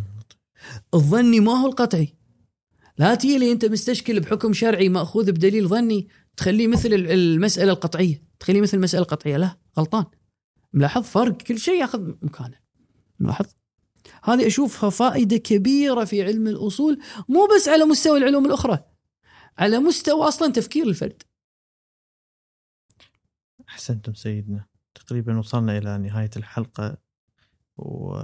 الظني 0.95 1.41
ما 1.41 1.53
هو 1.53 1.67
القطعي. 1.67 2.15
لا 2.99 3.15
تجي 3.15 3.39
لي 3.39 3.53
أنت 3.53 3.65
مستشكل 3.65 4.21
بحكم 4.21 4.53
شرعي 4.53 4.89
مأخوذ 4.89 5.33
بدليل 5.33 5.69
ظني 5.69 6.09
تخليه 6.37 6.67
مثل 6.67 6.95
ال- 6.95 7.11
المسألة 7.11 7.73
القطعية. 7.73 8.23
تخليه 8.41 8.61
مثل 8.61 8.77
المساله 8.77 9.03
القطعيه 9.03 9.37
لا 9.37 9.57
غلطان. 9.79 10.05
ملاحظ 10.73 11.03
فرق؟ 11.03 11.37
كل 11.37 11.59
شيء 11.59 11.81
يأخذ 11.81 12.13
مكانه 12.23 12.59
ملاحظ؟ 13.21 13.47
هذه 14.25 14.47
أشوفها 14.47 14.91
فائدة 14.91 15.37
كبيرة 15.37 16.05
في 16.05 16.23
علم 16.23 16.47
الأصول 16.47 16.99
مو 17.29 17.49
بس 17.57 17.69
على 17.69 17.85
مستوى 17.85 18.19
العلوم 18.19 18.47
الأخرى. 18.47 18.79
على 19.59 19.79
مستوى 19.79 20.29
أصلا 20.29 20.53
تفكير 20.53 20.87
الفرد. 20.87 21.23
أحسنتم 23.77 24.15
سيدنا. 24.15 24.65
تقريبا 24.95 25.39
وصلنا 25.39 25.79
إلى 25.79 25.99
نهاية 25.99 26.31
الحلقة. 26.37 26.97
و 27.77 28.15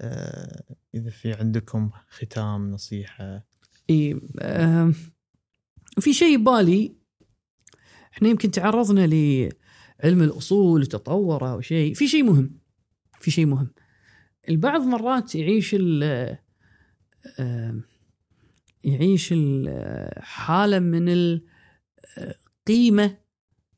آه، 0.00 0.62
إذا 0.94 1.10
في 1.10 1.32
عندكم 1.32 1.90
ختام 2.08 2.70
نصيحة. 2.70 3.46
إي 3.90 4.20
آم، 4.42 4.94
في 6.00 6.12
شيء 6.12 6.38
ببالي. 6.38 6.96
إحنا 8.12 8.28
يمكن 8.28 8.50
تعرضنا 8.50 9.06
لعلم 9.06 10.22
الأصول 10.22 10.80
وتطوره 10.80 11.56
وشيء. 11.56 11.94
في 11.94 12.08
شيء 12.08 12.22
مهم. 12.22 12.58
في 13.20 13.30
شيء 13.30 13.46
مهم. 13.46 13.70
البعض 14.48 14.80
مرات 14.80 15.34
يعيش 15.34 15.74
ال 15.78 16.02
آم، 17.40 17.84
يعيش 18.84 19.32
ال- 19.32 20.22
حالة 20.22 20.78
من 20.78 21.08
القيمه 22.68 23.21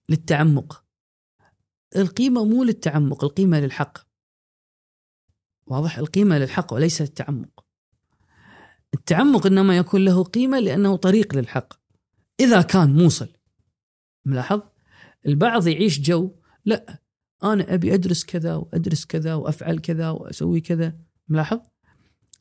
للتعمق. 0.08 0.84
القيمة 1.96 2.44
مو 2.44 2.64
للتعمق 2.64 3.24
القيمة 3.24 3.60
للحق. 3.60 3.98
واضح؟ 5.66 5.98
القيمة 5.98 6.38
للحق 6.38 6.74
وليس 6.74 7.02
التعمق 7.02 7.64
التعمق 8.94 9.46
إنما 9.46 9.76
يكون 9.76 10.04
له 10.04 10.24
قيمة 10.24 10.58
لأنه 10.58 10.96
طريق 10.96 11.34
للحق. 11.34 11.74
إذا 12.40 12.62
كان 12.62 12.94
موصل. 12.94 13.28
ملاحظ؟ 14.24 14.62
البعض 15.26 15.66
يعيش 15.66 16.00
جو 16.00 16.36
لا 16.64 17.02
أنا 17.44 17.74
أبي 17.74 17.94
أدرس 17.94 18.24
كذا 18.24 18.54
وأدرس 18.54 19.04
كذا 19.04 19.34
وأفعل 19.34 19.78
كذا 19.78 20.10
وأسوي 20.10 20.60
كذا. 20.60 20.98
ملاحظ؟ 21.28 21.60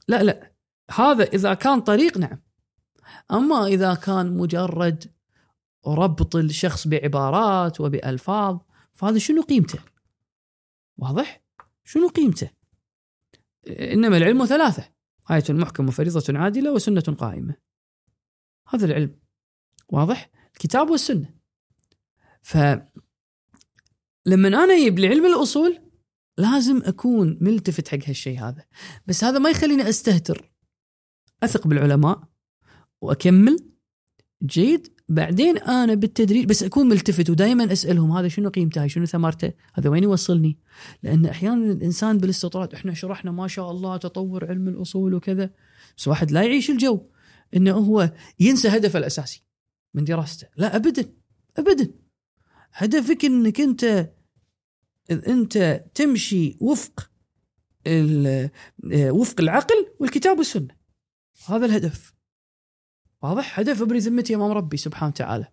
لا 0.07 0.23
لا. 0.23 0.53
هذا 0.91 1.23
إذا 1.23 1.53
كان 1.53 1.81
طريق 1.81 2.17
نعم. 2.17 2.39
أما 3.31 3.65
إذا 3.65 3.93
كان 3.93 4.37
مجرد 4.37 5.12
ربط 5.87 6.35
الشخص 6.35 6.87
بعبارات 6.87 7.81
وبألفاظ. 7.81 8.59
فهذا 8.93 9.17
شنو 9.17 9.41
قيمته؟ 9.41 9.79
واضح؟ 10.97 11.43
شنو 11.83 12.07
قيمته؟ 12.07 12.49
إنما 13.67 14.17
العلم 14.17 14.45
ثلاثة 14.45 14.89
آية 15.31 15.43
محكمة 15.49 15.91
فريضة 15.91 16.39
عادلة 16.39 16.71
وسنة 16.71 17.01
قائمة. 17.01 17.55
هذا 18.67 18.85
العلم. 18.85 19.19
واضح؟ 19.89 20.29
الكتاب 20.53 20.89
والسنة. 20.89 21.33
ف 22.41 22.57
لما 24.25 24.47
أنا 24.47 24.73
أجيب 24.73 24.99
لعلم 24.99 25.25
الأصول 25.25 25.79
لازم 26.37 26.81
أكون 26.83 27.37
ملتفت 27.41 27.87
حق 27.87 27.99
هالشيء 28.07 28.39
هذا. 28.39 28.65
بس 29.07 29.23
هذا 29.23 29.39
ما 29.39 29.49
يخليني 29.49 29.89
أستهتر. 29.89 30.51
أثق 31.43 31.67
بالعلماء 31.67 32.23
وأكمل 33.01 33.71
جيد 34.43 34.92
بعدين 35.09 35.57
أنا 35.57 35.93
بالتدريج 35.93 36.45
بس 36.45 36.63
أكون 36.63 36.89
ملتفت 36.89 37.29
ودائما 37.29 37.71
أسألهم 37.71 38.11
هذا 38.11 38.27
شنو 38.27 38.49
قيمته 38.49 38.81
هاي 38.81 38.89
شنو 38.89 39.05
ثمرته 39.05 39.53
هذا 39.73 39.89
وين 39.89 40.03
يوصلني؟ 40.03 40.57
لأن 41.03 41.25
أحيانا 41.25 41.71
الإنسان 41.71 42.17
بالاستطراد 42.17 42.73
إحنا 42.73 42.93
شرحنا 42.93 43.31
ما 43.31 43.47
شاء 43.47 43.71
الله 43.71 43.97
تطور 43.97 44.45
علم 44.45 44.67
الأصول 44.67 45.13
وكذا 45.13 45.49
بس 45.97 46.07
واحد 46.07 46.31
لا 46.31 46.43
يعيش 46.43 46.69
الجو 46.69 47.09
إنه 47.55 47.71
هو 47.71 48.11
ينسى 48.39 48.67
هدفه 48.67 48.99
الأساسي 48.99 49.43
من 49.93 50.03
دراسته. 50.03 50.47
لا 50.57 50.75
ابدا 50.75 51.13
ابدا. 51.57 51.91
هدفك 52.73 53.25
إنك 53.25 53.61
أنت 53.61 54.11
أنت 55.11 55.85
تمشي 55.95 56.57
وفق 56.59 57.11
وفق 58.93 59.41
العقل 59.41 59.87
والكتاب 59.99 60.37
والسنة. 60.37 60.75
هذا 61.47 61.65
الهدف. 61.65 62.12
واضح؟ 63.23 63.59
هدف 63.59 63.81
ابري 63.81 63.99
ذمتي 63.99 64.35
امام 64.35 64.51
ربي 64.51 64.77
سبحانه 64.77 65.09
وتعالى. 65.09 65.47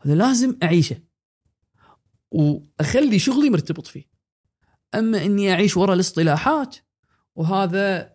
هذا 0.00 0.14
لازم 0.14 0.58
اعيشه. 0.62 1.02
واخلي 2.30 3.18
شغلي 3.18 3.50
مرتبط 3.50 3.86
فيه. 3.86 4.04
اما 4.94 5.24
اني 5.24 5.52
اعيش 5.52 5.76
وراء 5.76 5.94
الاصطلاحات 5.94 6.76
وهذا 7.34 8.14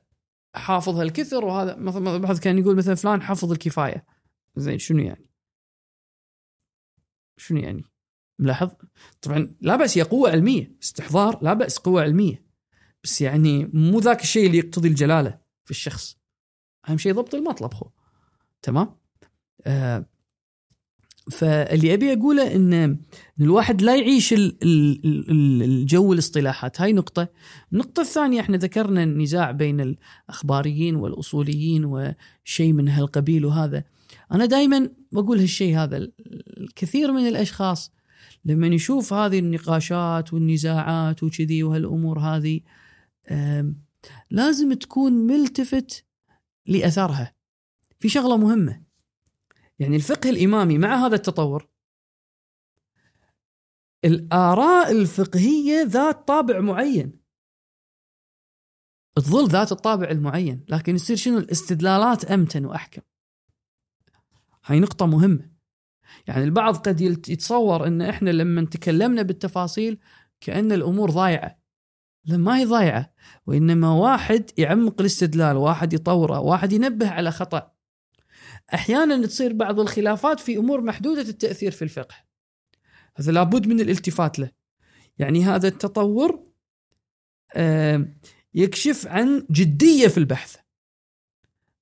حافظ 0.55 0.99
هالكثر 0.99 1.45
وهذا 1.45 1.75
مثلا 1.75 2.17
بعض 2.17 2.37
كان 2.37 2.59
يقول 2.59 2.75
مثلا 2.75 2.95
فلان 2.95 3.21
حافظ 3.21 3.51
الكفاية. 3.51 4.05
زين 4.55 4.79
شنو 4.79 4.99
يعني؟ 4.99 5.29
شنو 7.37 7.59
يعني؟ 7.59 7.83
ملاحظ؟ 8.39 8.69
طبعا 9.21 9.55
لا 9.61 9.75
بأس 9.75 9.97
هي 9.97 10.01
قوة 10.01 10.29
علمية. 10.31 10.77
استحضار 10.83 11.43
لا 11.43 11.53
بأس 11.53 11.77
قوة 11.77 12.01
علمية. 12.01 12.45
بس 13.03 13.21
يعني 13.21 13.65
مو 13.73 13.99
ذاك 13.99 14.21
الشيء 14.21 14.47
اللي 14.47 14.57
يقتضي 14.57 14.87
الجلالة 14.87 15.39
في 15.65 15.71
الشخص. 15.71 16.17
أهم 16.89 16.97
شيء 16.97 17.13
ضبط 17.13 17.35
المطلب 17.35 17.73
خو 17.73 17.89
تمام؟ 18.65 18.95
آه 19.65 20.05
فاللي 21.31 21.93
أبي 21.93 22.13
أقوله 22.13 22.55
إن 22.55 22.97
الواحد 23.41 23.81
لا 23.81 23.95
يعيش 23.95 24.33
ال- 24.33 24.57
ال- 24.63 25.01
ال- 25.05 25.63
الجو 25.63 26.13
الاصطلاحات. 26.13 26.81
هاي 26.81 26.93
نقطة. 26.93 27.27
النقطة 27.73 28.01
الثانية 28.01 28.41
إحنا 28.41 28.57
ذكرنا 28.57 29.03
النزاع 29.03 29.51
بين 29.51 29.81
الأخباريين 30.29 30.95
والأصوليين 30.95 31.85
وشيء 31.85 32.73
من 32.73 32.89
هالقبيل 32.89 33.45
وهذا. 33.45 33.83
أنا 34.31 34.45
دائما 34.45 34.89
بقول 35.11 35.39
هالشيء 35.39 35.77
هذا. 35.77 35.97
الكثير 36.57 37.11
من 37.11 37.27
الأشخاص 37.27 37.91
لما 38.45 38.67
يشوف 38.67 39.13
هذه 39.13 39.39
النقاشات 39.39 40.33
والنزاعات 40.33 41.23
وكذي 41.23 41.63
وهالأمور 41.63 42.19
هذه 42.19 42.59
لازم 44.31 44.73
تكون 44.73 45.13
ملتفت 45.13 46.05
لأثرها. 46.67 47.35
في 48.05 48.09
شغلة 48.09 48.37
مهمة. 48.37 48.83
يعني 49.79 49.95
الفقه 49.95 50.29
الإمامي 50.29 50.77
مع 50.77 51.05
هذا 51.05 51.15
التطور 51.15 51.67
الآراء 54.05 54.91
الفقهية 54.91 55.83
ذات 55.83 56.27
طابع 56.27 56.59
معين. 56.59 57.19
تظل 59.15 59.47
ذات 59.47 59.71
الطابع 59.71 60.09
المعين 60.09 60.65
لكن 60.69 60.95
يصير 60.95 61.15
شنو؟ 61.15 61.37
الاستدلالات 61.37 62.25
أمتن 62.25 62.65
وأحكم. 62.65 63.01
هاي 64.65 64.79
نقطة 64.79 65.05
مهمة. 65.05 65.51
يعني 66.27 66.43
البعض 66.43 66.77
قد 66.77 67.01
يتصور 67.01 67.87
أن 67.87 68.01
إحنا 68.01 68.29
لما 68.29 68.65
تكلمنا 68.65 69.21
بالتفاصيل 69.21 69.99
كأن 70.41 70.71
الأمور 70.71 71.09
ضايعة. 71.09 71.59
لا 72.25 72.37
ما 72.37 72.57
هي 72.57 72.65
ضايعة. 72.65 73.13
وإنما 73.47 73.91
واحد 73.91 74.51
يعمق 74.57 74.99
الاستدلال 74.99 75.57
واحد 75.57 75.93
يطوره 75.93 76.39
واحد 76.39 76.73
ينبه 76.73 77.09
على 77.09 77.31
خطأ. 77.31 77.74
أحيانا 78.73 79.27
تصير 79.27 79.53
بعض 79.53 79.79
الخلافات 79.79 80.39
في 80.39 80.57
أمور 80.57 80.81
محدودة 80.81 81.21
التأثير 81.21 81.71
في 81.71 81.81
الفقه. 81.81 82.15
هذا 83.15 83.31
لابد 83.31 83.67
من 83.67 83.79
الالتفات 83.79 84.39
له. 84.39 84.51
يعني 85.17 85.43
هذا 85.43 85.67
التطور 85.67 86.43
يكشف 88.53 89.07
عن 89.07 89.45
جدية 89.51 90.07
في 90.07 90.17
البحث. 90.17 90.55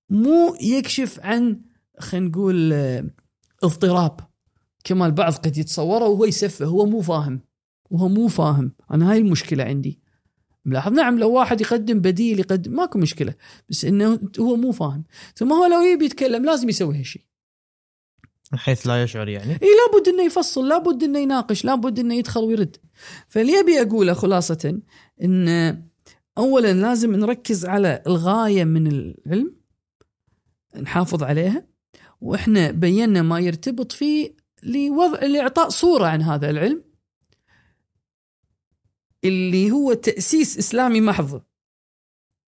مو 0.10 0.58
يكشف 0.62 1.20
عن 1.20 1.62
خلينا 2.00 2.28
نقول 2.28 2.74
اضطراب. 3.64 4.20
كما 4.84 5.06
البعض 5.06 5.34
قد 5.34 5.58
يتصوره 5.58 6.08
وهو 6.08 6.26
يسفه 6.26 6.66
هو 6.66 6.86
مو 6.86 7.02
فاهم. 7.02 7.42
وهو 7.90 8.08
مو 8.08 8.28
فاهم. 8.28 8.72
أنا 8.92 9.12
هاي 9.12 9.18
المشكلة 9.18 9.64
عندي. 9.64 10.03
ملاحظ؟ 10.66 10.92
نعم 10.92 11.20
لو 11.20 11.32
واحد 11.32 11.62
يقدم 11.62 12.00
بديل 12.00 12.40
يقدم 12.40 12.76
ماكو 12.76 13.00
مشكلة 13.00 13.34
بس 13.70 13.86
إنه 13.86 14.20
هو 14.40 14.56
مو 14.56 14.72
فاهم. 14.72 15.04
ثم 15.36 15.54
هو 15.54 15.66
لو 15.66 15.82
يبي 15.82 16.06
يتكلم 16.06 16.46
لازم 16.46 16.70
يسوي 16.70 17.00
هالشيء 17.00 17.22
حيث 18.54 18.88
لا 18.88 19.04
يشعر 19.04 19.28
يعني. 19.28 19.54
إي 19.54 19.68
لابد 19.68 20.08
إنه 20.08 20.24
يفصل 20.24 20.68
لابد 20.68 21.04
إنه 21.04 21.20
يناقش 21.20 21.66
لابد 21.66 22.00
إنه 22.00 22.16
يدخل 22.16 22.42
ويرد. 22.42 22.78
فاللي 23.28 23.60
أبي 23.60 23.82
أقوله 23.82 24.14
خلاصة 24.14 24.80
إن 25.24 25.48
اولا 26.38 26.74
لازم 26.74 27.16
نركز 27.16 27.66
على 27.66 28.04
الغاية 28.08 28.64
من 28.64 28.88
العلم 28.88 29.56
نحافظ 30.82 31.24
عليها 31.24 31.66
وإحنا 32.22 32.72
بينا 32.72 33.22
ما 33.22 33.40
يرتبط 33.40 33.92
فيه 33.92 34.36
لوضع 34.64 35.20
لإعطاء 35.20 35.70
صورة 35.70 36.06
عن 36.06 36.22
هذا 36.22 36.50
العلم. 36.50 36.84
اللي 39.26 39.72
هو 39.72 39.94
تأسيس 39.94 40.58
إسلامي 40.58 41.02
محض 41.02 41.42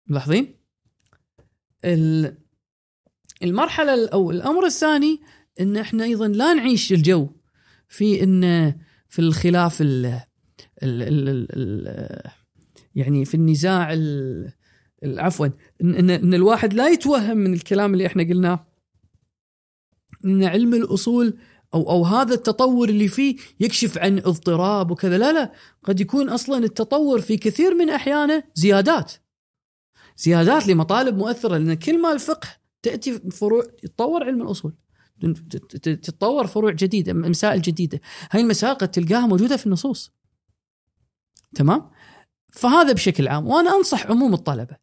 ملاحظين؟ 0.07 0.55
ال- 1.85 2.37
المرحلة 3.43 3.93
ال- 3.93 4.09
أو 4.09 4.31
الأمر 4.31 4.65
الثاني 4.65 5.19
إن 5.59 5.77
إحنا 5.77 6.03
أيضا 6.03 6.27
لا 6.27 6.53
نعيش 6.53 6.93
الجو 6.93 7.29
في 7.87 8.23
إن 8.23 8.73
في 9.09 9.19
الخلاف 9.19 9.81
ال 9.81 10.05
ال 10.83 11.47
ال 11.53 12.31
يعني 12.95 13.25
في 13.25 13.35
النزاع 13.35 13.93
ال 13.93 14.51
ال- 15.03 15.19
عفوا 15.19 15.47
ان, 15.81 15.95
إن, 15.95 16.09
إن 16.09 16.33
الواحد 16.33 16.73
لا 16.73 16.87
يتوهم 16.89 17.37
من 17.37 17.53
الكلام 17.53 17.93
اللي 17.93 18.05
إحنا 18.07 18.23
قلناه 18.23 18.67
إن 20.25 20.43
علم 20.43 20.73
الأصول 20.73 21.37
أو 21.73 21.89
أو 21.89 22.03
هذا 22.03 22.33
التطور 22.33 22.89
اللي 22.89 23.07
فيه 23.07 23.35
يكشف 23.59 23.97
عن 23.97 24.17
اضطراب 24.17 24.91
وكذا. 24.91 25.17
لا 25.17 25.33
لا 25.33 25.51
قد 25.83 25.99
يكون 25.99 26.29
أصلا 26.29 26.57
التطور 26.57 27.21
في 27.21 27.37
كثير 27.37 27.75
من 27.75 27.89
أحيانه 27.89 28.43
زيادات. 28.53 29.13
زيادات 30.17 30.67
لمطالب 30.67 31.17
مؤثرة 31.17 31.57
لأن 31.57 31.73
كل 31.73 32.01
ما 32.01 32.11
الفقه 32.11 32.47
تأتي 32.81 33.19
فروع 33.31 33.63
يتطور 33.83 34.23
علم 34.23 34.41
الأصول. 34.41 34.73
تتطور 35.81 36.47
فروع 36.47 36.71
جديدة 36.71 37.13
مسائل 37.13 37.61
جديدة. 37.61 38.01
هاي 38.31 38.41
المسائل 38.41 38.75
قد 38.75 38.91
تلقاها 38.91 39.27
موجودة 39.27 39.57
في 39.57 39.65
النصوص. 39.65 40.11
تمام؟ 41.55 41.89
فهذا 42.53 42.93
بشكل 42.93 43.27
عام. 43.27 43.47
وأنا 43.47 43.75
أنصح 43.77 44.07
عموم 44.07 44.33
الطلبة 44.33 44.77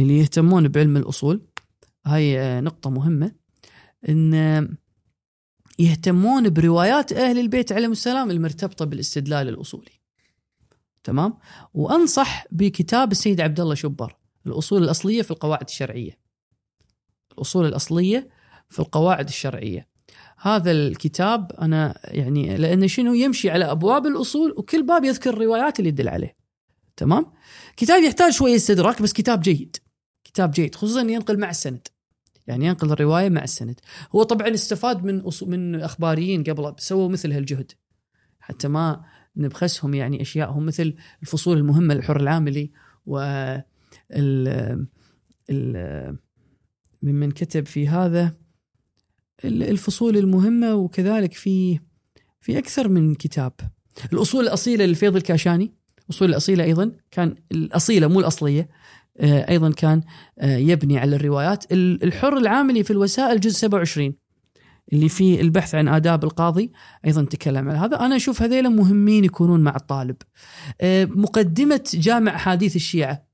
اللي 0.00 0.18
يهتمون 0.18 0.68
بعلم 0.68 0.96
الأصول 0.96 1.46
هاي 2.06 2.60
نقطة 2.60 2.90
مهمة 2.90 3.32
إن 4.08 4.76
يهتمون 5.78 6.50
بروايات 6.50 7.12
أهل 7.12 7.38
البيت 7.38 7.72
عليهم 7.72 7.92
السلام 7.92 8.30
المرتبطة 8.30 8.84
بالاستدلال 8.84 9.48
الأصولي. 9.48 10.00
تمام؟ 11.04 11.38
وأنصح 11.74 12.46
بكتاب 12.52 13.12
السيد 13.12 13.40
عبد 13.40 13.60
الله 13.60 13.74
شبر 13.74 14.16
الأصول 14.46 14.84
الأصلية 14.84 15.22
في 15.22 15.30
القواعد 15.30 15.68
الشرعية. 15.68 16.18
الأصول 17.32 17.66
الأصلية 17.66 18.28
في 18.68 18.78
القواعد 18.78 19.28
الشرعية. 19.28 19.88
هذا 20.38 20.70
الكتاب 20.70 21.52
أنا 21.52 22.00
يعني 22.04 22.56
لأنه 22.56 22.86
شنو 22.86 23.14
يمشي 23.14 23.50
على 23.50 23.64
أبواب 23.64 24.06
الأصول 24.06 24.54
وكل 24.56 24.82
باب 24.82 25.04
يذكر 25.04 25.30
الروايات 25.30 25.78
اللي 25.78 25.88
يدل 25.88 26.08
عليه. 26.08 26.36
تمام؟ 26.96 27.26
كتاب 27.76 28.02
يحتاج 28.02 28.32
شوية 28.32 28.56
استدراك 28.56 29.02
بس 29.02 29.12
كتاب 29.12 29.40
جيد. 29.40 29.76
كتاب 30.24 30.50
جيد 30.50 30.74
خصوصا 30.74 31.00
ينقل 31.00 31.38
مع 31.38 31.50
السند. 31.50 31.88
يعني 32.46 32.66
ينقل 32.66 32.92
الرواية 32.92 33.28
مع 33.28 33.44
السند. 33.44 33.80
هو 34.14 34.22
طبعا 34.22 34.54
استفاد 34.54 35.04
من 35.04 35.22
من 35.42 35.80
أخباريين 35.80 36.44
قبل 36.44 36.74
سووا 36.78 37.08
مثل 37.08 37.32
هالجهد. 37.32 37.72
حتى 38.40 38.68
ما 38.68 39.04
نبخسهم 39.36 39.94
يعني 39.94 40.22
اشيائهم 40.22 40.66
مثل 40.66 40.94
الفصول 41.22 41.58
المهمة 41.58 41.94
للحر 41.94 42.20
العاملي 42.20 42.70
و 43.06 43.18
ال 44.10 44.86
ال 45.50 46.18
ممن 47.02 47.30
كتب 47.30 47.66
في 47.66 47.88
هذا 47.88 48.36
الفصول 49.44 50.16
المهمة 50.16 50.74
وكذلك 50.74 51.32
في 51.32 51.80
في 52.40 52.58
أكثر 52.58 52.88
من 52.88 53.14
كتاب. 53.14 53.52
الأصول 54.12 54.44
الأصيلة 54.44 54.84
للفيض 54.84 55.16
الكاشاني 55.16 55.74
الأصول 56.04 56.28
الأصيلة 56.28 56.64
أيضا 56.64 56.92
كان 57.10 57.34
الأصيلة 57.52 58.06
مو 58.06 58.20
الأصلية. 58.20 58.68
أيضا 59.22 59.70
كان 59.70 60.02
آه، 60.38 60.56
يبني 60.56 60.98
على 60.98 61.16
الروايات. 61.16 61.64
الحر 61.72 62.36
العاملي 62.36 62.84
في 62.84 62.90
الوسائل 62.90 63.40
جزء 63.40 63.54
27 63.54 64.14
اللي 64.92 65.08
فيه 65.08 65.40
البحث 65.40 65.74
عن 65.74 65.88
آداب 65.88 66.24
القاضي 66.24 66.72
أيضا 67.06 67.24
تكلم 67.24 67.68
عن 67.68 67.76
هذا. 67.76 68.00
أنا 68.00 68.16
أشوف 68.16 68.42
هذيلا 68.42 68.68
مهمين 68.68 69.24
يكونون 69.24 69.60
مع 69.60 69.76
الطالب. 69.76 70.16
آه، 70.80 71.04
مقدمة 71.04 71.90
جامع 71.94 72.34
أحاديث 72.34 72.76
الشيعة 72.76 73.24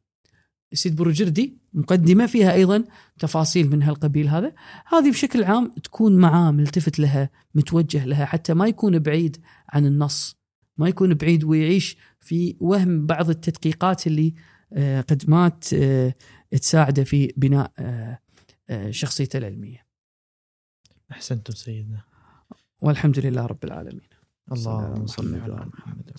سيد 0.73 0.97
بروجردي 0.97 1.59
مقدمة 1.75 2.26
فيها 2.26 2.52
أيضا 2.52 2.84
تفاصيل 3.18 3.70
من 3.70 3.83
هالقبيل 3.83 4.28
هذا. 4.28 4.52
هذه 4.86 5.10
بشكل 5.10 5.44
عام 5.44 5.73
تكون 5.84 6.17
معاه 6.17 6.50
ملتفت 6.50 6.99
لها 6.99 7.31
متوجه 7.55 8.05
لها 8.05 8.25
حتى 8.25 8.55
ما 8.55 8.67
يكون 8.67 8.99
بعيد 8.99 9.36
عن 9.68 9.86
النص 9.86 10.41
ما 10.78 10.89
يكون 10.89 11.15
بعيد 11.15 11.44
ويعيش 11.44 11.97
في 12.20 12.57
وهم 12.60 13.07
بعض 13.07 13.31
التدقيقات 13.31 14.07
اللي 14.07 14.34
آه، 14.73 15.01
قد 15.01 15.31
ما 15.31 15.53
آه، 15.75 16.15
تساعده 16.51 17.05
في 17.05 17.33
بناء 17.37 17.73
شخصيته 18.91 19.37
العلمية. 19.37 19.87
أحسنتم 21.11 21.55
سيدنا. 21.55 22.03
والحمد 22.81 23.19
لله 23.19 23.47
رب 23.47 23.65
العالمين. 23.65 24.09
اللهم 24.53 25.07
صل 25.07 25.41
على 25.41 25.55
محمد. 25.55 26.11